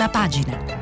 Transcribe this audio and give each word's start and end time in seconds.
prima 0.00 0.08
pagina. 0.08 0.78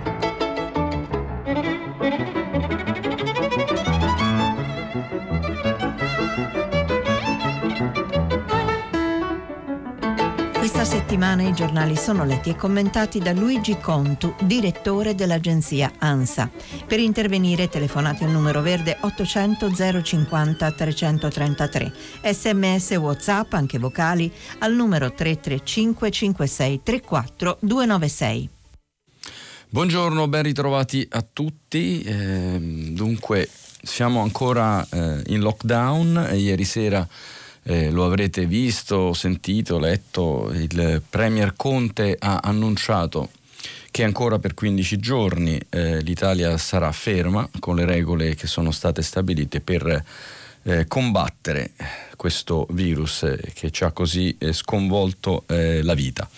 Questa 10.53 10.85
settimana 10.85 11.43
i 11.43 11.53
giornali 11.55 11.97
sono 11.97 12.25
letti 12.25 12.51
e 12.51 12.55
commentati 12.55 13.19
da 13.19 13.33
Luigi 13.33 13.79
Contu, 13.79 14.35
direttore 14.43 15.17
dell'agenzia 15.17 15.93
ANSA. 15.99 16.49
Per 16.87 17.01
intervenire 17.01 17.69
telefonate 17.69 18.25
al 18.25 18.31
numero 18.31 18.61
verde 18.61 18.99
800 19.01 20.03
050 20.03 20.71
333. 20.71 21.93
Sms 22.23 22.91
WhatsApp, 22.93 23.53
anche 23.55 23.79
vocali, 23.79 24.33
al 24.59 24.75
numero 24.75 25.13
335 25.13 26.11
56 26.11 26.83
34 26.85 27.57
296. 27.61 28.51
Buongiorno, 29.71 30.29
ben 30.29 30.45
ritrovati 30.45 31.07
a 31.11 31.23
tutti. 31.31 32.01
Eh, 32.01 32.59
dunque, 32.59 33.51
siamo 33.83 34.23
ancora 34.23 34.83
eh, 34.89 35.23
in 35.27 35.41
lockdown. 35.41 36.31
Ieri 36.33 36.65
sera 36.65 37.07
eh, 37.65 37.91
lo 37.91 38.07
avrete 38.07 38.47
visto, 38.47 39.13
sentito, 39.13 39.79
letto, 39.79 40.51
il 40.55 41.03
Premier 41.07 41.53
Conte 41.55 42.17
ha 42.19 42.41
annunciato 42.43 43.29
che 43.91 44.05
ancora 44.05 44.39
per 44.39 44.55
15 44.55 44.99
giorni 44.99 45.61
eh, 45.69 46.01
l'Italia 46.01 46.57
sarà 46.57 46.91
ferma 46.91 47.47
con 47.59 47.77
le 47.77 47.85
regole 47.85 48.35
che 48.37 48.47
sono 48.47 48.71
state 48.71 49.03
stabilite 49.03 49.61
per 49.61 50.03
eh, 50.65 50.87
combattere 50.87 51.73
questo 52.17 52.67
virus 52.71 53.23
eh, 53.23 53.41
che 53.55 53.71
ci 53.71 53.85
ha 53.85 53.93
così 53.93 54.37
eh, 54.39 54.53
sconvolto 54.53 55.45
eh, 55.47 55.83
la 55.83 55.95
vita. 55.95 56.29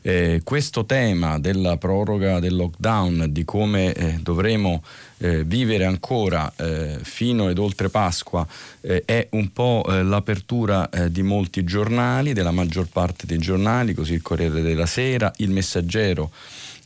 Eh, 0.00 0.40
questo 0.42 0.86
tema 0.86 1.38
della 1.38 1.76
proroga 1.76 2.40
del 2.40 2.56
lockdown, 2.56 3.26
di 3.28 3.44
come 3.44 3.92
eh, 3.92 4.18
dovremo 4.22 4.82
eh, 5.18 5.44
vivere 5.44 5.84
ancora 5.84 6.52
fino 7.02 7.48
ed 7.48 7.58
oltre 7.58 7.88
Pasqua, 7.88 8.46
è 8.80 9.26
un 9.30 9.52
po' 9.52 9.84
l'apertura 9.86 10.88
di 11.08 11.22
molti 11.22 11.64
giornali, 11.64 12.32
della 12.32 12.52
maggior 12.52 12.86
parte 12.86 13.26
dei 13.26 13.38
giornali, 13.38 13.94
così 13.94 14.14
il 14.14 14.22
Corriere 14.22 14.62
della 14.62 14.86
Sera, 14.86 15.32
il 15.38 15.50
Messaggero 15.50 16.30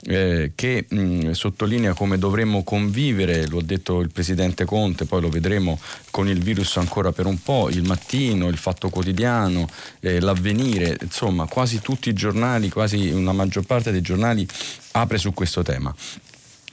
eh, 0.05 0.53
che 0.55 0.87
mh, 0.89 1.31
sottolinea 1.31 1.95
come 1.95 2.19
dovremmo 2.19 2.63
convivere, 2.65 3.47
lo 3.47 3.59
ha 3.59 3.63
detto 3.63 4.01
il 4.01 4.11
Presidente 4.11 4.65
Conte, 4.65 5.05
poi 5.05 5.21
lo 5.21 5.29
vedremo 5.29 5.79
con 6.11 6.29
il 6.29 6.41
virus 6.43 6.77
ancora 6.77 7.13
per 7.13 7.27
un 7.27 7.41
po', 7.43 7.69
il 7.71 7.85
mattino, 7.85 8.49
il 8.49 8.57
fatto 8.57 8.89
quotidiano, 8.89 9.69
eh, 10.01 10.21
l'avvenire, 10.21 10.97
insomma 11.01 11.47
quasi 11.47 11.81
tutti 11.81 12.09
i 12.09 12.15
giornali, 12.15 12.69
quasi 12.69 13.11
una 13.11 13.33
maggior 13.33 13.65
parte 13.65 13.93
dei 13.93 14.01
giornali 14.01 14.47
apre 14.93 15.19
su 15.19 15.33
questo 15.33 15.63
tema 15.63 15.95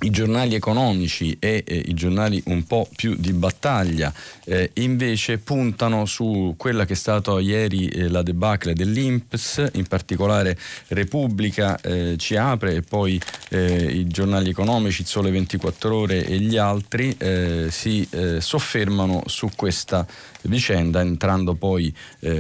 i 0.02 0.10
giornali 0.10 0.56
economici 0.56 1.36
e 1.40 1.64
eh, 1.66 1.76
i 1.76 1.94
giornali 1.94 2.42
un 2.46 2.64
po' 2.64 2.88
più 2.96 3.16
di 3.18 3.34
battaglia 3.34 4.14
eh, 4.46 4.72
invece 4.76 5.38
puntano 5.40 6.06
su 6.06 6.56
quella 6.58 6.86
che 6.86 6.94
è 6.94 6.96
stata 6.96 7.40
ieri 7.40 7.88
eh, 7.88 8.08
la 8.08 8.22
debacle 8.22 8.74
dell'Inps, 8.74 9.70
in 9.74 9.88
particolare 9.88 10.58
Repubblica 10.88 11.80
eh, 11.82 12.16
ci 12.18 12.36
apre 12.36 12.76
e 12.76 12.82
poi 12.82 13.20
eh, 13.50 13.84
i 13.84 14.08
giornali 14.08 14.50
economici, 14.50 15.02
il 15.02 15.08
Sole 15.08 15.32
24 15.32 15.96
ore 15.96 16.26
e 16.26 16.40
gli 16.40 16.58
altri 16.58 17.16
eh, 17.18 17.68
si 17.70 18.08
soffermano 18.40 19.24
su 19.26 19.50
questa 19.56 20.06
vicenda 20.44 21.02
entrando 21.02 21.56
poi 21.56 21.94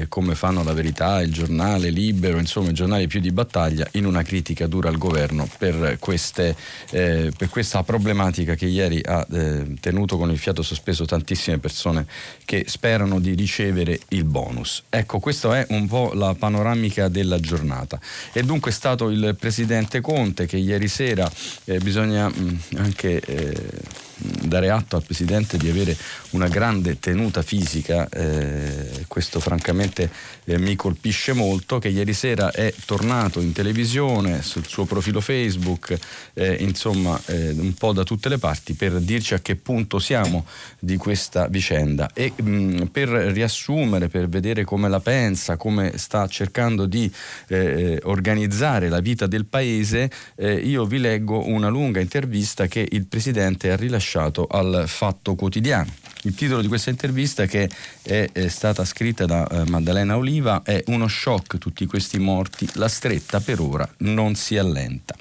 come 0.07 0.35
fanno 0.35 0.63
la 0.63 0.73
verità, 0.73 1.21
il 1.21 1.31
giornale 1.31 1.89
libero, 1.89 2.37
insomma 2.37 2.69
i 2.69 2.73
giornali 2.73 3.07
più 3.07 3.19
di 3.19 3.31
battaglia 3.31 3.87
in 3.93 4.05
una 4.05 4.23
critica 4.23 4.67
dura 4.67 4.89
al 4.89 4.97
governo 4.97 5.47
per 5.57 5.97
queste 5.99 6.55
per 6.89 7.49
questa 7.49 7.83
problematica 7.83 8.55
che 8.55 8.65
ieri 8.65 9.01
ha 9.03 9.25
eh, 9.31 9.73
tenuto 9.79 10.17
con 10.17 10.31
il 10.31 10.37
fiato 10.37 10.61
sospeso 10.61 11.05
tantissime 11.05 11.57
persone 11.59 12.05
che 12.45 12.65
sperano 12.67 13.19
di 13.19 13.33
ricevere 13.33 13.99
il 14.09 14.23
bonus. 14.23 14.83
Ecco, 14.89 15.19
questa 15.19 15.59
è 15.59 15.65
un 15.69 15.87
po' 15.87 16.11
la 16.13 16.33
panoramica 16.33 17.07
della 17.07 17.39
giornata. 17.39 17.99
E 18.31 18.43
dunque 18.43 18.71
è 18.71 18.73
stato 18.73 19.09
il 19.09 19.35
presidente 19.39 20.01
Conte 20.01 20.45
che 20.45 20.57
ieri 20.57 20.87
sera 20.87 21.29
eh, 21.65 21.79
bisogna 21.79 22.27
mh, 22.27 22.59
anche 22.77 23.19
eh, 23.19 24.07
dare 24.19 24.69
atto 24.69 24.95
al 24.95 25.03
Presidente 25.03 25.57
di 25.57 25.69
avere 25.69 25.95
una 26.31 26.47
grande 26.47 26.99
tenuta 26.99 27.41
fisica, 27.41 28.07
eh, 28.09 29.05
questo 29.07 29.39
francamente 29.39 30.09
eh, 30.45 30.57
mi 30.57 30.75
colpisce 30.75 31.33
molto, 31.33 31.79
che 31.79 31.87
ieri 31.87 32.13
sera 32.13 32.51
è 32.51 32.73
tornato 32.85 33.39
in 33.39 33.53
televisione 33.53 34.41
sul 34.41 34.67
suo 34.67 34.85
profilo 34.85 35.21
Facebook, 35.21 35.97
eh, 36.33 36.57
insomma 36.59 37.19
eh, 37.27 37.51
un 37.51 37.73
po' 37.73 37.93
da 37.93 38.03
tutte 38.03 38.29
le 38.29 38.37
parti 38.37 38.73
per 38.73 38.99
dirci 38.99 39.33
a 39.33 39.39
che 39.39 39.55
punto 39.55 39.99
siamo 39.99 40.45
di 40.79 40.97
questa 40.97 41.47
vicenda. 41.47 42.09
E 42.13 42.33
mh, 42.35 42.49
mm, 42.49 42.81
per 42.91 43.09
riassumere, 43.09 44.09
per 44.09 44.27
vedere 44.27 44.65
come 44.65 44.89
la 44.89 44.99
pensa, 44.99 45.55
come 45.57 45.97
sta 45.97 46.27
cercando 46.27 46.85
di 46.85 47.11
eh, 47.47 47.99
organizzare 48.03 48.89
la 48.89 48.99
vita 48.99 49.27
del 49.27 49.45
Paese, 49.45 50.09
eh, 50.35 50.53
io 50.55 50.85
vi 50.85 50.99
leggo 50.99 51.47
una 51.47 51.69
lunga 51.69 51.99
intervista 51.99 52.67
che 52.67 52.85
il 52.89 53.05
Presidente 53.05 53.71
ha 53.71 53.75
rilasciato 53.75 54.08
rilasciato 54.09 54.47
al 54.49 54.85
Fatto 54.87 55.35
Quotidiano. 55.35 55.93
Il 56.23 56.35
titolo 56.35 56.61
di 56.61 56.67
questa 56.67 56.89
intervista 56.89 57.45
che 57.45 57.69
è, 58.01 58.29
è 58.31 58.47
stata 58.49 58.83
scritta 58.83 59.25
da 59.25 59.47
eh, 59.47 59.69
Maddalena 59.69 60.17
Oliva 60.17 60.63
è 60.63 60.83
Uno 60.87 61.07
shock, 61.07 61.57
tutti 61.59 61.85
questi 61.85 62.19
morti, 62.19 62.67
la 62.73 62.89
stretta 62.89 63.39
per 63.39 63.61
ora 63.61 63.87
non 63.99 64.35
si 64.35 64.57
allenta. 64.57 65.15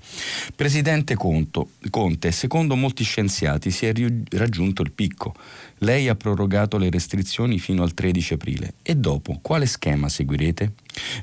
Presidente 0.56 1.14
Conto, 1.14 1.70
Conte, 1.90 2.32
secondo 2.32 2.74
molti 2.74 3.04
scienziati 3.04 3.70
si 3.70 3.86
è 3.86 3.92
raggiunto 4.30 4.82
il 4.82 4.90
picco. 4.90 5.34
Lei 5.78 6.08
ha 6.08 6.14
prorogato 6.14 6.76
le 6.78 6.90
restrizioni 6.90 7.58
fino 7.58 7.82
al 7.82 7.94
13 7.94 8.34
aprile. 8.34 8.74
E 8.82 8.96
dopo, 8.96 9.38
quale 9.40 9.66
schema 9.66 10.08
seguirete? 10.08 10.72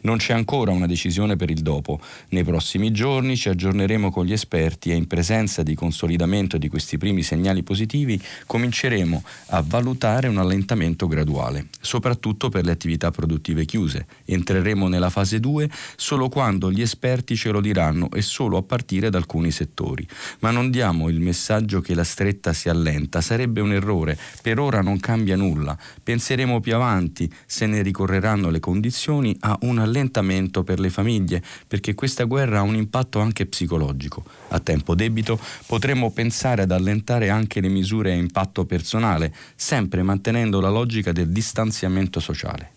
Non 0.02 0.18
c'è 0.18 0.34
ancora 0.34 0.72
una 0.72 0.86
decisione 0.86 1.36
per 1.36 1.50
il 1.50 1.62
dopo. 1.62 2.00
Nei 2.30 2.44
prossimi 2.44 2.92
giorni 2.92 3.36
ci 3.36 3.50
aggiorneremo 3.50 4.12
con 4.12 4.26
gli 4.26 4.32
esperti 4.32 4.92
e 4.92 4.96
in 4.96 5.08
presenza 5.08 5.64
di 5.64 5.76
consolidamento 5.76 6.58
di 6.58 6.70
questi 6.70 6.98
primi 6.98 7.24
segnali 7.24 7.64
positivi 7.64 8.22
cominceremo 8.46 9.24
a 9.48 9.64
valutare 9.66 10.28
un 10.28 10.38
allentamento 10.38 11.08
graduale, 11.08 11.68
soprattutto 11.82 12.50
per 12.50 12.64
le 12.64 12.72
attività 12.72 13.12
produttive 13.12 13.66
chiuse. 13.66 14.06
Entreremo 14.26 14.88
nella 14.88 15.10
fase 15.10 15.40
2 15.40 15.70
solo 15.96 16.30
quando 16.30 16.72
gli 16.72 16.82
esperti 16.82 17.36
ce 17.36 17.50
lo 17.50 17.60
diranno 17.60 18.10
e 18.12 18.22
solo 18.22 18.58
a 18.58 18.64
partire 18.64 19.10
da 19.10 19.18
alcuni 19.18 19.52
settori. 19.52 20.08
Ma 20.40 20.52
non 20.52 20.70
diamo 20.70 21.10
il 21.10 21.20
messaggio 21.20 21.82
che 21.82 21.94
la 21.94 22.04
stretta 22.04 22.54
si 22.54 22.70
allenta, 22.70 23.22
sarebbe 23.22 23.62
un 23.62 23.74
errore 23.74 24.18
per 24.46 24.60
ora 24.60 24.82
non 24.82 25.00
cambia 25.00 25.36
nulla. 25.36 25.76
Penseremo 26.04 26.60
più 26.60 26.76
avanti, 26.76 27.28
se 27.48 27.66
ne 27.66 27.82
ricorreranno 27.82 28.52
le 28.52 28.60
condizioni, 28.60 29.36
a 29.40 29.58
un 29.62 29.80
allentamento 29.80 30.64
per 30.64 30.80
le 30.80 30.92
famiglie, 30.92 31.42
perché 31.68 31.96
questa 31.96 32.26
guerra 32.26 32.60
ha 32.60 32.62
un 32.62 32.76
impatto 32.76 33.20
anche 33.20 33.48
psicologico. 33.48 34.24
A 34.50 34.60
tempo 34.60 34.94
debito 34.94 35.40
potremmo 35.66 36.12
pensare 36.12 36.62
ad 36.62 36.72
allentare 36.72 37.30
anche 37.30 37.60
le 37.60 37.70
misure 37.70 38.12
a 38.12 38.16
impatto 38.16 38.66
personale, 38.66 39.34
sempre 39.56 40.04
mantenendo 40.04 40.60
la 40.60 40.70
logica 40.70 41.12
del 41.12 41.30
distanziamento 41.30 42.20
sociale. 42.20 42.75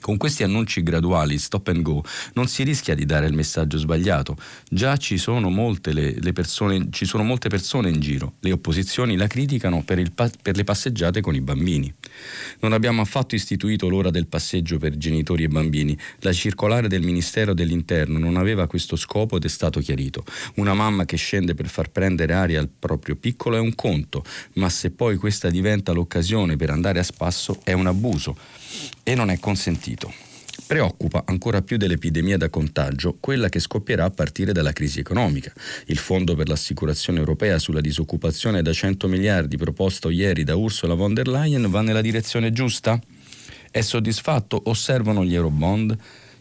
Con 0.00 0.16
questi 0.16 0.42
annunci 0.42 0.82
graduali, 0.82 1.38
stop 1.38 1.68
and 1.68 1.82
go, 1.82 2.02
non 2.34 2.48
si 2.48 2.62
rischia 2.62 2.94
di 2.94 3.04
dare 3.04 3.26
il 3.26 3.34
messaggio 3.34 3.76
sbagliato. 3.76 4.36
Già 4.68 4.96
ci 4.96 5.18
sono 5.18 5.50
molte, 5.50 5.92
le, 5.92 6.16
le 6.18 6.32
persone, 6.32 6.88
ci 6.90 7.04
sono 7.04 7.22
molte 7.22 7.48
persone 7.48 7.90
in 7.90 8.00
giro. 8.00 8.34
Le 8.40 8.52
opposizioni 8.52 9.16
la 9.16 9.26
criticano 9.26 9.82
per, 9.84 9.98
il, 9.98 10.10
per 10.12 10.56
le 10.56 10.64
passeggiate 10.64 11.20
con 11.20 11.34
i 11.34 11.40
bambini. 11.42 11.92
Non 12.60 12.72
abbiamo 12.72 13.02
affatto 13.02 13.34
istituito 13.34 13.88
l'ora 13.88 14.10
del 14.10 14.26
passeggio 14.26 14.78
per 14.78 14.96
genitori 14.96 15.44
e 15.44 15.48
bambini. 15.48 15.96
La 16.20 16.32
circolare 16.32 16.88
del 16.88 17.02
Ministero 17.02 17.52
dell'Interno 17.52 18.18
non 18.18 18.36
aveva 18.36 18.66
questo 18.66 18.96
scopo 18.96 19.36
ed 19.36 19.44
è 19.44 19.48
stato 19.48 19.80
chiarito. 19.80 20.24
Una 20.54 20.72
mamma 20.72 21.04
che 21.04 21.16
scende 21.16 21.54
per 21.54 21.68
far 21.68 21.90
prendere 21.90 22.32
aria 22.32 22.58
al 22.58 22.68
proprio 22.68 23.16
piccolo 23.16 23.56
è 23.56 23.60
un 23.60 23.74
conto, 23.74 24.24
ma 24.54 24.70
se 24.70 24.90
poi 24.90 25.16
questa 25.16 25.50
diventa 25.50 25.92
l'occasione 25.92 26.56
per 26.56 26.70
andare 26.70 26.98
a 26.98 27.04
spasso 27.04 27.60
è 27.64 27.72
un 27.72 27.86
abuso 27.86 28.36
e 29.02 29.14
non 29.14 29.30
è 29.30 29.38
consentito. 29.38 30.12
Preoccupa 30.66 31.24
ancora 31.26 31.62
più 31.62 31.76
dell'epidemia 31.76 32.36
da 32.36 32.48
contagio 32.48 33.16
quella 33.18 33.48
che 33.48 33.58
scoppierà 33.58 34.04
a 34.04 34.10
partire 34.10 34.52
dalla 34.52 34.72
crisi 34.72 35.00
economica. 35.00 35.52
Il 35.86 35.98
Fondo 35.98 36.36
per 36.36 36.48
l'assicurazione 36.48 37.18
europea 37.18 37.58
sulla 37.58 37.80
disoccupazione 37.80 38.62
da 38.62 38.72
100 38.72 39.08
miliardi 39.08 39.56
proposto 39.56 40.10
ieri 40.10 40.44
da 40.44 40.54
Ursula 40.54 40.94
von 40.94 41.14
der 41.14 41.26
Leyen 41.26 41.68
va 41.70 41.80
nella 41.80 42.00
direzione 42.00 42.52
giusta? 42.52 43.00
È 43.70 43.80
soddisfatto 43.80 44.60
o 44.64 44.74
servono 44.74 45.24
gli 45.24 45.34
Eurobond? 45.34 45.96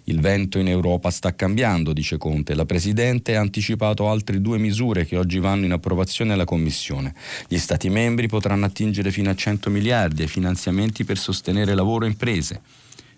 Il 0.10 0.22
vento 0.22 0.58
in 0.58 0.68
Europa 0.68 1.12
sta 1.12 1.36
cambiando, 1.36 1.94
dice 1.94 2.18
Conte. 2.18 2.56
La 2.56 2.66
Presidente 2.66 3.36
ha 3.36 3.42
anticipato 3.42 4.10
altre 4.10 4.42
due 4.42 4.58
misure 4.58 5.06
che 5.06 5.16
oggi 5.16 5.38
vanno 5.38 5.66
in 5.66 5.72
approvazione 5.72 6.34
alla 6.34 6.46
Commissione. 6.46 7.14
Gli 7.48 7.60
Stati 7.60 7.90
membri 7.90 8.28
potranno 8.28 8.66
attingere 8.66 9.12
fino 9.12 9.30
a 9.30 9.36
100 9.36 9.70
miliardi 9.70 10.24
ai 10.24 10.28
finanziamenti 10.28 11.04
per 11.04 11.20
sostenere 11.20 11.76
lavoro 11.76 12.06
e 12.06 12.08
imprese. 12.08 12.62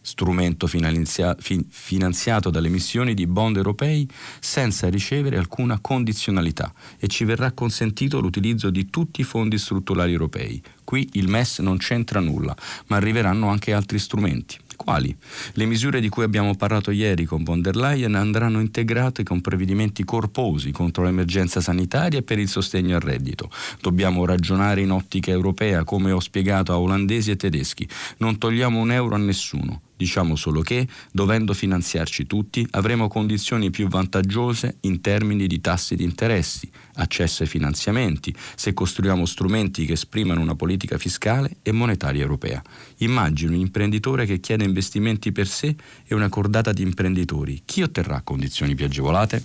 strumento 0.03 0.65
finanzia- 0.65 1.35
fi- 1.39 1.63
finanziato 1.69 2.49
dalle 2.49 2.67
emissioni 2.67 3.13
di 3.13 3.27
bond 3.27 3.55
europei 3.55 4.09
senza 4.39 4.89
ricevere 4.89 5.37
alcuna 5.37 5.79
condizionalità 5.79 6.73
e 6.97 7.07
ci 7.07 7.23
verrà 7.23 7.51
consentito 7.51 8.19
l'utilizzo 8.19 8.71
di 8.71 8.89
tutti 8.89 9.21
i 9.21 9.23
fondi 9.23 9.59
strutturali 9.59 10.11
europei. 10.11 10.59
Qui 10.83 11.07
il 11.13 11.27
MES 11.27 11.59
non 11.59 11.77
c'entra 11.77 12.19
nulla, 12.19 12.55
ma 12.87 12.97
arriveranno 12.97 13.47
anche 13.49 13.73
altri 13.73 13.99
strumenti. 13.99 14.57
Quali? 14.83 15.15
Le 15.53 15.65
misure 15.65 16.01
di 16.01 16.09
cui 16.09 16.23
abbiamo 16.23 16.55
parlato 16.55 16.89
ieri 16.89 17.25
con 17.25 17.43
von 17.43 17.61
der 17.61 17.75
Leyen 17.75 18.15
andranno 18.15 18.59
integrate 18.59 19.21
con 19.21 19.39
provvedimenti 19.39 20.03
corposi 20.03 20.71
contro 20.71 21.03
l'emergenza 21.03 21.61
sanitaria 21.61 22.17
e 22.17 22.23
per 22.23 22.39
il 22.39 22.47
sostegno 22.47 22.95
al 22.95 23.01
reddito. 23.01 23.51
Dobbiamo 23.79 24.25
ragionare 24.25 24.81
in 24.81 24.89
ottica 24.89 25.29
europea, 25.29 25.83
come 25.83 26.11
ho 26.11 26.19
spiegato 26.19 26.73
a 26.73 26.79
olandesi 26.79 27.29
e 27.29 27.35
tedeschi. 27.35 27.87
Non 28.17 28.39
togliamo 28.39 28.79
un 28.79 28.91
euro 28.91 29.13
a 29.13 29.19
nessuno. 29.19 29.81
Diciamo 30.01 30.35
solo 30.35 30.61
che, 30.61 30.87
dovendo 31.11 31.53
finanziarci 31.53 32.25
tutti, 32.25 32.65
avremo 32.71 33.07
condizioni 33.07 33.69
più 33.69 33.87
vantaggiose 33.87 34.77
in 34.81 34.99
termini 34.99 35.45
di 35.45 35.61
tassi 35.61 35.95
di 35.95 36.03
interessi, 36.03 36.67
accesso 36.95 37.43
ai 37.43 37.49
finanziamenti, 37.49 38.33
se 38.55 38.73
costruiamo 38.73 39.27
strumenti 39.27 39.85
che 39.85 39.93
esprimano 39.93 40.41
una 40.41 40.55
politica 40.55 40.97
fiscale 40.97 41.57
e 41.61 41.71
monetaria 41.71 42.23
europea. 42.23 42.63
Immagino 42.97 43.51
un 43.51 43.59
imprenditore 43.59 44.25
che 44.25 44.39
chiede 44.39 44.63
investimenti 44.63 45.31
per 45.31 45.47
sé 45.47 45.75
e 46.07 46.15
una 46.15 46.29
cordata 46.29 46.73
di 46.73 46.81
imprenditori. 46.81 47.61
Chi 47.63 47.83
otterrà 47.83 48.21
condizioni 48.23 48.73
più 48.73 48.85
agevolate? 48.85 49.43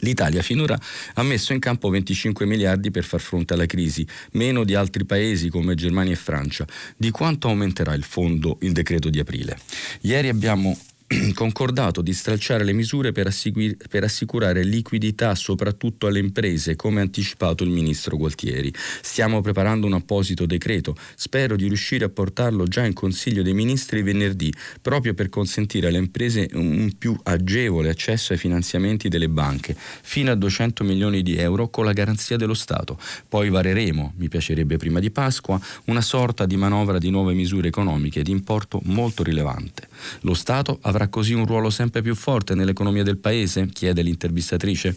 L'Italia 0.00 0.42
finora 0.42 0.78
ha 1.14 1.22
messo 1.22 1.52
in 1.52 1.58
campo 1.58 1.88
25 1.88 2.46
miliardi 2.46 2.90
per 2.90 3.04
far 3.04 3.20
fronte 3.20 3.54
alla 3.54 3.66
crisi, 3.66 4.06
meno 4.32 4.64
di 4.64 4.74
altri 4.74 5.04
paesi 5.04 5.48
come 5.48 5.74
Germania 5.74 6.12
e 6.12 6.16
Francia. 6.16 6.66
Di 6.96 7.10
quanto 7.10 7.48
aumenterà 7.48 7.94
il 7.94 8.04
fondo 8.04 8.58
il 8.60 8.72
decreto 8.72 9.10
di 9.10 9.18
aprile? 9.18 9.58
Ieri 10.02 10.28
abbiamo 10.28 10.78
concordato 11.32 12.02
di 12.02 12.12
stralciare 12.12 12.64
le 12.64 12.74
misure 12.74 13.12
per, 13.12 13.26
assicur- 13.26 13.88
per, 13.88 14.04
assicurare 14.04 14.62
liquidità 14.62 15.34
soprattutto 15.34 16.06
alle 16.06 16.18
imprese, 16.18 16.76
come 16.76 17.00
anticipato 17.00 17.64
il 17.64 17.70
ministro 17.70 18.16
Gualtieri. 18.18 18.72
Stiamo 19.00 19.40
preparando 19.40 19.86
un 19.86 19.94
apposito 19.94 20.44
decreto. 20.44 20.94
Spero 21.14 21.56
di 21.56 21.66
riuscire 21.66 22.04
a 22.04 22.10
portarlo 22.10 22.64
già 22.64 22.84
in 22.84 22.92
Consiglio 22.92 23.42
dei 23.42 23.54
Ministri 23.54 24.02
venerdì, 24.02 24.52
proprio 24.82 25.14
per 25.14 25.30
consentire 25.30 25.88
alle 25.88 25.98
imprese 25.98 26.50
un 26.52 26.92
più 26.98 27.18
agevole 27.22 27.88
accesso 27.88 28.34
ai 28.34 28.38
finanziamenti 28.38 29.08
delle 29.08 29.30
banche, 29.30 29.74
fino 29.76 30.30
a 30.30 30.34
200 30.34 30.84
milioni 30.84 31.22
di 31.22 31.36
euro 31.36 31.70
con 31.70 31.86
la 31.86 31.92
garanzia 31.92 32.36
dello 32.36 32.54
Stato. 32.54 32.98
Poi 33.28 33.48
vareremo, 33.48 34.12
mi 34.16 34.28
piacerebbe 34.28 34.76
prima 34.76 35.00
di 35.00 35.10
Pasqua, 35.10 35.58
una 35.86 36.02
sorta 36.02 36.44
di 36.44 36.56
manovra 36.56 36.98
di 36.98 37.08
nuove 37.08 37.32
misure 37.32 37.68
economiche 37.68 38.22
di 38.22 38.30
importo 38.30 38.80
molto 38.84 39.22
rilevante. 39.22 39.88
Lo 40.20 40.34
Stato 40.34 40.78
avrà 40.82 40.97
avrà 40.98 41.08
così 41.08 41.32
un 41.32 41.46
ruolo 41.46 41.70
sempre 41.70 42.02
più 42.02 42.16
forte 42.16 42.56
nell'economia 42.56 43.04
del 43.04 43.18
paese? 43.18 43.68
chiede 43.68 44.02
l'intervistatrice. 44.02 44.96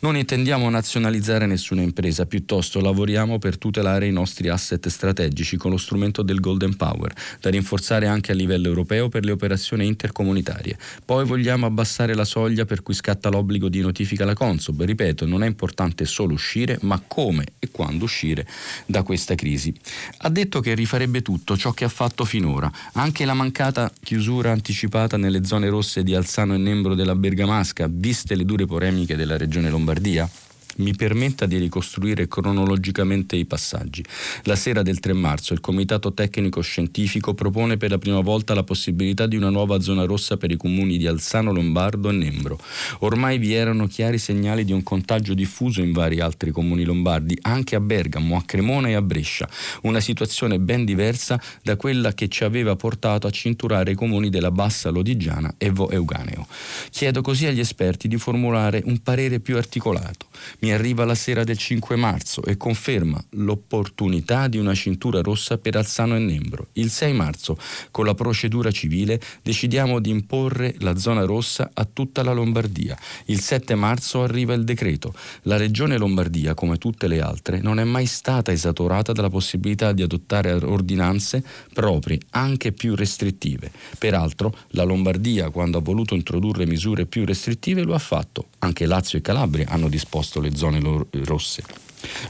Non 0.00 0.16
intendiamo 0.16 0.68
nazionalizzare 0.70 1.44
nessuna 1.44 1.82
impresa, 1.82 2.24
piuttosto 2.24 2.80
lavoriamo 2.80 3.38
per 3.38 3.58
tutelare 3.58 4.06
i 4.06 4.12
nostri 4.12 4.48
asset 4.48 4.88
strategici 4.88 5.58
con 5.58 5.70
lo 5.70 5.76
strumento 5.76 6.22
del 6.22 6.40
Golden 6.40 6.74
Power, 6.76 7.12
da 7.38 7.50
rinforzare 7.50 8.06
anche 8.06 8.32
a 8.32 8.34
livello 8.34 8.68
europeo 8.68 9.10
per 9.10 9.24
le 9.24 9.32
operazioni 9.32 9.86
intercomunitarie. 9.86 10.78
Poi 11.04 11.26
vogliamo 11.26 11.66
abbassare 11.66 12.14
la 12.14 12.24
soglia 12.24 12.64
per 12.64 12.82
cui 12.82 12.94
scatta 12.94 13.28
l'obbligo 13.28 13.68
di 13.68 13.80
notifica 13.80 14.22
alla 14.22 14.34
Consob. 14.34 14.82
Ripeto, 14.82 15.26
non 15.26 15.42
è 15.42 15.46
importante 15.46 16.06
solo 16.06 16.32
uscire, 16.32 16.78
ma 16.82 17.02
come 17.06 17.44
e 17.58 17.68
quando 17.70 18.04
uscire 18.04 18.46
da 18.86 19.02
questa 19.02 19.34
crisi. 19.34 19.74
Ha 20.18 20.30
detto 20.30 20.60
che 20.60 20.72
rifarebbe 20.74 21.20
tutto 21.20 21.58
ciò 21.58 21.72
che 21.72 21.84
ha 21.84 21.90
fatto 21.90 22.24
finora, 22.24 22.72
anche 22.94 23.26
la 23.26 23.34
mancata 23.34 23.92
chiusura 24.02 24.50
anticipata 24.50 25.18
nelle 25.18 25.41
zone 25.44 25.68
rosse 25.68 26.02
di 26.02 26.14
Alzano 26.14 26.54
e 26.54 26.58
Nembro 26.58 26.94
della 26.94 27.14
Bergamasca, 27.14 27.86
viste 27.90 28.34
le 28.34 28.44
dure 28.44 28.66
polemiche 28.66 29.16
della 29.16 29.36
regione 29.36 29.70
Lombardia? 29.70 30.28
Mi 30.76 30.94
permetta 30.94 31.46
di 31.46 31.58
ricostruire 31.58 32.28
cronologicamente 32.28 33.36
i 33.36 33.44
passaggi. 33.44 34.04
La 34.44 34.56
sera 34.56 34.82
del 34.82 35.00
3 35.00 35.12
marzo 35.12 35.52
il 35.52 35.60
Comitato 35.60 36.12
Tecnico 36.12 36.60
Scientifico 36.60 37.34
propone 37.34 37.76
per 37.76 37.90
la 37.90 37.98
prima 37.98 38.20
volta 38.20 38.54
la 38.54 38.62
possibilità 38.62 39.26
di 39.26 39.36
una 39.36 39.50
nuova 39.50 39.80
zona 39.80 40.04
rossa 40.04 40.36
per 40.36 40.50
i 40.50 40.56
comuni 40.56 40.98
di 40.98 41.06
Alzano 41.06 41.52
Lombardo 41.52 42.08
e 42.08 42.12
Nembro. 42.12 42.58
Ormai 43.00 43.38
vi 43.38 43.52
erano 43.52 43.86
chiari 43.86 44.18
segnali 44.18 44.64
di 44.64 44.72
un 44.72 44.82
contagio 44.82 45.34
diffuso 45.34 45.82
in 45.82 45.92
vari 45.92 46.20
altri 46.20 46.50
comuni 46.50 46.84
lombardi, 46.84 47.36
anche 47.42 47.76
a 47.76 47.80
Bergamo, 47.80 48.36
a 48.36 48.42
Cremona 48.42 48.88
e 48.88 48.94
a 48.94 49.02
Brescia, 49.02 49.48
una 49.82 50.00
situazione 50.00 50.58
ben 50.58 50.84
diversa 50.84 51.40
da 51.62 51.76
quella 51.76 52.14
che 52.14 52.28
ci 52.28 52.44
aveva 52.44 52.76
portato 52.76 53.26
a 53.26 53.30
cinturare 53.30 53.92
i 53.92 53.94
comuni 53.94 54.30
della 54.30 54.50
Bassa 54.50 54.90
Lodigiana 54.90 55.54
e 55.58 55.70
Vo 55.70 55.90
Euganeo. 55.90 56.46
Chiedo 56.90 57.20
così 57.20 57.46
agli 57.46 57.60
esperti 57.60 58.08
di 58.08 58.16
formulare 58.16 58.82
un 58.84 58.98
parere 59.02 59.40
più 59.40 59.56
articolato 59.56 60.26
mi 60.62 60.72
arriva 60.72 61.04
la 61.04 61.16
sera 61.16 61.42
del 61.42 61.58
5 61.58 61.96
marzo 61.96 62.42
e 62.44 62.56
conferma 62.56 63.22
l'opportunità 63.30 64.46
di 64.46 64.58
una 64.58 64.74
cintura 64.74 65.20
rossa 65.20 65.58
per 65.58 65.76
Alzano 65.76 66.14
e 66.14 66.20
Nembro. 66.20 66.68
Il 66.74 66.90
6 66.90 67.12
marzo, 67.12 67.58
con 67.90 68.04
la 68.04 68.14
procedura 68.14 68.70
civile, 68.70 69.20
decidiamo 69.42 69.98
di 69.98 70.10
imporre 70.10 70.74
la 70.78 70.96
zona 70.96 71.24
rossa 71.24 71.70
a 71.74 71.84
tutta 71.84 72.22
la 72.22 72.32
Lombardia. 72.32 72.96
Il 73.26 73.40
7 73.40 73.74
marzo 73.74 74.22
arriva 74.22 74.54
il 74.54 74.62
decreto. 74.62 75.12
La 75.42 75.56
regione 75.56 75.98
Lombardia, 75.98 76.54
come 76.54 76.78
tutte 76.78 77.08
le 77.08 77.20
altre, 77.20 77.60
non 77.60 77.80
è 77.80 77.84
mai 77.84 78.06
stata 78.06 78.52
esatorata 78.52 79.10
dalla 79.12 79.30
possibilità 79.30 79.92
di 79.92 80.02
adottare 80.02 80.52
ordinanze 80.52 81.42
proprie, 81.72 82.20
anche 82.30 82.70
più 82.70 82.94
restrittive. 82.94 83.72
Peraltro, 83.98 84.54
la 84.68 84.84
Lombardia, 84.84 85.50
quando 85.50 85.78
ha 85.78 85.82
voluto 85.82 86.14
introdurre 86.14 86.66
misure 86.66 87.06
più 87.06 87.24
restrittive, 87.24 87.82
lo 87.82 87.94
ha 87.94 87.98
fatto. 87.98 88.46
Anche 88.60 88.86
Lazio 88.86 89.18
e 89.18 89.22
Calabria 89.22 89.66
hanno 89.68 89.88
disposto 89.88 90.40
le 90.40 90.50
zone 90.56 90.80
rosse. 91.24 91.62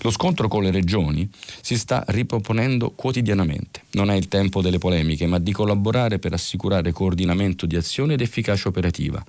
Lo 0.02 0.10
scontro 0.10 0.48
con 0.48 0.62
le 0.62 0.70
regioni 0.70 1.28
si 1.60 1.78
sta 1.78 2.04
riproponendo 2.08 2.90
quotidianamente. 2.90 3.84
Non 3.92 4.10
è 4.10 4.16
il 4.16 4.28
tempo 4.28 4.60
delle 4.60 4.78
polemiche, 4.78 5.26
ma 5.26 5.38
di 5.38 5.52
collaborare 5.52 6.18
per 6.18 6.32
assicurare 6.32 6.92
coordinamento 6.92 7.66
di 7.66 7.76
azione 7.76 8.14
ed 8.14 8.20
efficacia 8.20 8.68
operativa. 8.68 9.24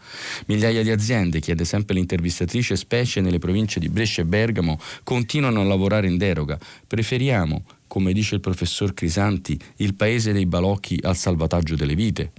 Migliaia 0.47 0.83
di 0.83 0.91
aziende, 0.91 1.39
chiede 1.39 1.65
sempre 1.65 1.95
l'intervistatrice, 1.95 2.75
specie 2.75 3.21
nelle 3.21 3.39
province 3.39 3.79
di 3.79 3.89
Brescia 3.89 4.21
e 4.21 4.25
Bergamo, 4.25 4.79
continuano 5.03 5.61
a 5.61 5.65
lavorare 5.65 6.07
in 6.07 6.17
deroga. 6.17 6.59
Preferiamo, 6.87 7.63
come 7.87 8.11
dice 8.11 8.35
il 8.35 8.41
professor 8.41 8.93
Crisanti, 8.93 9.57
il 9.77 9.93
paese 9.93 10.33
dei 10.33 10.45
balocchi 10.45 10.99
al 11.03 11.15
salvataggio 11.15 11.75
delle 11.75 11.95
vite. 11.95 12.31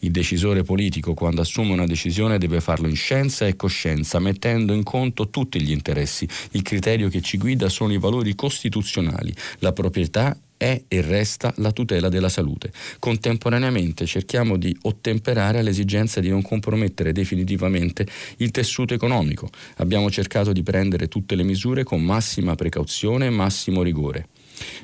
Il 0.00 0.10
decisore 0.10 0.62
politico, 0.62 1.14
quando 1.14 1.40
assume 1.40 1.72
una 1.72 1.86
decisione, 1.86 2.38
deve 2.38 2.60
farlo 2.60 2.88
in 2.88 2.96
scienza 2.96 3.46
e 3.46 3.56
coscienza, 3.56 4.18
mettendo 4.18 4.72
in 4.72 4.82
conto 4.82 5.30
tutti 5.30 5.60
gli 5.60 5.70
interessi. 5.70 6.28
Il 6.52 6.62
criterio 6.62 7.08
che 7.08 7.20
ci 7.20 7.38
guida 7.38 7.68
sono 7.68 7.92
i 7.92 7.98
valori 7.98 8.34
costituzionali, 8.34 9.34
la 9.60 9.72
proprietà 9.72 10.36
è 10.56 10.82
e 10.88 11.00
resta 11.02 11.52
la 11.58 11.70
tutela 11.70 12.08
della 12.08 12.28
salute. 12.28 12.72
Contemporaneamente 12.98 14.06
cerchiamo 14.06 14.56
di 14.56 14.76
ottemperare 14.82 15.58
all'esigenza 15.58 16.20
di 16.20 16.28
non 16.28 16.42
compromettere 16.42 17.12
definitivamente 17.12 18.06
il 18.38 18.50
tessuto 18.50 18.94
economico. 18.94 19.50
Abbiamo 19.76 20.10
cercato 20.10 20.52
di 20.52 20.62
prendere 20.62 21.08
tutte 21.08 21.34
le 21.34 21.42
misure 21.42 21.84
con 21.84 22.02
massima 22.02 22.54
precauzione 22.54 23.26
e 23.26 23.30
massimo 23.30 23.82
rigore. 23.82 24.28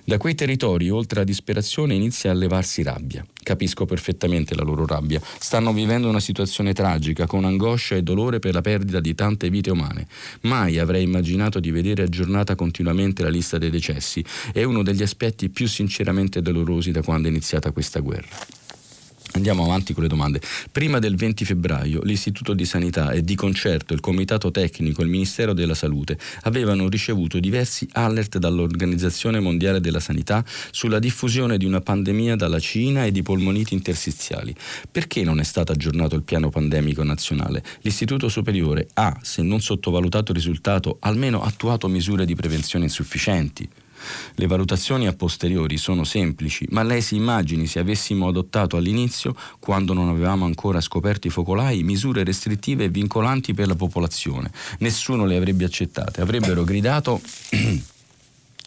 Da 0.04 0.18
quei 0.18 0.34
territori, 0.34 0.90
oltre 0.90 1.20
alla 1.20 1.28
disperazione, 1.28 1.94
inizia 1.94 2.30
a 2.30 2.34
levarsi 2.34 2.82
rabbia. 2.82 3.24
Capisco 3.42 3.86
perfettamente 3.86 4.54
la 4.54 4.62
loro 4.62 4.86
rabbia. 4.86 5.20
Stanno 5.38 5.72
vivendo 5.72 6.08
una 6.08 6.20
situazione 6.20 6.72
tragica, 6.72 7.26
con 7.26 7.44
angoscia 7.44 7.96
e 7.96 8.02
dolore 8.02 8.38
per 8.38 8.54
la 8.54 8.60
perdita 8.60 9.00
di 9.00 9.14
tante 9.14 9.50
vite 9.50 9.70
umane. 9.70 10.06
Mai 10.42 10.78
avrei 10.78 11.02
immaginato 11.02 11.60
di 11.60 11.70
vedere 11.70 12.02
aggiornata 12.02 12.54
continuamente 12.54 13.22
la 13.22 13.30
lista 13.30 13.58
dei 13.58 13.70
decessi. 13.70 14.24
È 14.52 14.62
uno 14.62 14.82
degli 14.82 15.02
aspetti 15.02 15.48
più 15.48 15.66
sinceramente 15.66 16.42
dolorosi 16.42 16.90
da 16.90 17.02
quando 17.02 17.28
è 17.28 17.30
iniziata 17.30 17.72
questa 17.72 18.00
guerra. 18.00 18.61
Andiamo 19.34 19.64
avanti 19.64 19.94
con 19.94 20.02
le 20.02 20.10
domande. 20.10 20.42
Prima 20.70 20.98
del 20.98 21.16
20 21.16 21.46
febbraio 21.46 22.02
l'Istituto 22.02 22.52
di 22.52 22.66
Sanità 22.66 23.12
e 23.12 23.22
di 23.22 23.34
concerto 23.34 23.94
il 23.94 24.00
Comitato 24.00 24.50
Tecnico 24.50 25.00
e 25.00 25.04
il 25.04 25.10
Ministero 25.10 25.54
della 25.54 25.74
Salute 25.74 26.18
avevano 26.42 26.86
ricevuto 26.88 27.40
diversi 27.40 27.88
alert 27.92 28.36
dall'Organizzazione 28.36 29.40
Mondiale 29.40 29.80
della 29.80 30.00
Sanità 30.00 30.44
sulla 30.70 30.98
diffusione 30.98 31.56
di 31.56 31.64
una 31.64 31.80
pandemia 31.80 32.36
dalla 32.36 32.58
Cina 32.58 33.06
e 33.06 33.10
di 33.10 33.22
polmoniti 33.22 33.72
interstiziali. 33.72 34.54
Perché 34.90 35.24
non 35.24 35.40
è 35.40 35.44
stato 35.44 35.72
aggiornato 35.72 36.14
il 36.14 36.22
piano 36.22 36.50
pandemico 36.50 37.02
nazionale? 37.02 37.62
L'Istituto 37.80 38.28
Superiore 38.28 38.88
ha, 38.94 39.16
se 39.22 39.40
non 39.40 39.62
sottovalutato 39.62 40.32
il 40.32 40.36
risultato, 40.36 40.98
almeno 41.00 41.42
attuato 41.42 41.88
misure 41.88 42.26
di 42.26 42.34
prevenzione 42.34 42.84
insufficienti. 42.84 43.66
Le 44.34 44.46
valutazioni 44.46 45.06
a 45.06 45.12
posteriori 45.12 45.76
sono 45.76 46.04
semplici, 46.04 46.66
ma 46.70 46.82
lei 46.82 47.02
si 47.02 47.16
immagini 47.16 47.66
se 47.66 47.78
avessimo 47.78 48.28
adottato 48.28 48.76
all'inizio, 48.76 49.34
quando 49.58 49.92
non 49.92 50.08
avevamo 50.08 50.44
ancora 50.44 50.80
scoperto 50.80 51.26
i 51.26 51.30
focolai, 51.30 51.82
misure 51.82 52.24
restrittive 52.24 52.84
e 52.84 52.88
vincolanti 52.88 53.54
per 53.54 53.68
la 53.68 53.76
popolazione. 53.76 54.50
Nessuno 54.78 55.24
le 55.24 55.36
avrebbe 55.36 55.64
accettate, 55.64 56.20
avrebbero 56.20 56.64
gridato 56.64 57.20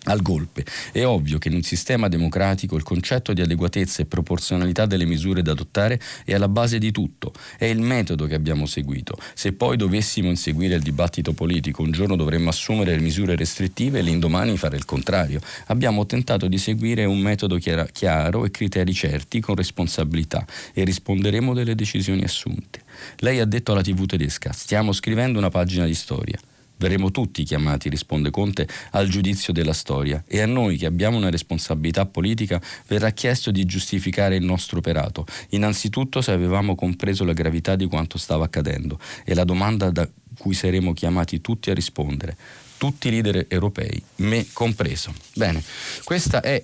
al 0.06 0.22
golpe. 0.22 0.66
È 0.92 1.06
ovvio 1.06 1.38
che 1.38 1.48
in 1.48 1.56
un 1.56 1.62
sistema 1.62 2.08
democratico 2.08 2.76
il 2.76 2.84
concetto 2.84 3.34
di 3.34 3.42
adeguatezza 3.42 4.02
e 4.02 4.06
proporzionalità 4.06 4.86
delle 4.86 5.06
misure 5.06 5.42
da 5.42 5.52
adottare 5.52 6.00
è 6.24 6.34
alla 6.34 6.48
base 6.48 6.78
di 6.78 6.92
tutto, 6.92 7.34
è 7.58 7.66
il 7.66 7.80
metodo 7.80 8.26
che 8.26 8.36
abbiamo 8.36 8.66
seguito. 8.66 9.18
Se 9.34 9.54
poi 9.54 9.78
dovessimo 9.78 10.30
inseguire 10.30 10.76
il 10.76 10.82
dibattito 10.82 11.34
politico, 11.34 11.82
un 11.82 11.92
giorno 11.92 12.16
dovremmo 12.16 12.50
assumere 12.50 12.96
le 12.96 13.02
misure 13.02 13.36
restrittive 13.36 14.00
e 14.00 14.02
l'indomani 14.02 14.58
fare 14.58 14.76
il 14.76 14.86
contrario. 14.86 15.40
Abbiamo 15.68 16.06
tentato 16.06 16.48
di 16.48 16.58
seguire 16.58 17.06
un 17.06 17.20
metodo 17.20 17.58
chiaro 17.58 18.46
e 18.46 18.52
criteri 18.52 18.94
certi 18.94 19.40
con 19.40 19.56
responsabilità 19.56 20.46
e 20.74 20.84
risponderemo 20.84 21.54
delle 21.54 21.76
decisioni 21.76 22.24
assunte. 22.24 22.84
Lei 23.18 23.40
ha 23.40 23.46
detto 23.46 23.72
alla 23.72 23.82
TV 23.82 24.06
tedesca, 24.06 24.52
stiamo 24.52 24.92
scrivendo 24.92 25.38
una 25.38 25.50
pagina 25.50 25.86
di 25.86 25.94
storia. 25.94 26.40
Verremo 26.78 27.12
tutti 27.12 27.44
chiamati, 27.44 27.90
risponde 27.90 28.30
Conte, 28.30 28.68
al 28.92 29.08
giudizio 29.08 29.54
della 29.54 29.74
storia. 29.74 30.24
E 30.28 30.42
a 30.42 30.46
noi 30.46 30.78
che 30.78 30.86
abbiamo 30.86 31.18
una 31.18 31.30
responsabilità 31.30 32.06
politica 32.06 32.62
verrà 32.88 33.12
chiesto 33.12 33.52
di 33.52 33.66
giustificare 33.66 34.36
il 34.36 34.44
nostro 34.44 34.80
operato, 34.80 35.26
innanzitutto 35.50 36.22
se 36.22 36.32
avevamo 36.32 36.76
compreso 36.76 37.24
la 37.24 37.34
gravità 37.34 37.76
di 37.76 37.86
quanto 37.86 38.18
stava 38.18 38.46
accadendo. 38.46 39.00
E 39.24 39.34
la 39.34 39.44
domanda 39.44 39.90
da 39.90 40.08
cui 40.38 40.54
saremo 40.54 40.94
chiamati 40.94 41.40
tutti 41.42 41.70
a 41.70 41.74
rispondere 41.74 42.36
tutti 42.78 43.08
i 43.08 43.12
leader 43.12 43.46
europei, 43.48 44.02
me 44.18 44.48
compreso. 44.54 45.14
Bene, 45.34 45.64
questa 46.04 46.42
è 46.42 46.64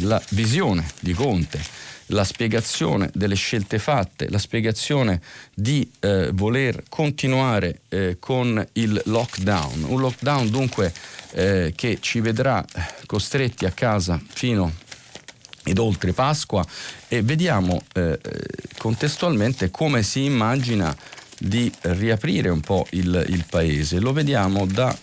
la 0.00 0.22
visione 0.30 0.86
di 1.00 1.12
Conte 1.12 1.88
la 2.10 2.24
spiegazione 2.24 3.10
delle 3.14 3.34
scelte 3.34 3.78
fatte, 3.78 4.28
la 4.28 4.38
spiegazione 4.38 5.20
di 5.54 5.90
eh, 6.00 6.30
voler 6.32 6.82
continuare 6.88 7.80
eh, 7.88 8.16
con 8.18 8.64
il 8.72 9.00
lockdown, 9.04 9.84
un 9.84 10.00
lockdown 10.00 10.50
dunque 10.50 10.92
eh, 11.32 11.72
che 11.74 11.98
ci 12.00 12.20
vedrà 12.20 12.64
costretti 13.06 13.64
a 13.64 13.70
casa 13.70 14.20
fino 14.28 14.72
ed 15.64 15.78
oltre 15.78 16.12
Pasqua 16.12 16.64
e 17.06 17.22
vediamo 17.22 17.82
eh, 17.94 18.18
contestualmente 18.78 19.70
come 19.70 20.02
si 20.02 20.24
immagina 20.24 20.94
di 21.38 21.72
riaprire 21.82 22.48
un 22.48 22.60
po' 22.60 22.86
il, 22.90 23.24
il 23.28 23.44
paese. 23.48 23.98
Lo 23.98 24.12
vediamo 24.12 24.66
da 24.66 24.94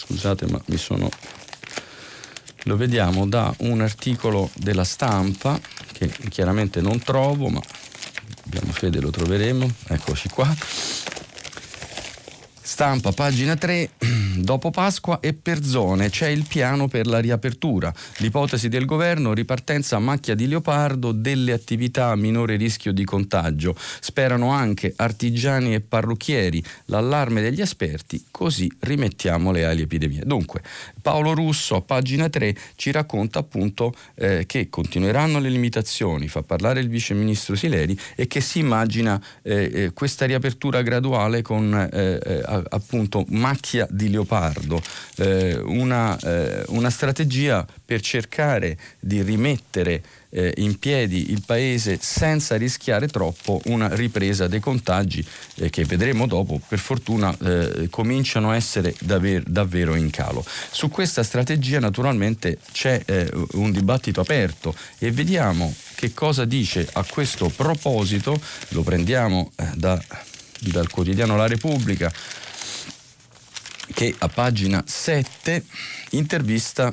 scusate 0.00 0.46
ma 0.46 0.60
mi 0.66 0.76
sono 0.76 1.08
lo 2.64 2.76
vediamo 2.76 3.26
da 3.26 3.54
un 3.58 3.80
articolo 3.80 4.50
della 4.54 4.84
stampa 4.84 5.58
che 5.92 6.10
chiaramente 6.28 6.80
non 6.80 6.98
trovo, 7.00 7.48
ma 7.48 7.60
abbiamo 8.44 8.72
fede 8.72 9.00
lo 9.00 9.10
troveremo, 9.10 9.70
eccoci 9.88 10.28
qua. 10.28 10.54
Stampa, 12.70 13.10
pagina 13.10 13.56
3, 13.56 13.90
dopo 14.38 14.70
Pasqua 14.70 15.18
e 15.18 15.32
per 15.34 15.64
zone 15.64 16.08
c'è 16.08 16.28
il 16.28 16.44
piano 16.46 16.86
per 16.86 17.08
la 17.08 17.18
riapertura. 17.18 17.92
L'ipotesi 18.18 18.68
del 18.68 18.84
governo, 18.84 19.32
ripartenza 19.32 19.96
a 19.96 19.98
macchia 19.98 20.36
di 20.36 20.46
leopardo 20.46 21.10
delle 21.10 21.50
attività 21.50 22.10
a 22.10 22.16
minore 22.16 22.54
rischio 22.54 22.92
di 22.92 23.04
contagio. 23.04 23.74
Sperano 23.76 24.50
anche 24.50 24.92
artigiani 24.94 25.74
e 25.74 25.80
parrucchieri. 25.80 26.62
L'allarme 26.86 27.42
degli 27.42 27.60
esperti, 27.60 28.26
così 28.30 28.70
rimettiamo 28.78 29.50
le 29.50 29.64
ali 29.64 29.82
epidemie. 29.82 30.22
Dunque, 30.24 30.62
Paolo 31.00 31.34
Russo 31.34 31.76
a 31.76 31.80
pagina 31.80 32.28
3 32.28 32.54
ci 32.76 32.90
racconta 32.90 33.38
appunto 33.38 33.92
eh, 34.14 34.44
che 34.46 34.68
continueranno 34.68 35.38
le 35.38 35.48
limitazioni, 35.48 36.28
fa 36.28 36.42
parlare 36.42 36.80
il 36.80 36.88
vice 36.88 37.14
ministro 37.14 37.54
Sileri 37.54 37.98
e 38.14 38.26
che 38.26 38.40
si 38.40 38.58
immagina 38.58 39.20
eh, 39.42 39.70
eh 39.72 39.92
questa 39.92 40.24
riapertura 40.26 40.82
graduale 40.82 41.42
con 41.42 41.74
eh, 41.74 42.20
eh, 42.22 42.42
appunto 42.70 43.24
macchia 43.28 43.86
di 43.90 44.10
leopardo, 44.10 44.80
eh, 45.16 45.58
una, 45.58 46.18
una 46.68 46.90
strategia 46.90 47.66
per 47.84 48.00
cercare 48.00 48.76
di 49.00 49.22
rimettere 49.22 50.02
eh, 50.30 50.54
in 50.58 50.78
piedi 50.78 51.30
il 51.30 51.42
paese 51.44 51.98
senza 52.00 52.56
rischiare 52.56 53.08
troppo 53.08 53.60
una 53.66 53.94
ripresa 53.94 54.46
dei 54.46 54.60
contagi 54.60 55.24
eh, 55.56 55.70
che 55.70 55.84
vedremo 55.84 56.26
dopo, 56.26 56.60
per 56.66 56.78
fortuna 56.78 57.36
eh, 57.38 57.88
cominciano 57.90 58.50
a 58.50 58.56
essere 58.56 58.94
davvero, 59.00 59.44
davvero, 59.46 59.94
in 59.94 60.10
calo. 60.10 60.44
Su 60.70 60.88
questa 60.88 61.22
strategia 61.22 61.80
naturalmente 61.80 62.58
c'è 62.72 63.02
eh, 63.04 63.30
un 63.52 63.70
dibattito 63.72 64.20
aperto 64.20 64.74
e 64.98 65.10
vediamo 65.10 65.74
che 65.94 66.14
cosa 66.14 66.44
dice 66.44 66.88
a 66.92 67.04
questo 67.04 67.48
proposito, 67.48 68.40
lo 68.68 68.82
prendiamo 68.82 69.52
eh, 69.56 69.66
da, 69.74 70.00
dal 70.60 70.88
quotidiano 70.88 71.36
La 71.36 71.46
Repubblica 71.46 72.10
che 73.92 74.14
a 74.16 74.28
pagina 74.28 74.82
7 74.86 75.64
intervista 76.10 76.92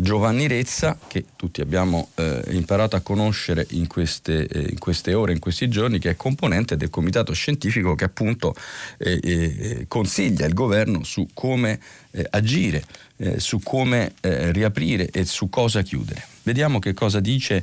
Giovanni 0.00 0.46
Rezza, 0.46 0.98
che 1.06 1.26
tutti 1.36 1.60
abbiamo 1.60 2.08
eh, 2.14 2.42
imparato 2.50 2.96
a 2.96 3.00
conoscere 3.00 3.66
in 3.70 3.86
queste, 3.86 4.46
eh, 4.46 4.70
in 4.70 4.78
queste, 4.78 5.12
ore, 5.12 5.32
in 5.32 5.38
questi 5.38 5.68
giorni, 5.68 5.98
che 5.98 6.10
è 6.10 6.16
componente 6.16 6.76
del 6.76 6.88
comitato 6.88 7.34
scientifico 7.34 7.94
che 7.94 8.04
appunto 8.04 8.54
eh, 8.96 9.20
eh 9.22 9.84
consiglia 9.88 10.46
il 10.46 10.54
governo 10.54 11.04
su 11.04 11.28
come 11.34 11.78
eh, 12.12 12.26
agire, 12.30 12.82
eh, 13.16 13.38
su 13.40 13.60
come 13.60 14.14
riaprire 14.22 15.10
e 15.10 15.24
su 15.24 15.50
cosa 15.50 15.82
chiudere. 15.82 16.24
Vediamo 16.42 16.78
che 16.78 16.94
cosa 16.94 17.20
dice 17.20 17.62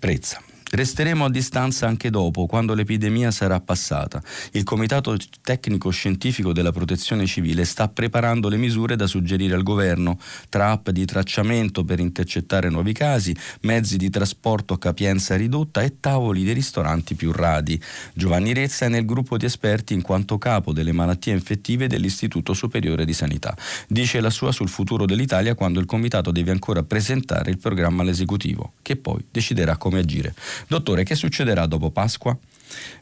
Rezza. 0.00 0.47
Resteremo 0.70 1.24
a 1.24 1.30
distanza 1.30 1.86
anche 1.86 2.10
dopo, 2.10 2.44
quando 2.44 2.74
l'epidemia 2.74 3.30
sarà 3.30 3.58
passata. 3.58 4.22
Il 4.52 4.64
Comitato 4.64 5.16
Tecnico 5.40 5.88
Scientifico 5.88 6.52
della 6.52 6.72
Protezione 6.72 7.24
Civile 7.24 7.64
sta 7.64 7.88
preparando 7.88 8.50
le 8.50 8.58
misure 8.58 8.94
da 8.94 9.06
suggerire 9.06 9.54
al 9.54 9.62
governo, 9.62 10.18
tra 10.50 10.72
app 10.72 10.90
di 10.90 11.06
tracciamento 11.06 11.84
per 11.84 12.00
intercettare 12.00 12.68
nuovi 12.68 12.92
casi, 12.92 13.34
mezzi 13.62 13.96
di 13.96 14.10
trasporto 14.10 14.74
a 14.74 14.78
capienza 14.78 15.36
ridotta 15.36 15.80
e 15.80 16.00
tavoli 16.00 16.44
dei 16.44 16.52
ristoranti 16.52 17.14
più 17.14 17.32
radi. 17.32 17.80
Giovanni 18.12 18.52
Rezza 18.52 18.84
è 18.84 18.88
nel 18.90 19.06
gruppo 19.06 19.38
di 19.38 19.46
esperti 19.46 19.94
in 19.94 20.02
quanto 20.02 20.36
capo 20.36 20.74
delle 20.74 20.92
malattie 20.92 21.32
infettive 21.32 21.86
dell'Istituto 21.86 22.52
Superiore 22.52 23.06
di 23.06 23.14
Sanità. 23.14 23.56
Dice 23.88 24.20
la 24.20 24.30
sua 24.30 24.52
sul 24.52 24.68
futuro 24.68 25.06
dell'Italia 25.06 25.54
quando 25.54 25.80
il 25.80 25.86
Comitato 25.86 26.30
deve 26.30 26.50
ancora 26.50 26.82
presentare 26.82 27.50
il 27.50 27.56
programma 27.56 28.02
all'esecutivo, 28.02 28.74
che 28.82 28.96
poi 28.96 29.24
deciderà 29.30 29.78
come 29.78 30.00
agire. 30.00 30.34
Dottore, 30.66 31.04
che 31.04 31.14
succederà 31.14 31.66
dopo 31.66 31.90
Pasqua? 31.90 32.36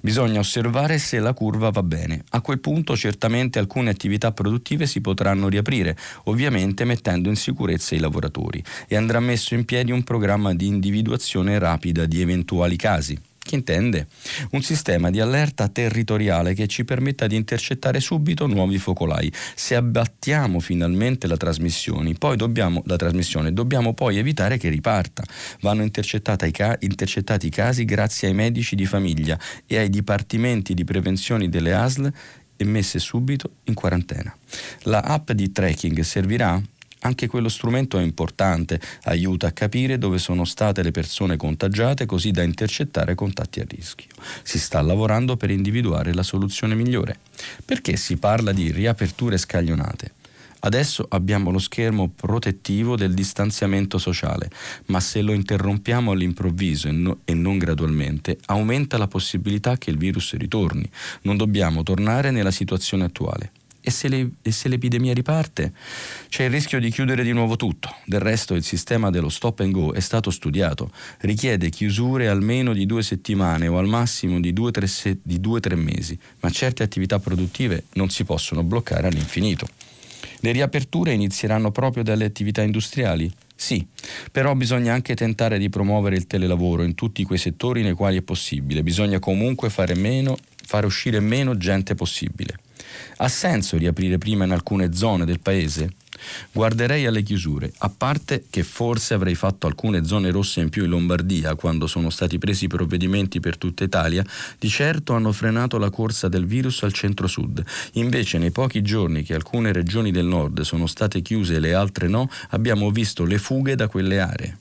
Bisogna 0.00 0.38
osservare 0.38 0.98
se 0.98 1.18
la 1.18 1.32
curva 1.32 1.70
va 1.70 1.82
bene. 1.82 2.22
A 2.30 2.40
quel 2.40 2.60
punto 2.60 2.96
certamente 2.96 3.58
alcune 3.58 3.90
attività 3.90 4.32
produttive 4.32 4.86
si 4.86 5.00
potranno 5.00 5.48
riaprire, 5.48 5.96
ovviamente 6.24 6.84
mettendo 6.84 7.28
in 7.28 7.36
sicurezza 7.36 7.94
i 7.94 7.98
lavoratori, 7.98 8.62
e 8.86 8.96
andrà 8.96 9.20
messo 9.20 9.54
in 9.54 9.64
piedi 9.64 9.90
un 9.90 10.04
programma 10.04 10.54
di 10.54 10.66
individuazione 10.66 11.58
rapida 11.58 12.06
di 12.06 12.20
eventuali 12.20 12.76
casi. 12.76 13.18
Che 13.46 13.54
intende? 13.54 14.08
Un 14.50 14.62
sistema 14.62 15.08
di 15.08 15.20
allerta 15.20 15.68
territoriale 15.68 16.52
che 16.52 16.66
ci 16.66 16.84
permetta 16.84 17.28
di 17.28 17.36
intercettare 17.36 18.00
subito 18.00 18.48
nuovi 18.48 18.76
focolai. 18.76 19.32
Se 19.54 19.76
abbattiamo 19.76 20.58
finalmente 20.58 21.28
la 21.28 21.36
trasmissione, 21.36 22.14
poi 22.14 22.36
dobbiamo, 22.36 22.82
la 22.86 22.96
trasmissione, 22.96 23.52
dobbiamo 23.52 23.94
poi 23.94 24.18
evitare 24.18 24.58
che 24.58 24.68
riparta. 24.68 25.22
Vanno 25.60 25.82
intercettati 25.82 26.46
i 27.46 27.50
casi 27.50 27.84
grazie 27.84 28.26
ai 28.26 28.34
medici 28.34 28.74
di 28.74 28.84
famiglia 28.84 29.38
e 29.64 29.78
ai 29.78 29.90
dipartimenti 29.90 30.74
di 30.74 30.82
prevenzione 30.82 31.48
delle 31.48 31.72
ASL 31.72 32.12
e 32.56 32.64
messe 32.64 32.98
subito 32.98 33.50
in 33.64 33.74
quarantena. 33.74 34.36
La 34.82 35.02
app 35.02 35.30
di 35.30 35.52
tracking 35.52 36.00
servirà? 36.00 36.60
Anche 37.06 37.28
quello 37.28 37.48
strumento 37.48 38.00
è 38.00 38.02
importante, 38.02 38.80
aiuta 39.04 39.46
a 39.46 39.52
capire 39.52 39.96
dove 39.96 40.18
sono 40.18 40.44
state 40.44 40.82
le 40.82 40.90
persone 40.90 41.36
contagiate 41.36 42.04
così 42.04 42.32
da 42.32 42.42
intercettare 42.42 43.14
contatti 43.14 43.60
a 43.60 43.64
rischio. 43.64 44.08
Si 44.42 44.58
sta 44.58 44.80
lavorando 44.80 45.36
per 45.36 45.50
individuare 45.50 46.12
la 46.12 46.24
soluzione 46.24 46.74
migliore. 46.74 47.20
Perché 47.64 47.94
si 47.94 48.16
parla 48.16 48.50
di 48.50 48.72
riaperture 48.72 49.38
scaglionate? 49.38 50.14
Adesso 50.58 51.06
abbiamo 51.10 51.52
lo 51.52 51.60
schermo 51.60 52.08
protettivo 52.08 52.96
del 52.96 53.14
distanziamento 53.14 53.98
sociale, 53.98 54.50
ma 54.86 54.98
se 54.98 55.22
lo 55.22 55.32
interrompiamo 55.32 56.10
all'improvviso 56.10 56.88
e, 56.88 56.90
no, 56.90 57.18
e, 57.24 57.34
non 57.34 57.56
gradualmente, 57.56 58.36
aumenta 58.46 58.98
la 58.98 59.06
possibilità 59.06 59.76
che 59.78 59.90
il 59.90 59.96
virus 59.96 60.34
ritorni. 60.34 60.90
Non 61.22 61.36
dobbiamo 61.36 61.84
tornare 61.84 62.32
nella 62.32 62.50
situazione 62.50 63.04
attuale. 63.04 63.52
E 63.86 63.92
se, 63.92 64.08
le, 64.08 64.30
e 64.42 64.50
se, 64.50 64.66
l'epidemia 64.66 65.14
riparte, 65.14 65.72
c'è 66.28 66.42
il 66.42 66.50
rischio 66.50 66.80
di 66.80 66.90
chiudere 66.90 67.22
di 67.22 67.30
nuovo 67.30 67.54
tutto. 67.54 67.94
Del 68.04 68.18
resto 68.18 68.54
il 68.54 68.64
sistema 68.64 69.10
dello 69.10 69.28
stop 69.28 69.60
and 69.60 69.70
go 69.70 69.92
è 69.92 70.00
stato 70.00 70.32
studiato, 70.32 70.90
richiede 71.20 71.70
chiusure 71.70 72.26
almeno 72.26 72.72
di 72.72 72.84
due 72.84 73.04
settimane 73.04 73.68
o 73.68 73.78
al 73.78 73.86
massimo 73.86 74.40
di 74.40 74.52
due 74.52 74.72
o 74.72 75.60
tre 75.60 75.76
mesi, 75.76 76.18
ma 76.40 76.50
certe 76.50 76.82
attività 76.82 77.20
produttive 77.20 77.84
non 77.92 78.10
si 78.10 78.24
possono 78.24 78.64
bloccare 78.64 79.06
all'infinito. 79.06 79.68
Le 80.40 80.50
riaperture 80.50 81.12
inizieranno 81.12 81.70
proprio 81.70 82.02
dalle 82.02 82.24
attività 82.24 82.62
industriali? 82.62 83.32
Sì, 83.54 83.86
però 84.32 84.56
bisogna 84.56 84.94
anche 84.94 85.14
tentare 85.14 85.58
di 85.58 85.68
promuovere 85.68 86.16
il 86.16 86.26
telelavoro 86.26 86.82
in 86.82 86.96
tutti 86.96 87.22
quei 87.22 87.38
settori 87.38 87.82
nei 87.82 87.94
quali 87.94 88.18
è 88.18 88.22
possibile, 88.22 88.82
bisogna 88.82 89.20
comunque 89.20 89.70
fare, 89.70 89.94
meno, 89.94 90.36
fare 90.64 90.86
uscire 90.86 91.20
meno 91.20 91.56
gente 91.56 91.94
possibile. 91.94 92.58
Ha 93.18 93.28
senso 93.28 93.76
riaprire 93.76 94.18
prima 94.18 94.44
in 94.44 94.52
alcune 94.52 94.92
zone 94.92 95.24
del 95.24 95.40
paese? 95.40 95.94
Guarderei 96.52 97.06
alle 97.06 97.22
chiusure, 97.22 97.72
a 97.78 97.90
parte 97.90 98.44
che 98.48 98.62
forse 98.62 99.14
avrei 99.14 99.34
fatto 99.34 99.66
alcune 99.66 100.04
zone 100.04 100.30
rosse 100.30 100.60
in 100.60 100.70
più 100.70 100.84
in 100.84 100.90
Lombardia 100.90 101.54
quando 101.54 101.86
sono 101.86 102.10
stati 102.10 102.38
presi 102.38 102.66
provvedimenti 102.66 103.40
per 103.40 103.58
tutta 103.58 103.84
Italia, 103.84 104.24
di 104.58 104.68
certo 104.68 105.14
hanno 105.14 105.32
frenato 105.32 105.78
la 105.78 105.90
corsa 105.90 106.28
del 106.28 106.46
virus 106.46 106.82
al 106.82 106.92
centro-sud. 106.92 107.62
Invece 107.92 108.38
nei 108.38 108.50
pochi 108.50 108.82
giorni 108.82 109.22
che 109.22 109.34
alcune 109.34 109.72
regioni 109.72 110.10
del 110.10 110.26
nord 110.26 110.62
sono 110.62 110.86
state 110.86 111.20
chiuse 111.20 111.54
e 111.54 111.60
le 111.60 111.74
altre 111.74 112.08
no, 112.08 112.30
abbiamo 112.50 112.90
visto 112.90 113.24
le 113.24 113.38
fughe 113.38 113.74
da 113.74 113.88
quelle 113.88 114.20
aree. 114.20 114.58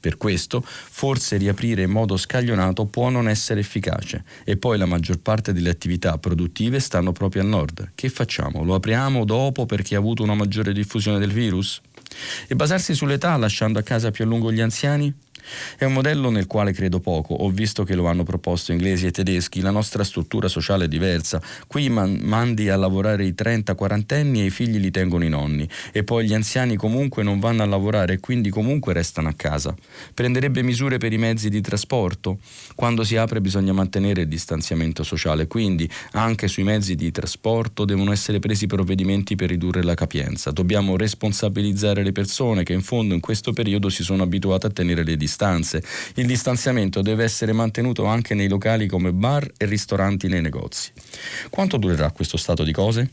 Per 0.00 0.16
questo, 0.16 0.62
forse 0.64 1.36
riaprire 1.36 1.82
in 1.82 1.90
modo 1.90 2.16
scaglionato 2.16 2.86
può 2.86 3.08
non 3.08 3.28
essere 3.28 3.60
efficace. 3.60 4.24
E 4.44 4.56
poi 4.56 4.78
la 4.78 4.86
maggior 4.86 5.18
parte 5.18 5.52
delle 5.52 5.70
attività 5.70 6.18
produttive 6.18 6.78
stanno 6.78 7.12
proprio 7.12 7.42
al 7.42 7.48
nord. 7.48 7.92
Che 7.94 8.08
facciamo? 8.08 8.62
Lo 8.62 8.74
apriamo 8.74 9.24
dopo 9.24 9.66
perché 9.66 9.96
ha 9.96 9.98
avuto 9.98 10.22
una 10.22 10.34
maggiore 10.34 10.72
diffusione 10.72 11.18
del 11.18 11.32
virus? 11.32 11.80
E 12.46 12.54
basarsi 12.54 12.94
sull'età 12.94 13.36
lasciando 13.36 13.78
a 13.78 13.82
casa 13.82 14.10
più 14.10 14.24
a 14.24 14.26
lungo 14.28 14.52
gli 14.52 14.60
anziani? 14.60 15.12
È 15.76 15.84
un 15.84 15.92
modello 15.92 16.30
nel 16.30 16.46
quale 16.46 16.72
credo 16.72 17.00
poco, 17.00 17.34
ho 17.34 17.50
visto 17.50 17.84
che 17.84 17.94
lo 17.94 18.06
hanno 18.06 18.24
proposto 18.24 18.72
inglesi 18.72 19.06
e 19.06 19.10
tedeschi, 19.10 19.60
la 19.60 19.70
nostra 19.70 20.04
struttura 20.04 20.48
sociale 20.48 20.84
è 20.84 20.88
diversa, 20.88 21.40
qui 21.66 21.88
man- 21.88 22.20
mandi 22.22 22.68
a 22.68 22.76
lavorare 22.76 23.24
i 23.24 23.34
30-40 23.34 24.14
anni 24.14 24.42
e 24.42 24.44
i 24.46 24.50
figli 24.50 24.78
li 24.78 24.90
tengono 24.90 25.24
i 25.24 25.28
nonni 25.28 25.68
e 25.92 26.04
poi 26.04 26.26
gli 26.26 26.34
anziani 26.34 26.76
comunque 26.76 27.22
non 27.22 27.38
vanno 27.38 27.62
a 27.62 27.66
lavorare 27.66 28.14
e 28.14 28.20
quindi 28.20 28.50
comunque 28.50 28.92
restano 28.92 29.28
a 29.28 29.32
casa. 29.32 29.74
Prenderebbe 30.14 30.62
misure 30.62 30.98
per 30.98 31.12
i 31.12 31.18
mezzi 31.18 31.48
di 31.48 31.60
trasporto? 31.60 32.38
Quando 32.74 33.04
si 33.04 33.16
apre 33.16 33.40
bisogna 33.40 33.72
mantenere 33.72 34.22
il 34.22 34.28
distanziamento 34.28 35.02
sociale, 35.02 35.46
quindi 35.46 35.88
anche 36.12 36.48
sui 36.48 36.64
mezzi 36.64 36.94
di 36.94 37.10
trasporto 37.10 37.84
devono 37.84 38.12
essere 38.12 38.38
presi 38.38 38.66
provvedimenti 38.66 39.34
per 39.36 39.48
ridurre 39.48 39.82
la 39.82 39.94
capienza. 39.94 40.50
Dobbiamo 40.50 40.96
responsabilizzare 40.96 42.02
le 42.02 42.12
persone 42.12 42.64
che 42.64 42.72
in 42.72 42.82
fondo 42.82 43.14
in 43.14 43.20
questo 43.20 43.52
periodo 43.52 43.88
si 43.88 44.02
sono 44.02 44.22
abituate 44.22 44.66
a 44.66 44.70
tenere 44.70 45.04
le 45.04 45.16
distanze 45.16 45.37
distanze. 45.38 45.82
Il 46.14 46.26
distanziamento 46.26 47.00
deve 47.00 47.22
essere 47.22 47.52
mantenuto 47.52 48.04
anche 48.06 48.34
nei 48.34 48.48
locali 48.48 48.88
come 48.88 49.12
bar 49.12 49.48
e 49.56 49.66
ristoranti 49.66 50.26
nei 50.26 50.40
negozi. 50.40 50.90
Quanto 51.48 51.76
durerà 51.76 52.10
questo 52.10 52.36
stato 52.36 52.64
di 52.64 52.72
cose? 52.72 53.08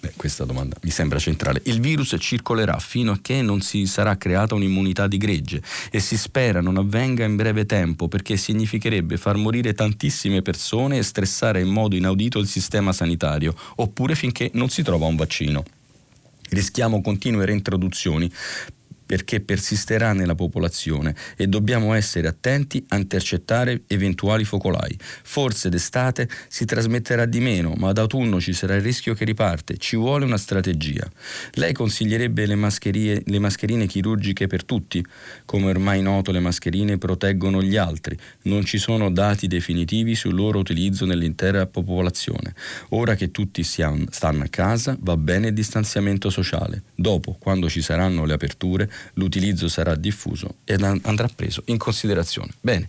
Beh, 0.00 0.12
questa 0.16 0.44
domanda 0.44 0.76
mi 0.82 0.90
sembra 0.90 1.18
centrale. 1.18 1.60
Il 1.64 1.80
virus 1.80 2.16
circolerà 2.18 2.78
fino 2.78 3.12
a 3.12 3.18
che 3.20 3.42
non 3.42 3.60
si 3.60 3.86
sarà 3.86 4.16
creata 4.16 4.54
un'immunità 4.54 5.06
di 5.06 5.18
gregge 5.18 5.60
e 5.90 5.98
si 6.00 6.16
spera 6.16 6.60
non 6.60 6.78
avvenga 6.78 7.24
in 7.24 7.36
breve 7.36 7.66
tempo 7.66 8.08
perché 8.08 8.36
significherebbe 8.36 9.16
far 9.16 9.36
morire 9.36 9.74
tantissime 9.74 10.42
persone 10.42 10.98
e 10.98 11.02
stressare 11.02 11.60
in 11.60 11.68
modo 11.68 11.96
inaudito 11.96 12.38
il 12.38 12.46
sistema 12.46 12.92
sanitario, 12.92 13.54
oppure 13.76 14.14
finché 14.14 14.50
non 14.54 14.70
si 14.70 14.82
trova 14.82 15.06
un 15.06 15.16
vaccino. 15.16 15.64
Rischiamo 16.48 17.00
continue 17.00 17.46
reintroduzioni 17.46 18.30
perché 19.12 19.40
persisterà 19.42 20.14
nella 20.14 20.34
popolazione 20.34 21.14
e 21.36 21.46
dobbiamo 21.46 21.92
essere 21.92 22.28
attenti 22.28 22.82
a 22.88 22.96
intercettare 22.96 23.82
eventuali 23.86 24.42
focolai. 24.42 24.96
Forse 24.98 25.68
d'estate 25.68 26.26
si 26.48 26.64
trasmetterà 26.64 27.26
di 27.26 27.40
meno, 27.40 27.74
ma 27.76 27.92
d'autunno 27.92 28.40
ci 28.40 28.54
sarà 28.54 28.74
il 28.74 28.80
rischio 28.80 29.12
che 29.12 29.26
riparte. 29.26 29.76
Ci 29.76 29.96
vuole 29.96 30.24
una 30.24 30.38
strategia. 30.38 31.06
Lei 31.56 31.74
consiglierebbe 31.74 32.46
le, 32.46 33.22
le 33.22 33.38
mascherine 33.38 33.86
chirurgiche 33.86 34.46
per 34.46 34.64
tutti? 34.64 35.04
Come 35.44 35.68
ormai 35.68 36.00
noto 36.00 36.32
le 36.32 36.40
mascherine 36.40 36.96
proteggono 36.96 37.62
gli 37.62 37.76
altri. 37.76 38.16
Non 38.44 38.64
ci 38.64 38.78
sono 38.78 39.10
dati 39.10 39.46
definitivi 39.46 40.14
sul 40.14 40.34
loro 40.34 40.58
utilizzo 40.58 41.04
nell'intera 41.04 41.66
popolazione. 41.66 42.54
Ora 42.92 43.14
che 43.14 43.30
tutti 43.30 43.62
stanno 43.62 44.42
a 44.42 44.48
casa 44.48 44.96
va 45.00 45.18
bene 45.18 45.48
il 45.48 45.52
distanziamento 45.52 46.30
sociale. 46.30 46.84
Dopo, 46.94 47.36
quando 47.38 47.68
ci 47.68 47.82
saranno 47.82 48.24
le 48.24 48.32
aperture, 48.32 48.90
l'utilizzo 49.14 49.68
sarà 49.68 49.94
diffuso 49.94 50.56
e 50.64 50.74
andrà 50.74 51.28
preso 51.34 51.62
in 51.66 51.78
considerazione. 51.78 52.50
Bene, 52.60 52.88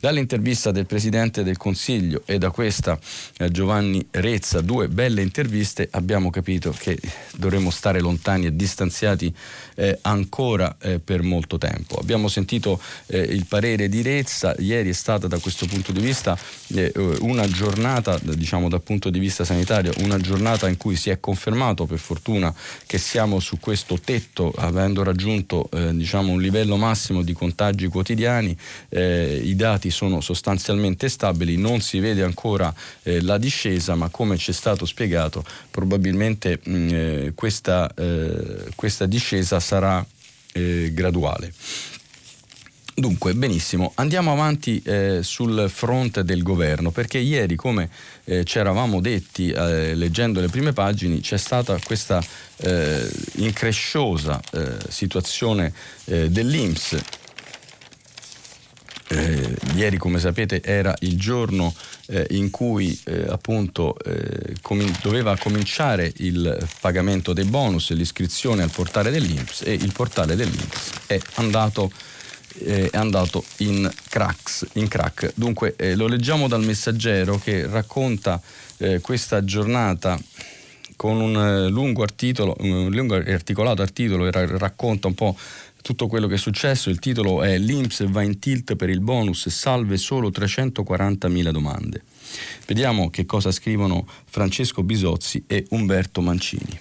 dall'intervista 0.00 0.70
del 0.70 0.86
Presidente 0.86 1.42
del 1.42 1.56
Consiglio 1.56 2.22
e 2.26 2.38
da 2.38 2.50
questa 2.50 2.98
eh, 3.38 3.50
Giovanni 3.50 4.06
Rezza, 4.10 4.60
due 4.60 4.88
belle 4.88 5.22
interviste, 5.22 5.88
abbiamo 5.90 6.30
capito 6.30 6.74
che 6.76 6.98
dovremo 7.36 7.70
stare 7.70 8.00
lontani 8.00 8.46
e 8.46 8.56
distanziati 8.56 9.34
eh, 9.74 9.98
ancora 10.02 10.76
eh, 10.80 10.98
per 10.98 11.22
molto 11.22 11.58
tempo. 11.58 11.96
Abbiamo 11.96 12.28
sentito 12.28 12.80
eh, 13.06 13.18
il 13.18 13.46
parere 13.46 13.88
di 13.88 14.02
Rezza, 14.02 14.54
ieri 14.58 14.90
è 14.90 14.92
stata 14.92 15.26
da 15.26 15.38
questo 15.38 15.66
punto 15.66 15.92
di 15.92 16.00
vista 16.00 16.36
eh, 16.74 16.92
una 17.20 17.46
giornata, 17.48 18.18
diciamo 18.22 18.68
dal 18.68 18.82
punto 18.82 19.10
di 19.10 19.18
vista 19.18 19.44
sanitario, 19.44 19.92
una 19.98 20.18
giornata 20.18 20.68
in 20.68 20.76
cui 20.76 20.96
si 20.96 21.10
è 21.10 21.20
confermato 21.20 21.86
per 21.86 21.98
fortuna 21.98 22.54
che 22.86 22.98
siamo 22.98 23.40
su 23.40 23.58
questo 23.58 23.98
tetto 23.98 24.52
avendo 24.56 25.02
raggiunto 25.02 25.68
eh, 25.72 25.94
diciamo, 25.94 26.32
un 26.32 26.40
livello 26.40 26.76
massimo 26.76 27.22
di 27.22 27.32
contagi 27.32 27.86
quotidiani, 27.86 28.56
eh, 28.88 29.40
i 29.42 29.54
dati 29.56 29.90
sono 29.90 30.20
sostanzialmente 30.20 31.08
stabili, 31.08 31.56
non 31.56 31.80
si 31.80 31.98
vede 31.98 32.22
ancora 32.22 32.72
eh, 33.02 33.20
la 33.20 33.38
discesa, 33.38 33.94
ma 33.94 34.08
come 34.08 34.36
ci 34.36 34.50
è 34.50 34.54
stato 34.54 34.86
spiegato 34.86 35.44
probabilmente 35.74 36.60
mh, 36.62 36.72
mm, 36.72 36.88
eh, 36.92 37.32
questa, 37.34 37.92
eh, 37.96 38.68
questa 38.76 39.06
discesa 39.06 39.58
sarà 39.58 40.06
eh, 40.52 40.92
graduale. 40.94 41.52
Dunque, 42.94 43.34
benissimo, 43.34 43.90
andiamo 43.96 44.30
avanti 44.30 44.80
eh, 44.84 45.18
sul 45.24 45.68
fronte 45.68 46.22
del 46.22 46.44
governo, 46.44 46.92
perché 46.92 47.18
ieri, 47.18 47.56
come 47.56 47.90
eh, 48.22 48.44
ci 48.44 48.60
eravamo 48.60 49.00
detti 49.00 49.50
eh, 49.50 49.96
leggendo 49.96 50.40
le 50.40 50.46
prime 50.46 50.72
pagine, 50.72 51.18
c'è 51.18 51.36
stata 51.36 51.76
questa 51.82 52.22
eh, 52.58 53.10
incresciosa 53.38 54.40
eh, 54.52 54.76
situazione 54.88 55.72
dell'Inps. 56.04 56.96
ieri, 59.74 59.96
come 59.96 60.20
sapete, 60.20 60.62
era 60.62 60.94
il 61.00 61.18
giorno 61.18 61.74
in 62.30 62.50
cui 62.50 62.98
appunto 63.28 63.96
com- 64.60 64.98
doveva 65.00 65.36
cominciare 65.38 66.12
il 66.16 66.68
pagamento 66.80 67.32
dei 67.32 67.44
bonus, 67.44 67.92
l'iscrizione 67.92 68.62
al 68.62 68.70
portale 68.70 69.10
dell'Inps 69.10 69.62
e 69.62 69.72
il 69.72 69.92
portale 69.92 70.36
dell'Inps 70.36 70.90
è 71.06 71.18
andato 71.34 71.90
eh, 72.58 72.88
è 72.90 72.96
andato 72.96 73.44
in, 73.58 73.90
cracks, 74.08 74.66
in 74.74 74.88
crack. 74.88 75.32
Dunque 75.34 75.74
eh, 75.76 75.94
lo 75.94 76.06
leggiamo 76.06 76.46
dal 76.48 76.62
messaggero 76.62 77.38
che 77.38 77.66
racconta 77.66 78.40
eh, 78.78 79.00
questa 79.00 79.44
giornata 79.44 80.18
con 80.96 81.20
un 81.20 81.36
eh, 81.36 81.68
lungo 81.68 82.02
articolo, 82.02 82.54
un 82.60 82.90
lungo 82.90 83.16
articolato 83.16 83.82
articolo 83.82 84.30
racconta 84.30 85.08
un 85.08 85.14
po' 85.14 85.36
tutto 85.84 86.06
quello 86.06 86.26
che 86.26 86.36
è 86.36 86.38
successo. 86.38 86.88
Il 86.88 86.98
titolo 86.98 87.42
è 87.42 87.58
L'Inps 87.58 88.08
va 88.08 88.22
in 88.22 88.38
tilt 88.38 88.74
per 88.74 88.88
il 88.88 89.00
bonus 89.00 89.50
salve 89.50 89.98
solo 89.98 90.30
340.000 90.30 91.50
domande. 91.50 92.02
Vediamo 92.66 93.10
che 93.10 93.26
cosa 93.26 93.50
scrivono 93.50 94.06
Francesco 94.24 94.82
Bisozzi 94.82 95.44
e 95.46 95.66
Umberto 95.70 96.22
Mancini. 96.22 96.80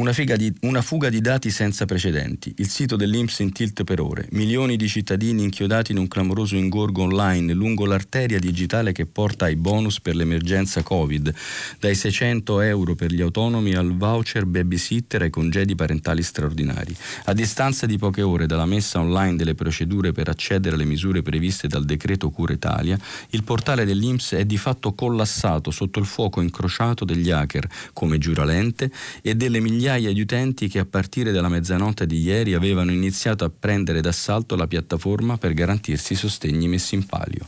Una, 0.00 0.12
di, 0.12 0.50
una, 0.62 0.80
fuga 0.80 1.10
di 1.10 1.20
dati 1.20 1.50
senza 1.50 1.84
precedenti. 1.84 2.54
Il 2.56 2.70
sito 2.70 2.96
dell'Inps 2.96 3.40
in 3.40 3.52
tilt 3.52 3.84
per 3.84 4.00
ore. 4.00 4.26
Milioni 4.30 4.76
di 4.76 4.88
cittadini 4.88 5.42
inchiodati 5.42 5.92
in 5.92 5.98
un 5.98 6.08
clamoroso 6.08 6.56
ingorgo 6.56 7.02
online 7.02 7.52
lungo 7.52 7.84
l'arteria 7.84 8.38
digitale 8.38 8.92
che 8.92 9.04
porta 9.04 9.44
ai 9.44 9.56
bonus 9.56 10.00
per 10.00 10.16
l'emergenza 10.16 10.82
Covid, 10.82 11.34
dai 11.78 11.94
600 11.94 12.62
euro 12.62 12.94
per 12.94 13.12
gli 13.12 13.20
autonomi 13.20 13.74
al 13.74 13.94
voucher 13.94 14.46
babysitter 14.46 15.20
ai 15.20 15.28
congedi 15.28 15.74
parentali 15.74 16.22
straordinari. 16.22 16.96
A 17.24 17.34
distanza 17.34 17.84
di 17.84 17.98
poche 17.98 18.22
ore 18.22 18.46
dalla 18.46 18.64
messa 18.64 19.00
online 19.00 19.36
delle 19.36 19.54
procedure 19.54 20.12
per 20.12 20.30
accedere 20.30 20.76
alle 20.76 20.86
misure 20.86 21.20
previste 21.20 21.68
dal 21.68 21.84
decreto 21.84 22.30
Cura 22.30 22.54
Italia, 22.54 22.98
il 23.32 23.44
portale 23.44 23.84
dell'Inps 23.84 24.32
è 24.32 24.46
di 24.46 24.56
fatto 24.56 24.94
collassato 24.94 25.70
sotto 25.70 25.98
il 25.98 26.06
fuoco 26.06 26.40
incrociato 26.40 27.04
degli 27.04 27.30
hacker, 27.30 27.68
come 27.92 28.16
Giuralente, 28.16 28.90
e 29.20 29.34
delle 29.34 29.60
migliaia 29.60 29.88
migliaia 29.90 30.12
di 30.12 30.20
utenti 30.20 30.68
che 30.68 30.78
a 30.78 30.84
partire 30.84 31.32
dalla 31.32 31.48
mezzanotte 31.48 32.06
di 32.06 32.20
ieri 32.20 32.54
avevano 32.54 32.92
iniziato 32.92 33.44
a 33.44 33.50
prendere 33.50 34.00
d'assalto 34.00 34.54
la 34.54 34.68
piattaforma 34.68 35.36
per 35.36 35.52
garantirsi 35.52 36.12
i 36.12 36.16
sostegni 36.16 36.68
messi 36.68 36.94
in 36.94 37.06
palio. 37.06 37.46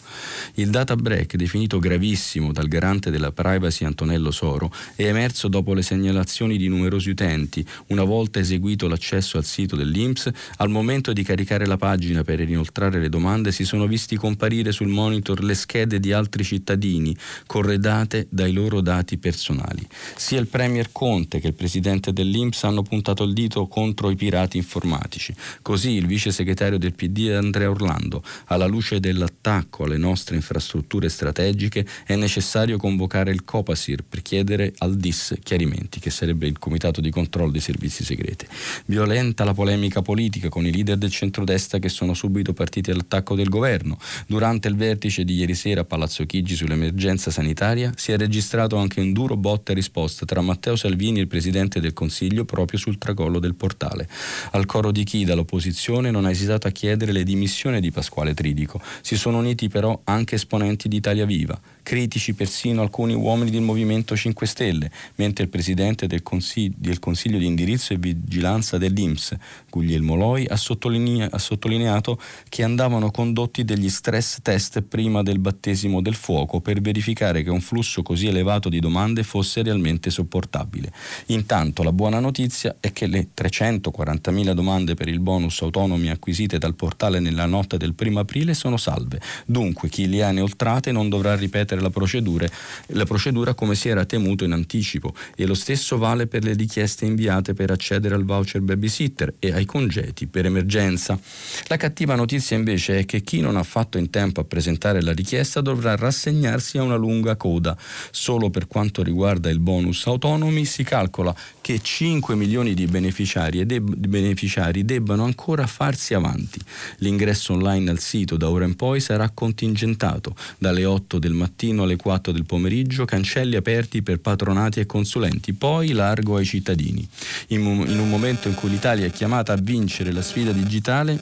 Il 0.54 0.70
data 0.70 0.96
break, 0.96 1.36
definito 1.36 1.78
gravissimo 1.78 2.50
dal 2.50 2.66
garante 2.66 3.10
della 3.10 3.30
privacy 3.30 3.84
Antonello 3.84 4.32
Soro, 4.32 4.72
è 4.96 5.04
emerso 5.04 5.46
dopo 5.46 5.72
le 5.72 5.82
segnalazioni 5.82 6.56
di 6.56 6.66
numerosi 6.66 7.10
utenti, 7.10 7.64
una 7.88 8.02
volta 8.02 8.40
eseguito 8.40 8.88
l'accesso 8.88 9.38
al 9.38 9.44
sito 9.44 9.76
dell'INPS, 9.76 10.30
al 10.56 10.68
momento 10.68 11.12
di 11.12 11.22
caricare 11.22 11.66
la 11.66 11.76
pagina 11.76 12.24
per 12.24 12.40
inoltrare 12.40 12.98
le 12.98 13.08
domande 13.08 13.52
si 13.52 13.64
sono 13.64 13.86
visti 13.86 14.16
comparire 14.16 14.72
sul 14.72 14.88
monitor 14.88 15.44
le 15.44 15.54
schede 15.54 16.00
di 16.00 16.12
altri 16.12 16.42
cittadini, 16.42 17.16
corredate 17.46 18.26
dai 18.30 18.52
loro 18.52 18.80
dati 18.80 19.16
personali. 19.18 19.86
Sia 20.16 20.40
il 20.40 20.48
Premier 20.48 20.90
Conte 20.90 21.38
che 21.38 21.46
il 21.46 21.54
Presidente 21.54 22.12
dell'INPS 22.12 22.30
dell'Inps 22.32 22.64
hanno 22.64 22.82
puntato 22.82 23.24
il 23.24 23.34
dito 23.34 23.66
contro 23.66 24.08
i 24.08 24.16
pirati 24.16 24.56
informatici. 24.56 25.34
Così 25.60 25.90
il 25.90 26.06
vice 26.06 26.32
segretario 26.32 26.78
del 26.78 26.94
PD 26.94 27.30
Andrea 27.30 27.68
Orlando, 27.68 28.24
alla 28.46 28.66
luce 28.66 28.98
dell'attacco 28.98 29.84
alle 29.84 29.98
nostre 29.98 30.36
infrastrutture 30.36 31.10
strategiche, 31.10 31.86
è 32.06 32.16
necessario 32.16 32.78
convocare 32.78 33.30
il 33.30 33.44
Copasir 33.44 34.02
per 34.08 34.22
chiedere 34.22 34.72
al 34.78 34.96
DIS 34.96 35.36
chiarimenti, 35.42 36.00
che 36.00 36.10
sarebbe 36.10 36.46
il 36.46 36.58
Comitato 36.58 37.00
di 37.00 37.10
controllo 37.10 37.50
dei 37.50 37.60
servizi 37.60 38.02
segreti. 38.04 38.46
Violenta 38.86 39.44
la 39.44 39.52
polemica 39.52 40.00
politica 40.00 40.48
con 40.48 40.64
i 40.64 40.72
leader 40.72 40.96
del 40.96 41.10
centrodestra 41.10 41.78
che 41.78 41.88
sono 41.88 42.14
subito 42.14 42.54
partiti 42.54 42.90
all'attacco 42.90 43.34
del 43.34 43.48
governo. 43.48 43.98
Durante 44.26 44.68
il 44.68 44.76
vertice 44.76 45.24
di 45.24 45.34
ieri 45.34 45.54
sera 45.54 45.82
a 45.82 45.84
Palazzo 45.84 46.24
Chigi 46.24 46.54
sull'emergenza 46.54 47.30
sanitaria 47.30 47.92
si 47.96 48.12
è 48.12 48.16
registrato 48.16 48.76
anche 48.76 49.00
un 49.00 49.12
duro 49.12 49.36
botta 49.36 49.72
e 49.72 49.74
risposta 49.74 50.24
tra 50.24 50.40
Matteo 50.40 50.76
Salvini 50.76 51.18
e 51.18 51.22
il 51.22 51.28
Presidente 51.28 51.80
del 51.80 51.92
Consiglio 51.92 52.11
proprio 52.44 52.78
sul 52.78 52.98
tracollo 52.98 53.38
del 53.38 53.54
portale. 53.54 54.08
Al 54.52 54.66
coro 54.66 54.90
di 54.90 55.04
chi 55.04 55.24
dall'opposizione 55.24 56.10
non 56.10 56.24
ha 56.24 56.30
esitato 56.30 56.66
a 56.66 56.70
chiedere 56.70 57.12
le 57.12 57.24
dimissioni 57.24 57.80
di 57.80 57.90
Pasquale 57.90 58.34
Tridico. 58.34 58.80
Si 59.00 59.16
sono 59.16 59.38
uniti 59.38 59.68
però 59.68 60.00
anche 60.04 60.34
esponenti 60.34 60.88
di 60.88 60.96
Italia 60.96 61.24
Viva 61.24 61.58
critici 61.82 62.34
persino 62.34 62.82
alcuni 62.82 63.14
uomini 63.14 63.50
del 63.50 63.60
Movimento 63.60 64.16
5 64.16 64.46
Stelle, 64.46 64.90
mentre 65.16 65.44
il 65.44 65.50
presidente 65.50 66.06
del 66.06 66.22
Consiglio, 66.22 66.74
del 66.78 66.98
Consiglio 66.98 67.38
di 67.38 67.46
indirizzo 67.46 67.92
e 67.92 67.98
vigilanza 67.98 68.78
dell'Inps, 68.78 69.36
Guglielmo 69.68 70.14
Loi, 70.14 70.46
ha, 70.46 70.56
sottolinea, 70.56 71.28
ha 71.30 71.38
sottolineato 71.38 72.20
che 72.48 72.62
andavano 72.62 73.10
condotti 73.10 73.64
degli 73.64 73.88
stress 73.88 74.38
test 74.42 74.82
prima 74.82 75.22
del 75.22 75.38
battesimo 75.38 76.00
del 76.00 76.14
fuoco 76.14 76.60
per 76.60 76.80
verificare 76.80 77.42
che 77.42 77.50
un 77.50 77.60
flusso 77.60 78.02
così 78.02 78.28
elevato 78.28 78.68
di 78.68 78.80
domande 78.80 79.22
fosse 79.22 79.62
realmente 79.62 80.10
sopportabile. 80.10 80.92
Intanto 81.26 81.82
la 81.82 81.92
buona 81.92 82.20
notizia 82.20 82.76
è 82.80 82.92
che 82.92 83.06
le 83.06 83.28
340.000 83.36 84.52
domande 84.52 84.94
per 84.94 85.08
il 85.08 85.20
bonus 85.20 85.60
autonomi 85.62 86.10
acquisite 86.10 86.58
dal 86.58 86.74
portale 86.74 87.20
nella 87.20 87.46
notte 87.46 87.76
del 87.76 87.94
1 87.98 88.20
aprile 88.20 88.54
sono 88.54 88.76
salve, 88.76 89.20
dunque 89.46 89.88
chi 89.88 90.08
le 90.08 90.24
ha 90.24 90.30
inoltrate 90.30 90.92
non 90.92 91.08
dovrà 91.08 91.34
ripetere 91.34 91.71
ripetere 91.72 91.80
la 91.80 91.90
procedura, 91.90 92.46
la 92.88 93.04
procedura 93.04 93.54
come 93.54 93.74
si 93.74 93.88
era 93.88 94.04
temuto 94.04 94.44
in 94.44 94.52
anticipo 94.52 95.14
e 95.34 95.46
lo 95.46 95.54
stesso 95.54 95.98
vale 95.98 96.26
per 96.26 96.44
le 96.44 96.52
richieste 96.52 97.04
inviate 97.04 97.54
per 97.54 97.70
accedere 97.70 98.14
al 98.14 98.24
voucher 98.24 98.60
babysitter 98.60 99.34
e 99.38 99.52
ai 99.52 99.64
congeti 99.64 100.26
per 100.26 100.46
emergenza. 100.46 101.18
La 101.66 101.76
cattiva 101.76 102.14
notizia 102.14 102.56
invece 102.56 103.00
è 103.00 103.04
che 103.06 103.22
chi 103.22 103.40
non 103.40 103.56
ha 103.56 103.62
fatto 103.62 103.98
in 103.98 104.10
tempo 104.10 104.40
a 104.40 104.44
presentare 104.44 105.02
la 105.02 105.12
richiesta 105.12 105.60
dovrà 105.60 105.96
rassegnarsi 105.96 106.78
a 106.78 106.82
una 106.82 106.96
lunga 106.96 107.36
coda. 107.36 107.76
Solo 108.10 108.50
per 108.50 108.66
quanto 108.66 109.02
riguarda 109.02 109.48
il 109.50 109.60
bonus 109.60 110.06
autonomi 110.06 110.64
si 110.64 110.82
calcola 110.82 111.34
che 111.60 111.80
5 111.80 112.34
milioni 112.34 112.74
di 112.74 112.86
beneficiari, 112.86 113.64
deb- 113.64 113.94
beneficiari 113.94 114.84
debbano 114.84 115.24
ancora 115.24 115.66
farsi 115.66 116.14
avanti. 116.14 116.60
L'ingresso 116.98 117.52
online 117.52 117.90
al 117.90 117.98
sito 117.98 118.36
da 118.36 118.50
ora 118.50 118.64
in 118.64 118.74
poi 118.76 119.00
sarà 119.00 119.30
contingentato 119.30 120.34
dalle 120.58 120.84
8 120.84 121.18
del 121.18 121.32
mattino 121.32 121.61
mattino 121.62 121.84
alle 121.84 121.96
4 121.96 122.32
del 122.32 122.44
pomeriggio, 122.44 123.04
cancelli 123.04 123.54
aperti 123.54 124.02
per 124.02 124.18
patronati 124.18 124.80
e 124.80 124.86
consulenti, 124.86 125.52
poi 125.52 125.92
largo 125.92 126.36
ai 126.36 126.44
cittadini. 126.44 127.06
In, 127.48 127.64
un 127.64 128.08
momento 128.08 128.48
in 128.48 128.54
cui 128.54 128.68
l'Italia 128.68 129.06
è 129.06 129.12
chiamata 129.12 129.52
a 129.52 129.56
vincere 129.56 130.12
la 130.12 130.22
sfida 130.22 130.50
digitale, 130.50 131.20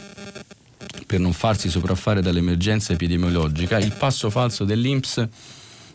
per 1.07 1.21
non 1.21 1.33
farsi 1.33 1.69
sopraffare 1.69 2.23
dall'emergenza 2.23 2.93
epidemiologica, 2.93 3.79
il 3.79 3.93
passo 3.93 4.31
falso 4.31 4.65
dell'Inps 4.65 5.29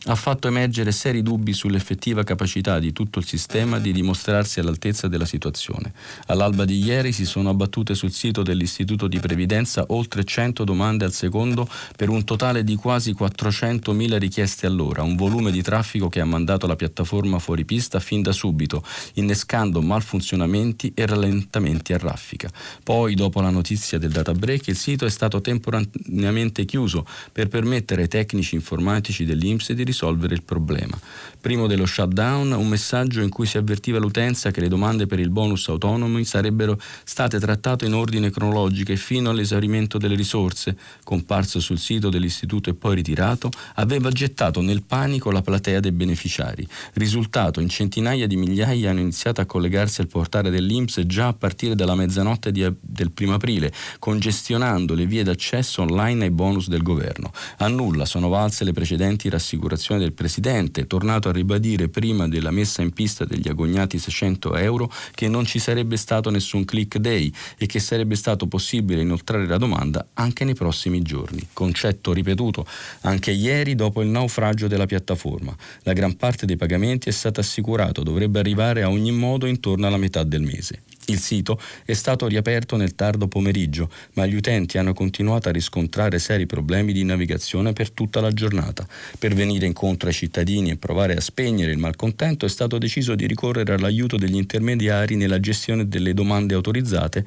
ha 0.07 0.15
fatto 0.15 0.47
emergere 0.47 0.91
seri 0.91 1.23
dubbi 1.23 1.53
sull'effettiva 1.53 2.23
capacità 2.23 2.77
di 2.79 2.93
tutto 2.93 3.19
il 3.19 3.25
sistema 3.25 3.79
di 3.79 3.91
dimostrarsi 3.91 4.59
all'altezza 4.59 5.07
della 5.07 5.25
situazione. 5.25 5.93
All'alba 6.27 6.63
di 6.65 6.83
ieri 6.83 7.11
si 7.11 7.25
sono 7.25 7.49
abbattute 7.49 7.95
sul 7.95 8.11
sito 8.11 8.43
dell'Istituto 8.43 9.07
di 9.07 9.19
Previdenza 9.19 9.85
oltre 9.89 10.23
100 10.23 10.63
domande 10.63 11.05
al 11.05 11.11
secondo 11.11 11.67
per 11.95 12.09
un 12.09 12.23
totale 12.23 12.63
di 12.63 12.75
quasi 12.75 13.15
400.000 13.17 14.17
richieste 14.17 14.67
all'ora, 14.67 15.01
un 15.01 15.15
volume 15.15 15.51
di 15.51 15.63
traffico 15.63 16.07
che 16.07 16.19
ha 16.19 16.25
mandato 16.25 16.67
la 16.67 16.75
piattaforma 16.75 17.39
fuori 17.39 17.65
pista 17.65 17.99
fin 17.99 18.21
da 18.21 18.31
subito, 18.31 18.83
innescando 19.13 19.81
malfunzionamenti 19.81 20.91
e 20.93 21.05
rallentamenti 21.07 21.93
a 21.93 21.97
raffica. 21.97 22.51
Poi, 22.83 23.15
dopo 23.15 23.41
la 23.41 23.49
notizia 23.49 23.97
del 23.97 24.11
data 24.11 24.33
break, 24.33 24.67
il 24.67 24.75
sito 24.75 25.05
è 25.05 25.09
stato 25.09 25.41
temporaneamente 25.41 26.65
chiuso 26.65 27.07
per 27.31 27.47
permettere 27.47 28.03
ai 28.03 28.07
tecnici 28.07 28.53
informatici 28.53 29.25
dell'Inps 29.25 29.71
di 29.71 29.77
risolvere 29.77 29.93
il 30.03 30.43
problema. 30.43 30.97
Primo 31.45 31.67
dello 31.67 31.85
shutdown, 31.85 32.53
un 32.53 32.67
messaggio 32.67 33.21
in 33.21 33.29
cui 33.29 33.45
si 33.45 33.59
avvertiva 33.59 33.99
l'utenza 33.99 34.49
che 34.49 34.61
le 34.61 34.67
domande 34.67 35.05
per 35.05 35.19
il 35.19 35.29
bonus 35.29 35.67
autonomi 35.69 36.25
sarebbero 36.25 36.79
state 37.03 37.39
trattate 37.39 37.85
in 37.85 37.93
ordine 37.93 38.31
cronologico 38.31 38.91
e 38.91 38.95
fino 38.95 39.29
all'esaurimento 39.29 39.99
delle 39.99 40.15
risorse, 40.15 40.75
comparso 41.03 41.59
sul 41.59 41.77
sito 41.77 42.09
dell'istituto 42.09 42.71
e 42.71 42.73
poi 42.73 42.95
ritirato, 42.95 43.51
aveva 43.75 44.09
gettato 44.09 44.61
nel 44.61 44.81
panico 44.81 45.29
la 45.29 45.43
platea 45.43 45.79
dei 45.79 45.91
beneficiari. 45.91 46.67
Risultato, 46.93 47.59
in 47.59 47.69
centinaia 47.69 48.25
di 48.25 48.37
migliaia 48.37 48.89
hanno 48.89 49.01
iniziato 49.01 49.39
a 49.39 49.45
collegarsi 49.45 50.01
al 50.01 50.07
portale 50.07 50.49
dell'Inps 50.49 51.01
già 51.05 51.27
a 51.27 51.33
partire 51.33 51.75
dalla 51.75 51.93
mezzanotte 51.93 52.51
di, 52.51 52.67
del 52.79 53.11
primo 53.11 53.35
aprile, 53.35 53.71
congestionando 53.99 54.95
le 54.95 55.05
vie 55.05 55.21
d'accesso 55.21 55.83
online 55.83 56.23
ai 56.23 56.31
bonus 56.31 56.69
del 56.69 56.81
governo. 56.81 57.31
A 57.57 57.67
nulla 57.67 58.05
sono 58.05 58.29
valse 58.29 58.63
le 58.63 58.73
precedenti 58.73 59.29
rassicurazioni 59.29 59.83
dichiarazione 59.85 59.99
del 59.99 60.13
Presidente, 60.13 60.87
tornato 60.87 61.29
a 61.29 61.31
ribadire 61.31 61.89
prima 61.89 62.27
della 62.27 62.51
messa 62.51 62.81
in 62.81 62.91
pista 62.91 63.25
degli 63.25 63.47
agognati 63.47 63.99
600 63.99 64.55
euro 64.55 64.91
che 65.13 65.27
non 65.27 65.45
ci 65.45 65.59
sarebbe 65.59 65.97
stato 65.97 66.29
nessun 66.31 66.65
click 66.65 66.97
day 66.97 67.31
e 67.57 67.67
che 67.67 67.79
sarebbe 67.79 68.15
stato 68.15 68.47
possibile 68.47 69.01
inoltrare 69.01 69.45
la 69.45 69.57
domanda 69.57 70.07
anche 70.13 70.43
nei 70.43 70.55
prossimi 70.55 71.01
giorni. 71.01 71.47
Concetto 71.53 72.13
ripetuto 72.13 72.65
anche 73.01 73.31
ieri 73.31 73.75
dopo 73.75 74.01
il 74.01 74.07
naufragio 74.07 74.67
della 74.67 74.85
piattaforma. 74.85 75.55
La 75.83 75.93
gran 75.93 76.15
parte 76.15 76.45
dei 76.45 76.57
pagamenti 76.57 77.09
è 77.09 77.11
stato 77.11 77.39
assicurato, 77.39 78.01
dovrebbe 78.01 78.39
arrivare 78.39 78.81
a 78.81 78.89
ogni 78.89 79.11
modo 79.11 79.45
intorno 79.45 79.85
alla 79.85 79.97
metà 79.97 80.23
del 80.23 80.41
mese. 80.41 80.81
Il 81.07 81.19
sito 81.19 81.59
è 81.85 81.93
stato 81.93 82.27
riaperto 82.27 82.75
nel 82.77 82.95
tardo 82.95 83.27
pomeriggio, 83.27 83.89
ma 84.13 84.25
gli 84.25 84.35
utenti 84.35 84.77
hanno 84.77 84.93
continuato 84.93 85.49
a 85.49 85.51
riscontrare 85.51 86.17
seri 86.19 86.45
problemi 86.45 86.93
di 86.93 87.03
navigazione 87.03 87.73
per 87.73 87.91
tutta 87.91 88.21
la 88.21 88.31
giornata. 88.31 88.87
Per 89.19 89.33
venire 89.33 89.65
incontro 89.65 90.07
ai 90.07 90.13
cittadini 90.15 90.71
e 90.71 90.77
provare 90.77 91.15
a 91.15 91.21
spegnere 91.21 91.71
il 91.71 91.77
malcontento 91.77 92.45
è 92.45 92.49
stato 92.49 92.77
deciso 92.77 93.13
di 93.15 93.27
ricorrere 93.27 93.73
all'aiuto 93.73 94.17
degli 94.17 94.35
intermediari 94.35 95.15
nella 95.15 95.39
gestione 95.39 95.87
delle 95.87 96.13
domande 96.13 96.55
autorizzate 96.55 97.25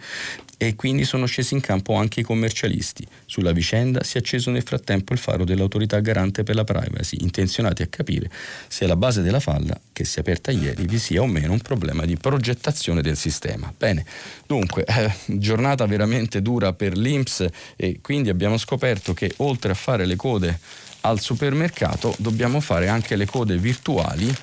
e 0.61 0.75
quindi 0.75 1.05
sono 1.05 1.25
scesi 1.25 1.55
in 1.55 1.61
campo 1.61 1.95
anche 1.95 2.21
i 2.21 2.23
commercialisti. 2.25 3.07
Sulla 3.25 3.53
vicenda 3.53 4.03
si 4.03 4.17
è 4.17 4.21
acceso 4.21 4.51
nel 4.51 4.65
frattempo 4.65 5.13
il 5.13 5.19
faro 5.21 5.45
dell'autorità 5.45 6.01
garante 6.01 6.43
per 6.43 6.57
la 6.57 6.65
privacy, 6.65 7.19
intenzionati 7.21 7.83
a 7.83 7.87
capire 7.87 8.29
se 8.67 8.85
alla 8.85 8.97
base 8.97 9.23
della 9.23 9.39
falla, 9.39 9.81
che 9.93 10.05
si 10.05 10.19
è 10.19 10.21
aperta 10.21 10.51
ieri, 10.51 10.85
vi 10.85 10.99
sia 10.99 11.23
o 11.23 11.27
meno 11.27 11.53
un 11.53 11.61
problema 11.61 12.05
di 12.05 12.17
progettazione 12.17 13.03
del 13.03 13.17
sistema. 13.17 13.73
Bene, 13.75 14.05
dunque, 14.47 14.85
eh, 14.85 15.13
giornata 15.27 15.87
veramente 15.87 16.43
dura 16.43 16.73
per 16.73 16.99
l'Inps 16.99 17.47
e 17.77 18.01
quindi 18.03 18.29
abbiamo 18.29 18.59
scoperto 18.59 19.15
che 19.15 19.33
oltre 19.37 19.71
a 19.71 19.77
fare 19.77 20.07
le 20.07 20.17
code 20.17 20.59
al 21.03 21.21
supermercato 21.21 22.13
dobbiamo 22.19 22.59
fare 22.59 22.89
anche 22.89 23.15
le 23.15 23.27
code 23.27 23.57
virtuali 23.57 24.35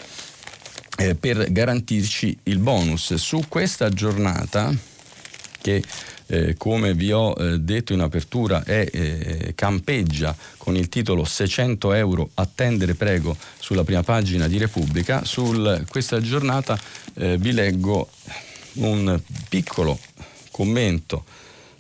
eh, 0.98 1.16
per 1.16 1.52
garantirci 1.52 2.38
il 2.44 2.60
bonus. 2.60 3.16
Su 3.16 3.44
questa 3.50 3.90
giornata 3.90 4.74
che 5.66 5.82
eh, 6.28 6.54
come 6.58 6.94
vi 6.94 7.12
ho 7.12 7.34
eh, 7.36 7.58
detto 7.58 7.92
in 7.92 8.02
apertura 8.02 8.64
è, 8.64 8.88
eh, 8.92 9.54
campeggia 9.56 10.36
con 10.58 10.76
il 10.76 10.90
titolo 10.90 11.24
600 11.24 11.94
euro 11.94 12.30
attendere 12.36 12.94
prego 12.94 13.36
sulla 13.58 13.84
prima 13.84 14.04
pagina 14.04 14.48
di 14.48 14.60
Repubblica. 14.60 15.26
Su 15.26 15.84
questa 15.90 16.22
giornata 16.22 16.80
eh, 17.16 17.38
vi 17.38 17.52
leggo 17.52 18.10
un 18.74 19.20
piccolo 19.50 19.98
commento, 20.52 21.26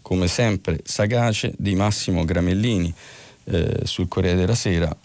come 0.02 0.28
sempre 0.28 0.80
sagace, 0.84 1.54
di 1.56 1.76
Massimo 1.76 2.26
Gramellini 2.26 2.92
eh, 3.44 3.82
sul 3.84 4.08
Corriere 4.08 4.38
della 4.38 4.56
Sera 4.56 4.96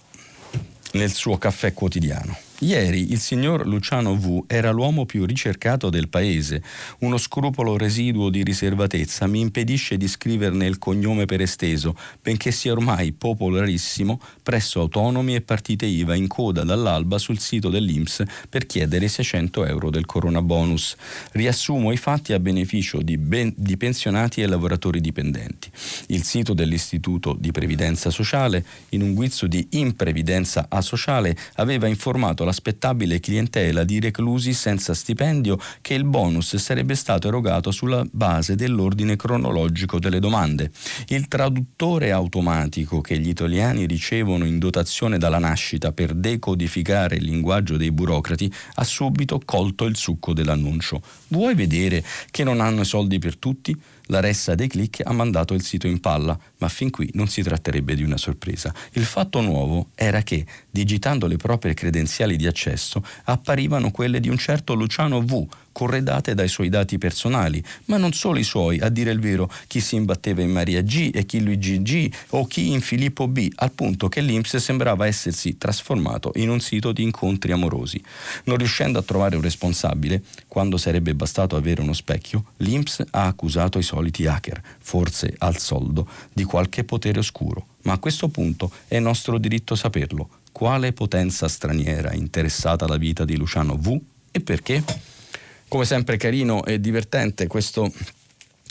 nel 0.92 1.12
suo 1.12 1.36
caffè 1.36 1.74
quotidiano. 1.74 2.49
Ieri 2.62 3.10
il 3.12 3.20
signor 3.20 3.66
Luciano 3.66 4.14
V 4.16 4.44
era 4.46 4.70
l'uomo 4.70 5.06
più 5.06 5.24
ricercato 5.24 5.88
del 5.88 6.08
paese. 6.08 6.62
Uno 6.98 7.16
scrupolo 7.16 7.78
residuo 7.78 8.28
di 8.28 8.42
riservatezza 8.42 9.26
mi 9.26 9.40
impedisce 9.40 9.96
di 9.96 10.06
scriverne 10.06 10.66
il 10.66 10.76
cognome 10.76 11.24
per 11.24 11.40
esteso, 11.40 11.96
benché 12.20 12.50
sia 12.50 12.72
ormai 12.72 13.12
popolarissimo 13.12 14.20
presso 14.42 14.80
autonomi 14.80 15.36
e 15.36 15.40
partite 15.40 15.86
IVA 15.86 16.14
in 16.14 16.26
coda 16.26 16.62
dall'alba 16.62 17.16
sul 17.16 17.38
sito 17.38 17.70
dell'Inps 17.70 18.24
per 18.50 18.66
chiedere 18.66 19.08
600 19.08 19.64
euro 19.64 19.88
del 19.88 20.04
corona 20.04 20.42
bonus. 20.42 20.96
Riassumo 21.32 21.92
i 21.92 21.96
fatti 21.96 22.34
a 22.34 22.40
beneficio 22.40 23.00
di, 23.00 23.16
ben, 23.16 23.54
di 23.56 23.78
pensionati 23.78 24.42
e 24.42 24.46
lavoratori 24.46 25.00
dipendenti. 25.00 25.70
Il 26.08 26.24
sito 26.24 26.52
dell'Istituto 26.52 27.34
di 27.38 27.52
Previdenza 27.52 28.10
Sociale, 28.10 28.62
in 28.90 29.00
un 29.00 29.14
guizzo 29.14 29.46
di 29.46 29.66
imprevidenza 29.70 30.66
asociale, 30.68 31.34
aveva 31.54 31.86
informato 31.86 32.44
la 32.44 32.48
l'aspettabile 32.50 33.20
clientela 33.20 33.84
di 33.84 34.00
reclusi 34.00 34.52
senza 34.52 34.92
stipendio 34.92 35.56
che 35.80 35.94
il 35.94 36.04
bonus 36.04 36.56
sarebbe 36.56 36.96
stato 36.96 37.28
erogato 37.28 37.70
sulla 37.70 38.04
base 38.10 38.56
dell'ordine 38.56 39.14
cronologico 39.14 40.00
delle 40.00 40.18
domande. 40.18 40.72
Il 41.08 41.28
traduttore 41.28 42.10
automatico 42.10 43.00
che 43.00 43.18
gli 43.18 43.28
italiani 43.28 43.86
ricevono 43.86 44.44
in 44.44 44.58
dotazione 44.58 45.16
dalla 45.16 45.38
nascita 45.38 45.92
per 45.92 46.12
decodificare 46.12 47.16
il 47.16 47.24
linguaggio 47.24 47.76
dei 47.76 47.92
burocrati 47.92 48.52
ha 48.74 48.84
subito 48.84 49.40
colto 49.44 49.84
il 49.84 49.96
succo 49.96 50.32
dell'annuncio. 50.32 51.00
Vuoi 51.28 51.54
vedere 51.54 52.04
che 52.30 52.42
non 52.42 52.60
hanno 52.60 52.82
i 52.82 52.84
soldi 52.84 53.18
per 53.20 53.36
tutti? 53.36 53.78
La 54.10 54.18
ressa 54.18 54.56
dei 54.56 54.66
click 54.66 55.02
ha 55.04 55.12
mandato 55.12 55.54
il 55.54 55.62
sito 55.62 55.86
in 55.86 56.00
palla, 56.00 56.36
ma 56.58 56.68
fin 56.68 56.90
qui 56.90 57.08
non 57.14 57.28
si 57.28 57.42
tratterebbe 57.42 57.94
di 57.94 58.02
una 58.02 58.16
sorpresa. 58.16 58.74
Il 58.94 59.04
fatto 59.04 59.40
nuovo 59.40 59.90
era 59.94 60.22
che, 60.22 60.44
digitando 60.68 61.28
le 61.28 61.36
proprie 61.36 61.74
credenziali 61.74 62.34
di 62.36 62.48
accesso, 62.48 63.04
apparivano 63.24 63.92
quelle 63.92 64.18
di 64.18 64.28
un 64.28 64.36
certo 64.36 64.74
Luciano 64.74 65.22
V, 65.22 65.46
corredate 65.80 66.34
dai 66.34 66.48
suoi 66.48 66.68
dati 66.68 66.98
personali, 66.98 67.64
ma 67.86 67.96
non 67.96 68.12
solo 68.12 68.38
i 68.38 68.42
suoi, 68.42 68.78
a 68.80 68.90
dire 68.90 69.12
il 69.12 69.18
vero, 69.18 69.50
chi 69.66 69.80
si 69.80 69.94
imbatteva 69.94 70.42
in 70.42 70.50
Maria 70.50 70.82
G 70.82 71.10
e 71.14 71.24
chi 71.24 71.40
Luigi 71.40 71.80
G 71.80 72.12
o 72.30 72.46
chi 72.46 72.70
in 72.70 72.82
Filippo 72.82 73.26
B, 73.26 73.48
al 73.54 73.72
punto 73.72 74.10
che 74.10 74.20
l'Inps 74.20 74.56
sembrava 74.56 75.06
essersi 75.06 75.56
trasformato 75.56 76.32
in 76.34 76.50
un 76.50 76.60
sito 76.60 76.92
di 76.92 77.02
incontri 77.02 77.52
amorosi. 77.52 77.98
Non 78.44 78.58
riuscendo 78.58 78.98
a 78.98 79.02
trovare 79.02 79.36
un 79.36 79.42
responsabile, 79.42 80.22
quando 80.46 80.76
sarebbe 80.76 81.14
bastato 81.14 81.56
avere 81.56 81.80
uno 81.80 81.94
specchio, 81.94 82.44
l'Inps 82.58 83.02
ha 83.12 83.24
accusato 83.24 83.78
i 83.78 83.82
soliti 83.82 84.26
hacker, 84.26 84.62
forse 84.80 85.34
al 85.38 85.56
soldo, 85.56 86.06
di 86.30 86.44
qualche 86.44 86.84
potere 86.84 87.20
oscuro. 87.20 87.68
Ma 87.84 87.94
a 87.94 87.98
questo 87.98 88.28
punto 88.28 88.70
è 88.86 88.98
nostro 88.98 89.38
diritto 89.38 89.74
saperlo. 89.74 90.28
Quale 90.52 90.92
potenza 90.92 91.48
straniera 91.48 92.12
interessata 92.12 92.84
alla 92.84 92.98
vita 92.98 93.24
di 93.24 93.38
Luciano 93.38 93.78
V 93.78 93.98
e 94.30 94.40
perché? 94.40 94.84
Come 95.70 95.84
sempre 95.84 96.16
carino 96.16 96.64
e 96.64 96.80
divertente 96.80 97.46
questo 97.46 97.92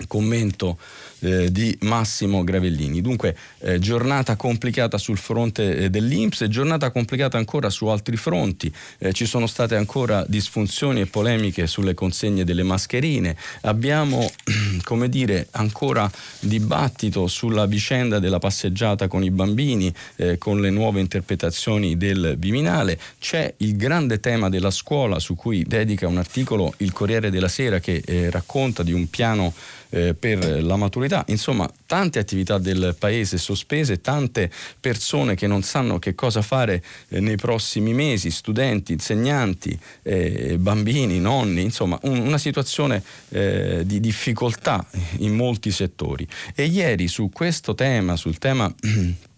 commento 0.10 0.78
eh, 1.20 1.52
di 1.52 1.76
Massimo 1.82 2.44
Gravellini. 2.44 3.02
Dunque, 3.02 3.36
eh, 3.60 3.80
giornata 3.80 4.36
complicata 4.36 4.98
sul 4.98 5.18
fronte 5.18 5.76
eh, 5.76 5.90
dell'Inps, 5.90 6.46
giornata 6.46 6.92
complicata 6.92 7.38
ancora 7.38 7.70
su 7.70 7.88
altri 7.88 8.18
fronti. 8.18 8.72
Eh, 8.98 9.14
ci 9.14 9.26
sono 9.26 9.48
state 9.48 9.76
ancora 9.76 10.26
disfunzioni 10.28 11.02
e 11.02 11.06
polemiche 11.06 11.68
sulle 11.68 11.94
consegne 11.94 12.44
delle 12.44 12.64
mascherine. 12.64 13.36
Abbiamo, 13.62 14.30
come 14.84 15.10
dire, 15.10 15.48
ancora 15.52 16.10
dibattito 16.40 17.28
sulla 17.28 17.66
vicenda 17.66 18.20
della 18.20 18.40
passeggiata 18.40 19.08
con 19.08 19.24
i 19.24 19.32
bambini, 19.32 19.94
eh, 20.16 20.38
con 20.38 20.62
le 20.62 20.70
nuove 20.70 21.00
interpretazioni 21.00 21.98
del 21.98 22.36
Viminale. 22.38 23.00
C'è 23.20 23.54
il 23.58 23.76
grande 23.76 24.20
tema 24.20 24.50
della 24.50 24.72
scuola 24.72 25.20
su 25.20 25.36
cui 25.36 25.64
dedica 25.64 26.08
un 26.08 26.18
articolo 26.18 26.74
il 26.78 26.92
Corriere 26.92 27.30
della 27.30 27.48
Sera 27.48 27.80
che 27.80 28.02
eh, 28.06 28.30
racconta 28.30 28.84
di 28.84 28.94
un 28.94 29.10
piano 29.10 29.54
eh, 29.90 30.14
per 30.14 30.64
la 30.64 30.76
maturità, 30.76 31.24
insomma 31.28 31.70
tante 31.86 32.20
attività 32.20 32.58
del 32.58 32.96
paese 32.98 33.38
sospese, 33.38 34.02
tante 34.02 34.52
persone 34.80 35.36
che 35.36 35.48
non 35.48 35.64
sanno 35.64 36.00
che 36.00 36.16
cosa 36.16 36.42
fare 36.42 36.84
eh, 37.10 37.20
nei 37.20 37.36
prossimi 37.36 37.94
mesi, 37.94 38.32
studenti, 38.32 38.94
insegnanti, 38.94 39.78
eh, 40.04 40.58
bambini, 40.58 41.20
nonni, 41.20 41.62
insomma 41.62 41.98
un, 42.04 42.20
una 42.20 42.38
situazione 42.38 43.04
eh, 43.30 43.84
di 43.86 44.00
difficoltà 44.00 44.86
in 45.18 45.36
molti 45.36 45.72
settori. 45.72 46.28
E 46.56 46.66
ieri 46.66 47.08
su 47.08 47.30
questo 47.32 47.76
tema, 47.76 48.16
sul 48.16 48.38
tema 48.38 48.74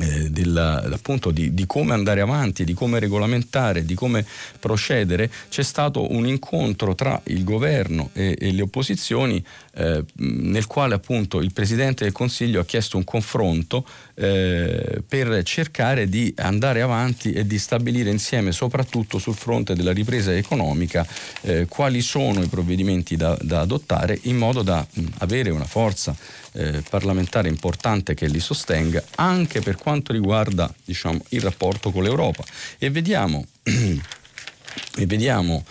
eh, 0.00 0.30
della, 0.30 0.82
appunto 0.84 1.30
di, 1.30 1.52
di, 1.52 1.66
come 1.66 1.92
andare 1.92 2.20
avanti, 2.20 2.64
di 2.64 2.72
come 2.72 2.98
regolamentare, 2.98 3.84
di 3.84 3.94
come 3.94 4.24
procedere, 4.58 5.30
c'è 5.50 5.62
stato 5.62 6.12
un 6.12 6.26
incontro 6.26 6.94
tra 6.94 7.20
il 7.24 7.44
governo 7.44 8.10
e, 8.12 8.36
e 8.38 8.52
le 8.52 8.62
opposizioni 8.62 9.44
eh, 9.74 10.04
nel 10.16 10.66
quale 10.66 10.94
appunto 10.94 11.40
il 11.40 11.52
Presidente 11.52 12.04
del 12.04 12.12
Consiglio 12.12 12.60
ha 12.60 12.64
chiesto 12.64 12.96
un 12.96 13.04
confronto 13.04 13.86
eh, 14.22 15.02
per 15.06 15.42
cercare 15.42 16.08
di 16.08 16.32
andare 16.36 16.80
avanti 16.80 17.32
e 17.32 17.44
di 17.44 17.58
stabilire 17.58 18.08
insieme, 18.08 18.52
soprattutto 18.52 19.18
sul 19.18 19.34
fronte 19.34 19.74
della 19.74 19.92
ripresa 19.92 20.32
economica, 20.32 21.04
eh, 21.40 21.66
quali 21.66 22.00
sono 22.00 22.40
i 22.40 22.46
provvedimenti 22.46 23.16
da, 23.16 23.36
da, 23.40 23.60
adottare 23.60 24.18
in 24.22 24.36
modo 24.36 24.62
da 24.62 24.86
mh, 24.88 25.04
avere 25.18 25.50
una 25.50 25.64
forza 25.64 26.16
eh, 26.52 26.82
parlamentare 26.88 27.48
importante 27.48 28.14
che 28.14 28.28
li 28.28 28.38
sostenga 28.38 29.02
anche 29.16 29.60
per 29.60 29.74
quanto 29.76 30.12
riguarda 30.12 30.72
diciamo, 30.84 31.20
il 31.30 31.40
rapporto 31.40 31.90
con 31.90 32.04
l'Europa. 32.04 32.44
E 32.78 32.90
vediamo, 32.90 33.44
e 33.62 35.06
vediamo 35.06 35.64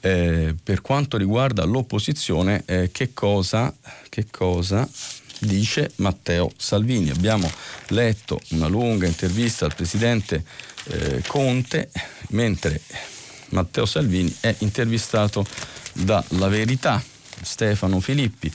eh, 0.00 0.54
per 0.62 0.80
quanto 0.80 1.18
riguarda 1.18 1.64
l'opposizione 1.64 2.62
eh, 2.64 2.88
che 2.90 3.12
cosa, 3.12 3.74
che 4.08 4.26
cosa 4.30 4.88
dice 5.38 5.90
Matteo 5.96 6.50
Salvini. 6.56 7.10
Abbiamo 7.10 7.50
letto 7.88 8.40
una 8.50 8.66
lunga 8.66 9.06
intervista 9.06 9.64
al 9.64 9.74
presidente 9.74 10.44
eh, 10.84 11.22
Conte, 11.26 11.90
mentre 12.28 12.80
Matteo 13.50 13.86
Salvini 13.86 14.34
è 14.40 14.54
intervistato 14.58 15.46
da 15.92 16.22
La 16.30 16.48
Verità, 16.48 17.02
Stefano 17.42 18.00
Filippi. 18.00 18.52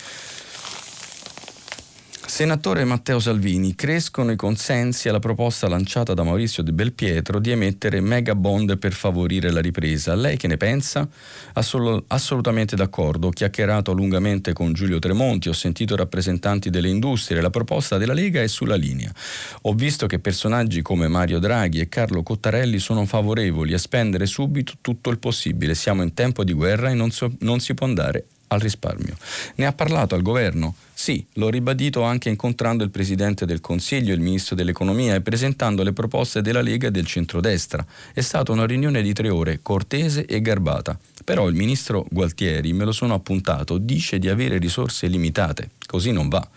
Senatore 2.33 2.83
Matteo 2.83 3.19
Salvini, 3.19 3.75
crescono 3.75 4.31
i 4.31 4.35
consensi 4.35 5.07
alla 5.07 5.19
proposta 5.19 5.67
lanciata 5.67 6.15
da 6.15 6.23
Maurizio 6.23 6.63
De 6.63 6.73
Belpietro 6.73 7.37
di 7.37 7.51
emettere 7.51 8.01
mega 8.01 8.33
bond 8.33 8.79
per 8.79 8.91
favorire 8.93 9.51
la 9.51 9.61
ripresa. 9.61 10.15
Lei 10.15 10.35
che 10.35 10.47
ne 10.47 10.57
pensa? 10.57 11.07
Assol- 11.53 12.03
assolutamente 12.07 12.75
d'accordo. 12.75 13.27
Ho 13.27 13.29
chiacchierato 13.29 13.93
lungamente 13.93 14.51
con 14.51 14.73
Giulio 14.73 14.97
Tremonti, 14.97 15.47
ho 15.47 15.53
sentito 15.53 15.95
rappresentanti 15.95 16.71
delle 16.71 16.89
industrie, 16.89 17.39
la 17.39 17.51
proposta 17.51 17.99
della 17.99 18.13
Lega 18.13 18.41
è 18.41 18.47
sulla 18.47 18.77
linea. 18.77 19.13
Ho 19.61 19.73
visto 19.73 20.07
che 20.07 20.17
personaggi 20.17 20.81
come 20.81 21.07
Mario 21.07 21.37
Draghi 21.37 21.81
e 21.81 21.87
Carlo 21.87 22.23
Cottarelli 22.23 22.79
sono 22.79 23.05
favorevoli 23.05 23.75
a 23.75 23.77
spendere 23.77 24.25
subito 24.25 24.73
tutto 24.81 25.11
il 25.11 25.19
possibile. 25.19 25.75
Siamo 25.75 26.01
in 26.01 26.15
tempo 26.15 26.43
di 26.43 26.53
guerra 26.53 26.89
e 26.89 26.95
non, 26.95 27.11
so- 27.11 27.35
non 27.41 27.59
si 27.59 27.75
può 27.75 27.85
andare 27.85 28.25
al 28.53 28.59
risparmio. 28.59 29.15
Ne 29.55 29.65
ha 29.65 29.73
parlato 29.73 30.15
al 30.15 30.21
governo? 30.21 30.75
Sì, 30.93 31.25
l'ho 31.33 31.49
ribadito 31.49 32.03
anche 32.03 32.29
incontrando 32.29 32.83
il 32.83 32.89
Presidente 32.89 33.45
del 33.45 33.61
Consiglio 33.61 34.13
il 34.13 34.19
Ministro 34.19 34.55
dell'Economia 34.55 35.15
e 35.15 35.21
presentando 35.21 35.83
le 35.83 35.91
proposte 35.91 36.41
della 36.41 36.61
Lega 36.61 36.87
e 36.87 36.91
del 36.91 37.05
centrodestra. 37.05 37.85
È 38.13 38.21
stata 38.21 38.51
una 38.51 38.65
riunione 38.65 39.01
di 39.01 39.11
tre 39.11 39.29
ore, 39.29 39.59
cortese 39.61 40.25
e 40.25 40.39
garbata. 40.39 40.97
Però 41.25 41.47
il 41.47 41.55
Ministro 41.55 42.05
Gualtieri, 42.09 42.73
me 42.73 42.85
lo 42.85 42.91
sono 42.91 43.13
appuntato, 43.13 43.77
dice 43.77 44.19
di 44.19 44.29
avere 44.29 44.57
risorse 44.57 45.07
limitate. 45.07 45.69
Così 45.85 46.11
non 46.11 46.29
va. 46.29 46.47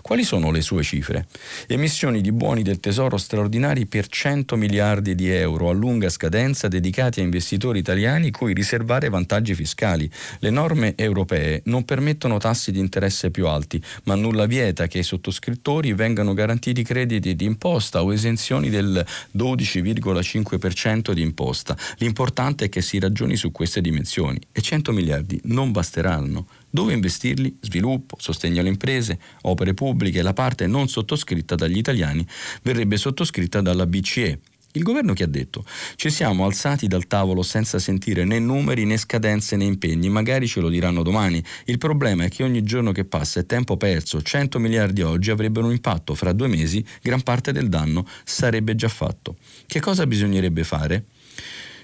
Quali 0.00 0.24
sono 0.24 0.50
le 0.50 0.60
sue 0.60 0.82
cifre? 0.82 1.26
Emissioni 1.66 2.20
di 2.20 2.32
buoni 2.32 2.62
del 2.62 2.80
Tesoro 2.80 3.16
straordinari 3.16 3.86
per 3.86 4.06
100 4.06 4.56
miliardi 4.56 5.14
di 5.14 5.28
euro 5.28 5.68
a 5.68 5.72
lunga 5.72 6.08
scadenza 6.08 6.68
dedicati 6.68 7.20
a 7.20 7.24
investitori 7.24 7.80
italiani 7.80 8.30
cui 8.30 8.54
riservare 8.54 9.08
vantaggi 9.08 9.54
fiscali. 9.54 10.10
Le 10.38 10.50
norme 10.50 10.94
europee 10.96 11.62
non 11.64 11.84
permettono 11.84 12.38
tassi 12.38 12.72
di 12.72 12.78
interesse 12.78 13.30
più 13.30 13.46
alti, 13.46 13.82
ma 14.04 14.14
nulla 14.14 14.46
vieta 14.46 14.86
che 14.86 14.98
ai 14.98 15.04
sottoscrittori 15.04 15.92
vengano 15.92 16.32
garantiti 16.32 16.82
crediti 16.82 17.34
di 17.34 17.44
imposta 17.44 18.02
o 18.02 18.12
esenzioni 18.12 18.70
del 18.70 19.04
12,5% 19.36 21.12
di 21.12 21.22
imposta. 21.22 21.76
L'importante 21.98 22.66
è 22.66 22.68
che 22.68 22.80
si 22.80 22.98
ragioni 22.98 23.36
su 23.36 23.52
queste 23.52 23.80
dimensioni 23.80 24.40
e 24.52 24.60
100 24.60 24.92
miliardi 24.92 25.40
non 25.44 25.72
basteranno. 25.72 26.46
Dove 26.70 26.92
investirli? 26.92 27.56
Sviluppo, 27.60 28.16
sostegno 28.18 28.60
alle 28.60 28.68
imprese, 28.68 29.18
opere 29.42 29.74
pubbliche, 29.74 30.22
la 30.22 30.34
parte 30.34 30.66
non 30.66 30.88
sottoscritta 30.88 31.54
dagli 31.54 31.78
italiani 31.78 32.26
verrebbe 32.62 32.96
sottoscritta 32.96 33.60
dalla 33.60 33.86
BCE. 33.86 34.40
Il 34.72 34.82
governo 34.82 35.14
che 35.14 35.24
ha 35.24 35.26
detto? 35.26 35.64
Ci 35.96 36.10
siamo 36.10 36.44
alzati 36.44 36.88
dal 36.88 37.06
tavolo 37.06 37.42
senza 37.42 37.78
sentire 37.78 38.24
né 38.24 38.38
numeri 38.38 38.84
né 38.84 38.98
scadenze 38.98 39.56
né 39.56 39.64
impegni, 39.64 40.10
magari 40.10 40.46
ce 40.46 40.60
lo 40.60 40.68
diranno 40.68 41.02
domani. 41.02 41.42
Il 41.64 41.78
problema 41.78 42.24
è 42.24 42.28
che 42.28 42.42
ogni 42.42 42.62
giorno 42.62 42.92
che 42.92 43.06
passa 43.06 43.40
è 43.40 43.46
tempo 43.46 43.78
perso, 43.78 44.20
100 44.20 44.58
miliardi 44.58 45.00
oggi 45.00 45.30
avrebbero 45.30 45.64
un 45.64 45.72
impatto, 45.72 46.14
fra 46.14 46.32
due 46.32 46.48
mesi 46.48 46.84
gran 47.00 47.22
parte 47.22 47.50
del 47.50 47.70
danno 47.70 48.06
sarebbe 48.24 48.74
già 48.74 48.88
fatto. 48.88 49.36
Che 49.66 49.80
cosa 49.80 50.06
bisognerebbe 50.06 50.64
fare? 50.64 51.06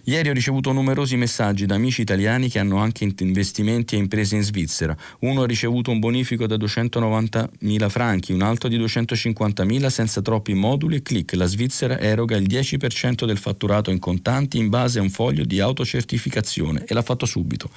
Ieri 0.07 0.29
ho 0.29 0.35
ricevuto 0.35 0.71
numerosi 0.73 1.17
messaggi 1.17 1.65
da 1.65 1.77
amici 1.77 2.03
italiani 2.03 2.51
che 2.51 2.59
hanno 2.59 2.77
anche 2.77 3.09
investimenti 3.21 3.95
e 3.95 3.99
imprese 3.99 4.37
in 4.37 4.43
Svizzera. 4.43 4.95
Uno 5.21 5.43
ha 5.43 5.47
ricevuto 5.47 5.91
un 5.91 5.99
bonifico 5.99 6.47
da 6.47 6.57
290.000 6.57 7.89
franchi, 7.89 8.35
un 8.35 8.43
altro 8.43 8.69
di 8.69 8.79
250.000 8.79 9.87
senza 9.87 10.21
troppi 10.21 10.53
moduli 10.53 10.97
e 10.97 11.03
click. 11.03 11.33
La 11.37 11.47
Svizzera 11.47 11.99
eroga 11.99 12.37
il 12.37 12.47
10% 12.47 13.25
del 13.25 13.39
fatturato 13.39 13.91
in 13.91 13.99
contanti 13.99 14.59
in 14.59 14.69
base 14.69 14.99
a 14.99 15.03
un 15.03 15.09
foglio 15.09 15.43
di 15.47 15.59
autocertificazione 15.61 16.85
e 16.87 16.93
l'ha 16.93 17.01
fatto 17.01 17.25
subito. 17.25 17.71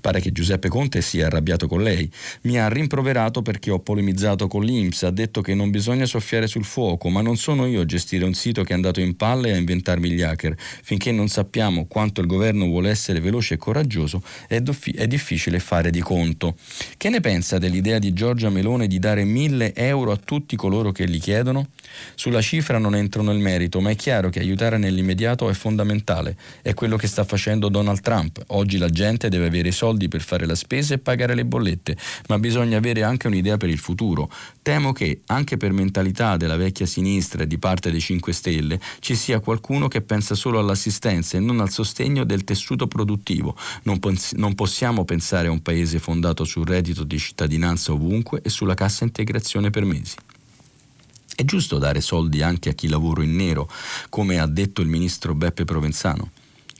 Pare 0.00 0.20
che 0.20 0.30
Giuseppe 0.30 0.68
Conte 0.68 1.00
sia 1.00 1.26
arrabbiato 1.26 1.66
con 1.66 1.82
lei. 1.82 2.08
Mi 2.42 2.60
ha 2.60 2.68
rimproverato 2.68 3.42
perché 3.42 3.72
ho 3.72 3.80
polemizzato 3.80 4.46
con 4.46 4.62
l'Inps, 4.62 5.02
ha 5.02 5.10
detto 5.10 5.40
che 5.40 5.56
non 5.56 5.70
bisogna 5.70 6.06
soffiare 6.06 6.46
sul 6.46 6.64
fuoco, 6.64 7.08
ma 7.08 7.22
non 7.22 7.36
sono 7.36 7.66
io 7.66 7.80
a 7.80 7.84
gestire 7.84 8.24
un 8.24 8.34
sito 8.34 8.62
che 8.62 8.70
è 8.70 8.76
andato 8.76 9.00
in 9.00 9.16
palle 9.16 9.48
e 9.48 9.54
a 9.54 9.56
inventarmi 9.56 10.12
gli 10.12 10.22
hacker. 10.22 10.54
Finché 10.56 11.10
non 11.10 11.26
sappiamo 11.26 11.54
sappiamo 11.56 11.86
quanto 11.86 12.20
il 12.20 12.26
governo 12.26 12.66
vuole 12.66 12.90
essere 12.90 13.18
veloce 13.18 13.54
e 13.54 13.56
coraggioso, 13.56 14.22
è, 14.46 14.60
doffi- 14.60 14.92
è 14.92 15.06
difficile 15.06 15.58
fare 15.58 15.90
di 15.90 16.00
conto. 16.00 16.54
Che 16.98 17.08
ne 17.08 17.20
pensa 17.20 17.56
dell'idea 17.56 17.98
di 17.98 18.12
Giorgia 18.12 18.50
Melone 18.50 18.86
di 18.86 18.98
dare 18.98 19.24
mille 19.24 19.74
euro 19.74 20.12
a 20.12 20.18
tutti 20.22 20.54
coloro 20.54 20.92
che 20.92 21.06
li 21.06 21.18
chiedono? 21.18 21.68
Sulla 22.14 22.40
cifra 22.40 22.78
non 22.78 22.94
entro 22.94 23.22
nel 23.22 23.38
merito, 23.38 23.80
ma 23.80 23.90
è 23.90 23.96
chiaro 23.96 24.30
che 24.30 24.40
aiutare 24.40 24.78
nell'immediato 24.78 25.48
è 25.48 25.54
fondamentale. 25.54 26.36
È 26.62 26.74
quello 26.74 26.96
che 26.96 27.06
sta 27.06 27.24
facendo 27.24 27.68
Donald 27.68 28.00
Trump. 28.00 28.42
Oggi 28.48 28.78
la 28.78 28.88
gente 28.88 29.28
deve 29.28 29.46
avere 29.46 29.68
i 29.68 29.72
soldi 29.72 30.08
per 30.08 30.22
fare 30.22 30.46
la 30.46 30.54
spesa 30.54 30.94
e 30.94 30.98
pagare 30.98 31.34
le 31.34 31.44
bollette, 31.44 31.96
ma 32.28 32.38
bisogna 32.38 32.78
avere 32.78 33.02
anche 33.02 33.26
un'idea 33.26 33.56
per 33.56 33.68
il 33.68 33.78
futuro. 33.78 34.30
Temo 34.62 34.92
che, 34.92 35.20
anche 35.26 35.56
per 35.56 35.72
mentalità 35.72 36.36
della 36.36 36.56
vecchia 36.56 36.86
sinistra 36.86 37.42
e 37.42 37.46
di 37.46 37.58
parte 37.58 37.90
dei 37.90 38.00
5 38.00 38.32
Stelle, 38.32 38.80
ci 39.00 39.14
sia 39.14 39.40
qualcuno 39.40 39.88
che 39.88 40.02
pensa 40.02 40.34
solo 40.34 40.58
all'assistenza 40.58 41.36
e 41.36 41.40
non 41.40 41.60
al 41.60 41.70
sostegno 41.70 42.24
del 42.24 42.44
tessuto 42.44 42.86
produttivo. 42.86 43.56
Non, 43.84 43.98
pons- 43.98 44.32
non 44.32 44.54
possiamo 44.54 45.04
pensare 45.04 45.48
a 45.48 45.52
un 45.52 45.62
paese 45.62 45.98
fondato 45.98 46.44
sul 46.44 46.66
reddito 46.66 47.04
di 47.04 47.18
cittadinanza 47.18 47.92
ovunque 47.92 48.40
e 48.42 48.48
sulla 48.48 48.74
cassa 48.74 49.04
integrazione 49.04 49.70
per 49.70 49.84
mesi. 49.84 50.16
È 51.36 51.44
giusto 51.44 51.76
dare 51.76 52.00
soldi 52.00 52.40
anche 52.40 52.70
a 52.70 52.72
chi 52.72 52.88
lavora 52.88 53.22
in 53.22 53.36
nero, 53.36 53.68
come 54.08 54.38
ha 54.38 54.46
detto 54.46 54.80
il 54.80 54.88
ministro 54.88 55.34
Beppe 55.34 55.66
Provenzano. 55.66 56.30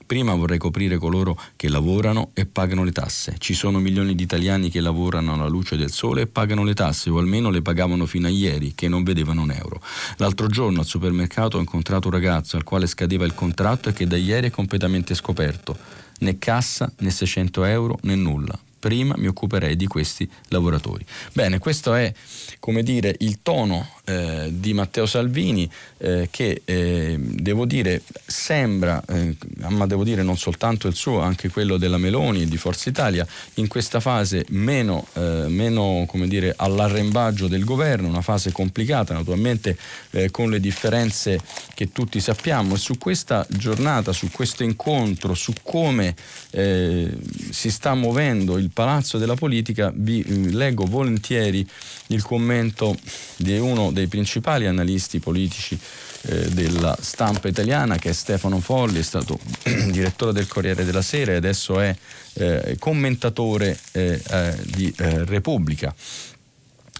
Prima 0.07 0.35
vorrei 0.35 0.57
coprire 0.57 0.97
coloro 0.97 1.38
che 1.57 1.69
lavorano 1.69 2.31
e 2.33 2.47
pagano 2.47 2.83
le 2.83 2.92
tasse. 2.92 3.35
Ci 3.37 3.53
sono 3.53 3.81
milioni 3.81 4.14
di 4.14 4.23
italiani 4.23 4.71
che 4.71 4.81
lavorano 4.81 5.35
alla 5.35 5.47
luce 5.47 5.77
del 5.77 5.90
sole 5.90 6.23
e 6.23 6.27
pagano 6.27 6.64
le 6.64 6.73
tasse, 6.73 7.11
o 7.11 7.19
almeno 7.19 7.51
le 7.51 7.61
pagavano 7.61 8.07
fino 8.07 8.29
a 8.29 8.31
ieri, 8.31 8.73
che 8.75 8.88
non 8.88 9.03
vedevano 9.03 9.42
un 9.42 9.51
euro. 9.51 9.83
L'altro 10.16 10.47
giorno 10.47 10.81
al 10.81 10.87
supermercato 10.87 11.59
ho 11.59 11.61
incontrato 11.61 12.09
un 12.09 12.14
ragazzo 12.14 12.57
al 12.57 12.64
quale 12.64 12.87
scadeva 12.87 13.27
il 13.27 13.35
contratto 13.35 13.90
e 13.90 13.92
che 13.92 14.07
da 14.07 14.16
ieri 14.16 14.47
è 14.47 14.51
completamente 14.51 15.14
scoperto. 15.14 15.77
Né 16.21 16.38
cassa, 16.38 16.90
né 17.01 17.11
600 17.11 17.64
euro, 17.64 17.99
né 18.05 18.14
nulla 18.14 18.59
prima 18.79 19.16
mi 19.16 19.27
occuperei 19.27 19.75
di 19.75 19.88
questi 19.88 20.31
lavoratori. 20.49 21.05
Bene, 21.33 21.59
questo 21.59 21.92
è 21.95 22.12
come 22.61 22.85
dire 22.85 23.16
il 23.19 23.40
tono 23.42 23.88
eh, 24.07 24.51
di 24.53 24.73
Matteo 24.73 25.05
Salvini 25.05 25.69
eh, 25.99 26.29
che 26.31 26.62
eh, 26.64 27.16
devo 27.19 27.66
dire 27.66 28.03
sembra, 28.25 29.03
eh, 29.09 29.37
ma 29.69 29.87
devo 29.87 30.05
dire 30.05 30.23
non 30.23 30.38
soltanto 30.38 30.87
il 30.87 30.95
suo, 30.95 31.21
anche 31.21 31.49
quello 31.49 31.77
della 31.77 31.99
Meloni 31.99 32.42
e 32.42 32.47
di 32.47 32.57
Forza 32.57 32.88
Italia, 32.88 33.27
in 33.55 33.66
questa 33.66 33.99
fase 33.99 34.45
meno, 34.51 35.07
eh, 35.14 35.47
meno 35.49 36.07
dire, 36.27 36.55
all'arrembaggio 36.57 37.49
del 37.49 37.64
governo, 37.64 38.07
una 38.07 38.23
fase 38.23 38.53
complicata 38.53 39.12
naturalmente 39.12 39.77
eh, 40.12 40.31
con 40.31 40.51
le 40.51 40.61
differenze 40.61 41.40
che 41.75 41.90
tutti 41.90 42.21
sappiamo. 42.21 42.75
E 42.75 42.79
su 42.79 42.99
questa 42.99 43.45
giornata, 43.49 44.12
su 44.12 44.31
questo 44.31 44.62
incontro, 44.62 45.35
su 45.35 45.53
come 45.62 46.14
si 46.57 47.71
sta 47.71 47.95
muovendo 47.95 48.57
il 48.57 48.71
palazzo 48.71 49.19
della 49.19 49.35
politica, 49.35 49.92
vi 49.95 50.53
leggo 50.53 50.87
volentieri 50.87 51.69
il 52.09 52.23
commento 52.23 52.97
di 53.37 53.59
uno 53.59 53.90
dei 53.97 54.09
principali 54.09 54.67
analisti 54.67 55.21
politici 55.21 55.79
eh, 56.23 56.49
della 56.51 56.97
stampa 57.01 57.49
italiana 57.49 57.97
che 57.97 58.11
è 58.11 58.13
Stefano 58.13 58.61
Folli, 58.61 58.99
è 58.99 59.03
stato 59.03 59.39
direttore 59.91 60.33
del 60.33 60.47
Corriere 60.47 60.85
della 60.85 61.01
Sera 61.01 61.33
e 61.33 61.37
adesso 61.37 61.81
è 61.81 61.97
eh, 62.35 62.77
commentatore 62.79 63.79
eh, 63.93 64.21
eh 64.29 64.57
di 64.65 64.93
eh, 64.99 65.25
Repubblica. 65.25 65.95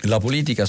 La 0.03 0.19
politica 0.19 0.69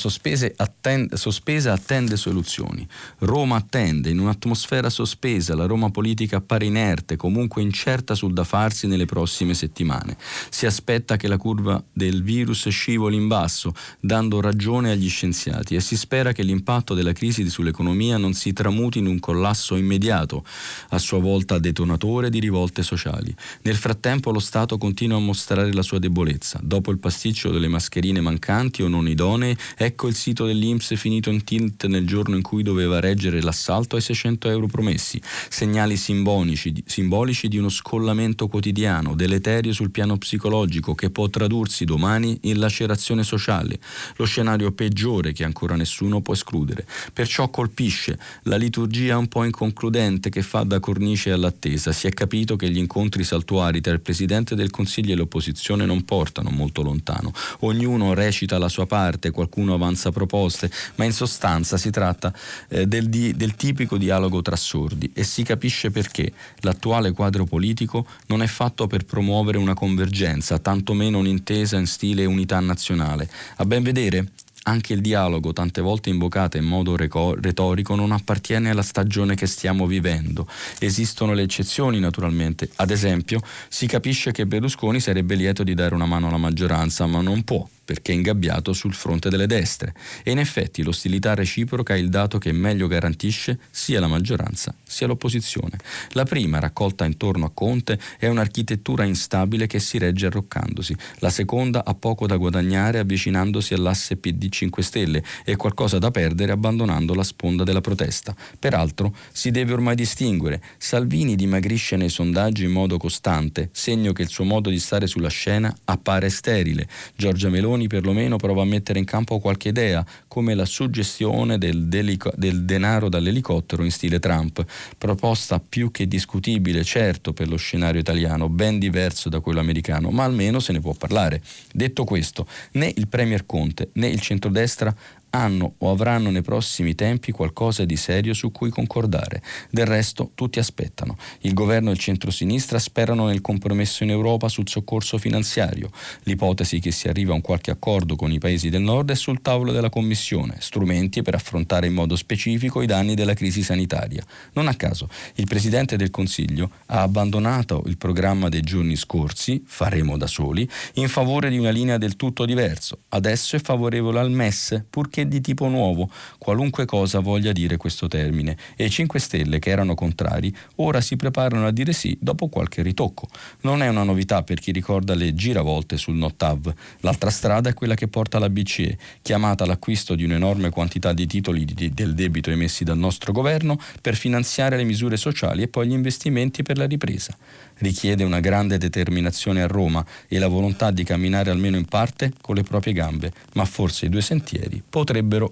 attende, 0.56 1.18
sospesa 1.18 1.74
attende 1.74 2.16
soluzioni. 2.16 2.88
Roma 3.20 3.58
attende, 3.58 4.10
in 4.10 4.20
un'atmosfera 4.20 4.90
sospesa, 4.90 5.54
la 5.54 5.66
Roma 5.66 5.92
politica 5.92 6.38
appare 6.38 6.66
inerte, 6.66 7.18
comunque 7.18 7.62
incerta 7.62 8.16
sul 8.16 8.34
da 8.34 8.46
farsi 8.46 8.88
nelle 8.88 9.06
prossime 9.06 9.54
settimane. 9.54 10.18
Si 10.50 10.66
aspetta 10.66 11.18
che 11.18 11.28
la 11.28 11.38
curva 11.38 11.84
del 11.92 12.24
virus 12.24 12.70
scivoli 12.70 13.18
in 13.18 13.28
basso, 13.28 13.74
dando 14.00 14.40
ragione 14.40 14.92
agli 14.92 15.10
scienziati, 15.10 15.76
e 15.76 15.82
si 15.82 15.98
spera 15.98 16.32
che 16.32 16.42
l'impatto 16.42 16.94
della 16.96 17.14
crisi 17.14 17.48
sull'economia 17.48 18.18
non 18.18 18.34
si 18.34 18.54
tramuti 18.54 18.98
in 18.98 19.08
un 19.08 19.20
collasso 19.20 19.76
immediato, 19.76 20.44
a 20.90 20.98
sua 20.98 21.20
volta 21.20 21.60
detonatore 21.60 22.30
di 22.30 22.40
rivolte 22.40 22.82
sociali. 22.82 23.36
Nel 23.64 23.76
frattempo 23.76 24.32
lo 24.32 24.40
Stato 24.40 24.78
continua 24.80 25.18
a 25.18 25.22
mostrare 25.22 25.74
la 25.74 25.84
sua 25.84 26.00
debolezza. 26.00 26.60
Dopo 26.64 26.92
il 26.92 26.98
pasticcio 26.98 27.52
delle 27.52 27.68
mascherine 27.68 28.22
mancanti 28.22 28.82
o 28.82 28.88
non 28.88 29.08
idonee, 29.08 29.26
idonei, 29.28 29.56
ecco 29.76 30.08
il 30.08 30.16
sito 30.16 30.46
dell'Inps 30.46 30.96
finito 30.96 31.30
in 31.30 31.44
tilt 31.44 31.86
nel 31.86 32.08
giorno 32.08 32.36
in 32.36 32.42
cui 32.42 32.64
doveva 32.64 33.00
reggere 33.00 33.42
l'assalto 33.42 33.96
ai 33.96 34.02
600 34.02 34.50
euro 34.50 34.68
promessi, 34.68 35.22
segnali 35.50 35.98
simbolici, 35.98 36.74
simbolici 36.86 37.48
di 37.48 37.58
uno 37.58 37.70
scollamento 37.70 38.48
quotidiano, 38.48 39.16
deleterio 39.16 39.74
sul 39.74 39.92
piano 39.92 40.18
psicologico, 40.18 40.96
che 40.96 41.10
può 41.10 41.28
tradursi 41.28 41.84
domani 41.86 42.38
in 42.44 42.60
lacerazione 42.60 43.24
sociale, 43.24 43.80
lo 44.16 44.26
scenario 44.26 44.72
peggiore 44.72 45.34
che 45.34 45.44
ancora 45.44 45.76
nessuno 45.76 46.22
può 46.22 46.34
escludere. 46.34 46.86
Perciò 47.12 47.50
colpisce 47.50 48.18
la 48.44 48.56
liturgia 48.56 49.18
un 49.18 49.28
po' 49.28 49.44
inconcludente 49.44 50.30
che 50.30 50.42
fa 50.42 50.64
da 50.64 50.80
cornice 50.80 51.32
all'attesa. 51.32 51.92
Si 51.92 52.08
è 52.08 52.12
capito 52.12 52.56
che 52.56 52.70
gli 52.70 52.78
incontri 52.78 53.24
saltuari 53.24 53.82
tra 53.82 53.94
il 53.94 54.00
Presidente 54.00 54.56
del 54.56 54.70
Consiglio 54.70 55.14
e 55.14 55.16
l'opposizione 55.16 55.86
non 55.86 56.04
portano 56.04 56.50
molto 56.50 56.82
lontano. 56.82 57.34
Ognuno 57.60 58.14
recita 58.14 58.58
la 58.58 58.70
sua 58.70 58.86
parte 58.86 59.07
parte, 59.08 59.32
qualcuno 59.32 59.74
avanza 59.74 60.12
proposte, 60.12 60.70
ma 60.96 61.06
in 61.06 61.14
sostanza 61.14 61.78
si 61.78 61.92
tratta 61.92 62.34
eh, 62.68 62.86
del, 62.88 63.08
di, 63.08 63.34
del 63.36 63.56
tipico 63.56 63.98
dialogo 63.98 64.42
tra 64.42 64.56
sordi 64.58 65.10
e 65.14 65.24
si 65.24 65.44
capisce 65.44 65.92
perché 65.92 66.34
l'attuale 66.62 67.14
quadro 67.14 67.46
politico 67.46 68.06
non 68.28 68.42
è 68.42 68.48
fatto 68.48 68.88
per 68.88 69.06
promuovere 69.06 69.58
una 69.58 69.74
convergenza, 69.74 70.60
tantomeno 70.60 71.20
un'intesa 71.20 71.78
in 71.78 71.88
stile 71.88 72.26
unità 72.26 72.60
nazionale. 72.60 73.30
A 73.58 73.66
ben 73.66 73.82
vedere, 73.82 74.32
anche 74.64 74.92
il 74.92 75.00
dialogo, 75.00 75.54
tante 75.54 75.80
volte 75.80 76.10
invocato 76.10 76.58
in 76.58 76.66
modo 76.66 76.98
retorico, 76.98 77.96
non 77.96 78.12
appartiene 78.12 78.70
alla 78.70 78.82
stagione 78.82 79.36
che 79.36 79.48
stiamo 79.48 79.88
vivendo. 79.88 80.46
Esistono 80.80 81.34
le 81.34 81.44
eccezioni, 81.44 82.00
naturalmente. 82.00 82.70
Ad 82.76 82.92
esempio, 82.92 83.40
si 83.70 83.88
capisce 83.88 84.32
che 84.32 84.46
Berlusconi 84.46 85.00
sarebbe 85.00 85.36
lieto 85.36 85.64
di 85.64 85.74
dare 85.74 85.96
una 85.96 86.06
mano 86.06 86.28
alla 86.28 86.38
maggioranza, 86.38 87.06
ma 87.06 87.22
non 87.22 87.44
può 87.44 87.66
perché 87.88 88.12
ingabbiato 88.12 88.74
sul 88.74 88.94
fronte 88.94 89.30
delle 89.30 89.48
destre 89.48 89.94
e 90.24 90.32
in 90.32 90.40
effetti 90.40 90.84
l'ostilità 90.84 91.34
reciproca 91.36 91.96
è 91.96 91.98
il 91.98 92.10
dato 92.10 92.38
che 92.38 92.52
meglio 92.52 92.88
garantisce 92.88 93.60
sia 93.72 94.02
la 94.02 94.08
maggioranza 94.08 94.76
sia 94.84 95.08
l'opposizione. 95.08 95.78
La 96.10 96.26
prima, 96.26 96.60
raccolta 96.60 97.06
intorno 97.06 97.46
a 97.46 97.52
Conte, 97.54 97.98
è 98.18 98.28
un'architettura 98.28 99.06
instabile 99.06 99.68
che 99.68 99.80
si 99.80 99.98
regge 99.98 100.26
arroccandosi, 100.26 100.96
la 101.20 101.30
seconda 101.30 101.86
ha 101.86 101.94
poco 101.94 102.28
da 102.28 102.36
guadagnare 102.36 103.00
avvicinandosi 103.00 103.74
all'asse 103.74 104.18
PD 104.18 104.50
5 104.50 104.84
Stelle 104.84 105.24
e 105.46 105.56
qualcosa 105.56 105.98
da 105.98 106.12
perdere 106.12 106.52
abbandonando 106.52 107.14
la 107.14 107.24
sponda 107.24 107.64
della 107.64 107.80
protesta. 107.80 108.36
Peraltro 108.60 109.16
si 109.32 109.50
deve 109.50 109.72
ormai 109.72 109.96
distinguere, 109.96 110.62
Salvini 110.78 111.36
dimagrisce 111.36 111.96
nei 111.96 112.10
sondaggi 112.10 112.66
in 112.66 112.72
modo 112.72 112.98
costante, 112.98 113.70
segno 113.72 114.12
che 114.12 114.24
il 114.24 114.30
suo 114.30 114.44
modo 114.44 114.70
di 114.70 114.80
stare 114.80 115.08
sulla 115.08 115.30
scena 115.30 115.74
appare 115.86 116.30
sterile. 116.30 116.88
Giorgia 117.16 117.50
Meloni 117.50 117.77
Meloni 117.78 117.88
perlomeno 117.88 118.38
prova 118.38 118.64
a 118.64 118.66
mettere 118.66 118.98
in 118.98 119.06
campo 119.06 119.40
qualche 119.40 119.70
idea, 119.70 120.04
come 120.28 120.56
la 120.56 120.66
suggestione 120.66 121.58
del, 121.58 121.86
delico, 121.86 122.32
del 122.36 122.66
denaro 122.66 123.08
dall'elicottero 123.08 123.84
in 123.84 123.92
stile 123.92 124.20
Trump, 124.20 124.66
proposta 124.98 125.60
più 125.60 125.92
che 125.92 126.08
discutibile, 126.08 126.84
certo, 126.84 127.34
per 127.34 127.48
lo 127.48 127.56
scenario 127.56 128.02
italiano, 128.02 128.50
ben 128.50 128.80
diverso 128.80 129.30
da 129.30 129.40
quello 129.40 129.60
americano, 129.60 130.10
ma 130.10 130.24
almeno 130.24 130.60
se 130.60 130.74
ne 130.74 130.80
può 130.80 130.94
parlare. 130.94 131.42
Detto 131.72 132.04
questo, 132.04 132.48
né 132.74 132.92
il 132.96 133.08
Premier 133.08 133.46
Conte 133.46 133.90
né 133.94 134.08
il 134.08 134.20
centrodestra 134.20 134.94
hanno 135.32 135.76
o 135.80 135.92
avranno 135.92 136.30
nei 136.32 136.42
prossimi 136.42 136.96
tempi 136.96 137.32
qualcosa 137.32 137.86
di 137.86 137.96
serio 137.96 138.34
su 138.34 138.52
cui 138.52 138.70
concordare. 138.70 139.42
Del 139.70 139.86
resto 139.86 140.32
tutti 140.36 140.60
aspettano. 140.60 141.18
Il 141.42 141.54
governo 141.54 141.90
e 141.90 141.94
il 141.94 142.00
centrosinistra 142.00 142.80
sperano 142.80 143.26
nel 143.28 143.42
compromesso 143.42 144.04
in 144.04 144.10
Europa 144.10 144.50
sul 144.50 144.68
soccorso 144.68 145.18
finanziario. 145.18 145.90
L'ipotesi 146.24 146.80
che 146.80 146.92
si 146.92 147.08
arriva 147.08 147.32
a 147.32 147.36
un 147.36 147.42
qualche 147.42 147.72
accordo 147.72 148.16
con 148.16 148.32
i 148.32 148.40
paesi 148.40 148.70
del 148.70 148.82
nord 148.82 149.12
è 149.12 149.16
sul 149.16 149.42
tavolo 149.42 149.72
della 149.72 149.90
Commissione, 149.90 150.58
strumenti 150.60 151.22
per 151.22 151.36
affrontare 151.36 151.88
in 151.88 151.94
modo 151.94 152.16
specifico 152.16 152.82
i 152.82 152.86
danni 152.86 153.16
della 153.16 153.34
crisi 153.34 153.64
sanitaria. 153.64 154.24
Non 154.54 154.68
a 154.68 154.76
caso, 154.76 155.10
il 155.36 155.48
Presidente 155.48 155.98
del 155.98 156.10
Consiglio 156.10 156.72
ha 156.88 157.02
abbandonato 157.02 157.84
il 157.88 157.98
programma 157.98 158.50
dei 158.50 158.62
giorni 158.62 158.96
scorsi, 158.96 159.64
faremo 159.66 160.18
da 160.18 160.28
soli, 160.28 160.68
in 160.96 161.08
favore 161.08 161.50
di 161.50 161.58
una 161.58 161.70
linea 161.70 161.98
del 161.98 162.16
tutto 162.16 162.46
diverso. 162.46 163.00
Adesso 163.10 163.56
è 163.56 163.60
favorevole 163.60 164.20
al 164.20 164.32
MES, 164.32 164.84
purché 164.90 165.27
di 165.28 165.42
tipo 165.42 165.68
nuovo, 165.68 166.10
qualunque 166.38 166.86
cosa 166.86 167.20
voglia 167.20 167.52
dire 167.52 167.78
questo 167.78 168.08
termine, 168.08 168.58
e 168.76 168.86
i 168.86 168.90
5 168.90 169.20
Stelle, 169.20 169.60
che 169.60 169.70
erano 169.70 169.94
contrari, 169.96 170.54
ora 170.76 171.02
si 171.02 171.16
preparano 171.16 171.68
a 171.68 171.72
dire 171.72 171.94
sì 171.94 172.18
dopo 172.20 172.48
qualche 172.48 172.82
ritocco. 172.82 173.28
Non 173.62 173.82
è 173.82 173.88
una 173.88 174.04
novità 174.04 174.44
per 174.44 174.60
chi 174.60 174.72
ricorda 174.72 175.14
le 175.14 175.34
giravolte 175.34 175.98
sul 175.98 176.16
Nottav. 176.16 176.74
L'altra 177.02 177.30
strada 177.30 177.70
è 177.70 177.74
quella 177.74 177.96
che 177.96 178.08
porta 178.08 178.38
alla 178.38 178.50
BCE, 178.50 178.98
chiamata 179.22 179.64
all'acquisto 179.64 180.16
di 180.16 180.24
un'enorme 180.24 180.70
quantità 180.70 181.14
di 181.14 181.28
titoli 181.28 181.66
di, 181.66 181.94
del 181.94 182.14
debito 182.14 182.50
emessi 182.50 182.84
dal 182.84 182.98
nostro 182.98 183.32
governo 183.32 183.80
per 184.02 184.16
finanziare 184.16 184.78
le 184.78 184.84
misure 184.84 185.18
sociali 185.18 185.64
e 185.64 185.68
poi 185.68 185.88
gli 185.88 185.94
investimenti 185.94 186.64
per 186.64 186.78
la 186.78 186.86
ripresa. 186.86 187.36
Richiede 187.80 188.24
una 188.24 188.40
grande 188.40 188.78
determinazione 188.78 189.62
a 189.62 189.68
Roma 189.68 190.04
e 190.28 190.40
la 190.40 190.48
volontà 190.48 190.90
di 190.90 191.04
camminare 191.04 191.52
almeno 191.52 191.78
in 191.78 191.86
parte 191.86 192.34
con 192.42 192.56
le 192.56 192.64
proprie 192.64 192.94
gambe, 192.94 193.32
ma 193.54 193.66
forse 193.66 194.08
i 194.08 194.10
due 194.10 194.22
sentieri 194.22 194.82
potrebbero 194.88 195.07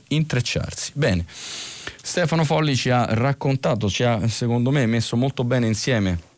intrecciarsi. 0.08 0.91
Bene, 0.93 1.26
Stefano 1.28 2.43
Folli 2.43 2.76
ci 2.76 2.89
ha 2.89 3.06
raccontato, 3.10 3.89
ci 3.89 4.03
ha 4.03 4.28
secondo 4.28 4.72
me 4.72 4.86
messo 4.86 5.16
molto 5.16 5.43
bene 5.43 5.68
insieme 5.68 6.34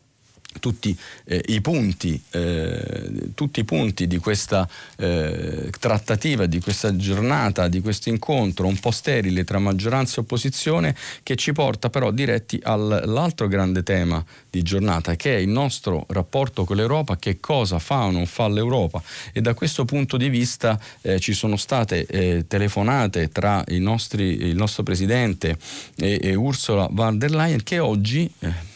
tutti, 0.58 0.96
eh, 1.24 1.42
i 1.48 1.60
punti, 1.60 2.20
eh, 2.30 3.30
tutti 3.34 3.60
i 3.60 3.64
punti 3.64 4.06
di 4.06 4.18
questa 4.18 4.68
eh, 4.96 5.70
trattativa, 5.78 6.46
di 6.46 6.60
questa 6.60 6.94
giornata, 6.96 7.68
di 7.68 7.80
questo 7.80 8.08
incontro 8.08 8.66
un 8.66 8.78
po' 8.78 8.90
sterile 8.90 9.44
tra 9.44 9.58
maggioranza 9.58 10.16
e 10.16 10.20
opposizione 10.20 10.94
che 11.22 11.36
ci 11.36 11.52
porta 11.52 11.90
però 11.90 12.10
diretti 12.10 12.60
all'altro 12.62 13.48
grande 13.48 13.82
tema 13.82 14.24
di 14.50 14.62
giornata 14.62 15.16
che 15.16 15.36
è 15.36 15.38
il 15.38 15.48
nostro 15.48 16.04
rapporto 16.08 16.64
con 16.64 16.76
l'Europa, 16.76 17.16
che 17.16 17.40
cosa 17.40 17.78
fa 17.78 18.04
o 18.04 18.10
non 18.10 18.26
fa 18.26 18.48
l'Europa. 18.48 19.02
E 19.32 19.40
da 19.40 19.54
questo 19.54 19.84
punto 19.84 20.16
di 20.16 20.28
vista 20.28 20.78
eh, 21.02 21.18
ci 21.20 21.32
sono 21.32 21.56
state 21.56 22.06
eh, 22.06 22.44
telefonate 22.46 23.28
tra 23.28 23.64
nostri, 23.78 24.46
il 24.48 24.56
nostro 24.56 24.82
Presidente 24.82 25.56
e, 25.96 26.18
e 26.22 26.34
Ursula 26.34 26.88
von 26.90 27.18
der 27.18 27.30
Leyen 27.30 27.62
che 27.62 27.78
oggi 27.78 28.30
eh, 28.40 28.67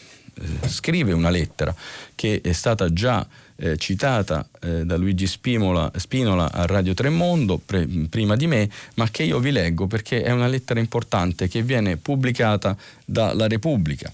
scrive 0.67 1.11
una 1.11 1.29
lettera 1.29 1.73
che 2.15 2.41
è 2.41 2.51
stata 2.51 2.91
già 2.91 3.25
eh, 3.55 3.77
citata 3.77 4.47
eh, 4.61 4.85
da 4.85 4.97
Luigi 4.97 5.27
Spinola, 5.27 5.91
Spinola, 5.95 6.51
a 6.51 6.65
Radio 6.65 6.93
Tremondo 6.93 7.61
pre, 7.63 7.87
prima 8.09 8.35
di 8.35 8.47
me, 8.47 8.69
ma 8.95 9.09
che 9.09 9.23
io 9.23 9.39
vi 9.39 9.51
leggo 9.51 9.87
perché 9.87 10.23
è 10.23 10.31
una 10.31 10.47
lettera 10.47 10.79
importante 10.79 11.47
che 11.47 11.61
viene 11.61 11.97
pubblicata 11.97 12.75
dalla 13.05 13.47
Repubblica. 13.47 14.11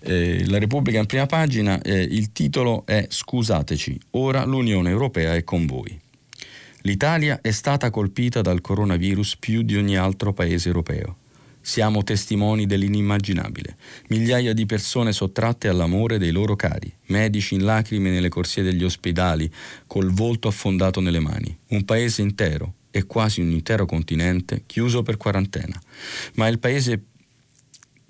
Eh, 0.00 0.44
la 0.48 0.58
Repubblica 0.58 0.98
in 0.98 1.06
prima 1.06 1.26
pagina, 1.26 1.80
eh, 1.80 2.02
il 2.02 2.32
titolo 2.32 2.84
è 2.84 3.06
Scusateci, 3.08 3.98
ora 4.10 4.44
l'Unione 4.44 4.90
Europea 4.90 5.34
è 5.34 5.44
con 5.44 5.66
voi. 5.66 5.98
L'Italia 6.82 7.40
è 7.40 7.50
stata 7.50 7.88
colpita 7.88 8.42
dal 8.42 8.60
coronavirus 8.60 9.36
più 9.38 9.62
di 9.62 9.76
ogni 9.76 9.96
altro 9.96 10.34
paese 10.34 10.68
europeo. 10.68 11.16
Siamo 11.66 12.04
testimoni 12.04 12.66
dell'inimmaginabile. 12.66 13.78
Migliaia 14.08 14.52
di 14.52 14.66
persone 14.66 15.12
sottratte 15.12 15.66
all'amore 15.66 16.18
dei 16.18 16.30
loro 16.30 16.56
cari, 16.56 16.92
medici 17.06 17.54
in 17.54 17.64
lacrime 17.64 18.10
nelle 18.10 18.28
corsie 18.28 18.62
degli 18.62 18.84
ospedali, 18.84 19.50
col 19.86 20.10
volto 20.10 20.46
affondato 20.46 21.00
nelle 21.00 21.20
mani. 21.20 21.56
Un 21.68 21.86
paese 21.86 22.20
intero 22.20 22.74
e 22.90 23.06
quasi 23.06 23.40
un 23.40 23.50
intero 23.50 23.86
continente 23.86 24.64
chiuso 24.66 25.02
per 25.02 25.16
quarantena. 25.16 25.80
Ma 26.34 26.48
il 26.48 26.58
paese 26.58 27.04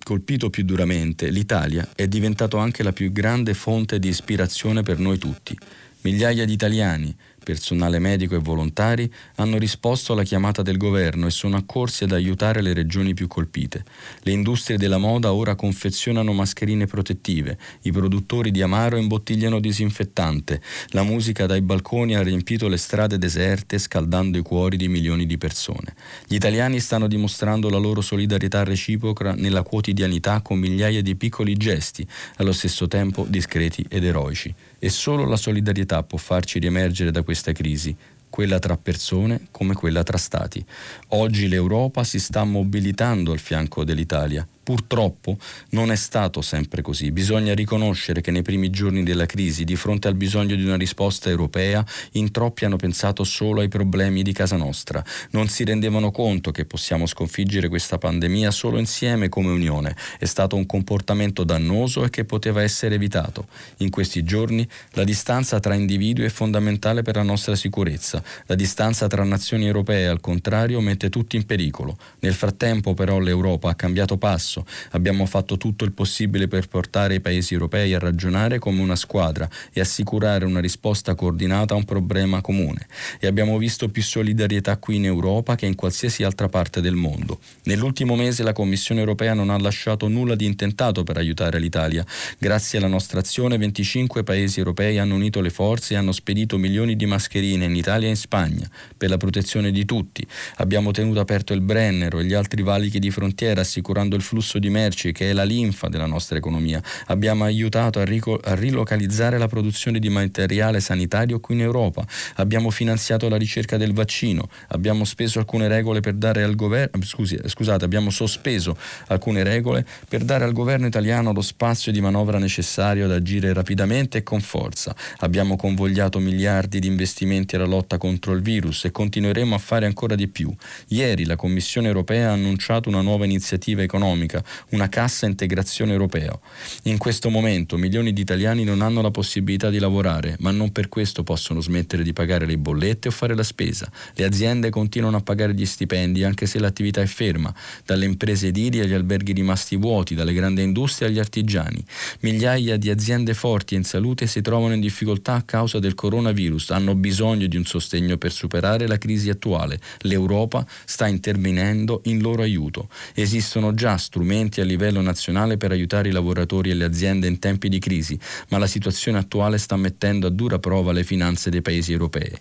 colpito 0.02 0.50
più 0.50 0.64
duramente, 0.64 1.30
l'Italia, 1.30 1.88
è 1.94 2.08
diventato 2.08 2.56
anche 2.56 2.82
la 2.82 2.92
più 2.92 3.12
grande 3.12 3.54
fonte 3.54 4.00
di 4.00 4.08
ispirazione 4.08 4.82
per 4.82 4.98
noi 4.98 5.16
tutti. 5.16 5.56
Migliaia 6.00 6.44
di 6.44 6.52
italiani, 6.52 7.16
personale 7.44 8.00
medico 8.00 8.34
e 8.34 8.38
volontari 8.38 9.08
hanno 9.36 9.58
risposto 9.58 10.12
alla 10.14 10.24
chiamata 10.24 10.62
del 10.62 10.76
governo 10.76 11.26
e 11.26 11.30
sono 11.30 11.56
accorsi 11.56 12.02
ad 12.02 12.10
aiutare 12.12 12.60
le 12.60 12.72
regioni 12.72 13.14
più 13.14 13.28
colpite. 13.28 13.84
Le 14.22 14.32
industrie 14.32 14.76
della 14.76 14.98
moda 14.98 15.32
ora 15.32 15.54
confezionano 15.54 16.32
mascherine 16.32 16.86
protettive, 16.86 17.56
i 17.82 17.92
produttori 17.92 18.50
di 18.50 18.62
amaro 18.62 18.96
imbottigliano 18.96 19.60
disinfettante, 19.60 20.60
la 20.88 21.04
musica 21.04 21.46
dai 21.46 21.60
balconi 21.60 22.16
ha 22.16 22.22
riempito 22.22 22.66
le 22.66 22.78
strade 22.78 23.18
deserte 23.18 23.78
scaldando 23.78 24.38
i 24.38 24.42
cuori 24.42 24.76
di 24.76 24.88
milioni 24.88 25.26
di 25.26 25.38
persone. 25.38 25.94
Gli 26.26 26.34
italiani 26.34 26.80
stanno 26.80 27.06
dimostrando 27.06 27.68
la 27.68 27.78
loro 27.78 28.00
solidarietà 28.00 28.64
reciproca 28.64 29.34
nella 29.34 29.62
quotidianità 29.62 30.40
con 30.40 30.58
migliaia 30.58 31.02
di 31.02 31.14
piccoli 31.14 31.54
gesti, 31.56 32.06
allo 32.36 32.52
stesso 32.52 32.88
tempo 32.88 33.26
discreti 33.28 33.84
ed 33.88 34.04
eroici. 34.04 34.52
E 34.78 34.88
solo 34.88 35.26
la 35.26 35.36
solidarietà 35.36 36.02
può 36.02 36.18
farci 36.18 36.58
riemergere 36.58 37.10
da 37.10 37.22
questa 37.34 37.50
crisi, 37.50 37.96
quella 38.30 38.60
tra 38.60 38.76
persone 38.76 39.48
come 39.50 39.74
quella 39.74 40.04
tra 40.04 40.16
stati. 40.16 40.64
Oggi 41.08 41.48
l'Europa 41.48 42.04
si 42.04 42.20
sta 42.20 42.44
mobilitando 42.44 43.32
al 43.32 43.40
fianco 43.40 43.82
dell'Italia 43.82 44.46
Purtroppo 44.64 45.36
non 45.70 45.92
è 45.92 45.94
stato 45.94 46.40
sempre 46.40 46.80
così. 46.80 47.12
Bisogna 47.12 47.54
riconoscere 47.54 48.22
che 48.22 48.30
nei 48.30 48.40
primi 48.40 48.70
giorni 48.70 49.02
della 49.02 49.26
crisi, 49.26 49.64
di 49.64 49.76
fronte 49.76 50.08
al 50.08 50.14
bisogno 50.14 50.56
di 50.56 50.64
una 50.64 50.78
risposta 50.78 51.28
europea, 51.28 51.84
in 52.12 52.30
troppi 52.30 52.64
hanno 52.64 52.76
pensato 52.76 53.24
solo 53.24 53.60
ai 53.60 53.68
problemi 53.68 54.22
di 54.22 54.32
casa 54.32 54.56
nostra. 54.56 55.04
Non 55.32 55.48
si 55.48 55.64
rendevano 55.64 56.10
conto 56.10 56.50
che 56.50 56.64
possiamo 56.64 57.04
sconfiggere 57.04 57.68
questa 57.68 57.98
pandemia 57.98 58.50
solo 58.50 58.78
insieme 58.78 59.28
come 59.28 59.50
Unione. 59.50 59.94
È 60.18 60.24
stato 60.24 60.56
un 60.56 60.64
comportamento 60.64 61.44
dannoso 61.44 62.02
e 62.02 62.08
che 62.08 62.24
poteva 62.24 62.62
essere 62.62 62.94
evitato. 62.94 63.48
In 63.78 63.90
questi 63.90 64.22
giorni 64.22 64.66
la 64.92 65.04
distanza 65.04 65.60
tra 65.60 65.74
individui 65.74 66.24
è 66.24 66.30
fondamentale 66.30 67.02
per 67.02 67.16
la 67.16 67.22
nostra 67.22 67.54
sicurezza. 67.54 68.22
La 68.46 68.54
distanza 68.54 69.08
tra 69.08 69.24
nazioni 69.24 69.66
europee, 69.66 70.06
al 70.06 70.20
contrario, 70.20 70.80
mette 70.80 71.10
tutti 71.10 71.36
in 71.36 71.44
pericolo. 71.44 71.98
Nel 72.20 72.32
frattempo 72.32 72.94
però 72.94 73.18
l'Europa 73.18 73.68
ha 73.68 73.74
cambiato 73.74 74.16
passo 74.16 74.52
successo. 74.54 74.66
Abbiamo 74.90 75.26
fatto 75.26 75.56
tutto 75.56 75.84
il 75.84 75.92
possibile 75.92 76.46
per 76.46 76.68
portare 76.68 77.16
i 77.16 77.20
paesi 77.20 77.54
europei 77.54 77.94
a 77.94 77.98
ragionare 77.98 78.58
come 78.58 78.80
una 78.80 78.96
squadra 78.96 79.48
e 79.72 79.80
assicurare 79.80 80.44
una 80.44 80.60
risposta 80.60 81.14
coordinata 81.14 81.74
a 81.74 81.76
un 81.76 81.84
problema 81.84 82.40
comune. 82.40 82.86
E 83.18 83.26
abbiamo 83.26 83.58
visto 83.58 83.88
più 83.88 84.02
solidarietà 84.02 84.76
qui 84.76 84.96
in 84.96 85.06
Europa 85.06 85.56
che 85.56 85.66
in 85.66 85.74
qualsiasi 85.74 86.22
altra 86.22 86.48
parte 86.48 86.80
del 86.80 86.94
mondo. 86.94 87.40
Nell'ultimo 87.64 88.14
mese 88.14 88.42
la 88.42 88.52
Commissione 88.52 89.00
europea 89.00 89.34
non 89.34 89.50
ha 89.50 89.58
lasciato 89.58 90.06
nulla 90.08 90.34
di 90.34 90.44
intentato 90.44 91.02
per 91.02 91.16
aiutare 91.16 91.58
l'Italia. 91.58 92.04
Grazie 92.38 92.78
alla 92.78 92.86
nostra 92.86 93.20
azione 93.20 93.58
25 93.58 94.22
paesi 94.22 94.58
europei 94.58 94.98
hanno 94.98 95.14
unito 95.14 95.40
le 95.40 95.50
forze 95.50 95.94
e 95.94 95.96
hanno 95.96 96.12
spedito 96.12 96.58
milioni 96.58 96.96
di 96.96 97.06
mascherine 97.06 97.64
in 97.64 97.74
Italia 97.74 98.06
e 98.06 98.10
in 98.10 98.16
Spagna 98.16 98.68
per 98.96 99.08
la 99.08 99.16
protezione 99.16 99.70
di 99.70 99.84
tutti. 99.84 100.26
Abbiamo 100.56 100.90
tenuto 100.90 101.20
aperto 101.20 101.52
il 101.52 101.60
Brennero 101.60 102.20
e 102.20 102.24
gli 102.24 102.34
altri 102.34 102.62
valichi 102.62 102.98
di 102.98 103.10
frontiera 103.10 103.62
assicurando 103.62 104.14
il 104.14 104.22
flusso 104.22 104.43
flusso 104.44 104.58
di 104.58 104.68
merci 104.68 105.12
che 105.12 105.30
è 105.30 105.32
la 105.32 105.42
linfa 105.42 105.88
della 105.88 106.06
nostra 106.06 106.36
economia. 106.36 106.80
Abbiamo 107.06 107.44
aiutato 107.44 107.98
a, 107.98 108.04
rico- 108.04 108.38
a 108.44 108.54
rilocalizzare 108.54 109.38
la 109.38 109.48
produzione 109.48 109.98
di 109.98 110.10
materiale 110.10 110.80
sanitario 110.80 111.40
qui 111.40 111.54
in 111.54 111.62
Europa. 111.62 112.06
Abbiamo 112.36 112.70
finanziato 112.70 113.28
la 113.30 113.36
ricerca 113.36 113.78
del 113.78 113.94
vaccino. 113.94 114.48
Abbiamo 114.68 115.04
speso 115.04 115.38
alcune 115.38 115.66
regole 115.66 116.00
per 116.00 116.12
dare 116.12 116.42
al 116.42 116.54
governo 116.54 117.02
scusi, 117.02 117.38
scusate, 117.44 117.84
abbiamo 117.84 118.10
sospeso 118.10 118.76
alcune 119.06 119.42
regole 119.42 119.86
per 120.08 120.22
dare 120.22 120.44
al 120.44 120.52
governo 120.52 120.86
italiano 120.86 121.32
lo 121.32 121.40
spazio 121.40 121.90
di 121.90 122.00
manovra 122.02 122.38
necessario 122.38 123.06
ad 123.06 123.12
agire 123.12 123.52
rapidamente 123.52 124.18
e 124.18 124.22
con 124.22 124.40
forza. 124.40 124.94
Abbiamo 125.18 125.56
convogliato 125.56 126.18
miliardi 126.18 126.80
di 126.80 126.86
investimenti 126.86 127.56
alla 127.56 127.64
lotta 127.64 127.96
contro 127.96 128.34
il 128.34 128.42
virus 128.42 128.84
e 128.84 128.90
continueremo 128.90 129.54
a 129.54 129.58
fare 129.58 129.86
ancora 129.86 130.14
di 130.14 130.28
più. 130.28 130.54
Ieri 130.88 131.24
la 131.24 131.36
Commissione 131.36 131.86
europea 131.86 132.30
ha 132.30 132.32
annunciato 132.32 132.88
una 132.88 133.00
nuova 133.00 133.24
iniziativa 133.24 133.82
economica 133.82 134.33
economica, 134.34 134.44
una 134.70 134.88
cassa 134.88 135.26
integrazione 135.26 135.92
europea. 135.92 136.36
In 136.84 136.98
questo 136.98 137.30
momento 137.30 137.76
milioni 137.76 138.12
di 138.12 138.20
italiani 138.20 138.64
non 138.64 138.80
hanno 138.82 139.00
la 139.00 139.10
possibilità 139.10 139.70
di 139.70 139.78
lavorare, 139.78 140.36
ma 140.40 140.50
non 140.50 140.72
per 140.72 140.88
questo 140.88 141.22
possono 141.22 141.60
smettere 141.60 142.02
di 142.02 142.12
pagare 142.12 142.46
le 142.46 142.58
bollette 142.58 143.08
o 143.08 143.10
fare 143.10 143.34
la 143.34 143.42
spesa. 143.42 143.90
Le 144.14 144.24
aziende 144.24 144.70
continuano 144.70 145.18
a 145.18 145.20
pagare 145.20 145.54
gli 145.54 145.66
stipendi 145.66 146.24
anche 146.24 146.46
se 146.46 146.58
l'attività 146.58 147.00
è 147.00 147.06
ferma, 147.06 147.54
dalle 147.84 148.06
imprese 148.06 148.48
edili 148.48 148.80
agli 148.80 148.92
alberghi 148.92 149.32
rimasti 149.32 149.76
vuoti, 149.76 150.14
dalle 150.14 150.32
grandi 150.32 150.62
industrie 150.62 151.08
agli 151.08 151.18
artigiani. 151.18 151.84
Migliaia 152.20 152.76
di 152.76 152.90
aziende 152.90 153.34
forti 153.34 153.74
e 153.74 153.78
in 153.78 153.84
salute 153.84 154.26
si 154.26 154.40
trovano 154.40 154.74
in 154.74 154.80
difficoltà 154.80 155.34
a 155.34 155.42
causa 155.42 155.78
del 155.78 155.94
coronavirus, 155.94 156.70
hanno 156.70 156.94
bisogno 156.94 157.46
di 157.46 157.56
un 157.56 157.64
sostegno 157.64 158.16
per 158.16 158.32
superare 158.32 158.86
la 158.86 158.98
crisi 158.98 159.30
attuale. 159.30 159.78
L'Europa 160.00 160.66
sta 160.84 161.06
intervenendo 161.06 162.00
in 162.04 162.20
loro 162.20 162.42
aiuto. 162.42 162.88
Esistono 163.14 163.74
già 163.74 163.96
strumenti 163.96 164.23
strumenti 164.24 164.62
a 164.62 164.64
livello 164.64 165.02
nazionale 165.02 165.58
per 165.58 165.70
aiutare 165.70 166.08
i 166.08 166.12
lavoratori 166.12 166.70
e 166.70 166.74
le 166.74 166.84
aziende 166.84 167.26
in 167.26 167.38
tempi 167.38 167.68
di 167.68 167.78
crisi, 167.78 168.18
ma 168.48 168.56
la 168.56 168.66
situazione 168.66 169.18
attuale 169.18 169.58
sta 169.58 169.76
mettendo 169.76 170.26
a 170.26 170.30
dura 170.30 170.58
prova 170.58 170.92
le 170.92 171.04
finanze 171.04 171.50
dei 171.50 171.60
paesi 171.60 171.92
europei. 171.92 172.32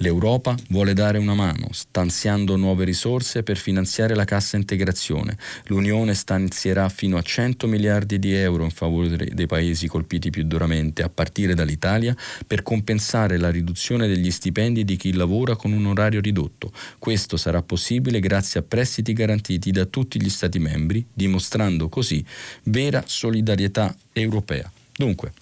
L'Europa 0.00 0.54
vuole 0.68 0.92
dare 0.92 1.18
una 1.18 1.34
mano, 1.34 1.68
stanziando 1.72 2.54
nuove 2.56 2.84
risorse 2.84 3.42
per 3.42 3.56
finanziare 3.56 4.14
la 4.14 4.24
cassa 4.24 4.56
integrazione. 4.56 5.36
L'Unione 5.66 6.14
stanzierà 6.14 6.88
fino 6.88 7.16
a 7.16 7.22
100 7.22 7.66
miliardi 7.66 8.20
di 8.20 8.32
euro 8.32 8.62
in 8.62 8.70
favore 8.70 9.16
dei 9.16 9.46
paesi 9.46 9.88
colpiti 9.88 10.30
più 10.30 10.44
duramente, 10.44 11.02
a 11.02 11.08
partire 11.08 11.54
dall'Italia, 11.54 12.16
per 12.46 12.62
compensare 12.62 13.38
la 13.38 13.50
riduzione 13.50 14.06
degli 14.06 14.30
stipendi 14.30 14.84
di 14.84 14.96
chi 14.96 15.12
lavora 15.14 15.56
con 15.56 15.72
un 15.72 15.86
orario 15.86 16.20
ridotto. 16.20 16.72
Questo 16.98 17.36
sarà 17.36 17.62
possibile 17.62 18.20
grazie 18.20 18.60
a 18.60 18.62
prestiti 18.62 19.12
garantiti 19.12 19.72
da 19.72 19.84
tutti 19.84 20.22
gli 20.22 20.30
Stati 20.30 20.60
membri, 20.60 21.04
dimostrando 21.12 21.88
così 21.88 22.24
vera 22.64 23.02
solidarietà 23.04 23.96
europea. 24.12 24.70
Dunque, 24.96 25.32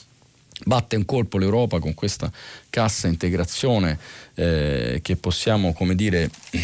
batte 0.65 0.97
un 0.97 1.05
colpo 1.05 1.39
l'Europa 1.39 1.79
con 1.79 1.95
questa 1.95 2.31
cassa 2.71 3.09
integrazione 3.09 3.99
eh, 4.35 5.01
che 5.03 5.17
possiamo 5.17 5.73
come 5.73 5.95
dire 5.95 6.31
eh, 6.51 6.61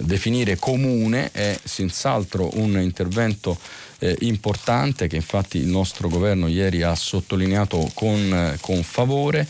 definire 0.00 0.56
comune. 0.56 1.30
È 1.32 1.58
senz'altro 1.62 2.50
un 2.54 2.78
intervento 2.80 3.58
eh, 3.98 4.16
importante 4.20 5.06
che 5.06 5.16
infatti 5.16 5.58
il 5.58 5.66
nostro 5.66 6.08
governo 6.08 6.48
ieri 6.48 6.82
ha 6.82 6.94
sottolineato 6.94 7.90
con, 7.94 8.56
con 8.60 8.82
favore. 8.82 9.46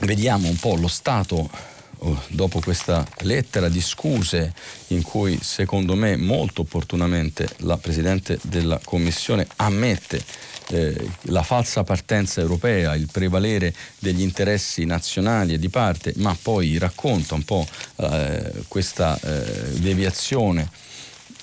Vediamo 0.00 0.48
un 0.48 0.56
po' 0.56 0.76
lo 0.76 0.88
stato 0.88 1.50
oh, 1.98 2.22
dopo 2.28 2.60
questa 2.60 3.06
lettera 3.20 3.68
di 3.68 3.80
scuse 3.80 4.54
in 4.88 5.02
cui 5.02 5.38
secondo 5.42 5.94
me 5.94 6.16
molto 6.16 6.62
opportunamente 6.62 7.48
la 7.58 7.76
Presidente 7.76 8.38
della 8.42 8.80
Commissione 8.82 9.46
ammette 9.56 10.22
eh, 10.70 11.10
la 11.22 11.42
falsa 11.42 11.82
partenza 11.82 12.40
europea, 12.40 12.94
il 12.94 13.08
prevalere 13.10 13.74
degli 13.98 14.20
interessi 14.20 14.84
nazionali 14.84 15.54
e 15.54 15.58
di 15.58 15.68
parte, 15.68 16.12
ma 16.16 16.36
poi 16.40 16.78
racconta 16.78 17.34
un 17.34 17.44
po' 17.44 17.66
eh, 17.96 18.52
questa 18.68 19.18
eh, 19.20 19.78
deviazione 19.78 20.68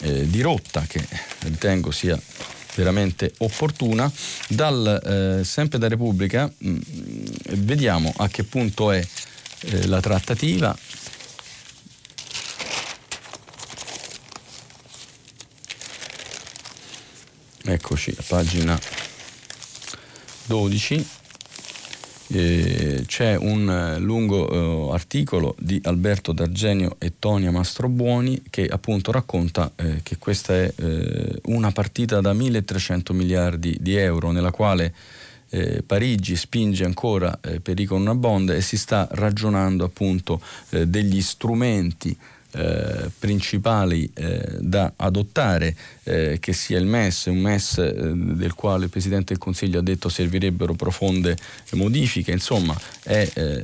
eh, 0.01 0.30
di 0.30 0.41
rotta 0.41 0.86
che 0.88 1.05
ritengo 1.39 1.91
sia 1.91 2.19
veramente 2.76 3.34
opportuna. 3.39 4.11
Dal, 4.47 5.39
eh, 5.39 5.43
sempre 5.43 5.80
da 5.80 5.88
Repubblica 5.88 6.51
mh, 6.55 6.69
mm, 6.69 7.26
vediamo 7.53 8.13
a 8.17 8.28
che 8.28 8.43
punto 8.43 8.91
è 8.91 9.05
la 9.86 9.99
trattativa. 10.01 10.78
Eccoci, 17.67 18.15
pagina 18.28 18.80
12 20.46 21.24
eh, 22.28 23.04
c'è 23.06 23.36
un 23.36 23.70
eh, 23.70 24.00
lungo 24.00 24.89
eh, 24.89 24.93
articolo 24.93 25.56
di 25.60 25.80
Alberto 25.84 26.32
D'Argenio 26.32 26.96
e 26.98 27.14
Tonia 27.20 27.52
Mastrobuoni 27.52 28.41
che 28.50 28.66
appunto 28.66 29.12
racconta 29.12 29.72
eh, 29.76 30.00
che 30.02 30.18
questa 30.18 30.54
è 30.56 30.74
eh, 30.76 31.39
una 31.46 31.72
partita 31.72 32.22
da 32.22 32.34
1300 32.34 33.14
miliardi 33.14 33.78
di 33.80 33.96
euro 33.96 34.32
nella 34.32 34.52
quale 34.52 34.93
eh, 35.50 35.84
Parigi 35.86 36.36
spinge 36.36 36.84
ancora 36.84 37.39
per 37.62 37.80
i 37.80 37.88
una 37.91 38.16
bond 38.16 38.50
e 38.50 38.62
si 38.62 38.78
sta 38.78 39.08
ragionando 39.12 39.86
appunto 39.86 40.41
degli 40.70 41.22
strumenti 41.22 42.18
eh, 42.56 43.10
principali 43.20 44.10
eh, 44.14 44.58
da 44.60 44.93
adottare, 44.95 45.76
eh, 46.03 46.38
che 46.39 46.53
sia 46.53 46.80
il 46.80 46.86
MES, 46.86 47.26
un 47.26 47.38
MES 47.38 47.78
eh, 47.80 47.93
del 47.93 48.53
quale 48.53 48.86
il 48.86 48.89
Presidente 48.89 49.34
del 49.34 49.38
Consiglio 49.38 49.80
ha 49.80 49.84
detto 49.84 50.10
servirebbero 50.10 50.74
profonde 50.74 51.38
modifiche, 51.72 52.32
insomma 52.32 52.80
è 53.03 53.64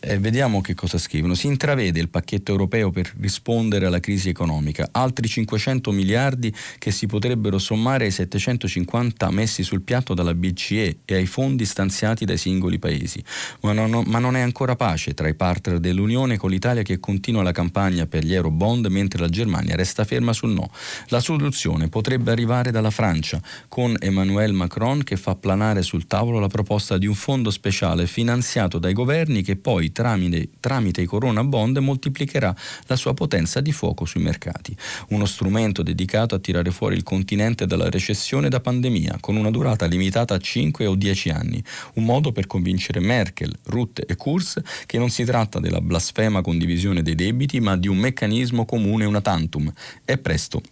eh, 0.00 0.18
vediamo 0.18 0.60
che 0.60 0.74
cosa 0.74 0.98
scrivono. 0.98 1.34
Si 1.34 1.46
intravede 1.46 2.00
il 2.00 2.08
pacchetto 2.08 2.50
europeo 2.50 2.90
per 2.90 3.12
rispondere 3.20 3.86
alla 3.86 4.00
crisi 4.00 4.28
economica, 4.28 4.88
altri 4.92 5.28
500 5.28 5.92
miliardi 5.92 6.54
che 6.78 6.90
si 6.90 7.06
potrebbero 7.06 7.58
sommare 7.58 8.04
ai 8.04 8.10
750 8.10 9.30
messi 9.30 9.62
sul 9.62 9.82
piatto 9.82 10.14
dalla 10.14 10.34
BCE 10.34 10.98
e 11.04 11.14
ai 11.14 11.26
fondi 11.26 11.64
stanziati 11.64 12.24
dai 12.24 12.38
singoli 12.38 12.78
paesi. 12.78 13.22
Ma 13.60 13.72
non, 13.72 14.04
ma 14.06 14.18
non 14.18 14.36
è 14.36 14.40
ancora 14.40 14.76
pace 14.76 15.14
tra 15.14 15.28
i 15.28 15.34
partner 15.34 15.78
dell'Unione 15.78 16.36
con 16.36 16.50
l'Italia 16.50 16.82
che 16.82 16.98
continua 16.98 17.42
la 17.42 17.52
campagna 17.52 18.06
per 18.06 18.24
gli 18.24 18.34
eurobond 18.34 18.86
mentre 18.86 19.20
la 19.20 19.28
Germania 19.28 19.76
resta 19.76 20.04
ferma 20.04 20.32
sul 20.32 20.50
no. 20.50 20.70
La 21.08 21.20
soluzione 21.20 21.88
potrebbe 21.88 22.30
arrivare 22.30 22.70
dalla 22.70 22.90
Francia 22.90 23.40
con 23.68 23.96
Emmanuel 23.98 24.52
Macron 24.52 25.02
che 25.02 25.16
fa 25.16 25.34
planare 25.34 25.82
sul 25.82 26.06
tavolo 26.06 26.38
la 26.38 26.48
proposta 26.48 26.98
di 26.98 27.06
un 27.06 27.14
fondo 27.14 27.50
speciale 27.50 28.06
finanziato 28.06 28.78
dai 28.78 28.92
governi 28.92 29.42
che 29.42 29.56
poi 29.56 29.89
tramite, 29.92 30.48
tramite 30.60 31.02
i 31.02 31.06
Corona 31.06 31.44
Bond 31.44 31.78
moltiplicherà 31.78 32.54
la 32.86 32.96
sua 32.96 33.14
potenza 33.14 33.60
di 33.60 33.72
fuoco 33.72 34.04
sui 34.04 34.22
mercati. 34.22 34.76
Uno 35.08 35.26
strumento 35.26 35.82
dedicato 35.82 36.34
a 36.34 36.38
tirare 36.38 36.70
fuori 36.70 36.96
il 36.96 37.02
continente 37.02 37.66
dalla 37.66 37.90
recessione 37.90 38.48
da 38.48 38.60
pandemia, 38.60 39.18
con 39.20 39.36
una 39.36 39.50
durata 39.50 39.86
limitata 39.86 40.34
a 40.34 40.38
5 40.38 40.86
o 40.86 40.94
10 40.94 41.28
anni. 41.30 41.62
Un 41.94 42.04
modo 42.04 42.32
per 42.32 42.46
convincere 42.46 43.00
Merkel, 43.00 43.54
Rutte 43.64 44.04
e 44.06 44.16
Kurz 44.16 44.60
che 44.86 44.98
non 44.98 45.10
si 45.10 45.24
tratta 45.24 45.60
della 45.60 45.80
blasfema 45.80 46.40
condivisione 46.40 47.02
dei 47.02 47.14
debiti, 47.14 47.60
ma 47.60 47.76
di 47.76 47.88
un 47.88 47.98
meccanismo 47.98 48.64
comune 48.64 49.04
una 49.04 49.20
tantum. 49.20 49.72
È 50.04 50.18
presto 50.18 50.62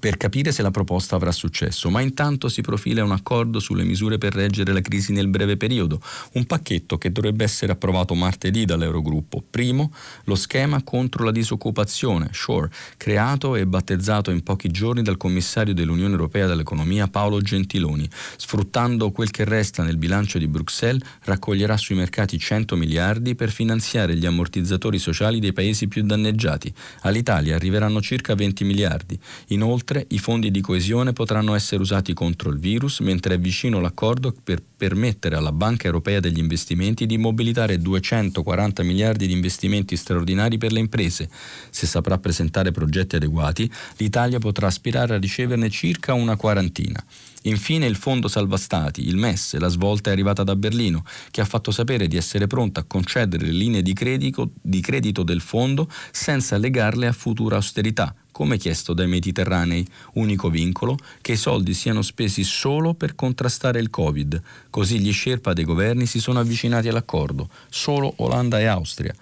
per 0.00 0.16
capire 0.16 0.52
se 0.52 0.62
la 0.62 0.70
proposta 0.70 1.16
avrà 1.16 1.32
successo, 1.32 1.88
ma 1.88 2.00
intanto 2.00 2.48
si 2.48 2.60
profila 2.60 3.04
un 3.04 3.12
accordo 3.12 3.60
sulle 3.60 3.84
misure 3.84 4.18
per 4.18 4.34
reggere 4.34 4.72
la 4.72 4.80
crisi 4.80 5.12
nel 5.12 5.28
breve 5.28 5.56
periodo, 5.56 6.00
un 6.32 6.44
pacchetto 6.44 6.98
che 6.98 7.12
dovrebbe 7.12 7.44
essere 7.44 7.72
approvato 7.72 8.14
martedì 8.14 8.64
dall'Eurogruppo. 8.64 9.42
Primo, 9.48 9.92
lo 10.24 10.34
schema 10.34 10.82
contro 10.82 11.24
la 11.24 11.30
disoccupazione, 11.30 12.30
SURE, 12.32 12.70
creato 12.96 13.54
e 13.54 13.66
battezzato 13.66 14.30
in 14.30 14.42
pochi 14.42 14.68
giorni 14.68 15.02
dal 15.02 15.16
commissario 15.16 15.74
dell'Unione 15.74 16.12
Europea 16.12 16.46
dell'Economia 16.46 17.08
Paolo 17.08 17.40
Gentiloni. 17.40 18.08
Sfruttando 18.36 19.10
quel 19.10 19.30
che 19.30 19.44
resta 19.44 19.82
nel 19.82 19.96
bilancio 19.96 20.38
di 20.38 20.48
Bruxelles, 20.48 21.02
raccoglierà 21.22 21.76
sui 21.76 21.94
mercati 21.94 22.38
100 22.38 22.76
miliardi 22.76 23.34
per 23.34 23.50
finanziare 23.50 24.16
gli 24.16 24.26
ammortizzatori 24.26 24.98
sociali 24.98 25.38
dei 25.38 25.52
paesi 25.52 25.88
più 25.88 26.02
danneggiati. 26.02 26.72
All'Italia 27.02 27.54
arriveranno 27.54 28.00
circa 28.00 28.34
20 28.34 28.64
miliardi. 28.64 29.18
Inoltre, 29.48 29.83
Inoltre 29.86 30.14
i 30.16 30.18
fondi 30.18 30.50
di 30.50 30.62
coesione 30.62 31.12
potranno 31.12 31.54
essere 31.54 31.82
usati 31.82 32.14
contro 32.14 32.48
il 32.48 32.58
virus, 32.58 33.00
mentre 33.00 33.34
è 33.34 33.38
vicino 33.38 33.80
l'accordo 33.80 34.32
per 34.32 34.62
permettere 34.62 35.36
alla 35.36 35.52
Banca 35.52 35.84
Europea 35.84 36.20
degli 36.20 36.38
Investimenti 36.38 37.04
di 37.04 37.18
mobilitare 37.18 37.76
240 37.76 38.82
miliardi 38.82 39.26
di 39.26 39.34
investimenti 39.34 39.94
straordinari 39.96 40.56
per 40.56 40.72
le 40.72 40.80
imprese. 40.80 41.28
Se 41.68 41.86
saprà 41.86 42.16
presentare 42.16 42.70
progetti 42.70 43.16
adeguati, 43.16 43.70
l'Italia 43.98 44.38
potrà 44.38 44.68
aspirare 44.68 45.16
a 45.16 45.18
riceverne 45.18 45.68
circa 45.68 46.14
una 46.14 46.36
quarantina. 46.36 47.04
Infine 47.42 47.84
il 47.84 47.96
Fondo 47.96 48.28
Salva 48.28 48.56
Stati, 48.56 49.06
il 49.06 49.18
MES, 49.18 49.58
la 49.58 49.68
svolta 49.68 50.08
è 50.08 50.14
arrivata 50.14 50.44
da 50.44 50.56
Berlino, 50.56 51.04
che 51.30 51.42
ha 51.42 51.44
fatto 51.44 51.70
sapere 51.70 52.08
di 52.08 52.16
essere 52.16 52.46
pronta 52.46 52.80
a 52.80 52.84
concedere 52.84 53.44
le 53.44 53.52
linee 53.52 53.82
di 53.82 53.92
credito, 53.92 54.52
di 54.62 54.80
credito 54.80 55.22
del 55.22 55.42
fondo 55.42 55.90
senza 56.10 56.56
legarle 56.56 57.06
a 57.06 57.12
futura 57.12 57.56
austerità, 57.56 58.14
come 58.34 58.58
chiesto 58.58 58.94
dai 58.94 59.06
Mediterranei, 59.06 59.86
unico 60.14 60.50
vincolo 60.50 60.98
che 61.20 61.32
i 61.32 61.36
soldi 61.36 61.72
siano 61.72 62.02
spesi 62.02 62.42
solo 62.42 62.94
per 62.94 63.14
contrastare 63.14 63.78
il 63.78 63.90
Covid. 63.90 64.42
Così 64.70 64.98
gli 64.98 65.12
scerpa 65.12 65.52
dei 65.52 65.62
governi 65.62 66.04
si 66.06 66.18
sono 66.18 66.40
avvicinati 66.40 66.88
all'accordo, 66.88 67.48
solo 67.70 68.12
Olanda 68.16 68.58
e 68.58 68.64
Austria. 68.64 69.14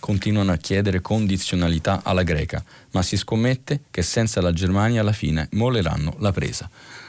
Continuano 0.00 0.50
a 0.50 0.56
chiedere 0.56 1.00
condizionalità 1.00 2.00
alla 2.02 2.24
greca, 2.24 2.62
ma 2.90 3.02
si 3.02 3.16
scommette 3.16 3.82
che 3.88 4.02
senza 4.02 4.40
la 4.40 4.52
Germania 4.52 5.02
alla 5.02 5.12
fine 5.12 5.46
molleranno 5.52 6.16
la 6.18 6.32
presa. 6.32 6.68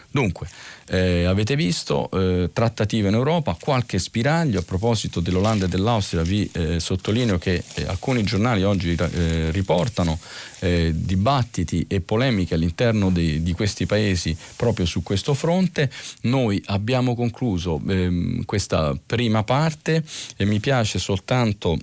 Dunque, 0.10 0.48
eh, 0.90 1.26
avete 1.26 1.56
visto 1.56 2.10
eh, 2.12 2.50
trattative 2.54 3.10
in 3.10 3.14
Europa, 3.14 3.58
qualche 3.60 4.00
spiraglio. 4.00 4.60
A 4.60 4.64
proposito 4.64 5.20
dell'Olanda 5.20 5.66
e 5.66 5.68
dell'Austria 5.68 6.24
vi 6.24 6.50
eh, 6.54 6.80
sottolineo 6.80 7.38
che 7.38 7.64
eh, 7.74 7.86
alcuni 7.86 8.24
giornali 8.24 8.64
oggi 8.64 8.96
eh, 8.96 9.52
riportano 9.52 10.18
eh, 10.60 10.92
dibattiti 10.96 11.86
e 11.88 12.00
polemiche 12.00 12.56
all'interno 12.56 13.12
di, 13.12 13.44
di, 13.44 13.54
questi 13.54 13.86
paesi 13.86 14.36
proprio 14.56 14.86
su 14.86 15.04
questo 15.04 15.34
fronte. 15.34 15.92
Noi 16.22 16.62
abbiamo 16.68 17.14
concluso 17.14 17.82
ehm, 17.88 18.46
questa 18.46 18.98
prima 19.06 19.44
parte 19.44 20.04
e 20.38 20.46
mi 20.46 20.60
piace 20.60 21.00
soltanto 21.00 21.78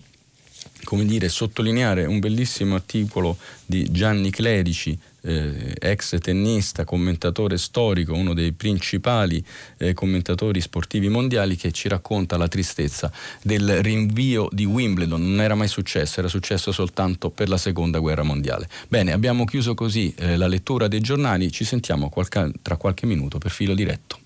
come 0.85 1.07
dire, 1.07 1.29
sottolineare 1.29 2.05
un 2.05 2.19
bellissimo 2.21 2.75
articolo 2.75 3.39
di 3.65 3.91
Gianni 3.91 4.31
Clerici 4.31 4.99
eh, 5.25 5.75
ex 5.79 6.19
tennista, 6.21 6.85
commentatore 6.85 7.57
storico, 7.57 8.15
uno 8.15 8.35
dei 8.35 8.53
principali 8.53 9.45
eh, 9.79 9.95
commentatori 9.95 10.61
sportivi 10.61 11.09
mondiali, 11.09 11.57
che 11.57 11.73
ci 11.73 11.89
racconta 11.89 12.37
la 12.37 12.49
tristezza 12.49 13.11
del 13.43 13.83
rinvio 13.83 14.49
di 14.53 14.65
Wimbledon. 14.65 15.21
Non 15.21 15.41
era 15.41 15.55
mai 15.55 15.69
successo, 15.69 16.21
era 16.21 16.29
successo 16.29 16.73
soltanto 16.73 17.31
per 17.31 17.49
la 17.49 17.59
seconda 17.59 17.99
guerra 17.99 18.23
mondiale. 18.23 18.69
Bene, 18.89 19.13
abbiamo 19.13 19.45
chiuso 19.45 19.75
così 19.75 20.15
eh, 20.17 20.37
la 20.37 20.47
lettura 20.47 20.89
dei 20.89 21.01
giornali, 21.01 21.51
ci 21.51 21.65
sentiamo 21.65 22.09
qualche, 22.09 22.53
tra 22.63 22.77
qualche 22.77 23.07
minuto 23.07 23.39
per 23.39 23.51
filo 23.51 23.75
diretto. 23.75 24.24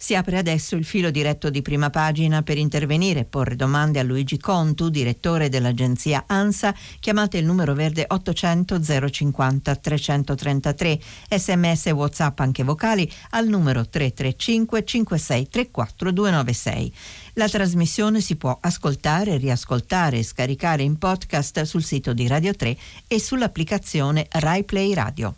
Si 0.00 0.14
apre 0.14 0.38
adesso 0.38 0.76
il 0.76 0.84
filo 0.84 1.10
diretto 1.10 1.50
di 1.50 1.60
prima 1.60 1.90
pagina 1.90 2.42
per 2.42 2.56
intervenire 2.56 3.20
e 3.20 3.24
porre 3.24 3.56
domande 3.56 3.98
a 3.98 4.04
Luigi 4.04 4.38
Contu, 4.38 4.90
direttore 4.90 5.48
dell'agenzia 5.48 6.22
ANSA. 6.28 6.72
Chiamate 7.00 7.38
il 7.38 7.44
numero 7.44 7.74
verde 7.74 8.04
800 8.06 8.80
050 9.10 9.74
333, 9.74 11.00
sms 11.30 11.86
e 11.86 11.90
whatsapp 11.90 12.38
anche 12.38 12.62
vocali 12.62 13.10
al 13.30 13.48
numero 13.48 13.88
335 13.88 14.84
56 14.84 15.48
34 15.48 16.12
296. 16.12 16.94
La 17.32 17.48
trasmissione 17.48 18.20
si 18.20 18.36
può 18.36 18.56
ascoltare, 18.60 19.36
riascoltare 19.36 20.18
e 20.18 20.22
scaricare 20.22 20.84
in 20.84 20.96
podcast 20.96 21.62
sul 21.62 21.82
sito 21.82 22.12
di 22.12 22.28
Radio 22.28 22.54
3 22.54 22.76
e 23.08 23.18
sull'applicazione 23.18 24.28
RaiPlay 24.30 24.94
Radio. 24.94 25.34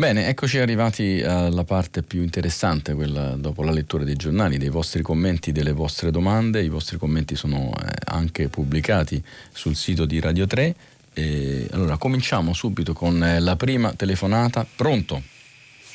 Bene, 0.00 0.28
eccoci 0.28 0.56
arrivati 0.56 1.20
alla 1.22 1.64
parte 1.64 2.02
più 2.02 2.22
interessante, 2.22 2.94
quella 2.94 3.34
dopo 3.36 3.62
la 3.62 3.70
lettura 3.70 4.02
dei 4.02 4.16
giornali, 4.16 4.56
dei 4.56 4.70
vostri 4.70 5.02
commenti, 5.02 5.52
delle 5.52 5.72
vostre 5.72 6.10
domande. 6.10 6.62
I 6.62 6.70
vostri 6.70 6.96
commenti 6.96 7.36
sono 7.36 7.70
eh, 7.78 7.90
anche 8.06 8.48
pubblicati 8.48 9.22
sul 9.52 9.76
sito 9.76 10.06
di 10.06 10.18
Radio 10.18 10.46
3. 10.46 10.74
E 11.12 11.66
allora, 11.72 11.98
cominciamo 11.98 12.54
subito 12.54 12.94
con 12.94 13.22
eh, 13.22 13.40
la 13.40 13.56
prima 13.56 13.92
telefonata. 13.92 14.64
Pronto? 14.74 15.20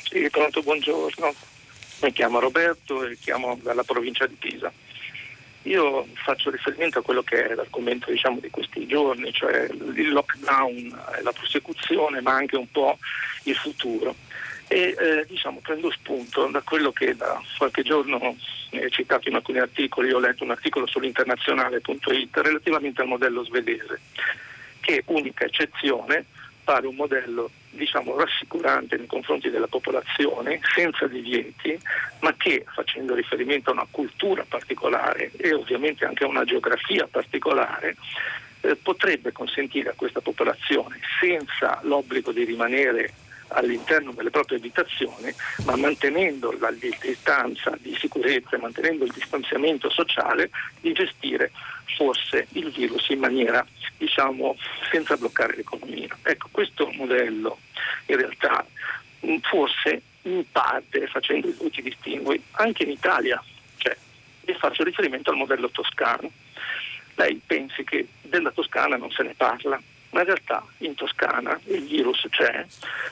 Sì, 0.08 0.28
pronto, 0.30 0.62
buongiorno. 0.62 1.34
Mi 2.02 2.12
chiamo 2.12 2.38
Roberto 2.38 3.04
e 3.04 3.18
chiamo 3.20 3.58
dalla 3.60 3.82
provincia 3.82 4.24
di 4.28 4.36
Pisa. 4.38 4.72
Io 5.66 6.06
faccio 6.14 6.50
riferimento 6.50 7.00
a 7.00 7.02
quello 7.02 7.22
che 7.22 7.48
è 7.48 7.54
l'argomento 7.54 8.10
diciamo, 8.10 8.38
di 8.40 8.50
questi 8.50 8.86
giorni, 8.86 9.32
cioè 9.32 9.68
il 9.68 10.12
lockdown, 10.12 10.96
la 11.22 11.32
prosecuzione, 11.32 12.20
ma 12.20 12.34
anche 12.34 12.56
un 12.56 12.70
po' 12.70 12.98
il 13.44 13.56
futuro. 13.56 14.14
E 14.68 14.94
eh, 14.98 15.26
diciamo, 15.28 15.60
prendo 15.60 15.90
spunto 15.90 16.46
da 16.46 16.60
quello 16.62 16.92
che 16.92 17.16
da 17.16 17.40
qualche 17.58 17.82
giorno 17.82 18.36
è 18.70 18.88
citato 18.90 19.28
in 19.28 19.34
alcuni 19.34 19.58
articoli, 19.58 20.12
ho 20.12 20.20
letto 20.20 20.44
un 20.44 20.50
articolo 20.50 20.86
sull'internazionale.it 20.86 22.36
relativamente 22.36 23.00
al 23.00 23.08
modello 23.08 23.44
svedese, 23.44 24.00
che 24.80 25.02
unica 25.06 25.44
eccezione 25.44 26.26
pare 26.66 26.88
un 26.88 26.96
modello 26.96 27.48
diciamo, 27.70 28.18
rassicurante 28.18 28.96
nei 28.96 29.06
confronti 29.06 29.50
della 29.50 29.68
popolazione, 29.68 30.58
senza 30.74 31.06
divieti, 31.06 31.78
ma 32.20 32.34
che 32.36 32.64
facendo 32.74 33.14
riferimento 33.14 33.70
a 33.70 33.74
una 33.74 33.86
cultura 33.88 34.44
particolare 34.48 35.30
e 35.36 35.54
ovviamente 35.54 36.04
anche 36.04 36.24
a 36.24 36.26
una 36.26 36.42
geografia 36.42 37.06
particolare, 37.08 37.94
eh, 38.62 38.74
potrebbe 38.74 39.30
consentire 39.30 39.90
a 39.90 39.94
questa 39.94 40.20
popolazione, 40.20 40.98
senza 41.20 41.78
l'obbligo 41.84 42.32
di 42.32 42.42
rimanere 42.42 43.12
all'interno 43.50 44.10
delle 44.10 44.30
proprie 44.30 44.58
abitazioni, 44.58 45.32
ma 45.66 45.76
mantenendo 45.76 46.52
la 46.58 46.72
distanza 46.72 47.78
di 47.80 47.94
sicurezza 47.96 48.56
e 48.56 48.58
mantenendo 48.58 49.04
il 49.04 49.12
distanziamento 49.12 49.88
sociale, 49.88 50.50
di 50.80 50.92
gestire 50.92 51.52
forse 51.96 52.46
il 52.52 52.70
virus 52.70 53.08
in 53.08 53.20
maniera 53.20 53.66
diciamo 53.96 54.56
senza 54.90 55.16
bloccare 55.16 55.56
l'economia. 55.56 56.16
Ecco, 56.22 56.48
questo 56.50 56.90
modello 56.92 57.58
in 58.06 58.16
realtà 58.16 58.66
mm, 59.24 59.36
forse 59.42 60.02
in 60.22 60.44
parte, 60.50 61.06
facendo 61.06 61.48
i 61.48 61.56
dovuti 61.56 61.82
distingui, 61.82 62.42
anche 62.52 62.82
in 62.82 62.90
Italia 62.90 63.42
c'è, 63.76 63.96
e 64.44 64.54
faccio 64.54 64.82
riferimento 64.82 65.30
al 65.30 65.36
modello 65.36 65.70
toscano. 65.70 66.30
Lei 67.14 67.40
pensi 67.44 67.84
che 67.84 68.08
della 68.22 68.50
Toscana 68.50 68.96
non 68.96 69.10
se 69.10 69.22
ne 69.22 69.34
parla, 69.34 69.80
ma 70.10 70.20
in 70.20 70.26
realtà 70.26 70.64
in 70.78 70.94
Toscana 70.94 71.58
il 71.66 71.84
virus 71.84 72.26
c'è, 72.30 72.64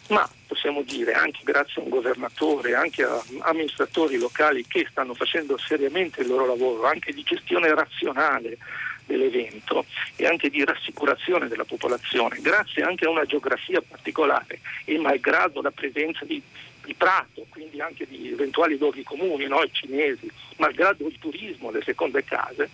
ma 0.09 0.29
possiamo 0.47 0.83
dire 0.83 1.13
anche 1.13 1.41
grazie 1.43 1.81
a 1.81 1.85
un 1.85 1.91
governatore, 1.91 2.75
anche 2.75 3.03
a 3.03 3.23
amministratori 3.41 4.19
locali 4.19 4.65
che 4.67 4.87
stanno 4.91 5.15
facendo 5.15 5.59
seriamente 5.59 6.23
il 6.23 6.29
loro 6.29 6.47
lavoro, 6.47 6.87
anche 6.87 7.13
di 7.13 7.23
gestione 7.23 7.75
razionale 7.75 8.59
dell'evento 9.07 9.85
e 10.17 10.27
anche 10.27 10.49
di 10.49 10.65
rassicurazione 10.65 11.49
della 11.49 11.65
popolazione, 11.65 12.39
grazie 12.41 12.83
anche 12.83 13.05
a 13.05 13.11
una 13.11 13.27
geografia 13.27 13.83
particolare 13.83 14.61
e 14.85 14.99
malgrado 14.99 15.61
la 15.61 15.71
presenza 15.71 16.25
di, 16.25 16.43
di 16.85 16.95
prato, 16.95 17.47
quindi 17.49 17.81
anche 17.81 18.07
di 18.07 18.31
eventuali 18.33 18.79
luoghi 18.79 19.03
comuni, 19.03 19.47
noi 19.47 19.69
cinesi, 19.73 20.31
malgrado 20.57 21.07
il 21.07 21.19
turismo, 21.19 21.71
le 21.71 21.83
seconde 21.83 22.25
case, 22.25 22.71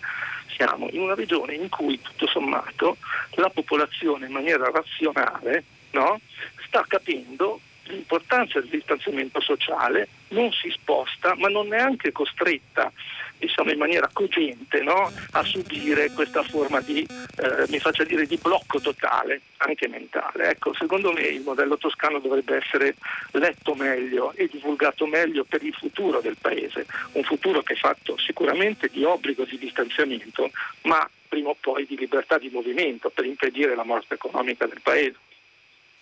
siamo 0.55 0.87
in 0.91 1.01
una 1.01 1.15
regione 1.15 1.53
in 1.53 1.69
cui 1.69 1.99
tutto 2.01 2.27
sommato 2.27 2.97
la 3.31 3.49
popolazione 3.49 4.25
in 4.25 4.31
maniera 4.31 4.69
razionale 4.69 5.63
no, 5.91 6.19
sta 6.65 6.85
capendo 6.87 7.59
l'importanza 7.83 8.59
del 8.59 8.69
distanziamento 8.69 9.41
sociale, 9.41 10.07
non 10.29 10.51
si 10.51 10.69
sposta, 10.69 11.35
ma 11.35 11.49
non 11.49 11.73
è 11.73 11.81
neanche 11.81 12.11
costretta 12.11 12.91
diciamo, 13.37 13.71
in 13.71 13.79
maniera 13.79 14.07
cogente 14.13 14.81
no? 14.81 15.11
a 15.31 15.43
subire 15.43 16.11
questa 16.11 16.43
forma 16.43 16.79
di, 16.81 17.01
eh, 17.01 17.65
mi 17.69 17.79
faccia 17.79 18.03
dire, 18.03 18.27
di 18.27 18.37
blocco 18.37 18.79
totale, 18.79 19.41
anche 19.57 19.87
mentale. 19.87 20.51
Ecco, 20.51 20.73
secondo 20.75 21.11
me 21.11 21.21
il 21.21 21.41
modello 21.41 21.77
toscano 21.77 22.19
dovrebbe 22.19 22.57
essere 22.57 22.95
letto 23.31 23.73
meglio 23.73 24.31
e 24.35 24.47
divulgato 24.47 25.07
meglio 25.07 25.43
per 25.43 25.63
il 25.63 25.73
futuro 25.73 26.21
del 26.21 26.37
Paese, 26.39 26.85
un 27.13 27.23
futuro 27.23 27.63
che 27.63 27.73
è 27.73 27.77
fatto 27.77 28.15
sicuramente 28.17 28.89
di 28.89 29.03
obbligo 29.03 29.43
di 29.43 29.57
distanziamento, 29.57 30.51
ma 30.83 31.09
prima 31.27 31.49
o 31.49 31.57
poi 31.59 31.85
di 31.85 31.97
libertà 31.97 32.37
di 32.37 32.49
movimento 32.49 33.09
per 33.09 33.25
impedire 33.25 33.73
la 33.73 33.85
morte 33.85 34.13
economica 34.13 34.67
del 34.67 34.81
Paese. 34.83 35.15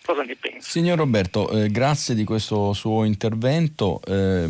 Cosa 0.04 0.22
ne 0.22 0.34
pensi? 0.34 0.70
Signor 0.70 0.98
Roberto, 0.98 1.50
eh, 1.50 1.68
grazie 1.70 2.14
di 2.14 2.24
questo 2.24 2.72
suo 2.72 3.04
intervento. 3.04 4.00
Eh, 4.06 4.48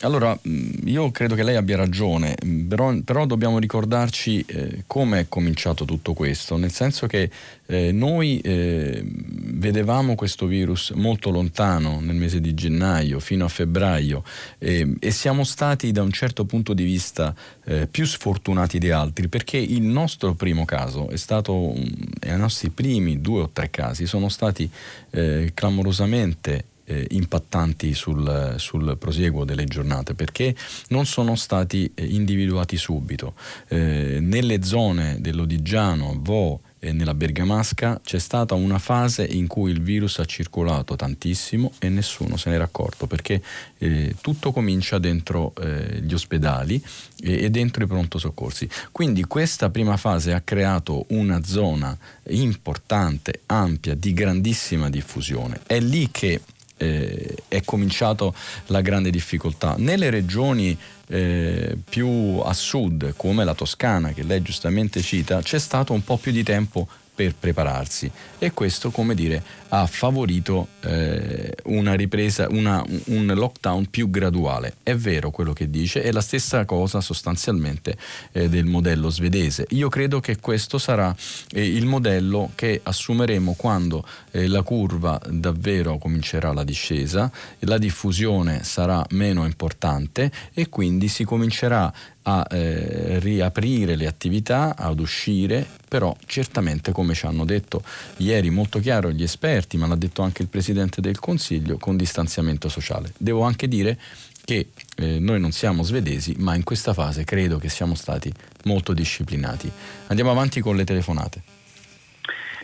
allora, 0.00 0.36
io 0.84 1.10
credo 1.10 1.34
che 1.34 1.42
lei 1.42 1.56
abbia 1.56 1.76
ragione, 1.76 2.34
però, 2.66 2.94
però 3.04 3.26
dobbiamo 3.26 3.58
ricordarci 3.58 4.44
eh, 4.46 4.84
come 4.86 5.20
è 5.20 5.26
cominciato 5.28 5.84
tutto 5.84 6.12
questo, 6.12 6.56
nel 6.56 6.72
senso 6.72 7.06
che 7.06 7.30
eh, 7.66 7.92
noi 7.92 8.40
eh, 8.40 9.04
vedevamo 9.04 10.14
questo 10.14 10.46
virus 10.46 10.90
molto 10.90 11.30
lontano 11.30 12.00
nel 12.00 12.16
mese 12.16 12.40
di 12.40 12.54
gennaio 12.54 13.18
fino 13.18 13.44
a 13.44 13.48
febbraio 13.48 14.22
e 14.58 15.10
siamo 15.10 15.44
stati 15.44 15.92
da 15.92 16.02
un 16.02 16.12
certo 16.12 16.44
punto 16.44 16.74
di 16.74 16.84
vista 16.84 17.34
eh, 17.64 17.86
più 17.86 18.06
sfortunati 18.06 18.78
di 18.78 18.90
altri 18.90 19.28
perché 19.28 19.56
il 19.56 19.82
nostro 19.82 20.34
primo 20.34 20.64
caso 20.64 21.08
è 21.08 21.16
stato, 21.16 21.74
i 21.74 22.36
nostri 22.36 22.70
primi 22.70 23.20
due 23.20 23.42
o 23.42 23.50
tre 23.50 23.70
casi 23.70 24.06
sono 24.06 24.28
stati 24.28 24.70
eh, 25.10 25.52
clamorosamente 25.54 26.64
eh, 26.86 27.06
impattanti 27.10 27.94
sul, 27.94 28.54
sul, 28.58 28.96
prosieguo 28.96 29.44
delle 29.44 29.64
giornate 29.64 30.14
perché 30.14 30.54
non 30.88 31.04
sono 31.04 31.34
stati 31.34 31.90
eh, 31.94 32.04
individuati 32.04 32.76
subito. 32.76 33.34
Eh, 33.68 34.18
nelle 34.20 34.62
zone 34.62 35.20
dell'Odigiano, 35.20 36.16
Vo, 36.20 36.60
e 36.86 36.92
nella 36.92 37.14
Bergamasca 37.14 38.00
c'è 38.04 38.20
stata 38.20 38.54
una 38.54 38.78
fase 38.78 39.24
in 39.24 39.48
cui 39.48 39.72
il 39.72 39.82
virus 39.82 40.20
ha 40.20 40.24
circolato 40.24 40.94
tantissimo 40.94 41.72
e 41.80 41.88
nessuno 41.88 42.36
se 42.36 42.48
n'era 42.50 42.62
accorto 42.62 43.08
perché 43.08 43.42
eh, 43.78 44.14
tutto 44.20 44.52
comincia 44.52 44.98
dentro 44.98 45.52
eh, 45.60 46.00
gli 46.00 46.14
ospedali 46.14 46.80
e, 47.20 47.44
e, 47.44 47.50
dentro 47.50 47.82
i 47.82 47.86
pronto 47.88 48.18
soccorsi. 48.18 48.68
Quindi 48.92 49.24
questa 49.24 49.68
prima 49.70 49.96
fase 49.96 50.32
ha 50.32 50.40
creato 50.42 51.06
una 51.08 51.42
zona 51.42 51.96
importante, 52.28 53.40
ampia, 53.46 53.94
di 53.94 54.12
grandissima 54.12 54.88
diffusione. 54.88 55.60
È 55.66 55.80
lì 55.80 56.08
che 56.12 56.40
eh, 56.76 57.36
è 57.48 57.62
cominciata 57.64 58.30
la 58.66 58.80
grande 58.80 59.10
difficoltà. 59.10 59.74
Nelle 59.78 60.10
regioni 60.10 60.76
eh, 61.08 61.76
più 61.88 62.40
a 62.44 62.52
sud, 62.52 63.14
come 63.16 63.44
la 63.44 63.54
Toscana, 63.54 64.12
che 64.12 64.22
lei 64.22 64.42
giustamente 64.42 65.00
cita, 65.00 65.40
c'è 65.40 65.58
stato 65.58 65.92
un 65.92 66.02
po' 66.04 66.16
più 66.16 66.32
di 66.32 66.42
tempo 66.42 66.88
per 67.16 67.34
prepararsi 67.34 68.10
e 68.38 68.52
questo, 68.52 68.90
come 68.90 69.14
dire, 69.14 69.42
ha 69.68 69.86
favorito 69.86 70.68
eh, 70.82 71.52
una 71.64 71.94
ripresa, 71.94 72.46
una, 72.50 72.84
un 73.06 73.32
lockdown 73.34 73.88
più 73.90 74.10
graduale. 74.10 74.74
È 74.82 74.94
vero 74.94 75.30
quello 75.30 75.52
che 75.54 75.70
dice, 75.70 76.02
è 76.02 76.12
la 76.12 76.20
stessa 76.20 76.64
cosa 76.66 77.00
sostanzialmente 77.00 77.96
eh, 78.32 78.48
del 78.48 78.66
modello 78.66 79.08
svedese. 79.08 79.66
Io 79.70 79.88
credo 79.88 80.20
che 80.20 80.36
questo 80.36 80.76
sarà 80.78 81.14
eh, 81.52 81.66
il 81.66 81.86
modello 81.86 82.52
che 82.54 82.80
assumeremo 82.82 83.54
quando 83.54 84.06
eh, 84.30 84.46
la 84.46 84.62
curva 84.62 85.18
davvero 85.28 85.96
comincerà 85.96 86.52
la 86.52 86.64
discesa, 86.64 87.32
la 87.60 87.78
diffusione 87.78 88.62
sarà 88.62 89.04
meno 89.10 89.46
importante 89.46 90.30
e 90.52 90.68
quindi 90.68 91.08
si 91.08 91.24
comincerà 91.24 91.92
a 92.28 92.44
eh, 92.50 93.18
riaprire 93.20 93.94
le 93.94 94.06
attività, 94.06 94.74
ad 94.76 94.98
uscire, 94.98 95.64
però 95.88 96.14
certamente 96.26 96.90
come 96.90 97.14
ci 97.14 97.24
hanno 97.24 97.44
detto 97.44 97.84
ieri 98.16 98.50
molto 98.50 98.80
chiaro 98.80 99.10
gli 99.12 99.22
esperti, 99.22 99.76
ma 99.76 99.86
l'ha 99.86 99.94
detto 99.94 100.22
anche 100.22 100.42
il 100.42 100.48
Presidente 100.48 101.00
del 101.00 101.20
Consiglio, 101.20 101.78
con 101.78 101.96
distanziamento 101.96 102.68
sociale. 102.68 103.12
Devo 103.16 103.42
anche 103.42 103.68
dire 103.68 103.96
che 104.44 104.70
eh, 104.96 105.18
noi 105.20 105.38
non 105.38 105.52
siamo 105.52 105.84
svedesi, 105.84 106.34
ma 106.38 106.56
in 106.56 106.64
questa 106.64 106.92
fase 106.92 107.24
credo 107.24 107.58
che 107.58 107.68
siamo 107.68 107.94
stati 107.94 108.32
molto 108.64 108.92
disciplinati. 108.92 109.70
Andiamo 110.08 110.32
avanti 110.32 110.60
con 110.60 110.74
le 110.74 110.84
telefonate. 110.84 111.42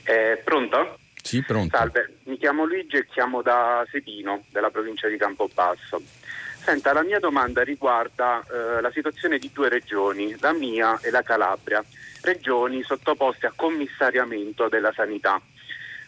Eh, 0.03 0.41
pronto? 0.43 0.99
Sì, 1.23 1.41
pronto. 1.45 1.77
Salve, 1.77 2.17
mi 2.25 2.37
chiamo 2.37 2.65
Luigi 2.65 2.97
e 2.97 3.07
chiamo 3.07 3.43
da 3.43 3.87
Sepino, 3.89 4.43
della 4.51 4.71
provincia 4.71 5.07
di 5.07 5.17
Campobasso. 5.17 6.03
Senta, 6.65 6.93
la 6.93 7.03
mia 7.03 7.19
domanda 7.19 7.65
riguarda 7.65 8.41
eh, 8.41 8.81
la 8.81 8.93
situazione 8.93 9.39
di 9.39 9.51
due 9.53 9.69
regioni, 9.69 10.37
la 10.39 10.53
mia 10.53 10.97
e 11.03 11.11
la 11.11 11.23
Calabria, 11.23 11.85
regioni 12.23 12.85
sottoposte 12.85 13.47
a 13.47 13.53
commissariamento 13.55 14.69
della 14.69 14.93
sanità. 14.93 15.41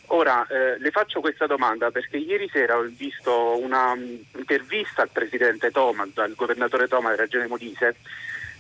Ora 0.09 0.47
eh, 0.47 0.79
le 0.79 0.91
faccio 0.93 1.19
questa 1.19 1.47
domanda 1.47 1.91
perché 1.91 2.19
ieri 2.19 2.49
sera 2.53 2.77
ho 2.77 2.85
visto 2.85 3.59
un'intervista 3.59 5.03
al 5.03 5.11
presidente 5.11 5.73
Toma, 5.73 6.07
al 6.15 6.35
governatore 6.37 6.87
Toma 6.87 7.11
della 7.11 7.23
regione 7.23 7.49
Molise, 7.49 7.97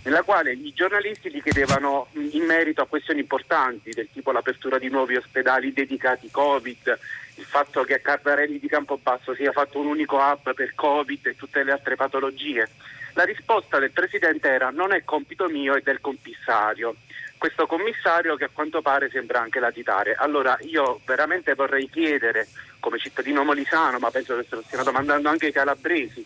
nella 0.04 0.22
quale 0.22 0.52
i 0.52 0.72
giornalisti 0.74 1.30
gli 1.30 1.42
chiedevano 1.42 2.08
in 2.12 2.44
merito 2.44 2.82
a 2.82 2.86
questioni 2.86 3.20
importanti 3.20 3.90
del 3.90 4.08
tipo 4.12 4.32
l'apertura 4.32 4.78
di 4.78 4.88
nuovi 4.88 5.16
ospedali 5.16 5.72
dedicati 5.72 6.30
Covid, 6.30 6.98
il 7.36 7.44
fatto 7.44 7.84
che 7.84 7.94
a 7.94 7.98
Cardarelli 7.98 8.58
di 8.58 8.68
Campobasso 8.68 9.34
sia 9.34 9.52
fatto 9.52 9.80
un 9.80 9.86
unico 9.86 10.16
hub 10.16 10.52
per 10.54 10.74
Covid 10.74 11.26
e 11.26 11.36
tutte 11.36 11.62
le 11.62 11.72
altre 11.72 11.96
patologie. 11.96 12.68
La 13.14 13.24
risposta 13.24 13.78
del 13.78 13.92
Presidente 13.92 14.48
era 14.48 14.70
non 14.70 14.92
è 14.92 15.04
compito 15.04 15.48
mio, 15.48 15.74
è 15.74 15.80
del 15.80 16.00
commissario. 16.00 16.96
Questo 17.38 17.66
commissario 17.66 18.36
che 18.36 18.44
a 18.44 18.50
quanto 18.52 18.82
pare 18.82 19.08
sembra 19.08 19.40
anche 19.40 19.60
latitare. 19.60 20.14
Allora 20.14 20.56
io 20.62 21.00
veramente 21.06 21.54
vorrei 21.54 21.88
chiedere, 21.88 22.48
come 22.78 22.98
cittadino 22.98 23.42
molisano, 23.42 23.98
ma 23.98 24.10
penso 24.10 24.36
che 24.36 24.46
se 24.48 24.56
lo 24.56 24.62
stiano 24.62 24.84
domandando 24.84 25.28
anche 25.28 25.46
i 25.46 25.52
calabresi, 25.52 26.24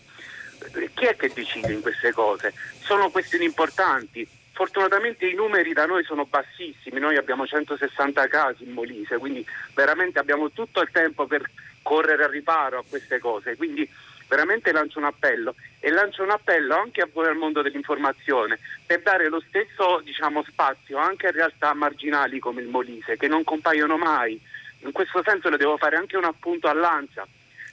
chi 0.93 1.05
è 1.05 1.15
che 1.15 1.31
decide 1.33 1.71
in 1.71 1.81
queste 1.81 2.11
cose? 2.11 2.53
Sono 2.81 3.09
questioni 3.09 3.45
importanti. 3.45 4.27
Fortunatamente 4.51 5.25
i 5.25 5.33
numeri 5.33 5.71
da 5.71 5.85
noi 5.85 6.03
sono 6.03 6.25
bassissimi, 6.25 6.99
noi 6.99 7.15
abbiamo 7.15 7.47
160 7.47 8.27
casi 8.27 8.65
in 8.65 8.73
Molise, 8.73 9.17
quindi 9.17 9.45
veramente 9.73 10.19
abbiamo 10.19 10.51
tutto 10.51 10.81
il 10.81 10.89
tempo 10.91 11.25
per 11.25 11.49
correre 11.81 12.25
al 12.25 12.31
riparo 12.31 12.79
a 12.79 12.83
queste 12.87 13.19
cose. 13.19 13.55
Quindi 13.55 13.89
veramente 14.27 14.71
lancio 14.71 14.99
un 14.99 15.05
appello 15.05 15.55
e 15.79 15.89
lancio 15.89 16.23
un 16.23 16.31
appello 16.31 16.75
anche 16.75 17.01
a 17.01 17.09
voi 17.11 17.27
al 17.27 17.37
mondo 17.37 17.61
dell'informazione 17.61 18.59
per 18.85 19.01
dare 19.01 19.27
lo 19.29 19.41
stesso 19.47 20.01
diciamo, 20.03 20.43
spazio 20.43 20.97
anche 20.97 21.27
a 21.27 21.31
realtà 21.31 21.73
marginali 21.73 22.39
come 22.39 22.61
il 22.61 22.67
Molise 22.67 23.17
che 23.17 23.27
non 23.27 23.43
compaiono 23.43 23.97
mai. 23.97 24.39
In 24.81 24.91
questo 24.91 25.21
senso 25.25 25.49
le 25.49 25.57
devo 25.57 25.77
fare 25.77 25.95
anche 25.95 26.17
un 26.17 26.25
appunto 26.25 26.67
all'Anza 26.67 27.25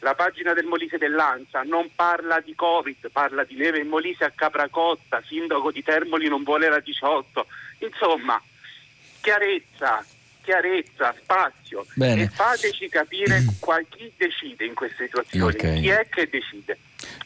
la 0.06 0.14
pagina 0.14 0.52
del 0.52 0.66
Molise 0.66 0.98
dell'Anza 0.98 1.62
non 1.62 1.90
parla 1.92 2.38
di 2.38 2.54
Covid, 2.54 3.10
parla 3.10 3.42
di 3.42 3.56
neve 3.56 3.80
in 3.80 3.88
Molise 3.88 4.22
a 4.22 4.30
Capracotta, 4.30 5.20
sindaco 5.26 5.72
di 5.72 5.82
Termoli 5.82 6.28
non 6.28 6.44
vuole 6.44 6.68
la 6.68 6.78
18. 6.78 7.44
Insomma, 7.78 8.40
chiarezza, 9.20 10.06
chiarezza, 10.42 11.12
spazio 11.20 11.84
Bene. 11.94 12.22
e 12.22 12.28
fateci 12.28 12.88
capire 12.88 13.42
chi 13.88 14.12
decide 14.16 14.64
in 14.64 14.74
queste 14.74 15.06
situazioni, 15.06 15.56
okay. 15.56 15.80
chi 15.80 15.88
è 15.88 16.08
che 16.08 16.28
decide. 16.30 16.78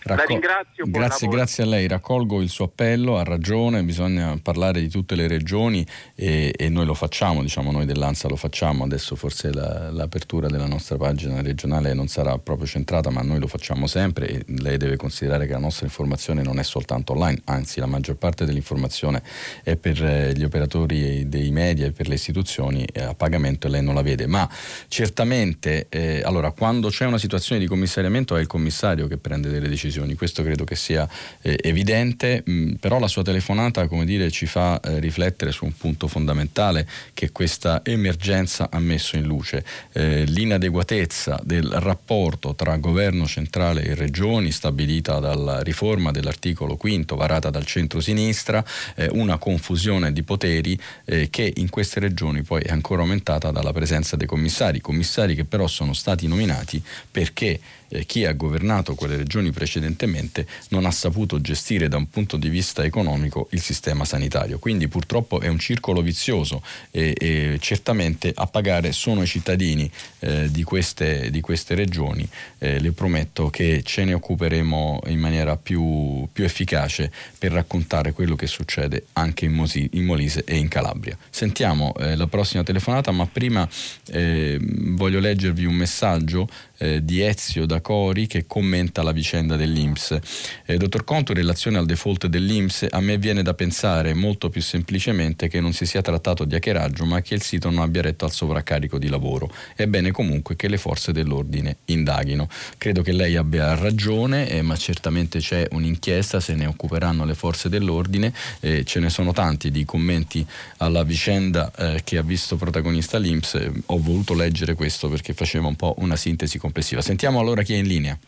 La 0.05 0.24
ringrazio. 0.24 0.87
Grazie, 0.89 1.28
grazie, 1.28 1.64
a 1.64 1.66
lei. 1.66 1.87
Raccolgo 1.87 2.41
il 2.41 2.49
suo 2.49 2.66
appello, 2.66 3.18
ha 3.18 3.22
ragione, 3.22 3.83
bisogna 3.83 4.39
parlare 4.43 4.81
di 4.81 4.89
tutte 4.89 5.14
le 5.14 5.28
regioni 5.28 5.87
e, 6.14 6.55
e 6.57 6.68
noi 6.68 6.87
lo 6.87 6.95
facciamo, 6.95 7.43
diciamo 7.43 7.70
noi 7.70 7.87
dell'ANSA 7.87 8.28
lo 8.28 8.37
facciamo, 8.37 8.85
adesso 8.85 9.14
forse 9.14 9.53
la, 9.53 9.91
l'apertura 9.91 10.49
della 10.49 10.66
nostra 10.66 10.97
pagina 10.97 11.43
regionale 11.43 11.93
non 11.93 12.09
sarà 12.09 12.37
proprio 12.39 12.66
centrata, 12.66 13.11
ma 13.11 13.22
noi 13.22 13.39
lo 13.39 13.47
facciamo 13.47 13.87
sempre 13.87 14.28
e 14.28 14.45
lei 14.59 14.78
deve 14.78 14.97
considerare 14.97 15.47
che 15.47 15.53
la 15.53 15.59
nostra 15.59 15.87
informazione 15.87 16.43
non 16.43 16.59
è 16.59 16.62
soltanto 16.62 17.12
online, 17.12 17.43
anzi 17.45 17.81
la 17.81 17.87
maggior 17.87 18.16
parte 18.16 18.45
dell'informazione 18.45 19.22
è 19.62 19.76
per 19.76 20.03
eh, 20.03 20.33
gli 20.35 20.45
operatori 20.45 21.28
dei 21.28 21.51
media 21.51 21.87
e 21.87 21.93
per 21.93 22.09
le 22.09 22.14
istituzioni 22.14 22.87
a 22.97 23.14
pagamento 23.14 23.66
e 23.66 23.70
lei 23.70 23.83
non 23.83 23.95
la 23.95 24.03
vede, 24.03 24.26
ma 24.26 24.49
certamente 24.89 25.87
eh, 25.89 26.22
allora, 26.24 26.53
quando 26.53 26.89
c'è 26.89 27.05
una 27.05 27.18
situazione 27.18 27.61
di 27.61 27.66
commissariamento 27.66 28.37
è 28.37 28.41
il 28.41 28.47
commissario 28.47 29.07
che 29.07 29.16
prende 29.16 29.49
delle 29.49 29.68
decisioni, 29.71 30.14
questo 30.14 30.43
credo 30.43 30.64
che 30.64 30.77
sia 30.77 31.09
eh, 31.41 31.59
evidente, 31.62 32.43
mh, 32.45 32.53
mm, 32.53 32.73
però 32.75 32.99
la 32.99 33.09
sua 33.09 33.23
telefonata 33.23 33.87
come 33.87 34.05
dire, 34.05 34.31
ci 34.31 34.47
fa 34.47 34.81
eh, 34.81 34.99
riflettere 34.99 35.53
su 35.53 35.64
un 35.64 35.77
punto 35.77 36.09
fondamentale 36.09 36.87
che 37.14 37.33
questa 37.33 37.81
emergenza 37.85 38.68
ha 38.71 38.79
messo 38.79 39.16
in 39.16 39.25
luce, 39.25 39.64
eh, 39.93 40.25
l'inadeguatezza 40.25 41.41
del 41.43 41.71
rapporto 41.71 42.55
tra 42.55 42.77
governo 42.77 43.27
centrale 43.27 43.85
e 43.85 43.95
regioni 43.95 44.51
stabilita 44.51 45.18
dalla 45.18 45.62
riforma 45.62 46.11
dell'articolo 46.11 46.77
quinto 46.77 47.16
varata 47.16 47.51
dal 47.51 47.64
centro-sinistra, 47.64 48.64
eh, 48.97 49.09
una 49.12 49.39
confusione 49.39 50.12
di 50.12 50.23
poteri 50.23 50.79
eh, 51.05 51.29
che 51.31 51.53
in 51.57 51.68
queste 51.71 52.01
regioni 52.01 52.43
poi 52.43 52.62
è 52.62 52.71
ancora 52.71 53.03
aumentata 53.03 53.51
dalla 53.51 53.73
presenza 53.73 54.16
dei 54.16 54.27
commissari, 54.27 54.81
commissari 54.81 55.35
che 55.35 55.45
però 55.45 55.66
sono 55.66 55.93
stati 55.93 56.27
nominati 56.27 56.83
perché 57.11 57.61
eh, 57.91 58.07
chi 58.07 58.24
ha 58.24 58.32
governato 58.32 58.95
quelle 58.95 59.16
regioni 59.16 59.51
precedentemente 59.51 60.47
non 60.70 60.86
ha 60.86 60.91
saputo 60.91 61.41
gestire 61.41 61.88
da 61.88 61.97
un 61.97 62.09
punto 62.09 62.36
di 62.36 62.49
vista 62.49 62.84
economico 62.84 63.49
il 63.51 63.61
sistema 63.61 64.05
sanitario. 64.05 64.59
Quindi 64.59 64.88
purtroppo 64.88 65.41
è 65.41 65.49
un 65.49 65.59
circolo 65.59 66.01
vizioso 66.01 66.62
e, 66.91 67.14
e 67.18 67.59
certamente 67.61 68.32
a 68.34 68.47
pagare 68.47 68.93
sono 68.93 69.22
i 69.22 69.26
cittadini 69.26 69.91
eh, 70.20 70.51
di, 70.51 70.62
queste, 70.62 71.30
di, 71.30 71.41
queste, 71.41 71.74
regioni. 71.74 72.28
Eh, 72.63 72.79
le 72.79 72.93
prometto 72.93 73.49
che 73.49 73.81
ce 73.83 74.05
ne 74.05 74.13
occuperemo 74.13 75.01
in 75.07 75.19
maniera 75.19 75.57
più, 75.57 76.29
più 76.31 76.45
efficace 76.45 77.11
per 77.39 77.53
raccontare 77.53 78.13
quello 78.13 78.37
che 78.37 78.47
succede 78.47 79.07
anche 79.15 79.47
in, 79.47 79.53
Mosi, 79.53 79.89
in 79.95 80.05
Molise 80.05 80.45
e 80.45 80.57
in 80.57 80.69
Calabria. 80.69 81.17
Sentiamo 81.31 81.95
eh, 81.97 82.17
la 82.17 82.27
prossima 82.27 82.63
telefonata, 82.63 83.13
ma 83.13 83.27
prima 83.27 83.67
eh, 84.11 84.59
voglio 84.61 85.21
leggervi 85.21 85.65
un 85.65 85.75
messaggio 85.75 86.49
eh, 86.77 87.03
di 87.03 87.23
Ezio 87.23 87.65
da 87.65 87.81
Cori 87.81 88.27
che 88.27 88.45
commenta 88.47 89.03
la 89.03 89.13
vicenda 89.13 89.57
dell'Inps. 89.57 90.19
Eh, 90.67 90.77
dottor 90.77 91.05
Conto, 91.05 91.33
in 91.33 91.39
relazione 91.39 91.79
al 91.79 91.87
default 91.87 92.27
dell'Inps, 92.27 92.87
a 92.91 93.01
me 93.01 93.17
viene 93.17 93.43
da 93.43 93.55
pensare 93.55 94.13
molto 94.13 94.51
più 94.51 94.61
semplicemente 94.61 95.49
che 95.49 95.61
non 95.61 95.73
si 95.73 95.87
sia 95.87 96.03
trattato 96.03 96.45
di 96.45 96.55
hackeraggio, 96.55 97.07
ma 97.07 97.23
che 97.23 97.35
il 97.35 97.43
sito 97.43 97.71
non 97.71 97.81
abbia 97.81 98.03
retto 98.03 98.27
al 98.27 98.33
sovraccarico 98.33 98.99
di 98.99 99.09
lavoro. 99.09 99.51
È 99.75 99.87
bene 99.87 100.11
comunque 100.11 100.57
che 100.57 100.69
le 100.69 100.77
forze 100.77 101.13
dell'ordine 101.13 101.79
indaghino. 101.87 102.49
Credo 102.78 103.03
che 103.03 103.12
lei 103.12 103.36
abbia 103.36 103.74
ragione, 103.74 104.48
eh, 104.48 104.62
ma 104.62 104.76
certamente 104.76 105.38
c'è 105.38 105.66
un'inchiesta, 105.70 106.40
se 106.40 106.55
ne 106.55 106.66
occuperanno 106.66 107.24
le 107.24 107.34
forze 107.34 107.68
dell'ordine, 107.68 108.32
eh, 108.61 108.84
ce 108.84 109.01
ne 109.01 109.11
sono 109.11 109.32
tanti 109.32 109.70
di 109.70 109.84
commenti 109.84 110.46
alla 110.78 111.03
vicenda 111.03 111.70
eh, 111.76 112.01
che 112.05 112.18
ha 112.18 112.22
visto 112.22 112.57
protagonista 112.57 113.18
l'Inps. 113.18 113.59
ho 113.86 113.98
voluto 113.98 114.34
leggere 114.34 114.74
questo 114.74 115.09
perché 115.09 115.32
faceva 115.32 115.66
un 115.66 115.76
po' 115.76 115.94
una 115.98 116.16
sintesi 116.16 116.59
complessiva. 116.59 117.01
Sentiamo 117.01 117.40
allora 117.40 117.62
chi 117.62 117.74
è 117.74 117.76
in 117.76 117.86
linea. 117.86 118.18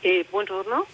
Eh, 0.00 0.24
buongiorno. 0.30 0.86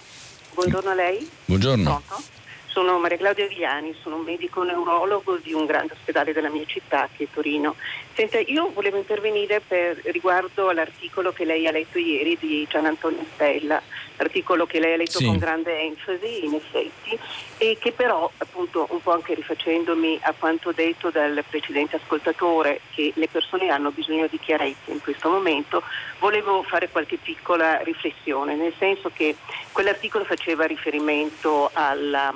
buongiorno 0.55 0.91
a 0.91 0.95
lei. 0.95 1.29
Buongiorno. 1.45 2.03
Pronto? 2.07 2.41
Sono 2.67 2.99
Maria 2.99 3.19
Claudia 3.19 3.47
Viani, 3.47 3.95
sono 4.03 4.17
un 4.17 4.23
medico 4.23 4.63
neurologo 4.63 5.37
di 5.37 5.53
un 5.53 5.67
grande 5.67 5.93
ospedale 5.93 6.33
della 6.33 6.49
mia 6.49 6.65
città, 6.65 7.07
che 7.15 7.25
è 7.25 7.29
Torino. 7.31 7.77
Senta, 8.15 8.39
io 8.39 8.71
volevo 8.73 8.99
intervenire 8.99 9.61
per, 9.61 9.99
riguardo 10.05 10.69
all'articolo 10.69 11.33
che 11.33 11.47
lei 11.47 11.67
ha 11.67 11.71
letto 11.71 11.99
ieri 11.99 12.37
di 12.39 12.67
Gian 12.69 12.85
Antonio 12.85 13.25
Stella, 13.33 13.81
articolo 14.17 14.67
che 14.67 14.81
lei 14.81 14.93
ha 14.93 14.97
letto 14.97 15.19
sì. 15.19 15.25
con 15.25 15.39
grande 15.39 15.81
enfasi, 15.81 16.45
in 16.45 16.55
effetti, 16.55 17.19
e 17.57 17.79
che 17.81 17.93
però, 17.93 18.31
appunto, 18.37 18.87
un 18.91 19.01
po' 19.01 19.13
anche 19.13 19.35
rifacendomi 19.35 20.21
a 20.23 20.35
quanto 20.39 20.73
detto 20.73 21.09
dal 21.09 21.43
precedente 21.49 21.97
ascoltatore, 21.97 22.81
che 22.91 23.13
le 23.15 23.29
persone 23.29 23.71
hanno 23.71 23.91
bisogno 23.91 24.27
di 24.27 24.39
chiarezza 24.39 24.91
in 24.91 25.01
questo 25.01 25.31
momento, 25.31 25.83
volevo 26.19 26.63
fare 26.65 26.91
qualche 26.91 27.17
piccola 27.17 27.79
riflessione, 27.79 28.55
nel 28.57 28.75
senso 28.79 29.11
che 29.13 29.37
quell'articolo 29.73 30.25
faceva 30.25 30.67
riferimento 30.67 31.71
alla 31.73 32.35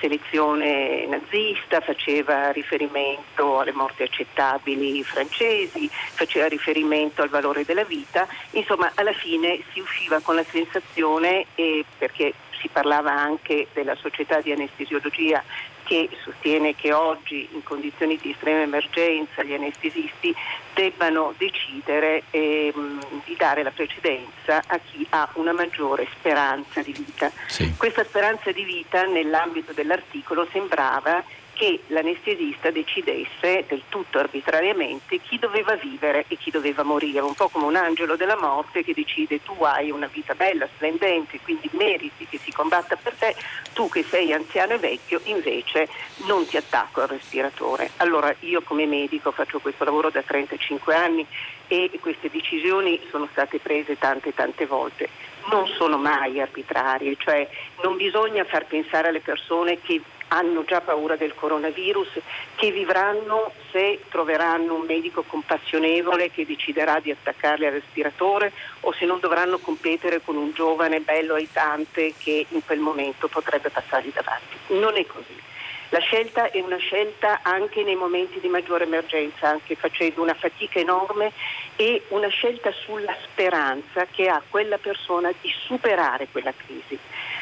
selezione 0.00 1.06
nazista, 1.06 1.80
faceva 1.80 2.50
riferimento 2.50 3.60
alle 3.60 3.72
morti 3.72 4.02
accettabili 4.02 5.02
francesi, 5.04 5.88
faceva 5.90 6.46
riferimento 6.46 7.22
al 7.22 7.28
valore 7.28 7.64
della 7.64 7.84
vita, 7.84 8.26
insomma 8.52 8.92
alla 8.94 9.12
fine 9.12 9.62
si 9.72 9.80
usciva 9.80 10.20
con 10.20 10.34
la 10.34 10.44
sensazione, 10.44 11.46
eh, 11.54 11.84
perché 11.98 12.34
si 12.60 12.68
parlava 12.68 13.12
anche 13.12 13.68
della 13.72 13.94
società 13.94 14.40
di 14.40 14.52
anestesiologia 14.52 15.42
che 15.88 16.10
sostiene 16.22 16.74
che 16.76 16.92
oggi 16.92 17.48
in 17.52 17.62
condizioni 17.62 18.18
di 18.20 18.32
estrema 18.32 18.60
emergenza 18.60 19.42
gli 19.42 19.54
anestesisti 19.54 20.34
debbano 20.74 21.32
decidere 21.38 22.24
ehm, 22.30 23.22
di 23.24 23.34
dare 23.36 23.62
la 23.62 23.70
precedenza 23.70 24.62
a 24.66 24.78
chi 24.78 25.04
ha 25.08 25.26
una 25.32 25.52
maggiore 25.52 26.06
speranza 26.12 26.82
di 26.82 26.92
vita. 26.92 27.32
Sì. 27.46 27.74
Questa 27.76 28.04
speranza 28.04 28.52
di 28.52 28.64
vita 28.64 29.04
nell'ambito 29.06 29.72
dell'articolo 29.72 30.46
sembrava 30.52 31.24
che 31.58 31.80
l'anestesista 31.88 32.70
decidesse 32.70 33.64
del 33.66 33.82
tutto 33.88 34.20
arbitrariamente 34.20 35.18
chi 35.18 35.40
doveva 35.40 35.74
vivere 35.74 36.24
e 36.28 36.36
chi 36.36 36.52
doveva 36.52 36.84
morire, 36.84 37.18
un 37.18 37.34
po' 37.34 37.48
come 37.48 37.64
un 37.66 37.74
angelo 37.74 38.14
della 38.14 38.36
morte 38.36 38.84
che 38.84 38.94
decide 38.94 39.42
tu 39.42 39.56
hai 39.64 39.90
una 39.90 40.06
vita 40.06 40.34
bella, 40.34 40.68
splendente, 40.72 41.40
quindi 41.40 41.68
meriti 41.72 42.28
che 42.28 42.38
si 42.38 42.52
combatta 42.52 42.94
per 42.94 43.12
te, 43.14 43.34
tu 43.72 43.88
che 43.88 44.04
sei 44.04 44.32
anziano 44.32 44.74
e 44.74 44.78
vecchio 44.78 45.20
invece 45.24 45.88
non 46.26 46.46
ti 46.46 46.56
attacco 46.56 47.00
al 47.00 47.08
respiratore. 47.08 47.90
Allora 47.96 48.32
io 48.40 48.62
come 48.62 48.86
medico 48.86 49.32
faccio 49.32 49.58
questo 49.58 49.82
lavoro 49.82 50.10
da 50.10 50.22
35 50.22 50.94
anni 50.94 51.26
e 51.66 51.90
queste 52.00 52.30
decisioni 52.30 53.00
sono 53.10 53.28
state 53.32 53.58
prese 53.58 53.98
tante 53.98 54.32
tante 54.32 54.64
volte. 54.64 55.08
Non 55.50 55.66
sono 55.76 55.96
mai 55.96 56.40
arbitrarie, 56.40 57.16
cioè 57.18 57.48
non 57.82 57.96
bisogna 57.96 58.44
far 58.44 58.66
pensare 58.66 59.08
alle 59.08 59.20
persone 59.20 59.80
che 59.80 60.00
hanno 60.28 60.64
già 60.64 60.80
paura 60.80 61.16
del 61.16 61.34
coronavirus, 61.34 62.20
che 62.54 62.70
vivranno 62.70 63.52
se 63.70 64.00
troveranno 64.08 64.74
un 64.74 64.86
medico 64.86 65.22
compassionevole 65.22 66.30
che 66.30 66.46
deciderà 66.46 67.00
di 67.00 67.10
attaccarli 67.10 67.66
al 67.66 67.72
respiratore 67.72 68.52
o 68.80 68.92
se 68.92 69.04
non 69.04 69.20
dovranno 69.20 69.58
competere 69.58 70.20
con 70.22 70.36
un 70.36 70.52
giovane 70.52 71.00
bello 71.00 71.34
aitante 71.34 72.14
che 72.16 72.46
in 72.48 72.64
quel 72.64 72.78
momento 72.78 73.28
potrebbe 73.28 73.70
passargli 73.70 74.12
davanti. 74.12 74.56
Non 74.68 74.96
è 74.96 75.06
così. 75.06 75.46
La 75.90 76.00
scelta 76.00 76.50
è 76.50 76.60
una 76.60 76.76
scelta 76.76 77.40
anche 77.42 77.82
nei 77.82 77.94
momenti 77.94 78.40
di 78.40 78.48
maggiore 78.48 78.84
emergenza, 78.84 79.48
anche 79.48 79.74
facendo 79.74 80.20
una 80.20 80.34
fatica 80.34 80.78
enorme 80.78 81.32
e 81.76 82.02
una 82.08 82.28
scelta 82.28 82.70
sulla 82.72 83.16
speranza 83.22 84.06
che 84.10 84.28
ha 84.28 84.42
quella 84.46 84.76
persona 84.76 85.32
di 85.40 85.50
superare 85.64 86.28
quella 86.30 86.52
crisi. 86.54 86.98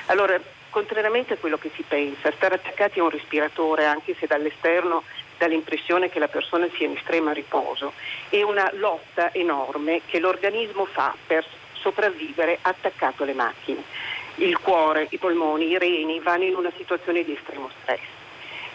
Allora, 0.07 0.41
contrariamente 0.76 1.32
a 1.32 1.36
quello 1.38 1.56
che 1.56 1.70
si 1.74 1.82
pensa, 1.88 2.30
stare 2.32 2.56
attaccati 2.56 2.98
a 2.98 3.02
un 3.02 3.08
respiratore, 3.08 3.86
anche 3.86 4.14
se 4.18 4.26
dall'esterno 4.26 5.04
dà 5.38 5.46
l'impressione 5.46 6.10
che 6.10 6.18
la 6.18 6.28
persona 6.28 6.68
sia 6.76 6.84
in 6.84 6.94
estremo 6.98 7.32
riposo, 7.32 7.94
è 8.28 8.42
una 8.42 8.70
lotta 8.74 9.32
enorme 9.32 10.02
che 10.04 10.18
l'organismo 10.18 10.84
fa 10.84 11.16
per 11.26 11.46
sopravvivere 11.72 12.58
attaccato 12.60 13.22
alle 13.22 13.32
macchine. 13.32 13.82
Il 14.34 14.58
cuore, 14.58 15.06
i 15.08 15.16
polmoni, 15.16 15.70
i 15.70 15.78
reni 15.78 16.20
vanno 16.20 16.44
in 16.44 16.54
una 16.54 16.72
situazione 16.76 17.24
di 17.24 17.32
estremo 17.32 17.70
stress. 17.80 18.15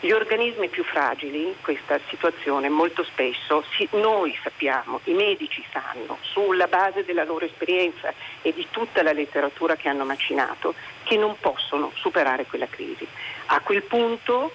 Gli 0.03 0.09
organismi 0.09 0.67
più 0.67 0.83
fragili 0.83 1.55
questa 1.61 1.99
situazione 2.09 2.69
molto 2.69 3.03
spesso 3.03 3.63
si, 3.77 3.87
noi 3.91 4.35
sappiamo, 4.41 4.99
i 5.03 5.13
medici 5.13 5.63
sanno, 5.71 6.17
sulla 6.21 6.65
base 6.65 7.05
della 7.05 7.23
loro 7.23 7.45
esperienza 7.45 8.11
e 8.41 8.51
di 8.51 8.65
tutta 8.71 9.03
la 9.03 9.11
letteratura 9.11 9.75
che 9.75 9.89
hanno 9.89 10.03
macinato, 10.03 10.73
che 11.03 11.17
non 11.17 11.35
possono 11.39 11.91
superare 11.93 12.47
quella 12.47 12.65
crisi. 12.65 13.05
A 13.45 13.59
quel 13.59 13.83
punto 13.83 14.51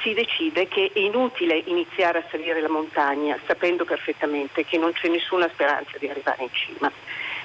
si 0.00 0.14
decide 0.14 0.66
che 0.66 0.90
è 0.92 0.98
inutile 0.98 1.62
iniziare 1.66 2.18
a 2.18 2.24
salire 2.28 2.60
la 2.60 2.68
montagna 2.68 3.38
sapendo 3.46 3.84
perfettamente 3.84 4.64
che 4.64 4.78
non 4.78 4.90
c'è 4.90 5.06
nessuna 5.06 5.48
speranza 5.52 5.96
di 5.96 6.08
arrivare 6.08 6.42
in 6.42 6.52
cima. 6.52 6.90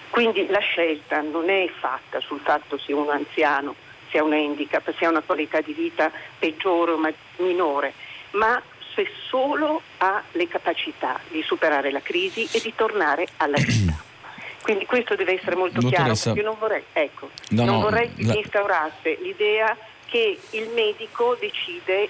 Quindi 0.09 0.47
la 0.47 0.59
scelta 0.59 1.21
non 1.21 1.51
è 1.51 1.69
fatta 1.69 2.19
sul 2.19 2.39
fatto 2.39 2.79
se 2.79 2.93
uno 2.93 3.11
anziano 3.11 3.75
se 4.13 4.19
ha 4.19 4.23
un 4.23 4.33
handicap, 4.33 4.93
se 4.95 5.05
ha 5.05 5.09
una 5.09 5.21
qualità 5.21 5.59
di 5.61 5.73
vita 5.73 6.11
peggiore 6.37 6.91
o 6.91 6.99
minore, 7.37 7.93
ma 8.31 8.61
se 8.93 9.07
solo 9.27 9.81
ha 9.97 10.21
le 10.33 10.47
capacità 10.47 11.19
di 11.29 11.41
superare 11.41 11.91
la 11.91 12.01
crisi 12.01 12.47
e 12.51 12.61
di 12.61 12.73
tornare 12.75 13.27
alla 13.37 13.57
vita. 13.57 13.99
Quindi 14.61 14.85
questo 14.85 15.15
deve 15.15 15.33
essere 15.33 15.55
molto 15.55 15.81
Dottoressa, 15.81 16.31
chiaro, 16.31 16.39
io 16.39 16.45
non 16.45 16.55
vorrei, 16.57 16.83
ecco, 16.93 17.31
no, 17.49 17.65
non 17.65 17.81
vorrei 17.81 18.13
che 18.13 18.23
la... 18.23 18.35
instaurasse 18.35 19.17
l'idea 19.21 19.75
che 20.05 20.39
il 20.51 20.69
medico 20.69 21.35
decide 21.37 22.07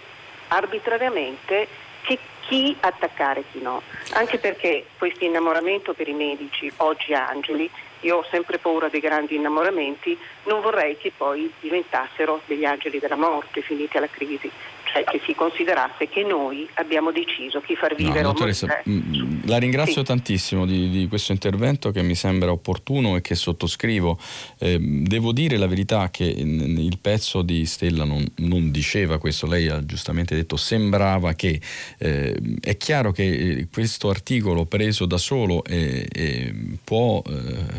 arbitrariamente 0.49 1.67
che 2.03 2.19
chi 2.41 2.75
attaccare 2.79 3.39
e 3.39 3.43
chi 3.51 3.59
no, 3.59 3.81
anche 4.11 4.37
perché 4.37 4.85
questo 4.97 5.23
innamoramento 5.23 5.93
per 5.93 6.07
i 6.09 6.13
medici, 6.13 6.71
oggi 6.77 7.13
angeli, 7.13 7.67
io 8.03 8.17
ho 8.17 8.25
sempre 8.29 8.57
paura 8.57 8.89
dei 8.89 8.99
grandi 8.99 9.35
innamoramenti, 9.35 10.17
non 10.43 10.61
vorrei 10.61 10.97
che 10.97 11.11
poi 11.15 11.51
diventassero 11.59 12.41
degli 12.45 12.65
angeli 12.65 12.99
della 12.99 13.15
morte 13.15 13.61
finiti 13.61 13.97
alla 13.97 14.07
crisi 14.07 14.49
cioè 14.93 15.03
che 15.05 15.19
si 15.25 15.33
considerasse 15.33 16.07
che 16.07 16.21
noi 16.21 16.69
abbiamo 16.75 17.11
deciso 17.11 17.61
chi 17.61 17.75
far 17.75 17.95
vivere 17.95 18.21
no, 18.21 18.27
dottoressa, 18.27 18.81
mh, 18.83 18.91
mm, 18.91 19.15
mm, 19.15 19.39
la 19.45 19.57
ringrazio 19.57 20.01
sì. 20.01 20.03
tantissimo 20.03 20.67
di, 20.67 20.89
di, 20.89 21.07
questo 21.07 21.31
intervento 21.31 21.89
che 21.89 22.03
mi 22.03 22.13
sembra 22.13 22.51
opportuno 22.51 23.15
e 23.15 23.21
che 23.21 23.33
sottoscrivo. 23.33 24.19
Eh, 24.59 24.77
devo 24.79 25.31
dire 25.31 25.57
la 25.57 25.65
verità 25.65 26.11
che 26.11 26.25
il 26.25 26.97
pezzo 27.01 27.41
di 27.41 27.65
Stella 27.65 28.03
non, 28.03 28.23
non, 28.35 28.69
diceva 28.69 29.17
questo, 29.17 29.47
lei 29.47 29.67
ha 29.67 29.83
giustamente 29.83 30.35
detto 30.35 30.57
sembrava 30.57 31.33
che 31.33 31.59
eh, 31.97 32.35
è 32.61 32.77
chiaro 32.77 33.11
che 33.11 33.23
eh, 33.23 33.67
questo 33.73 34.09
articolo 34.09 34.65
preso 34.65 35.07
da 35.07 35.17
solo 35.17 35.63
eh, 35.63 36.07
eh, 36.11 36.53
può 36.83 37.19
eh, 37.25 37.31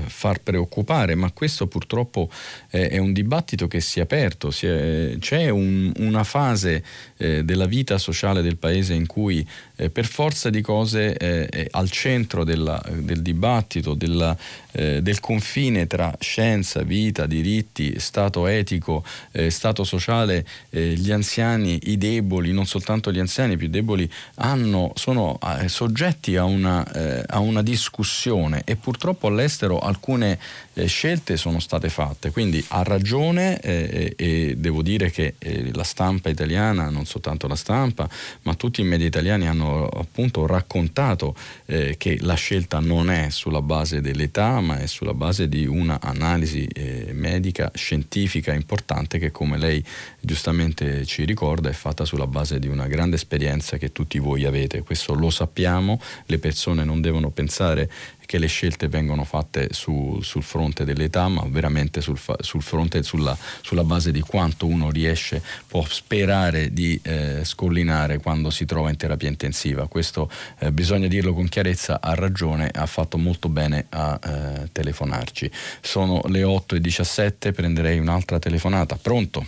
far 0.06 0.40
preoccupare, 0.42 1.14
ma 1.14 1.30
questo 1.30 1.68
purtroppo 1.68 2.28
è 2.68 2.98
un 2.98 3.12
dibattito 3.12 3.68
che 3.68 3.80
si 3.80 4.00
è 4.00 4.02
aperto, 4.02 4.50
si 4.50 4.66
è, 4.66 5.14
c'è 5.20 5.48
un, 5.48 5.92
una 5.98 6.24
fase 6.24 6.82
eh, 7.16 7.44
della 7.44 7.66
vita 7.66 7.98
sociale 7.98 8.42
del 8.42 8.56
paese 8.56 8.94
in 8.94 9.06
cui 9.06 9.46
eh, 9.76 9.90
per 9.90 10.06
forza 10.06 10.50
di 10.50 10.60
cose 10.60 11.16
eh, 11.16 11.68
al 11.72 11.90
centro 11.90 12.44
della, 12.44 12.82
del 12.90 13.22
dibattito, 13.22 13.94
della, 13.94 14.36
eh, 14.72 15.02
del 15.02 15.20
confine 15.20 15.86
tra 15.86 16.14
scienza, 16.18 16.82
vita, 16.82 17.26
diritti, 17.26 17.98
stato 17.98 18.46
etico, 18.46 19.04
eh, 19.32 19.50
stato 19.50 19.84
sociale, 19.84 20.46
eh, 20.70 20.94
gli 20.94 21.10
anziani, 21.10 21.78
i 21.84 21.98
deboli, 21.98 22.52
non 22.52 22.66
soltanto 22.66 23.10
gli 23.10 23.18
anziani, 23.18 23.56
più 23.56 23.68
deboli, 23.68 24.08
hanno, 24.36 24.92
sono 24.94 25.38
soggetti 25.66 26.36
a 26.36 26.44
una, 26.44 26.84
a 27.26 27.38
una, 27.38 27.62
discussione. 27.62 28.62
E 28.64 28.76
purtroppo 28.76 29.28
all'estero 29.28 29.78
alcune 29.78 30.38
scelte 30.86 31.36
sono 31.36 31.58
state 31.58 31.88
fatte, 31.88 32.30
quindi 32.30 32.64
ha 32.68 32.82
ragione 32.82 33.60
e 33.60 34.54
devo 34.56 34.82
dire 34.82 35.10
che 35.10 35.34
la 35.72 35.84
stampa 35.84 36.28
italiana, 36.28 36.88
non 36.90 37.06
soltanto 37.06 37.46
la 37.46 37.56
stampa, 37.56 38.08
ma 38.42 38.54
tutti 38.54 38.80
i 38.80 38.84
media 38.84 39.06
italiani 39.06 39.46
hanno 39.48 39.64
hanno 39.64 39.88
appunto 39.88 40.46
raccontato 40.46 41.34
eh, 41.66 41.96
che 41.96 42.18
la 42.20 42.34
scelta 42.34 42.80
non 42.80 43.10
è 43.10 43.30
sulla 43.30 43.62
base 43.62 44.00
dell'età 44.00 44.60
ma 44.60 44.78
è 44.78 44.86
sulla 44.86 45.14
base 45.14 45.48
di 45.48 45.66
un'analisi 45.66 46.66
eh, 46.66 47.10
medica 47.12 47.70
scientifica 47.74 48.52
importante 48.52 49.18
che 49.18 49.30
come 49.30 49.56
lei 49.58 49.82
giustamente 50.20 51.04
ci 51.06 51.24
ricorda 51.24 51.70
è 51.70 51.72
fatta 51.72 52.04
sulla 52.04 52.26
base 52.26 52.58
di 52.58 52.68
una 52.68 52.86
grande 52.86 53.16
esperienza 53.16 53.78
che 53.78 53.92
tutti 53.92 54.18
voi 54.18 54.44
avete. 54.44 54.82
Questo 54.82 55.14
lo 55.14 55.30
sappiamo, 55.30 56.00
le 56.26 56.38
persone 56.38 56.84
non 56.84 57.00
devono 57.00 57.30
pensare 57.30 57.90
che 58.34 58.40
le 58.40 58.46
scelte 58.48 58.88
vengono 58.88 59.22
fatte 59.22 59.68
su, 59.70 60.18
sul 60.20 60.42
fronte 60.42 60.84
dell'età, 60.84 61.28
ma 61.28 61.44
veramente 61.46 62.00
sul, 62.00 62.18
sul 62.40 62.62
fronte, 62.62 63.04
sulla, 63.04 63.36
sulla, 63.62 63.84
base 63.84 64.10
di 64.10 64.22
quanto 64.22 64.66
uno 64.66 64.90
riesce, 64.90 65.40
può 65.68 65.84
sperare 65.84 66.72
di 66.72 67.00
eh, 67.04 67.44
scollinare 67.44 68.18
quando 68.18 68.50
si 68.50 68.64
trova 68.64 68.90
in 68.90 68.96
terapia 68.96 69.28
intensiva. 69.28 69.86
Questo 69.86 70.28
eh, 70.58 70.72
bisogna 70.72 71.06
dirlo 71.06 71.32
con 71.32 71.46
chiarezza, 71.46 72.00
ha 72.00 72.12
ragione, 72.14 72.72
ha 72.74 72.86
fatto 72.86 73.18
molto 73.18 73.48
bene 73.48 73.86
a 73.90 74.18
eh, 74.20 74.68
telefonarci. 74.72 75.48
Sono 75.80 76.20
le 76.26 76.42
8.17, 76.42 77.52
prenderei 77.52 78.00
un'altra 78.00 78.40
telefonata. 78.40 78.98
Pronto? 79.00 79.46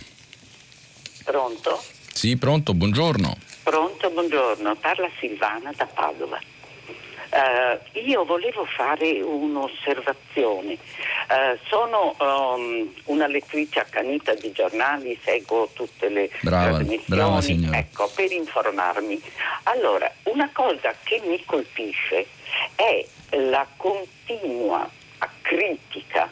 Pronto? 1.25 1.83
Sì, 2.13 2.37
pronto, 2.37 2.73
buongiorno. 2.73 3.35
Pronto, 3.63 4.09
buongiorno. 4.11 4.77
Parla 4.77 5.09
Silvana 5.19 5.73
da 5.75 5.85
Padova. 5.87 6.39
Uh, 7.29 7.99
io 7.99 8.23
volevo 8.25 8.65
fare 8.65 9.21
un'osservazione. 9.21 10.73
Uh, 10.73 11.57
sono 11.67 12.15
um, 12.19 12.93
una 13.05 13.27
lettrice 13.27 13.79
accanita 13.79 14.33
di 14.33 14.51
giornali, 14.51 15.19
seguo 15.23 15.69
tutte 15.73 16.09
le 16.09 16.29
brava, 16.41 16.77
trasmissioni 16.77 17.59
brava 17.59 17.77
ecco, 17.77 18.09
per 18.15 18.31
informarmi. 18.31 19.21
Allora, 19.63 20.11
una 20.23 20.49
cosa 20.53 20.93
che 21.03 21.21
mi 21.25 21.43
colpisce 21.45 22.27
è 22.75 23.05
la 23.31 23.67
continua 23.75 24.89
critica 25.41 26.29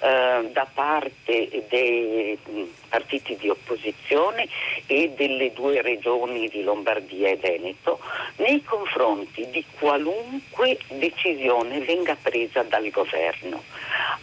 eh, 0.00 0.48
da 0.52 0.66
parte 0.72 1.64
dei 1.68 2.38
mm, 2.48 2.64
partiti 2.88 3.36
di 3.36 3.48
opposizione 3.48 4.48
e 4.86 5.12
delle 5.16 5.52
due 5.52 5.82
regioni 5.82 6.48
di 6.48 6.62
Lombardia 6.62 7.28
e 7.28 7.36
Veneto 7.36 8.00
nei 8.36 8.62
confronti 8.64 9.48
di 9.50 9.64
qualunque 9.78 10.78
decisione 10.88 11.80
venga 11.80 12.16
presa 12.20 12.62
dal 12.62 12.88
governo. 12.90 13.62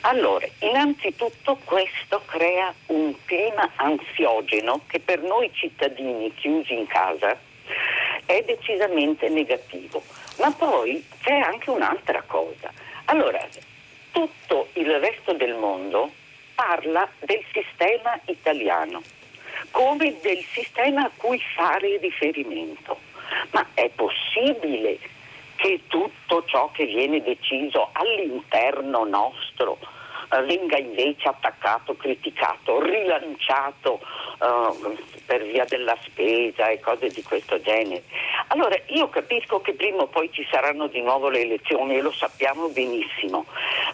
Allora, 0.01 0.47
innanzitutto 0.59 1.59
questo 1.63 2.21
crea 2.25 2.73
un 2.87 3.13
clima 3.25 3.71
ansiogeno 3.75 4.81
che 4.87 4.99
per 4.99 5.21
noi 5.21 5.51
cittadini 5.53 6.33
chiusi 6.33 6.73
in 6.73 6.87
casa 6.87 7.37
è 8.25 8.43
decisamente 8.45 9.29
negativo. 9.29 10.01
Ma 10.37 10.51
poi 10.51 11.05
c'è 11.21 11.37
anche 11.37 11.69
un'altra 11.69 12.21
cosa. 12.25 12.71
Allora, 13.05 13.39
tutto 14.11 14.69
il 14.73 14.99
resto 14.99 15.33
del 15.33 15.55
mondo 15.55 16.11
parla 16.55 17.07
del 17.19 17.43
sistema 17.51 18.19
italiano. 18.25 19.01
come 19.71 20.15
del 20.21 20.43
sistema 20.53 21.05
a 21.05 21.11
cui 21.15 21.41
fare 21.55 21.97
riferimento. 21.97 22.99
Ma 23.51 23.65
è 23.73 23.89
possibile 23.89 24.99
che 25.55 25.81
tutto 25.87 26.43
ciò 26.45 26.69
che 26.71 26.85
viene 26.85 27.21
deciso 27.21 27.89
all'interno 27.93 29.03
nostro 29.05 29.77
venga 30.45 30.77
invece 30.77 31.27
attaccato, 31.27 31.95
criticato, 31.95 32.81
rilanciato 32.81 33.99
uh, 34.39 34.97
per 35.25 35.43
via 35.43 35.65
della 35.65 35.97
spesa 36.03 36.67
e 36.67 36.79
cose 36.79 37.09
di 37.09 37.23
questo 37.23 37.59
genere. 37.61 38.03
Allora 38.47 38.77
io 38.87 39.09
capisco 39.09 39.61
che 39.61 39.73
prima 39.73 40.03
o 40.03 40.07
poi 40.07 40.31
ci 40.31 40.45
saranno 40.49 40.87
di 40.87 41.01
nuovo 41.01 41.29
le 41.29 41.41
elezioni 41.41 41.97
e 41.97 42.01
lo 42.01 42.11
sappiamo 42.11 42.67
benissimo, 42.69 43.45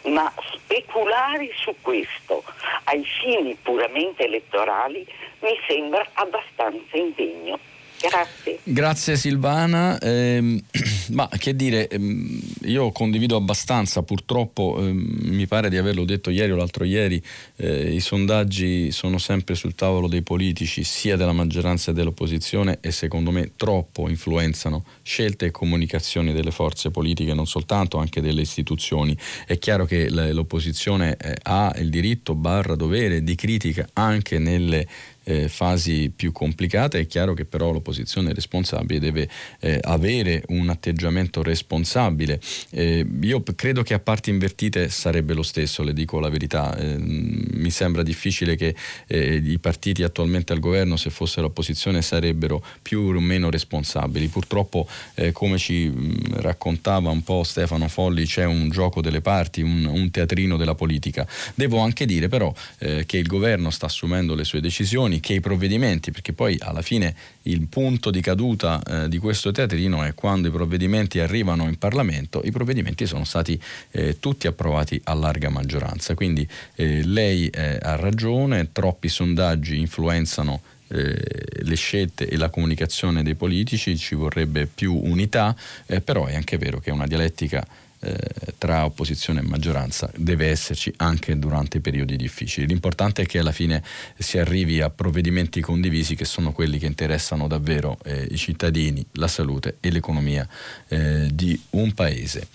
ma 0.03 0.31
speculare 0.53 1.49
su 1.55 1.75
questo 1.81 2.43
ai 2.85 3.03
fini 3.03 3.55
puramente 3.55 4.25
elettorali 4.25 5.05
mi 5.39 5.59
sembra 5.67 6.05
abbastanza 6.13 6.97
indegno. 6.97 7.59
Grazie. 8.03 8.59
Grazie 8.63 9.15
Silvana. 9.15 9.97
Eh, 9.97 10.61
ma 11.11 11.29
che 11.37 11.55
dire, 11.55 11.87
ehm, 11.87 12.37
io 12.63 12.91
condivido 12.91 13.37
abbastanza, 13.37 14.03
purtroppo 14.03 14.77
ehm, 14.79 15.19
mi 15.21 15.47
pare 15.47 15.69
di 15.69 15.77
averlo 15.77 16.03
detto 16.03 16.29
ieri 16.29 16.51
o 16.51 16.57
l'altro 16.57 16.83
ieri, 16.83 17.23
eh, 17.55 17.93
i 17.93 18.01
sondaggi 18.01 18.91
sono 18.91 19.17
sempre 19.17 19.55
sul 19.55 19.73
tavolo 19.73 20.09
dei 20.09 20.21
politici, 20.21 20.83
sia 20.83 21.15
della 21.15 21.31
maggioranza 21.31 21.93
che 21.93 21.93
dell'opposizione 21.93 22.79
e 22.81 22.91
secondo 22.91 23.31
me 23.31 23.51
troppo 23.55 24.09
influenzano 24.09 24.83
scelte 25.01 25.45
e 25.45 25.51
comunicazioni 25.51 26.33
delle 26.33 26.51
forze 26.51 26.91
politiche, 26.91 27.33
non 27.33 27.47
soltanto, 27.47 27.99
anche 27.99 28.19
delle 28.19 28.41
istituzioni. 28.41 29.17
È 29.45 29.57
chiaro 29.57 29.85
che 29.85 30.09
l'opposizione 30.09 31.15
eh, 31.15 31.37
ha 31.43 31.73
il 31.77 31.89
diritto 31.89 32.35
barra 32.35 32.75
dovere 32.75 33.23
di 33.23 33.35
critica 33.35 33.87
anche 33.93 34.39
nelle 34.39 34.85
eh, 35.23 35.47
fasi 35.47 36.11
più 36.15 36.31
complicate, 36.31 36.99
è 36.99 37.07
chiaro 37.07 37.33
che 37.33 37.45
però 37.45 37.71
l'opposizione 37.71 38.33
responsabile 38.33 38.99
deve 38.99 39.29
eh, 39.59 39.79
avere 39.81 40.43
un 40.47 40.69
atteggiamento 40.69 41.43
responsabile. 41.43 42.39
Eh, 42.71 43.05
io 43.21 43.43
credo 43.55 43.83
che 43.83 43.93
a 43.93 43.99
parti 43.99 44.29
invertite 44.29 44.89
sarebbe 44.89 45.33
lo 45.33 45.43
stesso, 45.43 45.83
le 45.83 45.93
dico 45.93 46.19
la 46.19 46.29
verità. 46.29 46.75
Eh, 46.75 46.97
mi 46.97 47.69
sembra 47.69 48.03
difficile 48.03 48.55
che 48.55 48.75
eh, 49.07 49.35
i 49.35 49.59
partiti 49.59 50.03
attualmente 50.03 50.53
al 50.53 50.59
governo, 50.59 50.97
se 50.97 51.09
fossero 51.09 51.47
opposizione, 51.47 52.01
sarebbero 52.01 52.63
più 52.81 53.01
o 53.01 53.19
meno 53.19 53.49
responsabili. 53.49 54.27
Purtroppo, 54.27 54.87
eh, 55.15 55.31
come 55.31 55.57
ci 55.57 55.91
raccontava 56.33 57.09
un 57.09 57.23
po' 57.23 57.43
Stefano 57.43 57.87
Folli, 57.87 58.25
c'è 58.25 58.45
un 58.45 58.69
gioco 58.69 59.01
delle 59.01 59.21
parti, 59.21 59.61
un, 59.61 59.85
un 59.85 60.11
teatrino 60.11 60.57
della 60.57 60.75
politica. 60.75 61.27
Devo 61.55 61.79
anche 61.79 62.05
dire 62.05 62.27
però 62.27 62.53
che 62.77 63.17
il 63.17 63.27
governo 63.27 63.69
sta 63.69 63.85
assumendo 63.85 64.35
le 64.35 64.43
sue 64.43 64.59
decisioni 64.59 65.12
decisioni 65.13 65.19
che 65.19 65.33
i 65.33 65.39
provvedimenti, 65.39 66.11
perché 66.11 66.33
poi 66.33 66.57
alla 66.59 66.81
fine 66.81 67.15
il 67.43 67.67
punto 67.67 68.09
di 68.09 68.21
caduta 68.21 68.81
eh, 68.83 69.09
di 69.09 69.17
questo 69.17 69.51
teatrino 69.51 70.03
è 70.03 70.13
quando 70.13 70.47
i 70.47 70.51
provvedimenti 70.51 71.19
arrivano 71.19 71.67
in 71.67 71.77
Parlamento, 71.77 72.41
i 72.43 72.51
provvedimenti 72.51 73.05
sono 73.05 73.23
stati 73.23 73.59
eh, 73.91 74.19
tutti 74.19 74.47
approvati 74.47 74.99
a 75.05 75.13
larga 75.13 75.49
maggioranza. 75.49 76.15
Quindi 76.15 76.47
eh, 76.75 77.03
lei 77.03 77.47
eh, 77.47 77.77
ha 77.81 77.95
ragione, 77.95 78.71
troppi 78.71 79.09
sondaggi 79.09 79.79
influenzano 79.79 80.61
eh, 80.87 81.17
le 81.61 81.75
scelte 81.75 82.27
e 82.27 82.37
la 82.37 82.49
comunicazione 82.49 83.23
dei 83.23 83.35
politici, 83.35 83.97
ci 83.97 84.15
vorrebbe 84.15 84.67
più 84.67 84.93
unità, 84.93 85.55
eh, 85.85 86.01
però 86.01 86.25
è 86.25 86.35
anche 86.35 86.57
vero 86.57 86.79
che 86.79 86.91
una 86.91 87.07
dialettica 87.07 87.65
eh, 88.03 88.53
tra 88.57 88.85
opposizione 88.85 89.39
e 89.39 89.43
maggioranza 89.43 90.09
deve 90.15 90.47
esserci 90.47 90.93
anche 90.97 91.37
durante 91.39 91.77
i 91.77 91.79
periodi 91.79 92.15
difficili. 92.15 92.67
L'importante 92.67 93.21
è 93.21 93.25
che 93.25 93.39
alla 93.39 93.51
fine 93.51 93.81
si 94.17 94.37
arrivi 94.37 94.81
a 94.81 94.89
provvedimenti 94.89 95.61
condivisi 95.61 96.15
che 96.15 96.25
sono 96.25 96.51
quelli 96.51 96.77
che 96.77 96.85
interessano 96.85 97.47
davvero 97.47 97.97
eh, 98.03 98.27
i 98.29 98.37
cittadini, 98.37 99.05
la 99.13 99.27
salute 99.27 99.77
e 99.79 99.89
l'economia 99.89 100.47
eh, 100.89 101.27
di 101.31 101.59
un 101.71 101.93
paese. 101.93 102.47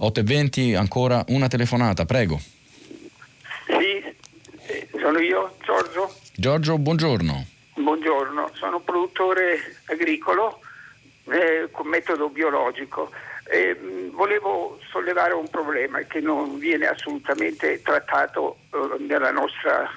8.20 0.00 0.76
ancora 0.76 1.24
una 1.28 1.48
telefonata, 1.48 2.04
prego. 2.04 2.40
Sì, 3.66 4.02
eh, 4.66 4.88
sono 4.98 5.18
io, 5.18 5.56
Giorgio. 5.64 6.14
Giorgio, 6.34 6.78
buongiorno. 6.78 7.46
Buongiorno, 7.74 8.50
sono 8.54 8.80
produttore 8.80 9.80
agricolo 9.86 10.60
eh, 11.30 11.68
con 11.70 11.86
metodo 11.86 12.28
biologico. 12.28 13.10
Eh, 13.52 13.76
volevo 14.12 14.78
sollevare 14.90 15.32
un 15.34 15.48
problema 15.48 15.98
che 16.02 16.20
non 16.20 16.56
viene 16.58 16.86
assolutamente 16.86 17.82
trattato 17.82 18.58
eh, 18.72 19.02
nella 19.02 19.32
nostra 19.32 19.90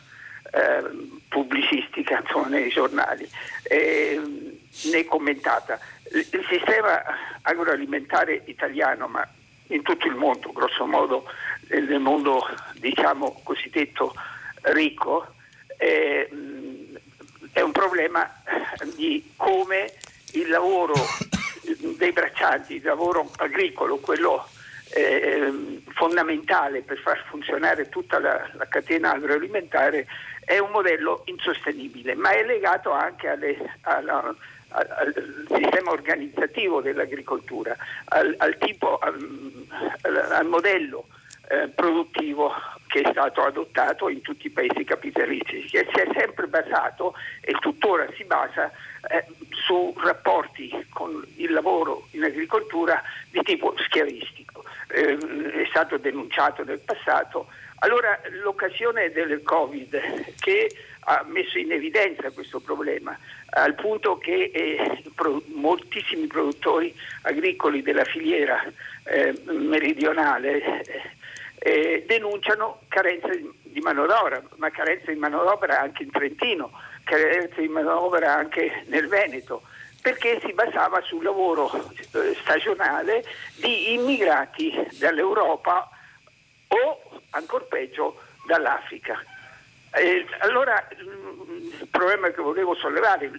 eh, 0.52 1.20
pubblicistica, 1.30 2.18
insomma, 2.26 2.48
nei 2.48 2.70
giornali, 2.70 3.30
né 3.70 5.06
commentata. 5.06 5.80
Il, 6.12 6.46
sistema 6.50 7.04
agroalimentare 7.44 8.42
italiano, 8.46 9.08
ma 9.08 9.28
in 9.68 9.84
tutto 9.84 10.08
il 10.08 10.16
mondo, 10.16 10.52
grosso 10.52 10.88
modo 10.88 11.26
nel 11.70 12.00
mondo 12.00 12.44
diciamo 12.80 13.40
cosiddetto 13.44 14.16
ricco, 14.62 15.28
è, 15.78 16.28
è 17.52 17.62
un 17.62 17.72
problema 17.72 18.34
di 18.96 19.32
come 19.36 19.94
il 20.32 20.50
lavoro 20.50 20.94
dei 22.04 22.12
braccianti, 22.12 22.76
il 22.76 22.84
lavoro 22.84 23.32
agricolo, 23.38 23.98
quello 23.98 24.46
eh, 24.94 25.82
fondamentale 25.96 26.82
per 26.82 26.98
far 27.00 27.24
funzionare 27.30 27.88
tutta 27.88 28.20
la, 28.20 28.50
la, 28.54 28.68
catena 28.68 29.14
agroalimentare, 29.14 30.06
è 30.44 30.58
un 30.58 30.72
modello 30.72 31.22
insostenibile, 31.26 32.14
ma 32.16 32.32
è 32.32 32.44
legato 32.44 32.92
anche 32.92 33.30
alle, 33.30 33.78
alla, 33.84 34.36
al, 34.70 35.46
sistema 35.48 35.92
organizzativo 35.92 36.82
dell'agricoltura, 36.82 37.76
al, 38.06 38.36
al, 38.38 38.58
tipo, 38.58 39.00
al 39.00 40.46
modello 40.46 41.08
eh, 41.48 41.70
produttivo 41.70 42.52
che 42.88 43.00
è 43.00 43.12
stato 43.12 43.44
adottato 43.44 44.10
in 44.10 44.22
tutti 44.22 44.48
i 44.48 44.52
paesi 44.52 44.84
capitalistici, 44.84 45.70
che 45.70 45.88
si 45.94 46.00
è 46.02 46.08
sempre 46.18 46.48
basato 46.48 47.16
e 47.40 47.54
tuttora 47.62 48.06
si 48.16 48.26
basa 48.26 48.72
eh, 49.10 49.26
su 49.50 49.94
rapporti 49.98 50.88
con 50.90 51.26
il 51.38 51.52
lavoro 51.52 52.08
in 52.12 52.24
agricoltura 52.24 53.02
di 53.30 53.42
tipo 53.44 53.74
schiavistico. 53.78 54.64
Eh, 54.90 55.18
è 55.18 55.66
stato 55.70 55.98
denunciato 55.98 56.64
nel 56.64 56.80
passato. 56.80 57.48
Allora 57.80 58.18
l'occasione 58.42 59.12
del 59.12 59.42
Covid 59.44 60.00
che 60.40 60.72
ha 61.06 61.26
messo 61.28 61.58
in 61.58 61.72
evidenza 61.72 62.32
questo 62.32 62.60
problema, 62.62 63.18
al 63.50 63.76
punto 63.76 64.18
che 64.18 64.52
eh, 64.54 65.04
pro- 65.14 65.42
moltissimi 65.48 66.28
produttori 66.28 66.96
agricoli 67.24 67.82
della 67.82 68.06
filiera 68.06 68.64
eh, 69.04 69.34
meridionale 69.46 70.82
eh, 71.60 72.04
denunciano 72.08 72.82
carenza 72.88 73.28
di 73.64 73.80
manodopera, 73.82 74.42
ma 74.58 74.70
carenza 74.70 75.12
di 75.12 75.18
manodopera 75.18 75.82
anche 75.82 76.04
in 76.04 76.12
Trentino, 76.12 76.72
carenza 77.04 77.60
di 77.60 77.68
manodopera 77.68 78.34
anche 78.34 78.84
nel 78.88 79.08
Veneto, 79.08 79.64
perché 80.02 80.40
si 80.44 80.54
basava 80.54 81.02
sul 81.02 81.24
lavoro 81.24 81.72
eh, 81.74 82.36
stagionale 82.42 83.24
di 83.56 83.94
immigrati 83.94 84.74
dall'Europa 85.00 85.90
o, 86.68 87.22
ancora 87.32 87.64
peggio, 87.66 88.20
dall'Africa. 88.46 89.24
Eh, 89.96 90.26
allora 90.40 90.88
il 90.98 91.88
problema 91.90 92.30
che 92.32 92.42
volevo 92.42 92.76
sollevare 92.76 93.32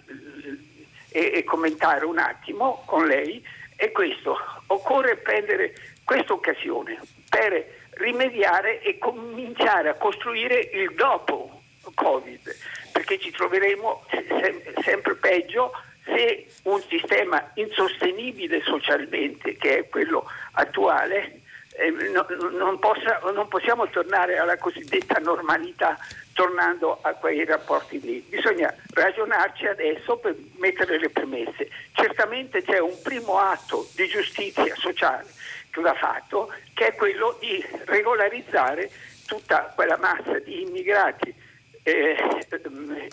e, 1.09 1.31
e 1.35 1.43
commentare 1.43 2.05
un 2.05 2.17
attimo 2.17 2.83
con 2.85 3.05
lei 3.05 3.45
è 3.75 3.91
questo. 3.91 4.37
Occorre 4.67 5.17
prendere 5.17 5.75
questa 6.03 6.33
occasione 6.33 6.99
per 7.29 7.83
rimediare 7.95 8.81
e 8.81 8.97
cominciare 8.97 9.89
a 9.89 9.95
costruire 9.95 10.59
il 10.73 10.93
dopo 10.95 11.61
Covid, 11.93 12.55
perché 12.95 13.19
ci 13.19 13.29
troveremo 13.29 14.05
sem- 14.09 14.79
sempre 14.81 15.15
peggio 15.15 15.73
se 16.05 16.47
un 16.63 16.81
sistema 16.87 17.51
insostenibile 17.55 18.61
socialmente, 18.63 19.57
che 19.57 19.79
è 19.79 19.89
quello 19.89 20.25
attuale, 20.53 21.41
eh, 21.73 21.89
no, 21.89 22.25
non, 22.51 22.79
possa, 22.79 23.19
non, 23.33 23.49
possiamo 23.49 23.89
tornare 23.89 24.37
alla 24.37 24.57
cosiddetta 24.57 25.19
normalità 25.19 25.97
tornando 26.31 26.99
a 27.01 27.11
quei 27.15 27.43
rapporti 27.43 27.99
lì. 27.99 28.25
Bisogna 28.29 28.73
ragionarci 28.93 29.67
adesso 29.67 30.15
per 30.15 30.33
mettere 30.55 30.97
le 30.97 31.09
premesse. 31.09 31.67
Certamente 31.91 32.63
c'è 32.63 32.79
un 32.79 32.97
primo 33.03 33.39
atto 33.39 33.89
di 33.93 34.07
giustizia 34.07 34.73
sociale 34.75 35.27
che 35.69 35.81
va 35.81 35.93
fatto, 35.95 36.49
che 36.73 36.87
è 36.87 36.95
quello 36.95 37.35
di 37.41 37.61
regolarizzare 37.87 38.89
tutta 39.27 39.73
quella 39.75 39.97
massa 39.97 40.39
di 40.39 40.61
immigrati 40.61 41.43
eh, 41.87 42.17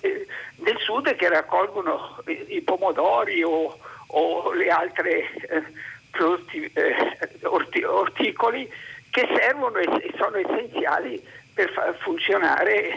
eh, 0.01 0.27
del 0.57 0.79
sud 0.79 1.14
che 1.14 1.29
raccolgono 1.29 2.23
i, 2.47 2.62
pomodori 2.62 3.43
o, 3.43 3.79
o 4.07 4.53
le 4.53 4.68
altre 4.70 5.29
prodotti 6.11 6.70
eh, 6.73 7.18
orti, 7.43 7.83
orticoli 7.83 8.70
che 9.11 9.29
servono 9.37 9.77
e 9.77 10.11
sono 10.16 10.39
essenziali 10.39 11.23
per 11.53 11.70
far 11.70 11.95
funzionare, 11.99 12.97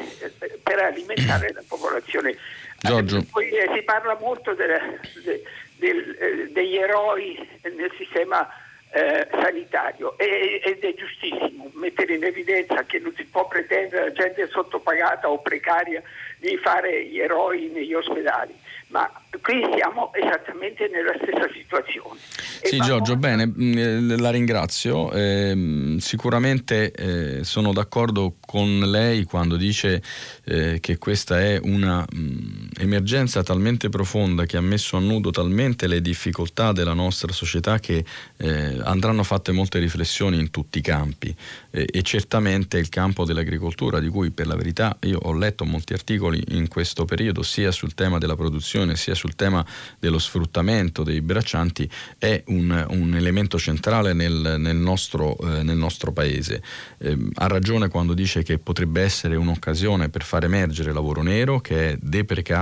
per 0.63 0.79
alimentare 0.79 1.51
la 1.51 1.63
popolazione 1.67 2.37
Giorgio. 2.79 3.25
Poi, 3.29 3.51
si 3.73 3.81
parla 3.81 4.17
molto 4.17 4.53
delle, 4.53 5.01
de, 5.25 5.43
del, 5.75 6.51
degli 6.51 6.77
eroi 6.77 7.35
nel 7.63 7.91
sistema 7.97 8.47
eh, 8.91 9.27
sanitario 9.31 10.17
e, 10.17 10.61
ed 10.63 10.83
è 10.83 10.93
giustissimo 10.93 11.69
mettere 11.73 12.15
in 12.15 12.23
evidenza 12.23 12.83
che 12.83 12.99
non 12.99 13.13
si 13.15 13.25
può 13.25 13.47
pretendere 13.47 14.07
a 14.07 14.11
gente 14.11 14.47
sottopagata 14.47 15.29
o 15.29 15.41
precaria 15.41 16.01
di 16.39 16.57
fare 16.57 17.05
gli 17.07 17.19
eroi 17.19 17.69
negli 17.73 17.93
ospedali, 17.93 18.53
ma 18.87 19.09
qui 19.41 19.61
siamo 19.75 20.13
esattamente 20.13 20.87
nella 20.87 21.13
stessa 21.21 21.49
situazione. 21.51 22.19
Sì, 22.63 22.77
Giorgio, 22.79 23.15
bene, 23.15 23.45
mm, 23.45 23.77
eh, 23.77 24.17
la 24.17 24.29
ringrazio. 24.31 25.11
Eh, 25.11 25.97
sicuramente 25.99 26.91
eh, 26.91 27.43
sono 27.43 27.73
d'accordo 27.73 28.35
con 28.45 28.79
lei 28.79 29.23
quando 29.23 29.55
dice 29.55 30.01
eh, 30.45 30.79
che 30.79 30.97
questa 30.97 31.39
è 31.39 31.59
un'emergenza 31.61 32.64
mm, 32.83 33.43
talmente 33.43 33.89
profonda 33.89 34.45
che 34.45 34.57
ha 34.57 34.61
messo 34.61 34.97
a 34.97 34.99
nudo 34.99 35.31
talmente 35.31 35.87
le 35.87 36.01
difficoltà 36.01 36.71
della 36.71 36.93
nostra 36.93 37.31
società 37.31 37.79
che 37.79 38.03
eh, 38.37 38.79
andranno 38.83 39.23
fatte 39.23 39.51
molte 39.51 39.79
riflessioni 39.79 40.39
in 40.39 40.51
tutti 40.51 40.79
i 40.79 40.81
campi 40.81 41.35
eh, 41.71 41.87
e 41.91 42.01
certamente 42.01 42.77
il 42.77 42.89
campo 42.89 43.25
dell'agricoltura, 43.25 43.99
di 43.99 44.09
cui 44.09 44.31
per 44.31 44.47
la 44.47 44.55
verità 44.55 44.97
io 45.01 45.19
ho 45.19 45.33
letto 45.33 45.65
molti 45.65 45.93
articoli 45.93 46.43
in 46.49 46.67
questo 46.67 47.05
periodo, 47.05 47.43
sia 47.43 47.71
sul 47.71 47.93
tema 47.93 48.17
della 48.17 48.35
produzione 48.35 48.95
sia 48.95 49.15
sul 49.15 49.35
tema 49.35 49.65
dello 49.99 50.19
sfruttamento 50.19 51.03
dei 51.03 51.21
braccianti 51.21 51.89
è 52.17 52.43
un, 52.47 52.85
un 52.89 53.15
elemento 53.15 53.57
centrale 53.57 54.13
nel, 54.13 54.55
nel, 54.57 54.75
nostro, 54.75 55.37
eh, 55.37 55.63
nel 55.63 55.77
nostro, 55.77 56.11
paese. 56.11 56.61
Eh, 56.97 57.17
ha 57.35 57.47
ragione 57.47 57.89
quando 57.89 58.13
dice 58.13 58.43
che 58.43 58.57
potrebbe 58.57 59.01
essere 59.01 59.35
un'occasione 59.35 60.09
per 60.09 60.23
far 60.23 60.43
emergere 60.43 60.93
lavoro 60.93 61.21
nero 61.21 61.59
che 61.59 61.91
è 61.91 61.97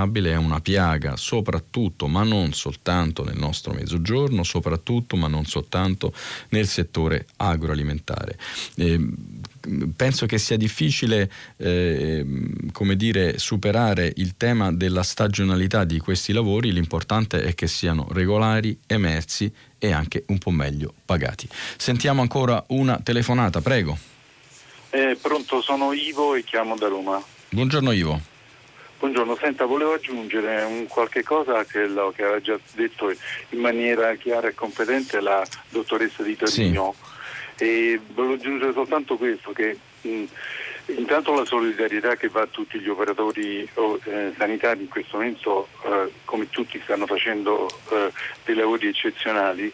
deprecabile, 0.03 0.31
è 0.31 0.35
una 0.35 0.59
piaga 0.59 1.15
soprattutto, 1.15 2.07
ma 2.07 2.23
non 2.23 2.53
soltanto 2.53 3.23
nel 3.23 3.37
nostro 3.37 3.73
mezzogiorno, 3.73 4.43
soprattutto 4.43 5.15
ma 5.15 5.27
non 5.27 5.45
soltanto 5.45 6.13
nel 6.49 6.67
settore 6.67 7.27
agroalimentare. 7.37 8.37
Eh, 8.75 8.99
penso 9.95 10.25
che 10.25 10.37
sia 10.37 10.57
difficile 10.57 11.31
eh, 11.57 12.25
come 12.71 12.95
dire, 12.95 13.37
superare 13.37 14.11
il 14.17 14.35
tema 14.35 14.71
della 14.71 15.03
stagionalità 15.03 15.83
di 15.83 15.99
questi 15.99 16.33
lavori, 16.33 16.71
l'importante 16.71 17.43
è 17.43 17.55
che 17.55 17.67
siano 17.67 18.07
regolari, 18.11 18.77
emersi 18.87 19.51
e 19.77 19.91
anche 19.91 20.23
un 20.27 20.37
po' 20.37 20.51
meglio 20.51 20.93
pagati. 21.05 21.47
Sentiamo 21.77 22.21
ancora 22.21 22.63
una 22.67 22.99
telefonata, 23.01 23.61
prego. 23.61 23.97
Eh, 24.89 25.17
pronto, 25.19 25.61
sono 25.61 25.91
Ivo 25.91 26.35
e 26.35 26.43
chiamo 26.43 26.75
da 26.75 26.87
Roma. 26.87 27.21
Buongiorno 27.49 27.91
Ivo. 27.91 28.31
Buongiorno, 29.03 29.35
senta, 29.35 29.65
volevo 29.65 29.95
aggiungere 29.95 30.63
un 30.63 30.87
qualche 30.87 31.23
cosa 31.23 31.59
a 31.59 31.65
quello 31.65 32.13
che 32.15 32.23
aveva 32.23 32.39
già 32.39 32.57
detto 32.73 33.13
in 33.49 33.59
maniera 33.59 34.15
chiara 34.15 34.47
e 34.47 34.53
competente 34.53 35.19
la 35.19 35.45
dottoressa 35.67 36.23
di 36.23 36.37
Torino. 36.37 36.95
Sì 36.97 37.11
e 37.57 37.99
volevo 38.13 38.33
aggiungere 38.33 38.73
soltanto 38.73 39.15
questo, 39.17 39.51
che 39.51 39.77
mh, 40.01 40.23
intanto 40.85 41.33
la 41.33 41.45
solidarietà 41.45 42.15
che 42.15 42.29
va 42.29 42.41
a 42.41 42.47
tutti 42.47 42.79
gli 42.79 42.89
operatori 42.89 43.67
oh, 43.75 43.99
eh, 44.03 44.33
sanitari 44.37 44.81
in 44.81 44.89
questo 44.89 45.17
momento, 45.17 45.67
eh, 45.83 46.11
come 46.25 46.49
tutti 46.49 46.79
stanno 46.83 47.05
facendo 47.05 47.69
eh, 47.91 48.11
dei 48.45 48.55
lavori 48.55 48.87
eccezionali, 48.87 49.71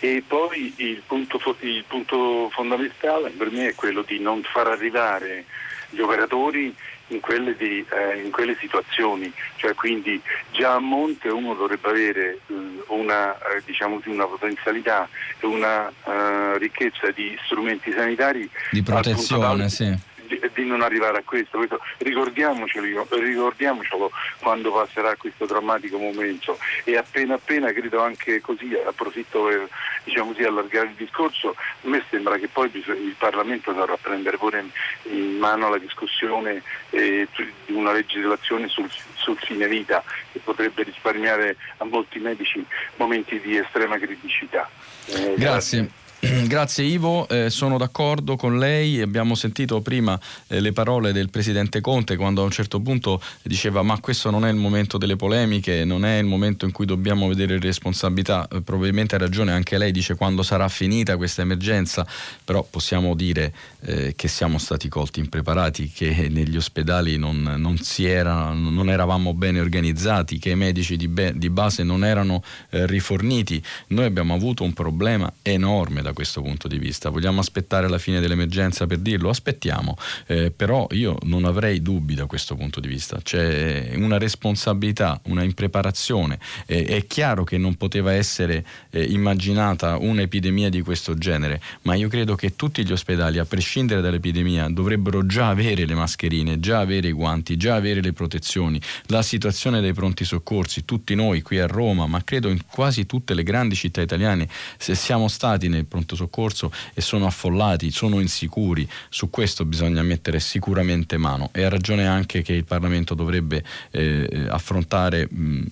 e 0.00 0.22
poi 0.26 0.74
il 0.76 1.02
punto, 1.06 1.40
il 1.60 1.84
punto 1.86 2.50
fondamentale 2.50 3.30
per 3.30 3.50
me 3.50 3.68
è 3.68 3.74
quello 3.74 4.02
di 4.02 4.18
non 4.18 4.42
far 4.42 4.66
arrivare 4.68 5.44
gli 5.90 6.00
operatori 6.00 6.74
in 7.12 7.20
quelle, 7.20 7.54
di, 7.56 7.84
eh, 7.90 8.22
in 8.22 8.30
quelle, 8.30 8.56
situazioni, 8.58 9.32
cioè 9.56 9.74
quindi 9.74 10.20
già 10.52 10.74
a 10.74 10.78
monte 10.78 11.28
uno 11.28 11.54
dovrebbe 11.54 11.88
avere 11.88 12.38
eh, 12.46 12.54
una, 12.88 13.34
eh, 13.34 13.62
diciamo 13.64 14.00
una, 14.06 14.26
potenzialità 14.26 15.08
e 15.40 15.46
una 15.46 15.88
eh, 15.88 16.58
ricchezza 16.58 17.10
di 17.10 17.36
strumenti 17.44 17.92
sanitari 17.92 18.48
di 18.70 18.82
protezione, 18.82 19.68
sì 19.68 20.10
di, 20.38 20.50
di, 20.54 20.64
non 20.64 20.82
arrivare 20.82 21.18
a 21.18 21.22
questo, 21.24 21.58
questo 21.58 21.80
ricordiamocelo, 21.98 23.06
ricordiamocelo, 23.10 24.10
quando 24.40 24.72
passerà 24.72 25.14
questo 25.16 25.46
drammatico 25.46 25.98
momento 25.98 26.58
e 26.84 26.96
appena 26.96 27.34
appena 27.34 27.72
credo 27.72 28.02
anche 28.02 28.40
così, 28.40 28.74
approfitto 28.74 29.44
per 29.44 29.68
diciamo 30.04 30.32
così, 30.32 30.42
allargare 30.44 30.88
il 30.88 30.94
discorso, 30.94 31.54
a 31.56 31.88
me 31.88 32.02
sembra 32.10 32.36
che 32.36 32.48
poi 32.48 32.70
il 32.72 33.14
Parlamento 33.18 33.72
dovrà 33.72 33.96
prendere 33.96 34.36
pure 34.36 34.64
in 35.04 35.38
mano 35.38 35.68
la 35.68 35.78
discussione 35.78 36.62
eh, 36.90 37.28
di 37.66 37.72
una 37.72 37.92
legislazione 37.92 38.68
sul, 38.68 38.90
sul 39.14 39.38
fine 39.38 39.68
vita 39.68 40.02
che 40.32 40.38
potrebbe 40.40 40.82
risparmiare 40.82 41.56
a 41.78 41.84
molti 41.84 42.18
medici 42.18 42.64
momenti 42.96 43.40
di 43.40 43.56
estrema 43.56 43.98
criticità. 43.98 44.68
Eh, 45.06 45.34
grazie. 45.36 46.00
grazie. 46.46 46.84
Ivo, 46.84 47.28
eh, 47.28 47.50
sono 47.50 47.78
d'accordo 47.78 48.36
con 48.36 48.56
lei, 48.56 49.00
abbiamo 49.00 49.34
sentito 49.34 49.80
prima 49.80 50.18
eh, 50.46 50.60
le 50.60 50.72
parole 50.72 51.12
del 51.12 51.30
Presidente 51.30 51.80
Conte 51.80 52.14
quando 52.14 52.42
a 52.42 52.44
un 52.44 52.52
certo 52.52 52.78
punto 52.78 53.20
diceva 53.42 53.82
ma 53.82 53.98
questo 53.98 54.30
non 54.30 54.44
è 54.46 54.50
il 54.50 54.56
momento 54.56 54.98
delle 54.98 55.16
polemiche, 55.16 55.84
non 55.84 56.04
è 56.04 56.18
il 56.18 56.24
momento 56.24 56.64
in 56.64 56.70
cui 56.70 56.86
dobbiamo 56.86 57.26
vedere 57.26 57.58
responsabilità, 57.58 58.46
eh, 58.46 58.60
probabilmente 58.60 59.16
ha 59.16 59.18
ragione 59.18 59.50
anche 59.50 59.76
lei, 59.78 59.90
dice 59.90 60.14
quando 60.14 60.44
sarà 60.44 60.68
finita 60.68 61.16
questa 61.16 61.42
emergenza, 61.42 62.06
però 62.44 62.64
possiamo 62.70 63.16
dire 63.16 63.52
eh, 63.80 64.12
che 64.14 64.28
siamo 64.28 64.58
stati 64.58 64.88
colti 64.88 65.18
impreparati, 65.18 65.90
che 65.90 66.28
negli 66.30 66.56
ospedali 66.56 67.16
non, 67.16 67.42
non, 67.56 67.76
era, 67.98 68.52
non 68.52 68.90
eravamo 68.90 69.34
bene 69.34 69.58
organizzati, 69.58 70.38
che 70.38 70.50
i 70.50 70.56
medici 70.56 70.96
di, 70.96 71.08
be- 71.08 71.32
di 71.36 71.50
base 71.50 71.82
non 71.82 72.04
erano 72.04 72.44
eh, 72.70 72.86
riforniti, 72.86 73.60
noi 73.88 74.04
abbiamo 74.04 74.34
avuto 74.34 74.62
un 74.62 74.72
problema 74.72 75.32
enorme 75.42 76.00
da 76.00 76.11
questo 76.12 76.42
punto 76.42 76.68
di 76.68 76.78
vista. 76.78 77.10
Vogliamo 77.10 77.40
aspettare 77.40 77.88
la 77.88 77.98
fine 77.98 78.20
dell'emergenza 78.20 78.86
per 78.86 78.98
dirlo? 78.98 79.28
Aspettiamo, 79.28 79.96
eh, 80.26 80.50
però 80.50 80.86
io 80.90 81.16
non 81.22 81.44
avrei 81.44 81.82
dubbi 81.82 82.14
da 82.14 82.26
questo 82.26 82.54
punto 82.54 82.80
di 82.80 82.88
vista. 82.88 83.20
C'è 83.22 83.92
una 83.94 84.18
responsabilità, 84.18 85.20
una 85.24 85.42
impreparazione. 85.42 86.38
Eh, 86.66 86.84
è 86.84 87.06
chiaro 87.06 87.44
che 87.44 87.58
non 87.58 87.76
poteva 87.76 88.12
essere 88.12 88.64
eh, 88.90 89.02
immaginata 89.04 89.96
un'epidemia 89.96 90.68
di 90.68 90.82
questo 90.82 91.14
genere, 91.16 91.60
ma 91.82 91.94
io 91.94 92.08
credo 92.08 92.34
che 92.34 92.56
tutti 92.56 92.84
gli 92.84 92.92
ospedali, 92.92 93.38
a 93.38 93.44
prescindere 93.44 94.00
dall'epidemia, 94.00 94.68
dovrebbero 94.68 95.26
già 95.26 95.48
avere 95.48 95.86
le 95.86 95.94
mascherine, 95.94 96.60
già 96.60 96.80
avere 96.80 97.08
i 97.08 97.12
guanti, 97.12 97.56
già 97.56 97.74
avere 97.74 98.00
le 98.00 98.12
protezioni. 98.12 98.80
La 99.06 99.22
situazione 99.22 99.80
dei 99.80 99.92
pronti 99.92 100.24
soccorsi, 100.24 100.84
tutti 100.84 101.14
noi 101.14 101.42
qui 101.42 101.58
a 101.58 101.66
Roma, 101.66 102.06
ma 102.06 102.22
credo 102.24 102.48
in 102.48 102.58
quasi 102.66 103.06
tutte 103.06 103.34
le 103.34 103.42
grandi 103.42 103.74
città 103.74 104.00
italiane, 104.00 104.48
se 104.76 104.94
siamo 104.94 105.28
stati 105.28 105.68
nel 105.68 105.86
pronto 105.86 106.01
pronto 106.02 106.16
soccorso 106.16 106.70
e 106.94 107.00
sono 107.00 107.26
affollati, 107.26 107.90
sono 107.90 108.20
insicuri. 108.20 108.88
Su 109.08 109.30
questo 109.30 109.64
bisogna 109.64 110.02
mettere 110.02 110.40
sicuramente 110.40 111.16
mano 111.16 111.50
e 111.52 111.62
ha 111.62 111.68
ragione 111.68 112.06
anche 112.06 112.42
che 112.42 112.52
il 112.52 112.64
Parlamento 112.64 113.14
dovrebbe 113.14 113.62
eh, 113.90 114.46
affrontare 114.48 115.26
mh, 115.30 115.62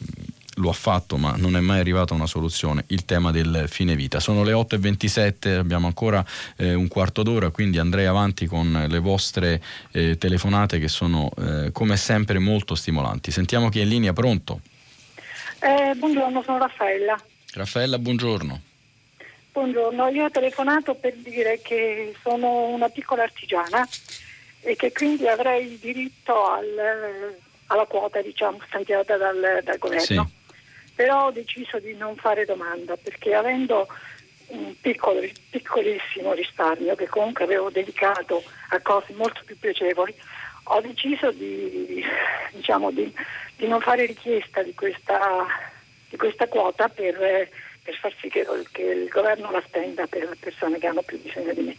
lo 0.56 0.68
ha 0.68 0.74
fatto 0.74 1.16
ma 1.16 1.34
non 1.36 1.56
è 1.56 1.60
mai 1.60 1.80
arrivata 1.80 2.12
una 2.12 2.26
soluzione, 2.26 2.84
il 2.88 3.04
tema 3.04 3.30
del 3.30 3.64
fine 3.68 3.94
vita. 3.94 4.20
Sono 4.20 4.42
le 4.42 4.52
8.27, 4.52 5.56
abbiamo 5.56 5.86
ancora 5.86 6.24
eh, 6.56 6.74
un 6.74 6.88
quarto 6.88 7.22
d'ora, 7.22 7.50
quindi 7.50 7.78
andrei 7.78 8.06
avanti 8.06 8.46
con 8.46 8.86
le 8.88 8.98
vostre 8.98 9.62
eh, 9.92 10.16
telefonate 10.18 10.78
che 10.78 10.88
sono 10.88 11.30
eh, 11.38 11.70
come 11.72 11.96
sempre 11.96 12.38
molto 12.38 12.74
stimolanti. 12.74 13.30
Sentiamo 13.30 13.68
chi 13.68 13.80
è 13.80 13.82
in 13.82 13.88
linea, 13.88 14.12
pronto? 14.12 14.60
Eh, 15.60 15.94
buongiorno, 15.94 16.42
sono 16.42 16.58
Raffaella. 16.58 17.20
Raffaella, 17.52 17.98
buongiorno. 17.98 18.68
Buongiorno, 19.52 20.08
io 20.10 20.26
ho 20.26 20.30
telefonato 20.30 20.94
per 20.94 21.12
dire 21.16 21.60
che 21.60 22.14
sono 22.22 22.68
una 22.68 22.88
piccola 22.88 23.24
artigiana 23.24 23.86
e 24.60 24.76
che 24.76 24.92
quindi 24.92 25.26
avrei 25.26 25.76
diritto 25.80 26.46
al, 26.46 27.36
alla 27.66 27.84
quota 27.86 28.22
diciamo, 28.22 28.58
stanziata 28.68 29.16
dal, 29.16 29.60
dal 29.64 29.78
governo. 29.78 30.04
Sì. 30.04 30.92
Però 30.94 31.26
ho 31.26 31.30
deciso 31.32 31.80
di 31.80 31.94
non 31.96 32.14
fare 32.14 32.44
domanda 32.44 32.96
perché 32.96 33.34
avendo 33.34 33.88
un 34.48 34.72
piccolo, 34.80 35.20
piccolissimo 35.50 36.32
risparmio 36.32 36.94
che 36.94 37.08
comunque 37.08 37.42
avevo 37.42 37.70
dedicato 37.70 38.44
a 38.68 38.80
cose 38.80 39.12
molto 39.14 39.40
più 39.44 39.58
piacevoli, 39.58 40.14
ho 40.62 40.80
deciso 40.80 41.32
di, 41.32 42.04
diciamo, 42.52 42.92
di, 42.92 43.12
di 43.56 43.66
non 43.66 43.80
fare 43.80 44.06
richiesta 44.06 44.62
di 44.62 44.74
questa, 44.74 45.44
di 46.08 46.16
questa 46.16 46.46
quota 46.46 46.88
per 46.88 47.48
per 47.90 47.98
far 47.98 48.14
sì 48.20 48.28
che, 48.28 48.46
che 48.70 48.82
il 48.82 49.08
governo 49.08 49.50
la 49.50 49.62
spenda 49.66 50.06
per 50.06 50.36
persone 50.38 50.78
che 50.78 50.86
hanno 50.86 51.02
più 51.02 51.20
bisogno 51.20 51.52
di 51.52 51.60
me. 51.60 51.76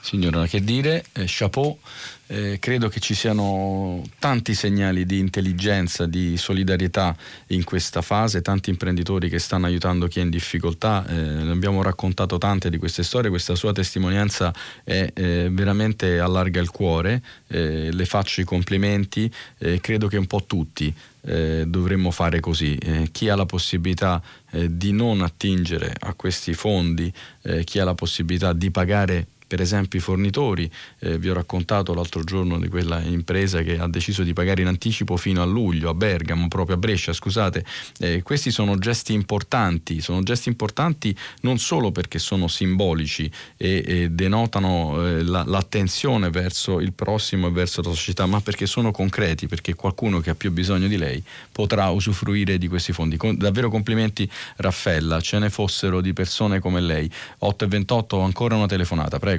Signora, 0.00 0.46
che 0.46 0.60
dire, 0.60 1.02
eh, 1.14 1.24
chapeau, 1.26 1.78
eh, 2.26 2.58
credo 2.60 2.88
che 2.88 3.00
ci 3.00 3.14
siano 3.14 4.02
tanti 4.18 4.54
segnali 4.54 5.06
di 5.06 5.18
intelligenza, 5.18 6.06
di 6.06 6.36
solidarietà 6.36 7.16
in 7.48 7.64
questa 7.64 8.02
fase, 8.02 8.42
tanti 8.42 8.70
imprenditori 8.70 9.28
che 9.28 9.38
stanno 9.38 9.66
aiutando 9.66 10.06
chi 10.06 10.20
è 10.20 10.22
in 10.22 10.30
difficoltà, 10.30 11.04
eh, 11.08 11.50
abbiamo 11.50 11.82
raccontato 11.82 12.38
tante 12.38 12.70
di 12.70 12.76
queste 12.76 13.02
storie, 13.02 13.30
questa 13.30 13.54
sua 13.54 13.72
testimonianza 13.72 14.52
è 14.84 15.10
eh, 15.12 15.48
veramente 15.50 16.20
allarga 16.20 16.60
il 16.60 16.70
cuore, 16.70 17.22
eh, 17.48 17.90
le 17.90 18.04
faccio 18.04 18.42
i 18.42 18.44
complimenti, 18.44 19.32
eh, 19.58 19.80
credo 19.80 20.06
che 20.06 20.18
un 20.18 20.26
po' 20.26 20.44
tutti 20.44 20.94
eh, 21.26 21.64
dovremmo 21.66 22.10
fare 22.10 22.40
così. 22.40 22.76
Eh, 22.76 23.08
chi 23.10 23.28
ha 23.28 23.36
la 23.36 23.46
possibilità 23.46 24.22
eh, 24.54 24.76
di 24.76 24.92
non 24.92 25.20
attingere 25.20 25.92
a 25.98 26.14
questi 26.14 26.54
fondi, 26.54 27.12
eh, 27.42 27.64
chi 27.64 27.80
ha 27.80 27.84
la 27.84 27.94
possibilità 27.94 28.52
di 28.52 28.70
pagare 28.70 29.26
per 29.46 29.60
esempio 29.60 29.98
i 29.98 30.02
fornitori, 30.02 30.70
eh, 31.00 31.18
vi 31.18 31.28
ho 31.28 31.34
raccontato 31.34 31.94
l'altro 31.94 32.24
giorno 32.24 32.58
di 32.58 32.68
quella 32.68 33.00
impresa 33.00 33.62
che 33.62 33.78
ha 33.78 33.88
deciso 33.88 34.22
di 34.22 34.32
pagare 34.32 34.62
in 34.62 34.68
anticipo 34.68 35.16
fino 35.16 35.42
a 35.42 35.44
luglio 35.44 35.90
a 35.90 35.94
Bergamo, 35.94 36.48
proprio 36.48 36.76
a 36.76 36.78
Brescia, 36.78 37.12
scusate, 37.12 37.64
eh, 37.98 38.22
questi 38.22 38.50
sono 38.50 38.78
gesti 38.78 39.12
importanti, 39.12 40.00
sono 40.00 40.22
gesti 40.22 40.48
importanti 40.48 41.16
non 41.42 41.58
solo 41.58 41.92
perché 41.92 42.18
sono 42.18 42.48
simbolici 42.48 43.30
e, 43.56 43.84
e 43.86 44.10
denotano 44.10 45.06
eh, 45.06 45.22
la, 45.22 45.44
l'attenzione 45.46 46.30
verso 46.30 46.80
il 46.80 46.92
prossimo 46.92 47.48
e 47.48 47.50
verso 47.50 47.82
la 47.82 47.90
società, 47.90 48.26
ma 48.26 48.40
perché 48.40 48.66
sono 48.66 48.90
concreti, 48.90 49.46
perché 49.46 49.74
qualcuno 49.74 50.20
che 50.20 50.30
ha 50.30 50.34
più 50.34 50.52
bisogno 50.52 50.88
di 50.88 50.96
lei 50.96 51.22
potrà 51.52 51.90
usufruire 51.90 52.58
di 52.58 52.68
questi 52.68 52.92
fondi. 52.92 53.16
Con, 53.16 53.36
davvero 53.36 53.68
complimenti 53.68 54.28
Raffaella, 54.56 55.20
ce 55.20 55.38
ne 55.38 55.50
fossero 55.50 56.00
di 56.00 56.12
persone 56.12 56.60
come 56.60 56.80
lei. 56.80 57.10
8 57.38 57.64
e 57.64 57.68
28, 57.68 58.20
ancora 58.20 58.56
una 58.56 58.66
telefonata, 58.66 59.18
prego. 59.18 59.33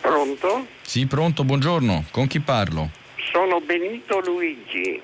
Pronto? 0.00 0.66
Sì, 0.82 1.06
pronto, 1.06 1.44
buongiorno. 1.44 2.04
Con 2.10 2.26
chi 2.26 2.40
parlo? 2.40 2.90
Sono 3.32 3.60
Benito 3.60 4.20
Luigi. 4.20 5.00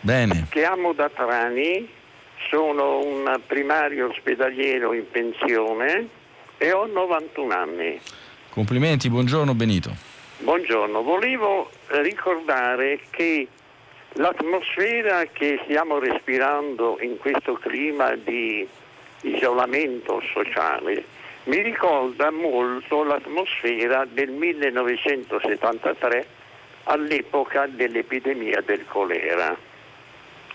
Bene. 0.00 0.46
Chiamo 0.50 0.92
da 0.92 1.10
Trani, 1.10 1.86
sono 2.48 3.04
un 3.04 3.40
primario 3.46 4.08
ospedaliero 4.08 4.94
in 4.94 5.04
pensione 5.10 6.08
e 6.56 6.72
ho 6.72 6.86
91 6.86 7.54
anni. 7.54 8.00
Complimenti, 8.48 9.10
buongiorno 9.10 9.54
Benito. 9.54 9.94
Buongiorno, 10.38 11.02
volevo 11.02 11.70
ricordare 11.88 12.98
che 13.10 13.46
l'atmosfera 14.14 15.26
che 15.26 15.60
stiamo 15.64 15.98
respirando 15.98 16.98
in 17.02 17.18
questo 17.18 17.54
clima 17.54 18.16
di 18.16 18.66
isolamento 19.22 20.22
sociale 20.32 21.04
mi 21.44 21.62
ricorda 21.62 22.30
molto 22.30 23.02
l'atmosfera 23.02 24.04
del 24.04 24.30
1973 24.30 26.26
all'epoca 26.84 27.66
dell'epidemia 27.66 28.60
del 28.60 28.84
colera. 28.86 29.56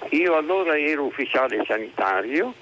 Io 0.10 0.36
allora 0.36 0.78
ero 0.78 1.06
ufficiale 1.06 1.64
sanitario 1.66 2.54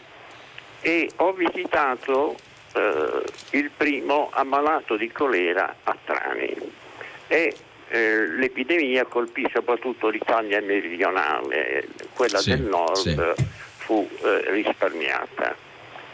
e 0.80 1.10
ho 1.18 1.34
visitato 1.34 2.38
eh, 2.74 3.24
il 3.52 3.72
primo 3.76 4.30
ammalato 4.32 4.96
di 4.96 5.12
colera 5.12 5.76
a 5.84 5.98
Trani 6.04 6.56
e 7.28 7.56
eh, 7.90 8.28
l'epidemia 8.28 9.06
colpì 9.06 9.50
soprattutto 9.52 10.08
l'Italia 10.10 10.62
meridionale, 10.62 11.88
quella 12.14 12.40
sì, 12.40 12.50
del 12.52 12.62
nord 12.62 13.34
sì. 13.36 13.46
fu 13.78 14.08
eh, 14.24 14.52
risparmiata. 14.52 15.72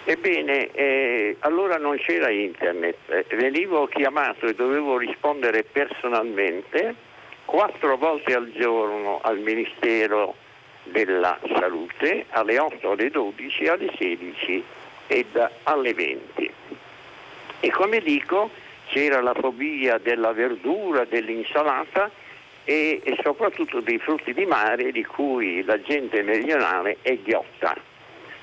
Ebbene, 0.09 0.71
eh, 0.71 1.35
allora 1.41 1.77
non 1.77 1.95
c'era 1.97 2.31
internet, 2.31 2.97
eh, 3.09 3.25
venivo 3.35 3.85
chiamato 3.85 4.47
e 4.47 4.55
dovevo 4.55 4.97
rispondere 4.97 5.61
personalmente 5.61 6.95
quattro 7.45 7.95
volte 7.95 8.33
al 8.33 8.51
giorno 8.57 9.19
al 9.21 9.37
Ministero 9.37 10.33
della 10.85 11.37
Salute, 11.53 12.25
alle 12.29 12.57
8, 12.57 12.89
alle 12.89 13.11
12, 13.11 13.67
alle 13.67 13.93
16 13.99 14.63
ed 15.05 15.49
alle 15.61 15.93
20. 15.93 16.51
E 17.59 17.69
come 17.69 17.99
dico, 17.99 18.49
c'era 18.87 19.21
la 19.21 19.35
fobia 19.35 19.99
della 19.99 20.33
verdura, 20.33 21.05
dell'insalata 21.05 22.09
e, 22.63 22.99
e 23.03 23.15
soprattutto 23.21 23.79
dei 23.79 23.99
frutti 23.99 24.33
di 24.33 24.47
mare 24.47 24.91
di 24.91 25.05
cui 25.05 25.63
la 25.63 25.79
gente 25.79 26.23
meridionale 26.23 26.97
è 27.03 27.15
ghiotta. 27.17 27.88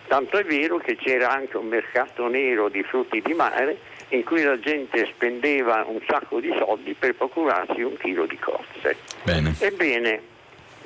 Tanto 0.07 0.39
è 0.39 0.45
vero 0.45 0.79
che 0.79 0.97
c'era 0.97 1.31
anche 1.31 1.57
un 1.57 1.67
mercato 1.67 2.29
nero 2.29 2.69
di 2.69 2.83
frutti 2.85 3.21
di 3.21 3.35
mare 3.35 3.79
in 4.11 4.23
cui 4.23 4.43
la 4.43 4.59
gente 4.59 5.05
spendeva 5.07 5.85
un 5.87 6.01
sacco 6.07 6.39
di 6.39 6.55
soldi 6.59 6.95
per 6.95 7.15
procurarsi 7.15 7.83
un 7.83 7.97
chilo 7.97 8.25
di 8.27 8.39
cozze. 8.39 8.97
Bene. 9.25 9.55
Ebbene, 9.59 10.21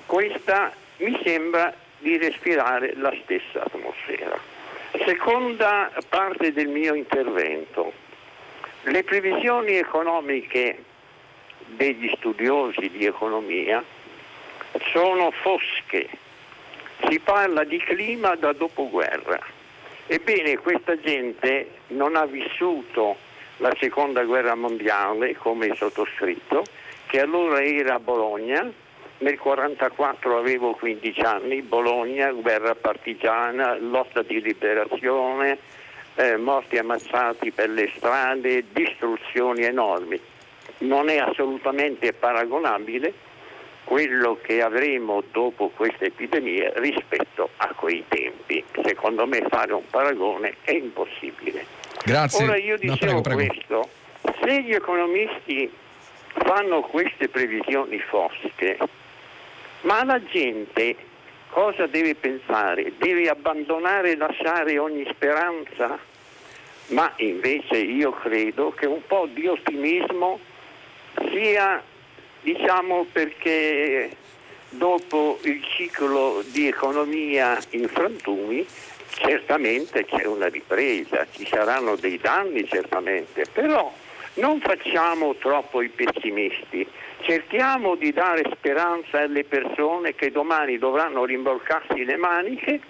questa 0.06 0.72
mi 0.98 1.20
sembra 1.22 1.74
di 1.98 2.16
respirare 2.16 2.94
la 2.96 3.14
stessa 3.22 3.62
atmosfera. 3.62 4.38
Seconda 5.04 5.92
parte 6.08 6.52
del 6.52 6.68
mio 6.68 6.94
intervento. 6.94 7.92
Le 8.84 9.04
previsioni 9.04 9.76
economiche 9.76 10.82
degli 11.66 12.10
studiosi 12.16 12.88
di 12.88 13.04
economia 13.04 13.84
sono 14.92 15.30
fosche 15.30 16.08
si 17.08 17.18
parla 17.20 17.64
di 17.64 17.78
clima 17.78 18.34
da 18.36 18.52
dopoguerra. 18.52 19.38
Ebbene, 20.06 20.58
questa 20.58 20.98
gente 20.98 21.70
non 21.88 22.16
ha 22.16 22.26
vissuto 22.26 23.16
la 23.58 23.72
seconda 23.78 24.24
guerra 24.24 24.54
mondiale 24.54 25.36
come 25.36 25.74
sottoscritto, 25.74 26.64
che 27.06 27.20
allora 27.20 27.62
era 27.62 27.94
a 27.94 28.00
Bologna, 28.00 28.62
nel 28.62 29.38
1944 29.38 30.38
avevo 30.38 30.72
15 30.72 31.20
anni, 31.20 31.60
Bologna, 31.60 32.32
guerra 32.32 32.74
partigiana, 32.74 33.76
lotta 33.78 34.22
di 34.22 34.40
liberazione, 34.40 35.58
eh, 36.14 36.36
morti 36.38 36.78
ammazzati 36.78 37.50
per 37.50 37.68
le 37.68 37.90
strade, 37.94 38.64
distruzioni 38.72 39.64
enormi. 39.64 40.18
Non 40.78 41.10
è 41.10 41.18
assolutamente 41.18 42.14
paragonabile 42.14 43.12
quello 43.84 44.38
che 44.40 44.62
avremo 44.62 45.22
dopo 45.32 45.68
questa 45.70 46.04
epidemia 46.04 46.72
rispetto 46.76 47.50
a 47.56 47.72
quei 47.74 48.04
tempi. 48.08 48.62
Secondo 48.84 49.26
me 49.26 49.44
fare 49.48 49.72
un 49.72 49.86
paragone 49.88 50.56
è 50.62 50.72
impossibile. 50.72 51.66
Grazie. 52.04 52.44
Ora 52.44 52.56
io 52.56 52.78
dicevo 52.78 53.12
no, 53.12 53.20
prego, 53.20 53.40
prego. 53.40 53.52
questo, 53.52 53.88
se 54.42 54.62
gli 54.62 54.72
economisti 54.72 55.70
fanno 56.44 56.80
queste 56.82 57.28
previsioni 57.28 57.98
fosche, 57.98 58.78
ma 59.82 60.04
la 60.04 60.22
gente 60.24 60.96
cosa 61.50 61.86
deve 61.86 62.14
pensare? 62.14 62.92
Deve 62.96 63.28
abbandonare 63.28 64.12
e 64.12 64.16
lasciare 64.16 64.78
ogni 64.78 65.06
speranza? 65.12 65.98
Ma 66.88 67.12
invece 67.16 67.76
io 67.76 68.10
credo 68.12 68.70
che 68.70 68.86
un 68.86 69.00
po' 69.06 69.28
di 69.32 69.46
ottimismo 69.46 70.40
sia 71.32 71.82
Diciamo 72.42 73.06
perché 73.12 74.10
dopo 74.70 75.38
il 75.42 75.62
ciclo 75.64 76.42
di 76.46 76.68
economia 76.68 77.58
in 77.70 77.88
frantumi 77.88 78.66
certamente 79.08 80.06
c'è 80.06 80.24
una 80.24 80.46
ripresa, 80.48 81.26
ci 81.30 81.46
saranno 81.46 81.96
dei 81.96 82.18
danni 82.18 82.66
certamente, 82.66 83.44
però 83.52 83.92
non 84.34 84.60
facciamo 84.60 85.34
troppo 85.34 85.82
i 85.82 85.88
pessimisti, 85.88 86.86
cerchiamo 87.22 87.96
di 87.96 88.12
dare 88.12 88.48
speranza 88.54 89.20
alle 89.20 89.44
persone 89.44 90.14
che 90.14 90.30
domani 90.30 90.78
dovranno 90.78 91.24
rimborcarsi 91.24 92.04
le 92.04 92.16
maniche, 92.16 92.80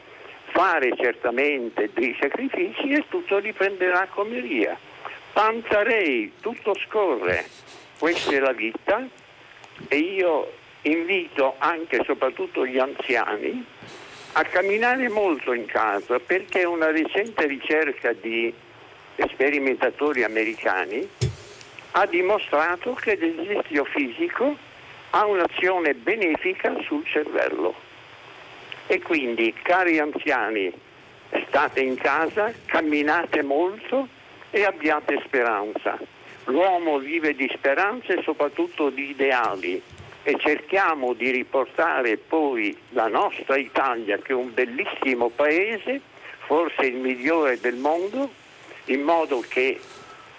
fare 0.51 0.95
certamente 0.97 1.91
dei 1.93 2.17
sacrifici 2.21 2.93
e 2.93 3.05
tutto 3.09 3.39
riprenderà 3.39 4.07
come 4.11 4.41
via. 4.41 4.79
Panzarei, 5.33 6.33
tutto 6.41 6.77
scorre, 6.87 7.47
questa 7.99 8.33
è 8.33 8.39
la 8.39 8.53
vita, 8.53 9.07
e 9.89 9.97
io 9.97 10.53
invito 10.83 11.55
anche 11.59 11.99
e 11.99 12.05
soprattutto 12.05 12.67
gli 12.67 12.79
anziani 12.79 13.65
a 14.33 14.45
camminare 14.45 15.09
molto 15.09 15.53
in 15.53 15.67
casa 15.67 16.19
perché 16.19 16.65
una 16.65 16.91
recente 16.91 17.47
ricerca 17.47 18.13
di 18.13 18.53
sperimentatori 19.29 20.23
americani 20.23 21.07
ha 21.93 22.07
dimostrato 22.07 22.95
che 22.95 23.17
l'esercizio 23.17 23.85
fisico 23.85 24.57
ha 25.11 25.27
un'azione 25.27 25.95
benefica 25.95 26.81
sul 26.85 27.05
cervello. 27.05 27.75
E 28.87 29.03
quindi, 29.03 29.53
cari 29.61 29.99
anziani, 29.99 30.73
state 31.49 31.81
in 31.81 31.97
casa, 31.97 32.53
camminate 32.67 33.43
molto 33.43 34.07
e 34.51 34.65
abbiate 34.65 35.21
speranza 35.27 35.99
l'uomo 36.45 36.99
vive 36.99 37.35
di 37.35 37.51
speranze 37.55 38.19
e 38.19 38.23
soprattutto 38.23 38.91
di 38.91 39.11
ideali 39.11 39.81
e 40.23 40.37
cerchiamo 40.39 41.13
di 41.15 41.31
riportare 41.31 42.17
poi 42.17 42.77
la 42.91 43.09
nostra 43.09 43.57
Italia, 43.57 44.19
che 44.19 44.33
è 44.33 44.35
un 44.35 44.53
bellissimo 44.53 45.29
paese, 45.29 46.01
forse 46.47 46.87
il 46.87 46.97
migliore 46.97 47.59
del 47.59 47.77
mondo, 47.77 48.31
in 48.87 49.03
modo 49.03 49.43
che 49.49 49.81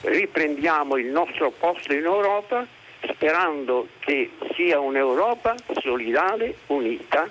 riprendiamo 0.01 0.97
il 0.97 1.07
nostro 1.07 1.51
posto 1.51 1.93
in 1.93 2.03
Europa 2.03 2.65
sperando 3.13 3.87
che 3.99 4.31
sia 4.53 4.79
un'Europa 4.79 5.55
solidale, 5.81 6.57
unita 6.67 7.29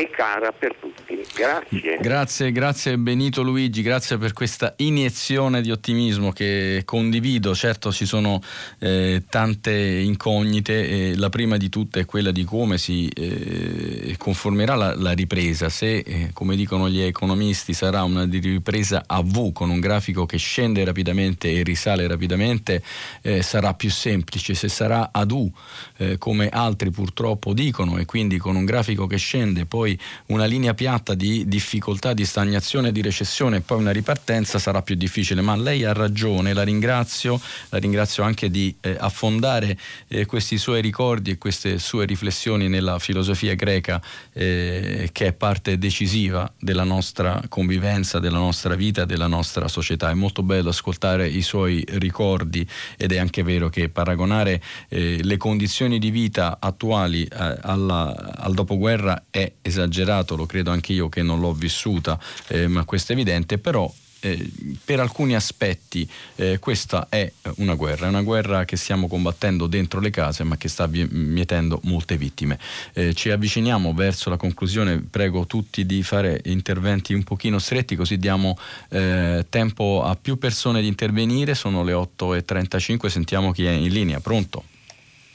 e 0.00 0.10
cara 0.10 0.52
per 0.52 0.76
tutti. 0.76 1.20
Grazie. 1.34 1.98
Grazie, 2.00 2.52
grazie 2.52 2.96
Benito 2.98 3.42
Luigi, 3.42 3.82
grazie 3.82 4.16
per 4.16 4.32
questa 4.32 4.74
iniezione 4.76 5.60
di 5.60 5.72
ottimismo 5.72 6.30
che 6.30 6.82
condivido. 6.84 7.52
Certo 7.52 7.90
ci 7.90 8.06
sono 8.06 8.40
eh, 8.78 9.24
tante 9.28 9.72
incognite, 9.72 11.16
la 11.16 11.28
prima 11.30 11.56
di 11.56 11.68
tutte 11.68 12.00
è 12.00 12.04
quella 12.04 12.30
di 12.30 12.44
come 12.44 12.78
si 12.78 13.08
eh, 13.08 14.14
conformerà 14.18 14.76
la, 14.76 14.94
la, 14.94 15.12
ripresa, 15.12 15.68
se 15.68 15.98
eh, 15.98 16.30
come 16.32 16.54
dicono 16.54 16.88
gli 16.88 17.00
economisti 17.00 17.72
sarà 17.72 18.04
una 18.04 18.24
ripresa 18.24 19.02
a 19.04 19.20
V 19.22 19.52
con 19.52 19.70
un 19.70 19.80
grafico 19.80 20.26
che 20.26 20.38
scende 20.38 20.84
rapidamente 20.84 21.52
e 21.52 21.64
risale 21.64 22.06
rapidamente, 22.06 22.82
eh, 23.22 23.42
sarà 23.42 23.74
più 23.74 23.90
semplice, 23.90 24.54
se 24.54 24.68
sarà 24.68 25.08
ad 25.12 25.32
U 25.32 25.50
eh, 25.96 26.18
come 26.18 26.48
altri 26.48 26.90
purtroppo 26.90 27.52
dicono 27.52 27.98
e 27.98 28.04
quindi 28.04 28.38
con 28.38 28.54
un 28.54 28.64
grafico 28.64 29.06
che 29.08 29.16
scende 29.16 29.66
poi 29.66 29.86
poi 29.88 29.98
una 30.26 30.44
linea 30.44 30.74
piatta 30.74 31.14
di 31.14 31.46
difficoltà, 31.48 32.12
di 32.12 32.24
stagnazione, 32.24 32.92
di 32.92 33.00
recessione 33.00 33.58
e 33.58 33.60
poi 33.60 33.78
una 33.78 33.92
ripartenza 33.92 34.58
sarà 34.58 34.82
più 34.82 34.94
difficile. 34.94 35.40
Ma 35.40 35.56
lei 35.56 35.84
ha 35.84 35.92
ragione, 35.92 36.52
la 36.52 36.62
ringrazio, 36.62 37.40
la 37.70 37.78
ringrazio 37.78 38.22
anche 38.22 38.50
di 38.50 38.74
eh, 38.80 38.96
affondare 38.98 39.78
eh, 40.08 40.26
questi 40.26 40.58
suoi 40.58 40.82
ricordi 40.82 41.30
e 41.30 41.38
queste 41.38 41.78
sue 41.78 42.04
riflessioni 42.04 42.68
nella 42.68 42.98
filosofia 42.98 43.54
greca 43.54 44.00
eh, 44.32 45.08
che 45.12 45.26
è 45.26 45.32
parte 45.32 45.78
decisiva 45.78 46.50
della 46.58 46.84
nostra 46.84 47.40
convivenza, 47.48 48.18
della 48.18 48.38
nostra 48.38 48.74
vita, 48.74 49.04
della 49.04 49.26
nostra 49.26 49.68
società. 49.68 50.10
È 50.10 50.14
molto 50.14 50.42
bello 50.42 50.70
ascoltare 50.70 51.28
i 51.28 51.42
suoi 51.42 51.84
ricordi 51.98 52.66
ed 52.96 53.12
è 53.12 53.18
anche 53.18 53.42
vero 53.42 53.68
che 53.68 53.88
paragonare 53.88 54.60
eh, 54.88 55.22
le 55.22 55.36
condizioni 55.36 55.98
di 55.98 56.10
vita 56.10 56.58
attuali 56.60 57.24
eh, 57.24 57.58
alla, 57.62 58.34
al 58.36 58.54
dopoguerra 58.54 59.24
è 59.30 59.52
esattamente 59.62 59.77
esagerato, 59.78 60.36
lo 60.36 60.46
credo 60.46 60.70
anche 60.70 60.92
io 60.92 61.08
che 61.08 61.22
non 61.22 61.40
l'ho 61.40 61.52
vissuta, 61.52 62.18
eh, 62.48 62.66
ma 62.68 62.84
questo 62.84 63.12
è 63.12 63.14
evidente, 63.14 63.58
però 63.58 63.90
eh, 64.20 64.50
per 64.84 65.00
alcuni 65.00 65.34
aspetti 65.34 66.08
eh, 66.36 66.58
questa 66.58 67.06
è 67.08 67.30
una 67.56 67.74
guerra, 67.74 68.06
è 68.06 68.08
una 68.08 68.22
guerra 68.22 68.64
che 68.64 68.76
stiamo 68.76 69.06
combattendo 69.06 69.66
dentro 69.66 70.00
le 70.00 70.10
case 70.10 70.42
ma 70.44 70.56
che 70.56 70.68
sta 70.68 70.88
mietendo 70.88 71.80
molte 71.84 72.16
vittime. 72.16 72.58
Eh, 72.92 73.14
ci 73.14 73.30
avviciniamo 73.30 73.94
verso 73.94 74.30
la 74.30 74.36
conclusione, 74.36 74.98
prego 74.98 75.46
tutti 75.46 75.86
di 75.86 76.02
fare 76.02 76.40
interventi 76.44 77.14
un 77.14 77.22
pochino 77.22 77.58
stretti 77.58 77.96
così 77.96 78.18
diamo 78.18 78.58
eh, 78.90 79.46
tempo 79.48 80.02
a 80.04 80.16
più 80.20 80.38
persone 80.38 80.80
di 80.80 80.88
intervenire, 80.88 81.54
sono 81.54 81.84
le 81.84 81.92
8.35, 81.92 83.06
sentiamo 83.06 83.52
chi 83.52 83.66
è 83.66 83.70
in 83.70 83.92
linea, 83.92 84.20
pronto? 84.20 84.64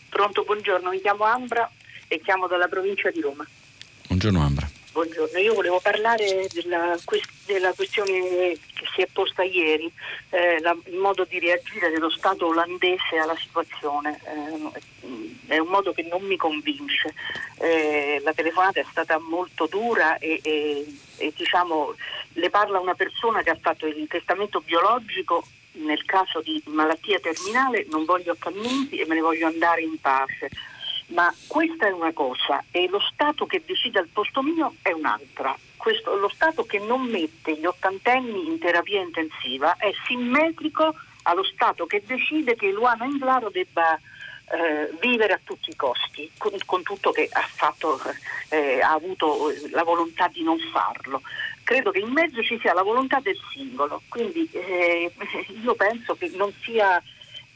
Pronto, 0.09 0.43
buongiorno, 0.43 0.89
mi 0.89 0.99
chiamo 0.99 1.23
Ambra 1.23 1.69
e 2.07 2.21
chiamo 2.21 2.47
dalla 2.47 2.67
provincia 2.67 3.09
di 3.09 3.21
Roma. 3.21 3.47
Buongiorno 4.07 4.41
Ambra. 4.41 4.69
Buongiorno, 4.93 5.39
io 5.39 5.55
volevo 5.55 5.79
parlare 5.79 6.47
della, 6.53 6.95
della 7.47 7.73
questione 7.73 8.11
che 8.11 8.85
si 8.93 9.01
è 9.01 9.07
posta 9.11 9.41
ieri, 9.41 9.91
eh, 10.29 10.59
la, 10.61 10.77
il 10.85 10.97
modo 10.97 11.23
di 11.23 11.39
reagire 11.39 11.89
dello 11.89 12.11
Stato 12.11 12.45
olandese 12.45 13.17
alla 13.19 13.35
situazione. 13.35 14.19
Eh, 14.23 14.81
è 15.47 15.57
un 15.57 15.67
modo 15.67 15.93
che 15.93 16.03
non 16.03 16.21
mi 16.21 16.37
convince. 16.37 17.11
Eh, 17.57 18.21
la 18.23 18.33
telefonata 18.33 18.81
è 18.81 18.85
stata 18.87 19.17
molto 19.17 19.65
dura 19.65 20.19
e, 20.19 20.39
e, 20.43 20.85
e 21.17 21.33
diciamo, 21.35 21.95
le 22.33 22.49
parla 22.51 22.79
una 22.79 22.93
persona 22.93 23.41
che 23.41 23.49
ha 23.49 23.57
fatto 23.59 23.87
il 23.87 24.05
testamento 24.07 24.61
biologico 24.61 25.43
nel 25.73 26.05
caso 26.05 26.39
di 26.41 26.61
malattia 26.67 27.19
terminale, 27.19 27.87
non 27.89 28.05
voglio 28.05 28.35
camminti 28.37 28.99
e 28.99 29.07
me 29.07 29.15
ne 29.15 29.21
voglio 29.21 29.47
andare 29.47 29.81
in 29.81 29.99
pace 29.99 30.51
ma 31.07 31.33
questa 31.47 31.87
è 31.87 31.91
una 31.91 32.13
cosa 32.13 32.63
e 32.71 32.87
lo 32.87 32.99
Stato 32.99 33.45
che 33.45 33.63
decide 33.65 33.99
al 33.99 34.07
posto 34.07 34.41
mio 34.41 34.75
è 34.81 34.91
un'altra. 34.91 35.55
Questo, 35.75 36.15
lo 36.15 36.29
Stato 36.29 36.63
che 36.65 36.79
non 36.79 37.03
mette 37.03 37.57
gli 37.57 37.65
ottantenni 37.65 38.47
in 38.47 38.59
terapia 38.59 39.01
intensiva 39.01 39.75
è 39.77 39.91
simmetrico 40.07 40.95
allo 41.23 41.43
Stato 41.43 41.85
che 41.85 42.03
decide 42.05 42.55
che 42.55 42.71
Luana 42.71 43.05
Inglaro 43.05 43.49
debba 43.49 43.99
eh, 44.45 44.95
vivere 44.99 45.33
a 45.33 45.39
tutti 45.43 45.69
i 45.69 45.75
costi, 45.75 46.29
con, 46.37 46.51
con 46.65 46.83
tutto 46.83 47.11
che 47.11 47.27
ha, 47.31 47.47
fatto, 47.47 47.99
eh, 48.49 48.81
ha 48.81 48.91
avuto 48.91 49.51
la 49.71 49.83
volontà 49.83 50.27
di 50.27 50.43
non 50.43 50.57
farlo. 50.71 51.21
Credo 51.63 51.91
che 51.91 51.99
in 51.99 52.11
mezzo 52.11 52.43
ci 52.43 52.59
sia 52.59 52.73
la 52.73 52.83
volontà 52.83 53.19
del 53.19 53.37
singolo, 53.51 54.01
quindi 54.09 54.47
eh, 54.51 55.11
io 55.63 55.75
penso 55.75 56.15
che 56.15 56.31
non 56.35 56.53
sia 56.61 57.01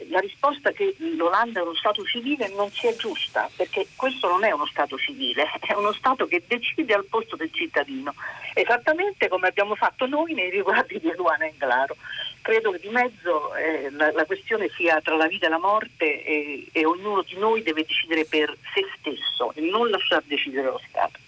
la 0.09 0.19
risposta 0.19 0.71
che 0.71 0.95
l'Olanda 1.15 1.59
è 1.59 1.63
uno 1.63 1.75
Stato 1.75 2.03
civile 2.05 2.49
non 2.49 2.69
sia 2.71 2.95
giusta, 2.95 3.49
perché 3.55 3.87
questo 3.95 4.27
non 4.27 4.43
è 4.43 4.51
uno 4.51 4.67
Stato 4.67 4.97
civile, 4.97 5.45
è 5.65 5.73
uno 5.73 5.91
Stato 5.93 6.27
che 6.27 6.43
decide 6.47 6.93
al 6.93 7.05
posto 7.05 7.35
del 7.35 7.51
cittadino, 7.51 8.13
esattamente 8.53 9.27
come 9.27 9.47
abbiamo 9.47 9.75
fatto 9.75 10.05
noi 10.05 10.33
nei 10.33 10.49
riguardi 10.49 10.99
di 10.99 11.11
Luana 11.15 11.45
Englaro. 11.45 11.95
Credo 12.41 12.71
che 12.71 12.79
di 12.79 12.89
mezzo 12.89 13.55
eh, 13.55 13.89
la, 13.91 14.11
la, 14.11 14.25
questione 14.25 14.69
sia 14.77 15.01
tra 15.01 15.17
la 15.17 15.27
vita 15.27 15.47
e 15.47 15.49
la 15.49 15.59
morte 15.59 16.23
e, 16.23 16.67
e 16.71 16.85
ognuno 16.85 17.21
di 17.23 17.35
noi 17.37 17.61
deve 17.61 17.83
decidere 17.85 18.23
per 18.25 18.55
se 18.73 18.85
stesso 18.97 19.51
e 19.53 19.61
non 19.61 19.89
lasciar 19.89 20.23
decidere 20.25 20.67
lo 20.67 20.81
Stato. 20.87 21.19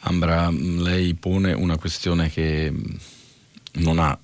Ambra, 0.00 0.48
lei 0.50 1.14
pone 1.14 1.52
una 1.52 1.78
questione 1.78 2.28
che 2.28 2.72
non 3.74 3.98
ha 4.00 4.18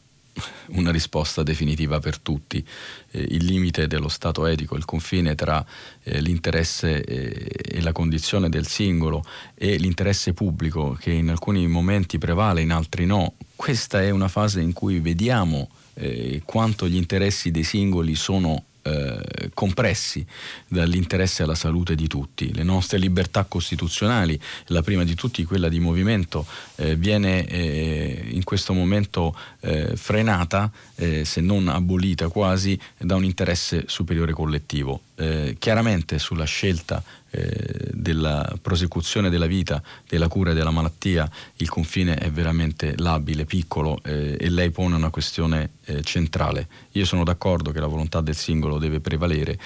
una 0.69 0.91
risposta 0.91 1.43
definitiva 1.43 1.99
per 2.01 2.19
tutti. 2.19 2.65
Eh, 3.11 3.27
il 3.31 3.45
limite 3.45 3.87
dello 3.87 4.09
stato 4.09 4.47
etico, 4.47 4.77
il 4.77 4.85
confine 4.85 5.35
tra 5.35 5.65
eh, 6.03 6.21
l'interesse 6.21 7.05
eh, 7.05 7.77
e 7.77 7.81
la 7.81 7.93
condizione 7.93 8.49
del 8.49 8.67
singolo 8.67 9.25
e 9.55 9.77
l'interesse 9.77 10.33
pubblico 10.33 10.97
che 10.99 11.13
in 11.13 11.31
alcuni 11.31 11.67
momenti 11.67 12.19
prevale, 12.19 12.61
in 12.61 12.73
altri 12.73 13.07
no. 13.07 13.35
Questa 13.55 14.03
è 14.03 14.11
una 14.11 14.29
fase 14.29 14.61
in 14.61 14.73
cui 14.73 15.01
vediamo 15.01 15.69
eh, 15.95 16.43
quanto 16.45 16.89
gli 16.89 16.97
interessi 16.97 17.51
dei 17.51 17.65
singoli 17.65 18.15
sono 18.15 18.65
eh, 18.89 19.51
compressi 19.53 20.25
dall'interesse 20.67 21.43
alla 21.43 21.55
salute 21.55 21.95
di 21.95 22.07
tutti. 22.07 22.55
Le 22.55 22.63
nostre 22.63 22.99
libertà 22.99 23.45
costituzionali, 23.45 24.41
la 24.67 24.83
prima 24.83 25.05
di 25.05 25.15
tutti 25.15 25.45
quella 25.45 25.69
di 25.69 25.81
movimento, 25.81 26.47
eh, 26.77 26.97
viene 26.97 27.45
eh, 27.47 28.29
in 28.31 28.45
questo 28.45 28.73
momento 28.73 29.37
eh, 29.61 29.97
frenata, 29.97 30.71
eh, 30.95 31.25
se 31.25 31.41
non 31.41 31.69
abolita 31.69 32.29
quasi, 32.29 32.79
da 32.97 33.17
un 33.17 33.25
interesse 33.25 33.85
superiore 33.87 34.33
collettivo. 34.33 35.03
Eh, 35.17 35.57
chiaramente 35.59 36.19
sulla 36.19 36.45
scelta 36.45 37.03
eh, 37.31 37.91
della 37.93 38.57
prosecuzione 38.63 39.31
della 39.31 39.47
vita, 39.47 39.83
della 40.09 40.29
cura 40.29 40.53
della 40.53 40.71
malattia, 40.71 41.29
il 41.57 41.69
confine 41.69 42.15
è 42.15 42.31
veramente 42.31 42.95
labile, 42.97 43.45
piccolo 43.45 44.01
eh, 44.05 44.37
e 44.39 44.49
lei 44.49 44.71
pone 44.71 44.95
una 44.95 45.11
questione 45.11 45.71
eh, 45.85 46.03
centrale. 46.03 46.69
Io 46.93 47.05
sono 47.05 47.25
d'accordo 47.25 47.73
che 47.73 47.81
la 47.81 47.87
volontà 47.87 48.21
del 48.21 48.37
singolo 48.37 48.79
deve 48.79 49.01
prevalere, 49.01 49.59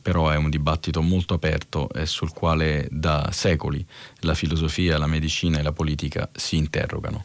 però 0.00 0.30
è 0.30 0.36
un 0.36 0.50
dibattito 0.50 1.02
molto 1.02 1.34
aperto 1.34 1.88
sul 2.04 2.32
quale 2.32 2.86
da 2.90 3.30
secoli 3.32 3.84
la 4.20 4.34
filosofia, 4.34 4.98
la 4.98 5.06
medicina 5.06 5.58
e 5.58 5.62
la 5.62 5.72
politica 5.72 6.28
si 6.32 6.56
interrogano. 6.56 7.24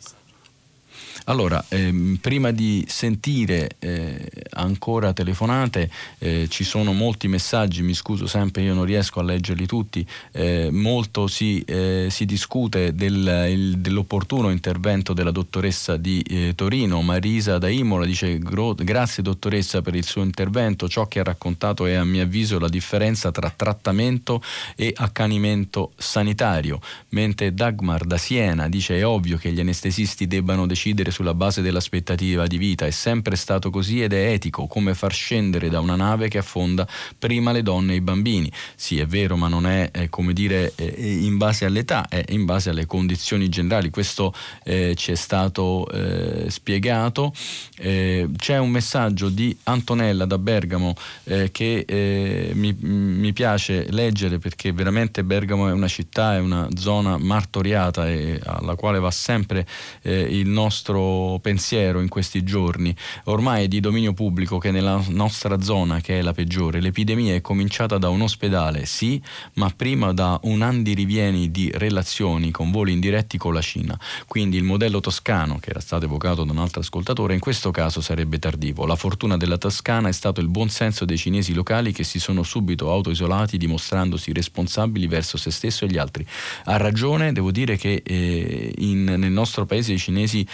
Allora, 1.30 1.64
ehm, 1.68 2.20
prima 2.22 2.52
di 2.52 2.86
sentire 2.88 3.72
eh, 3.80 4.30
ancora 4.52 5.12
telefonate, 5.12 5.90
eh, 6.20 6.48
ci 6.50 6.64
sono 6.64 6.94
molti 6.94 7.28
messaggi, 7.28 7.82
mi 7.82 7.94
scuso 7.94 8.28
sempre, 8.28 8.62
io 8.62 8.74
non 8.74 8.86
riesco 8.86 9.20
a 9.20 9.24
leggerli 9.24 9.66
tutti, 9.66 10.08
eh, 10.32 10.70
molto 10.72 11.28
si, 11.28 11.62
eh, 11.68 12.08
si 12.10 12.24
discute 12.24 12.96
del, 12.96 13.48
il, 13.50 13.78
dell'opportuno 13.80 14.52
intervento 14.52 15.12
della 15.12 15.32
dottoressa 15.32 15.98
di 15.98 16.22
eh, 16.22 16.54
Torino, 16.56 17.02
Marisa 17.02 17.58
da 17.58 17.68
Imola, 17.68 18.06
dice 18.06 18.40
grazie 18.40 19.22
dottoressa 19.22 19.82
per 19.82 19.96
il 19.96 20.06
suo 20.06 20.22
intervento, 20.24 20.88
ciò 20.88 21.08
che 21.08 21.20
ha 21.20 21.24
raccontato 21.24 21.86
è 21.86 21.96
a 21.96 22.06
mio 22.06 22.24
avviso 22.24 22.58
la 22.58 22.70
differenza 22.70 23.32
tra 23.32 23.52
trattamento 23.54 24.42
e 24.78 24.94
accanimento 24.96 25.92
sanitario, 25.98 26.80
mentre 27.10 27.54
Dagmar 27.54 28.06
da 28.06 28.18
Siena 28.18 28.70
dice 28.70 28.98
è 28.98 29.06
ovvio 29.06 29.36
che 29.36 29.52
gli 29.52 29.60
anestesisti 29.60 30.26
debbano 30.26 30.66
decidere 30.66 31.16
sulla 31.18 31.34
base 31.34 31.64
dell'aspettativa 31.64 32.46
di 32.46 32.60
vita, 32.60 32.86
è 32.86 32.92
sempre 32.92 33.36
stato 33.36 33.72
così 33.72 34.04
ed 34.04 34.14
è 34.14 34.34
etico, 34.34 34.68
come 34.68 34.94
far 34.94 35.12
scendere 35.12 35.68
da 35.68 35.80
una 35.80 35.96
nave 35.96 36.28
che 36.28 36.38
affonda 36.38 36.88
prima 37.18 37.52
le 37.52 37.64
donne 37.64 37.94
e 37.94 37.96
i 37.96 38.02
bambini. 38.02 38.52
Sì, 38.76 39.00
è 39.00 39.08
vero, 39.08 39.36
ma 39.36 39.48
non 39.48 39.66
è, 39.66 39.90
è 39.90 40.10
come 40.10 40.34
dire 40.34 40.74
è 40.76 40.84
in 40.96 41.38
base 41.38 41.66
all'età, 41.66 42.08
è 42.08 42.24
in 42.30 42.46
base 42.46 42.70
alle 42.70 42.86
condizioni 42.86 43.50
generali. 43.50 43.90
Questo 43.90 44.32
eh, 44.64 44.94
ci 44.96 45.12
è 45.12 45.16
stato 45.16 45.90
eh, 45.90 46.52
spiegato. 46.52 47.34
Eh, 47.78 48.30
c'è 48.38 48.60
un 48.60 48.70
messaggio 48.70 49.30
di 49.30 49.58
Antonella 49.64 50.26
da 50.26 50.38
Bergamo 50.38 50.94
eh, 51.24 51.50
che 51.50 51.84
eh, 51.88 52.52
mi, 52.54 52.76
mi, 52.80 53.34
piace 53.34 53.88
leggere 53.90 54.38
perché 54.38 54.72
veramente 54.72 55.24
Bergamo 55.24 55.68
è 55.68 55.72
una 55.72 55.88
città, 55.88 56.36
è 56.36 56.40
una 56.40 56.68
zona 56.76 57.18
martoriata 57.18 58.08
e 58.08 58.40
alla 58.44 58.76
quale 58.76 59.00
va 59.00 59.12
sempre 59.12 59.66
eh, 60.04 60.22
il 60.22 60.48
nostro 60.48 61.06
pensiero 61.42 62.02
in 62.02 62.08
questi 62.08 62.44
giorni. 62.44 62.96
Ormai 63.26 63.66
è 63.66 63.68
di 63.68 63.80
dominio 63.80 64.14
pubblico 64.14 64.58
che 64.58 64.72
nella 64.72 65.04
nostra 65.10 65.62
zona, 65.62 66.02
che 66.02 66.20
è 66.20 66.22
la 66.22 66.34
peggiore, 66.34 66.82
l'epidemia 66.82 67.36
è 67.36 67.42
cominciata 67.42 67.98
da 67.98 68.10
un 68.10 68.22
ospedale, 68.22 68.86
sì, 68.86 69.22
ma 69.54 69.72
prima 69.76 70.14
da 70.14 70.40
un 70.44 70.62
andirivieni 70.62 71.52
di 71.52 71.72
relazioni 71.74 72.52
con 72.52 72.72
voli 72.72 72.94
indiretti 72.94 73.38
con 73.38 73.54
la 73.54 73.62
Cina. 73.62 74.00
Quindi 74.28 74.58
il 74.58 74.64
modello 74.64 75.00
toscano, 75.00 75.60
che 75.60 75.70
era 75.70 75.80
stato 75.80 76.06
evocato 76.06 76.44
da 76.44 76.52
un 76.52 76.60
altro 76.60 76.82
ascoltatore, 76.82 77.34
in 77.34 77.40
questo 77.40 77.72
caso 77.72 78.02
sarebbe 78.02 78.40
tardivo. 78.40 78.86
La 78.86 78.96
fortuna 78.96 79.38
della 79.38 79.58
Toscana 79.58 80.10
è 80.10 80.12
stato 80.12 80.42
il 80.42 80.48
buon 80.48 80.70
senso 80.70 81.06
dei 81.06 81.18
cinesi 81.18 81.54
locali 81.54 81.92
che 81.92 82.04
si 82.04 82.20
sono 82.20 82.44
subito 82.44 82.92
autoisolati 82.92 83.58
dimostrandosi 83.58 84.34
responsabili 84.34 85.08
verso 85.08 85.38
se 85.38 85.52
stesso 85.52 85.86
e 85.86 85.88
gli 85.88 85.98
altri. 85.98 86.26
Ha 86.66 86.78
ragione, 86.78 87.32
devo 87.32 87.52
dire 87.52 87.78
che 87.78 88.02
eh, 88.06 88.74
in, 88.78 89.04
nel 89.04 89.32
nostro 89.32 89.66
paese 89.66 89.94
i 89.94 89.98
cinesi 89.98 90.46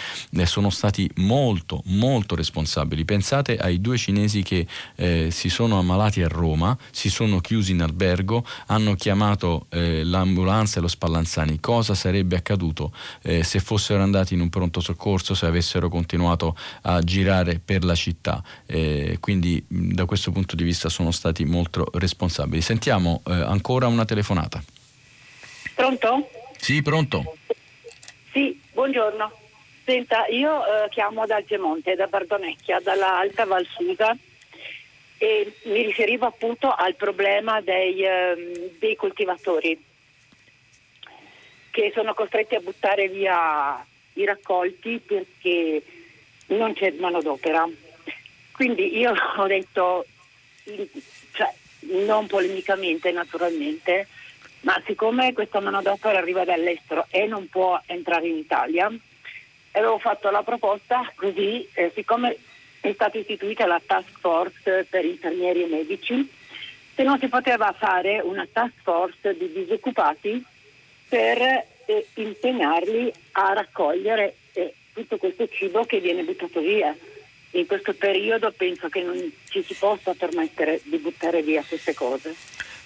sono 0.44 0.70
stati 0.70 1.08
molto, 1.16 1.82
molto 1.86 2.34
responsabili. 2.34 3.04
Pensate 3.04 3.56
ai 3.56 3.80
due 3.80 3.96
cinesi 3.96 4.42
che 4.42 4.66
eh, 4.96 5.30
si 5.30 5.48
sono 5.48 5.78
ammalati 5.78 6.22
a 6.22 6.28
Roma, 6.28 6.76
si 6.90 7.08
sono 7.08 7.40
chiusi 7.40 7.72
in 7.72 7.82
albergo, 7.82 8.44
hanno 8.66 8.94
chiamato 8.94 9.66
eh, 9.70 10.02
l'ambulanza 10.02 10.78
e 10.78 10.82
lo 10.82 10.88
Spallanzani. 10.88 11.60
Cosa 11.60 11.94
sarebbe 11.94 12.36
accaduto 12.36 12.92
eh, 13.22 13.44
se 13.44 13.60
fossero 13.60 14.02
andati 14.02 14.34
in 14.34 14.40
un 14.40 14.50
pronto 14.50 14.80
soccorso, 14.80 15.34
se 15.34 15.46
avessero 15.46 15.88
continuato 15.88 16.56
a 16.82 17.00
girare 17.00 17.60
per 17.64 17.84
la 17.84 17.94
città? 17.94 18.42
Eh, 18.66 19.18
quindi 19.20 19.64
da 19.68 20.04
questo 20.04 20.32
punto 20.32 20.56
di 20.56 20.64
vista 20.64 20.88
sono 20.88 21.12
stati 21.12 21.44
molto 21.44 21.86
responsabili. 21.94 22.60
Sentiamo 22.60 23.22
ancora 23.24 23.86
una 23.86 24.04
telefonata. 24.04 24.62
Pronto? 25.74 26.28
Sì, 26.58 26.82
pronto. 26.82 27.36
Sì, 28.32 28.58
buongiorno. 28.72 29.43
Senta, 29.84 30.24
io 30.28 30.64
eh, 30.64 30.88
chiamo 30.88 31.26
da 31.26 31.36
Algemonte, 31.36 31.94
da 31.94 32.06
Bardonecchia, 32.06 32.80
dalla 32.80 33.18
Alta 33.18 33.44
Valsusa 33.44 34.16
e 35.18 35.52
mi 35.64 35.82
riferivo 35.82 36.24
appunto 36.24 36.72
al 36.72 36.94
problema 36.94 37.60
dei, 37.60 38.02
eh, 38.02 38.72
dei 38.78 38.96
coltivatori 38.96 39.78
che 41.70 41.90
sono 41.94 42.14
costretti 42.14 42.54
a 42.54 42.60
buttare 42.60 43.08
via 43.08 43.84
i 44.14 44.24
raccolti 44.24 45.02
perché 45.04 45.82
non 46.46 46.72
c'è 46.72 46.92
manodopera. 46.92 47.68
Quindi 48.52 48.96
io 48.96 49.12
ho 49.36 49.46
detto, 49.46 50.06
cioè, 50.64 51.52
non 52.06 52.26
polemicamente 52.26 53.12
naturalmente, 53.12 54.08
ma 54.60 54.80
siccome 54.86 55.34
questa 55.34 55.60
manodopera 55.60 56.16
arriva 56.16 56.42
dall'estero 56.44 57.06
e 57.10 57.26
non 57.26 57.48
può 57.50 57.78
entrare 57.84 58.28
in 58.28 58.36
Italia, 58.38 58.90
avevo 59.78 59.98
fatto 59.98 60.30
la 60.30 60.42
proposta 60.42 61.10
così, 61.14 61.66
eh, 61.74 61.90
siccome 61.94 62.36
è 62.80 62.92
stata 62.92 63.18
istituita 63.18 63.66
la 63.66 63.80
task 63.84 64.18
force 64.18 64.86
per 64.88 65.04
infermieri 65.04 65.62
e 65.62 65.66
medici, 65.66 66.30
se 66.94 67.02
non 67.02 67.18
si 67.18 67.28
poteva 67.28 67.72
fare 67.72 68.20
una 68.20 68.46
task 68.50 68.74
force 68.82 69.36
di 69.36 69.50
disoccupati 69.52 70.44
per 71.08 71.40
eh, 71.86 72.06
impegnarli 72.14 73.12
a 73.32 73.52
raccogliere 73.52 74.36
eh, 74.52 74.74
tutto 74.92 75.16
questo 75.16 75.48
cibo 75.48 75.84
che 75.84 76.00
viene 76.00 76.22
buttato 76.22 76.60
via. 76.60 76.94
In 77.52 77.66
questo 77.66 77.94
periodo 77.94 78.52
penso 78.52 78.88
che 78.88 79.02
non 79.02 79.32
ci 79.48 79.62
si 79.62 79.74
possa 79.74 80.12
permettere 80.14 80.80
di 80.84 80.98
buttare 80.98 81.42
via 81.42 81.64
queste 81.66 81.94
cose. 81.94 82.34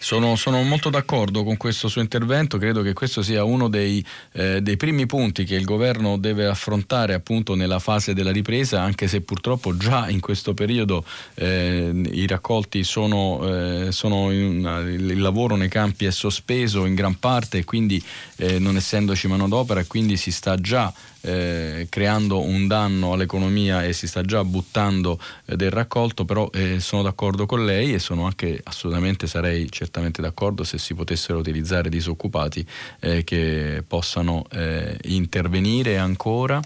Sono, 0.01 0.37
sono, 0.37 0.62
molto 0.62 0.91
d'accordo 0.91 1.43
con 1.43 1.57
questo 1.57 1.89
suo 1.89 2.01
intervento, 2.01 2.57
credo 2.57 2.83
che 2.83 2.93
questo 2.93 3.20
sia 3.20 3.43
uno 3.43 3.69
dei, 3.69 4.05
eh, 4.33 4.62
dei, 4.62 4.77
primi 4.77 5.07
punti 5.07 5.45
che 5.45 5.57
il 5.57 5.65
governo 5.65 6.16
deve 6.16 6.47
affrontare 6.47 7.15
appunto 7.15 7.55
nella 7.55 7.81
fase 7.81 8.15
della 8.15 8.31
ripresa, 8.31 8.81
anche 8.81 9.09
se 9.09 9.23
purtroppo 9.23 9.77
già 9.77 10.09
in 10.09 10.20
questo 10.20 10.55
periodo 10.55 11.05
eh, 11.35 11.91
i 12.12 12.27
raccolti 12.27 12.85
sono, 12.85 13.87
eh, 13.87 13.93
sono 13.93 14.31
in, 14.31 14.87
il 14.87 15.20
lavoro 15.20 15.57
nei 15.57 15.69
campi 15.69 16.07
è 16.07 16.11
sospeso 16.11 16.87
in 16.87 16.95
gran 16.95 17.19
parte, 17.19 17.65
quindi 17.65 18.03
eh, 18.37 18.59
non 18.59 18.77
essendoci 18.77 19.27
manodopera, 19.27 19.85
quindi 19.85 20.16
si 20.16 20.31
sta 20.31 20.57
già 20.57 20.93
eh, 21.23 21.86
creando 21.89 22.40
un 22.40 22.66
danno 22.66 23.12
all'economia 23.12 23.85
e 23.85 23.93
si 23.93 24.07
sta 24.07 24.23
già 24.23 24.45
buttando 24.45 25.19
eh, 25.47 25.57
del 25.57 25.70
raccolto, 25.70 26.24
però 26.24 26.49
eh, 26.53 26.81
sono 26.81 27.03
d'accordo 27.03 27.47
con 27.47 27.65
lei 27.65 27.95
e 27.95 27.99
sono 27.99 28.24
anche 28.24 28.61
assolutamente 28.62 29.27
sarei 29.27 29.70
certamente 29.70 30.23
d'accordo 30.23 30.65
se 30.65 30.78
si 30.78 30.95
potessero 30.95 31.39
utilizzare 31.39 31.89
disoccupati 31.89 32.66
eh, 33.01 33.24
che 33.24 33.82
possano 33.86 34.45
eh, 34.51 34.97
intervenire 35.05 35.99
ancora. 35.99 36.61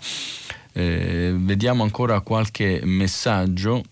Eh, 0.75 1.35
vediamo 1.37 1.83
ancora 1.83 2.21
qualche 2.21 2.81
messaggio. 2.85 3.83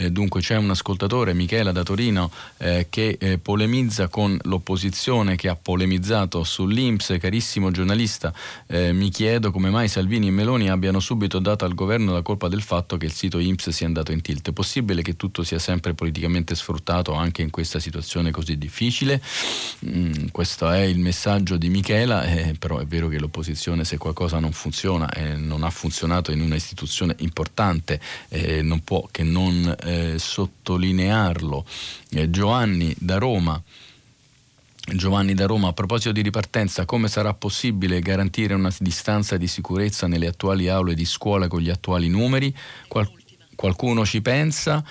Eh, 0.00 0.12
dunque 0.12 0.40
c'è 0.40 0.54
un 0.56 0.70
ascoltatore, 0.70 1.34
Michela 1.34 1.72
da 1.72 1.82
Torino, 1.82 2.30
eh, 2.58 2.86
che 2.88 3.16
eh, 3.18 3.38
polemizza 3.38 4.06
con 4.06 4.38
l'opposizione 4.42 5.34
che 5.34 5.48
ha 5.48 5.56
polemizzato 5.56 6.44
sull'Inps. 6.44 7.16
Carissimo 7.18 7.72
giornalista, 7.72 8.32
eh, 8.68 8.92
mi 8.92 9.10
chiedo 9.10 9.50
come 9.50 9.70
mai 9.70 9.88
Salvini 9.88 10.28
e 10.28 10.30
Meloni 10.30 10.70
abbiano 10.70 11.00
subito 11.00 11.40
dato 11.40 11.64
al 11.64 11.74
governo 11.74 12.12
la 12.12 12.22
colpa 12.22 12.46
del 12.46 12.62
fatto 12.62 12.96
che 12.96 13.06
il 13.06 13.12
sito 13.12 13.40
Inps 13.40 13.70
sia 13.70 13.86
andato 13.86 14.12
in 14.12 14.20
tilt. 14.20 14.48
È 14.48 14.52
possibile 14.52 15.02
che 15.02 15.16
tutto 15.16 15.42
sia 15.42 15.58
sempre 15.58 15.94
politicamente 15.94 16.54
sfruttato 16.54 17.14
anche 17.14 17.42
in 17.42 17.50
questa 17.50 17.80
situazione 17.80 18.30
così 18.30 18.56
difficile? 18.56 19.20
Mm, 19.84 20.28
questo 20.30 20.70
è 20.70 20.82
il 20.82 21.00
messaggio 21.00 21.56
di 21.56 21.70
Michela, 21.70 22.22
eh, 22.22 22.54
però 22.56 22.78
è 22.78 22.86
vero 22.86 23.08
che 23.08 23.18
l'opposizione 23.18 23.82
se 23.82 23.98
qualcosa 23.98 24.38
non 24.38 24.52
funziona 24.52 25.08
e 25.10 25.34
non 25.34 25.64
ha 25.64 25.70
funzionato 25.70 26.30
in 26.30 26.40
una 26.40 26.54
istituzione 26.54 27.16
importante 27.18 28.00
non 28.62 28.82
può 28.84 29.08
che 29.10 29.22
non 29.22 29.74
eh, 29.88 30.18
sottolinearlo. 30.18 31.64
Eh, 32.10 32.30
Giovanni 32.30 32.94
da 32.98 33.18
Roma. 33.18 33.60
Giovanni 34.94 35.34
da 35.34 35.46
Roma, 35.46 35.68
a 35.68 35.72
proposito 35.72 36.12
di 36.12 36.22
ripartenza, 36.22 36.86
come 36.86 37.08
sarà 37.08 37.34
possibile 37.34 38.00
garantire 38.00 38.54
una 38.54 38.72
distanza 38.78 39.36
di 39.36 39.46
sicurezza 39.46 40.06
nelle 40.06 40.26
attuali 40.26 40.68
aule 40.68 40.94
di 40.94 41.04
scuola 41.04 41.46
con 41.46 41.60
gli 41.60 41.68
attuali 41.68 42.08
numeri? 42.08 42.54
Qual- 42.86 43.10
qualcuno 43.54 44.06
ci 44.06 44.22
pensa? 44.22 44.82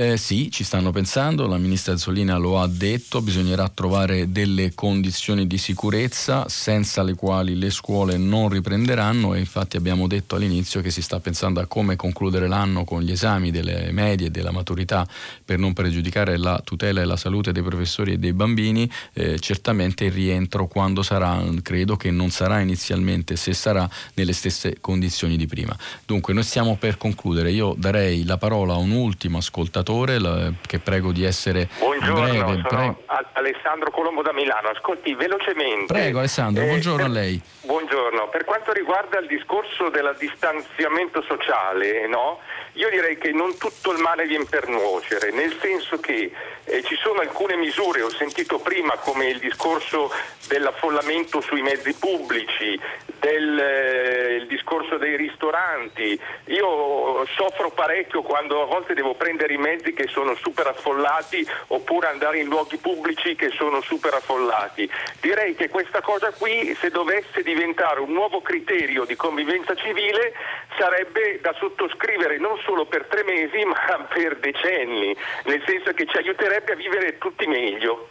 Eh, 0.00 0.16
sì, 0.16 0.50
ci 0.50 0.64
stanno 0.64 0.92
pensando, 0.92 1.46
la 1.46 1.58
ministra 1.58 1.92
Azzolina 1.92 2.38
lo 2.38 2.58
ha 2.58 2.66
detto, 2.66 3.20
bisognerà 3.20 3.68
trovare 3.68 4.32
delle 4.32 4.72
condizioni 4.72 5.46
di 5.46 5.58
sicurezza 5.58 6.48
senza 6.48 7.02
le 7.02 7.12
quali 7.14 7.54
le 7.54 7.68
scuole 7.68 8.16
non 8.16 8.48
riprenderanno 8.48 9.34
e 9.34 9.40
infatti 9.40 9.76
abbiamo 9.76 10.06
detto 10.06 10.36
all'inizio 10.36 10.80
che 10.80 10.88
si 10.88 11.02
sta 11.02 11.20
pensando 11.20 11.60
a 11.60 11.66
come 11.66 11.96
concludere 11.96 12.48
l'anno 12.48 12.84
con 12.84 13.02
gli 13.02 13.10
esami 13.10 13.50
delle 13.50 13.92
medie 13.92 14.28
e 14.28 14.30
della 14.30 14.52
maturità 14.52 15.06
per 15.44 15.58
non 15.58 15.74
pregiudicare 15.74 16.38
la 16.38 16.62
tutela 16.64 17.02
e 17.02 17.04
la 17.04 17.18
salute 17.18 17.52
dei 17.52 17.62
professori 17.62 18.14
e 18.14 18.18
dei 18.18 18.32
bambini, 18.32 18.90
eh, 19.12 19.38
certamente 19.38 20.06
il 20.06 20.12
rientro 20.12 20.66
quando 20.66 21.02
sarà, 21.02 21.44
credo 21.60 21.96
che 21.96 22.10
non 22.10 22.30
sarà 22.30 22.60
inizialmente, 22.60 23.36
se 23.36 23.52
sarà 23.52 23.86
nelle 24.14 24.32
stesse 24.32 24.78
condizioni 24.80 25.36
di 25.36 25.46
prima. 25.46 25.76
Dunque 26.06 26.32
noi 26.32 26.44
stiamo 26.44 26.76
per 26.76 26.96
concludere, 26.96 27.52
io 27.52 27.74
darei 27.76 28.24
la 28.24 28.38
parola 28.38 28.72
a 28.72 28.78
un 28.78 28.92
ultimo 28.92 29.36
ascoltatore 29.36 29.88
ascoltatore 29.90 30.54
che 30.66 30.78
prego 30.78 31.12
di 31.12 31.24
essere 31.24 31.68
buongiorno, 31.78 32.20
breve. 32.20 32.38
Sono 32.38 32.62
Prego. 32.62 33.04
Alessandro 33.32 33.90
Colombo 33.90 34.22
da 34.22 34.32
Milano. 34.32 34.68
Ascolti 34.68 35.14
velocemente. 35.14 35.92
Prego 35.92 36.18
Alessandro, 36.18 36.62
eh, 36.62 36.66
buongiorno 36.66 36.96
per, 36.96 37.06
a 37.06 37.08
lei. 37.08 37.40
Buongiorno. 37.62 38.28
Per 38.28 38.44
quanto 38.44 38.72
riguarda 38.72 39.18
il 39.18 39.26
discorso 39.26 39.88
del 39.88 40.14
distanziamento 40.18 41.22
sociale, 41.22 42.06
no? 42.06 42.38
io 42.74 42.88
direi 42.88 43.18
che 43.18 43.32
non 43.32 43.56
tutto 43.58 43.92
il 43.92 43.98
male 43.98 44.26
viene 44.26 44.44
per 44.48 44.68
nuocere, 44.68 45.32
nel 45.32 45.56
senso 45.60 45.98
che 45.98 46.30
eh, 46.64 46.82
ci 46.82 46.96
sono 46.96 47.20
alcune 47.20 47.56
misure, 47.56 48.02
ho 48.02 48.10
sentito 48.10 48.58
prima 48.58 48.96
come 48.98 49.26
il 49.26 49.38
discorso 49.38 50.10
dell'affollamento 50.46 51.40
sui 51.40 51.62
mezzi 51.62 51.92
pubblici, 51.94 52.78
del 53.18 53.58
eh, 53.58 54.46
discorso 54.46 54.96
dei 54.98 55.16
ristoranti. 55.16 56.18
Io 56.46 57.26
soffro 57.34 57.70
parecchio 57.70 58.22
quando 58.22 58.62
a 58.62 58.66
volte 58.66 58.94
devo 58.94 59.14
prendere 59.14 59.54
i 59.54 59.58
mezzi 59.58 59.69
che 59.78 60.08
sono 60.08 60.34
super 60.34 60.66
affollati 60.66 61.46
oppure 61.68 62.08
andare 62.08 62.38
in 62.38 62.48
luoghi 62.48 62.76
pubblici 62.78 63.36
che 63.36 63.50
sono 63.50 63.80
super 63.80 64.14
affollati. 64.14 64.90
Direi 65.20 65.54
che 65.54 65.68
questa 65.68 66.00
cosa 66.00 66.32
qui, 66.32 66.74
se 66.80 66.90
dovesse 66.90 67.42
diventare 67.42 68.00
un 68.00 68.12
nuovo 68.12 68.40
criterio 68.40 69.04
di 69.04 69.16
convivenza 69.16 69.74
civile, 69.74 70.34
sarebbe 70.76 71.40
da 71.40 71.54
sottoscrivere 71.58 72.38
non 72.38 72.58
solo 72.64 72.86
per 72.86 73.06
tre 73.06 73.22
mesi 73.24 73.62
ma 73.64 74.08
per 74.12 74.38
decenni, 74.38 75.16
nel 75.44 75.62
senso 75.66 75.92
che 75.92 76.06
ci 76.06 76.16
aiuterebbe 76.16 76.72
a 76.72 76.76
vivere 76.76 77.18
tutti 77.18 77.46
meglio. 77.46 78.08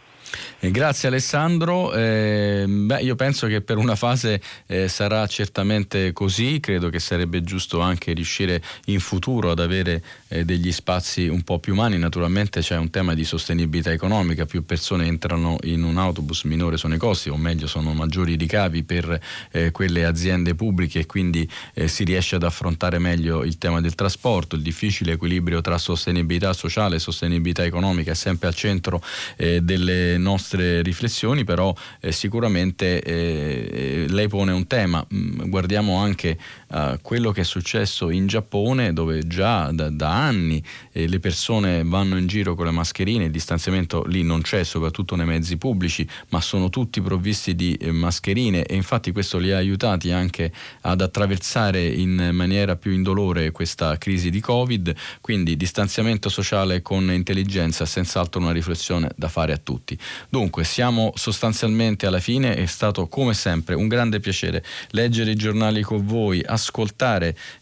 Grazie 0.62 1.08
Alessandro, 1.08 1.90
eh, 1.94 2.66
beh, 2.68 3.00
io 3.00 3.16
penso 3.16 3.46
che 3.46 3.62
per 3.62 3.78
una 3.78 3.94
fase 3.94 4.42
eh, 4.66 4.88
sarà 4.88 5.26
certamente 5.26 6.12
così, 6.12 6.60
credo 6.60 6.90
che 6.90 6.98
sarebbe 6.98 7.40
giusto 7.42 7.80
anche 7.80 8.12
riuscire 8.12 8.62
in 8.86 9.00
futuro 9.00 9.52
ad 9.52 9.58
avere 9.58 10.02
eh, 10.28 10.44
degli 10.44 10.70
spazi 10.70 11.28
un 11.28 11.44
po' 11.44 11.60
più 11.60 11.72
umani, 11.72 11.96
naturalmente 11.96 12.60
c'è 12.60 12.76
un 12.76 12.90
tema 12.90 13.14
di 13.14 13.24
sostenibilità 13.24 13.90
economica, 13.90 14.44
più 14.44 14.62
persone 14.66 15.06
entrano 15.06 15.56
in 15.62 15.82
un 15.82 15.96
autobus, 15.96 16.42
minore 16.42 16.76
sono 16.76 16.94
i 16.94 16.98
costi, 16.98 17.30
o 17.30 17.38
meglio 17.38 17.66
sono 17.66 17.94
maggiori 17.94 18.32
i 18.32 18.36
ricavi 18.36 18.82
per 18.82 19.18
eh, 19.52 19.70
quelle 19.70 20.04
aziende 20.04 20.54
pubbliche 20.54 20.98
e 20.98 21.06
quindi 21.06 21.50
eh, 21.72 21.88
si 21.88 22.04
riesce 22.04 22.34
ad 22.34 22.42
affrontare 22.42 22.98
meglio 22.98 23.44
il 23.44 23.56
tema 23.56 23.80
del 23.80 23.94
trasporto, 23.94 24.56
il 24.56 24.62
difficile 24.62 25.12
equilibrio 25.12 25.62
tra 25.62 25.78
sostenibilità 25.78 26.52
sociale 26.52 26.96
e 26.96 26.98
sostenibilità 26.98 27.64
economica 27.64 28.10
è 28.10 28.14
sempre 28.14 28.48
al 28.48 28.54
centro 28.54 29.02
delle 29.36 30.18
nostre 30.18 30.49
nostre 30.50 30.82
riflessioni, 30.82 31.44
però 31.44 31.72
eh, 32.00 32.10
sicuramente 32.12 33.00
eh, 33.02 34.06
lei 34.08 34.28
pone 34.28 34.52
un 34.52 34.66
tema. 34.66 35.04
Mm, 35.14 35.48
guardiamo 35.48 35.96
anche 35.96 36.36
uh, 36.70 36.98
quello 37.02 37.32
che 37.32 37.42
è 37.42 37.44
successo 37.44 38.10
in 38.10 38.26
Giappone, 38.26 38.92
dove 38.92 39.26
già 39.26 39.70
da, 39.72 39.90
da 39.90 40.24
anni 40.24 40.62
eh, 40.92 41.06
le 41.06 41.20
persone 41.20 41.82
vanno 41.84 42.16
in 42.16 42.26
giro 42.26 42.54
con 42.54 42.66
le 42.66 42.70
mascherine, 42.70 43.24
il 43.24 43.30
distanziamento 43.30 44.04
lì 44.06 44.22
non 44.22 44.40
c'è, 44.42 44.64
soprattutto 44.64 45.16
nei 45.16 45.26
mezzi 45.26 45.56
pubblici, 45.56 46.08
ma 46.30 46.40
sono 46.40 46.68
tutti 46.68 47.00
provvisti 47.00 47.54
di 47.54 47.74
eh, 47.74 47.92
mascherine 47.92 48.64
e 48.64 48.74
infatti 48.74 49.12
questo 49.12 49.38
li 49.38 49.52
ha 49.52 49.56
aiutati 49.56 50.10
anche 50.10 50.52
ad 50.82 51.00
attraversare 51.00 51.86
in 51.86 52.30
maniera 52.32 52.76
più 52.76 52.92
indolore 52.92 53.50
questa 53.50 53.98
crisi 53.98 54.30
di 54.30 54.40
Covid, 54.40 54.94
quindi 55.20 55.56
distanziamento 55.56 56.28
sociale 56.28 56.82
con 56.82 57.10
intelligenza 57.12 57.84
è 57.84 57.86
senz'altro 57.86 58.40
una 58.40 58.52
riflessione 58.52 59.10
da 59.16 59.28
fare 59.28 59.52
a 59.52 59.58
tutti. 59.58 59.98
Dunque, 60.28 60.64
siamo 60.64 61.12
sostanzialmente 61.14 62.06
alla 62.06 62.20
fine, 62.20 62.54
è 62.54 62.66
stato 62.66 63.08
come 63.08 63.34
sempre 63.34 63.74
un 63.74 63.88
grande 63.88 64.20
piacere 64.20 64.64
leggere 64.90 65.32
i 65.32 65.36
giornali 65.36 65.82
con 65.82 66.04
voi, 66.04 66.42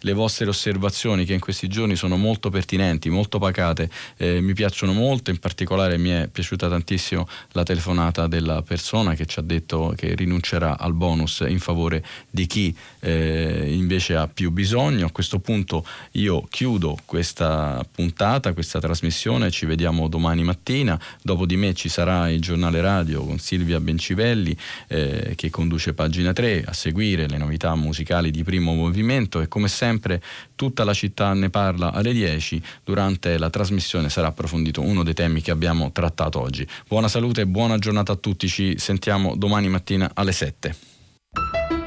le 0.01 0.13
vostre 0.13 0.47
osservazioni 0.49 1.25
che 1.25 1.35
in 1.35 1.41
questi 1.41 1.69
giorni 1.69 1.97
sono 1.97 2.17
molto 2.17 2.51
pertinenti, 2.51 3.09
molto 3.09 3.39
pacate, 3.39 3.91
eh, 4.17 4.41
mi 4.41 4.55
piacciono 4.55 4.93
molto, 4.93 5.31
in 5.31 5.39
particolare 5.39 5.97
mi 5.99 6.11
è 6.11 6.29
piaciuta 6.29 6.69
tantissimo 6.69 7.29
la 7.53 7.63
telefonata 7.63 8.27
della 8.27 8.63
persona 8.63 9.15
che 9.15 9.27
ci 9.27 9.39
ha 9.39 9.43
detto 9.43 9.95
che 9.97 10.15
rinuncerà 10.15 10.79
al 10.79 10.95
bonus 10.95 11.45
in 11.47 11.59
favore 11.61 12.05
di 12.31 12.47
chi 12.47 12.75
eh, 13.01 13.67
invece 13.73 14.17
ha 14.17 14.29
più 14.29 14.51
bisogno. 14.51 15.07
A 15.07 15.11
questo 15.11 15.39
punto 15.39 15.85
io 16.13 16.47
chiudo 16.49 16.97
questa 17.05 17.85
puntata, 17.91 18.53
questa 18.53 18.81
trasmissione, 18.81 19.51
ci 19.51 19.67
vediamo 19.67 20.09
domani 20.09 20.43
mattina, 20.43 21.01
dopo 21.23 21.47
di 21.47 21.57
me 21.57 21.75
ci 21.75 21.89
sarà 21.89 22.31
il 22.31 22.41
giornale 22.41 22.81
radio 22.81 23.25
con 23.25 23.39
Silvia 23.39 23.81
Bencivelli 23.81 24.57
eh, 24.89 25.33
che 25.37 25.51
conduce 25.51 25.95
pagina 25.95 26.33
3 26.33 26.65
a 26.65 26.73
seguire 26.73 27.29
le 27.29 27.39
novità 27.39 27.75
musicali 27.75 28.31
di 28.31 28.43
primo 28.43 28.73
movimento 28.89 29.41
e 29.41 29.49
come 29.49 29.69
sempre 29.69 30.21
tutta 30.57 30.85
la 30.85 30.93
città 30.93 31.33
ne 31.35 31.51
parla 31.51 31.93
alle 31.93 32.13
10. 32.13 32.61
Durante 32.85 33.39
la 33.39 33.51
trasmissione 33.51 34.09
sarà 34.09 34.29
approfondito 34.29 34.81
uno 34.81 35.03
dei 35.03 35.15
temi 35.15 35.41
che 35.41 35.51
abbiamo 35.51 35.93
trattato 35.93 36.41
oggi. 36.41 36.67
Buona 36.87 37.09
salute 37.09 37.43
e 37.43 37.47
buona 37.47 37.79
giornata 37.79 38.13
a 38.13 38.17
tutti, 38.17 38.49
ci 38.49 38.79
sentiamo 38.79 39.37
domani 39.37 39.69
mattina 39.69 40.11
alle 40.15 40.33
7. 40.33 41.78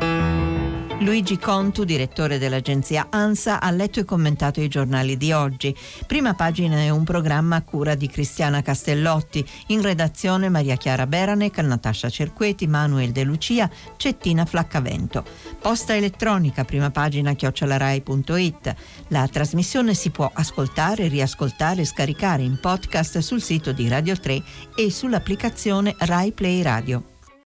Luigi 1.02 1.40
Contu, 1.40 1.84
direttore 1.84 2.38
dell'agenzia 2.38 3.08
ANSA, 3.10 3.60
ha 3.60 3.72
letto 3.72 4.00
e 4.00 4.06
commentato 4.06 4.62
i 4.62 4.68
giornali 4.68 5.18
di 5.18 5.32
oggi. 5.32 5.76
Prima 6.06 6.36
pagina 6.36 6.78
è 6.78 6.90
un 6.90 7.04
programma 7.04 7.56
a 7.56 7.64
cura 7.64 7.96
di 7.96 8.08
Cristiana 8.08 8.62
Castellotti, 8.62 9.44
in 9.68 9.82
redazione 9.82 10.48
Maria 10.48 10.76
Chiara 10.76 11.08
Beranec, 11.08 11.58
Natascia 11.58 12.08
Cerqueti, 12.08 12.68
Manuel 12.68 13.12
De 13.12 13.24
Lucia, 13.24 13.68
Cettina 13.98 14.46
Flaccavento. 14.46 15.26
Posta 15.60 15.96
elettronica, 15.96 16.66
prima 16.66 16.92
pagina 16.92 17.34
chiocciolarai.it. 17.34 18.76
La 19.08 19.28
trasmissione 19.28 19.96
si 19.96 20.12
può 20.12 20.30
ascoltare, 20.32 21.08
riascoltare 21.08 21.82
e 21.82 21.86
scaricare 21.86 22.44
in 22.44 22.60
podcast 22.60 23.18
sul 23.18 23.42
sito 23.42 23.72
di 23.72 23.88
Radio 23.88 24.16
3 24.16 24.44
e 24.76 24.92
sull'applicazione 24.92 25.96
Rai 25.98 26.32
Play 26.32 26.62
Radio. 26.62 27.11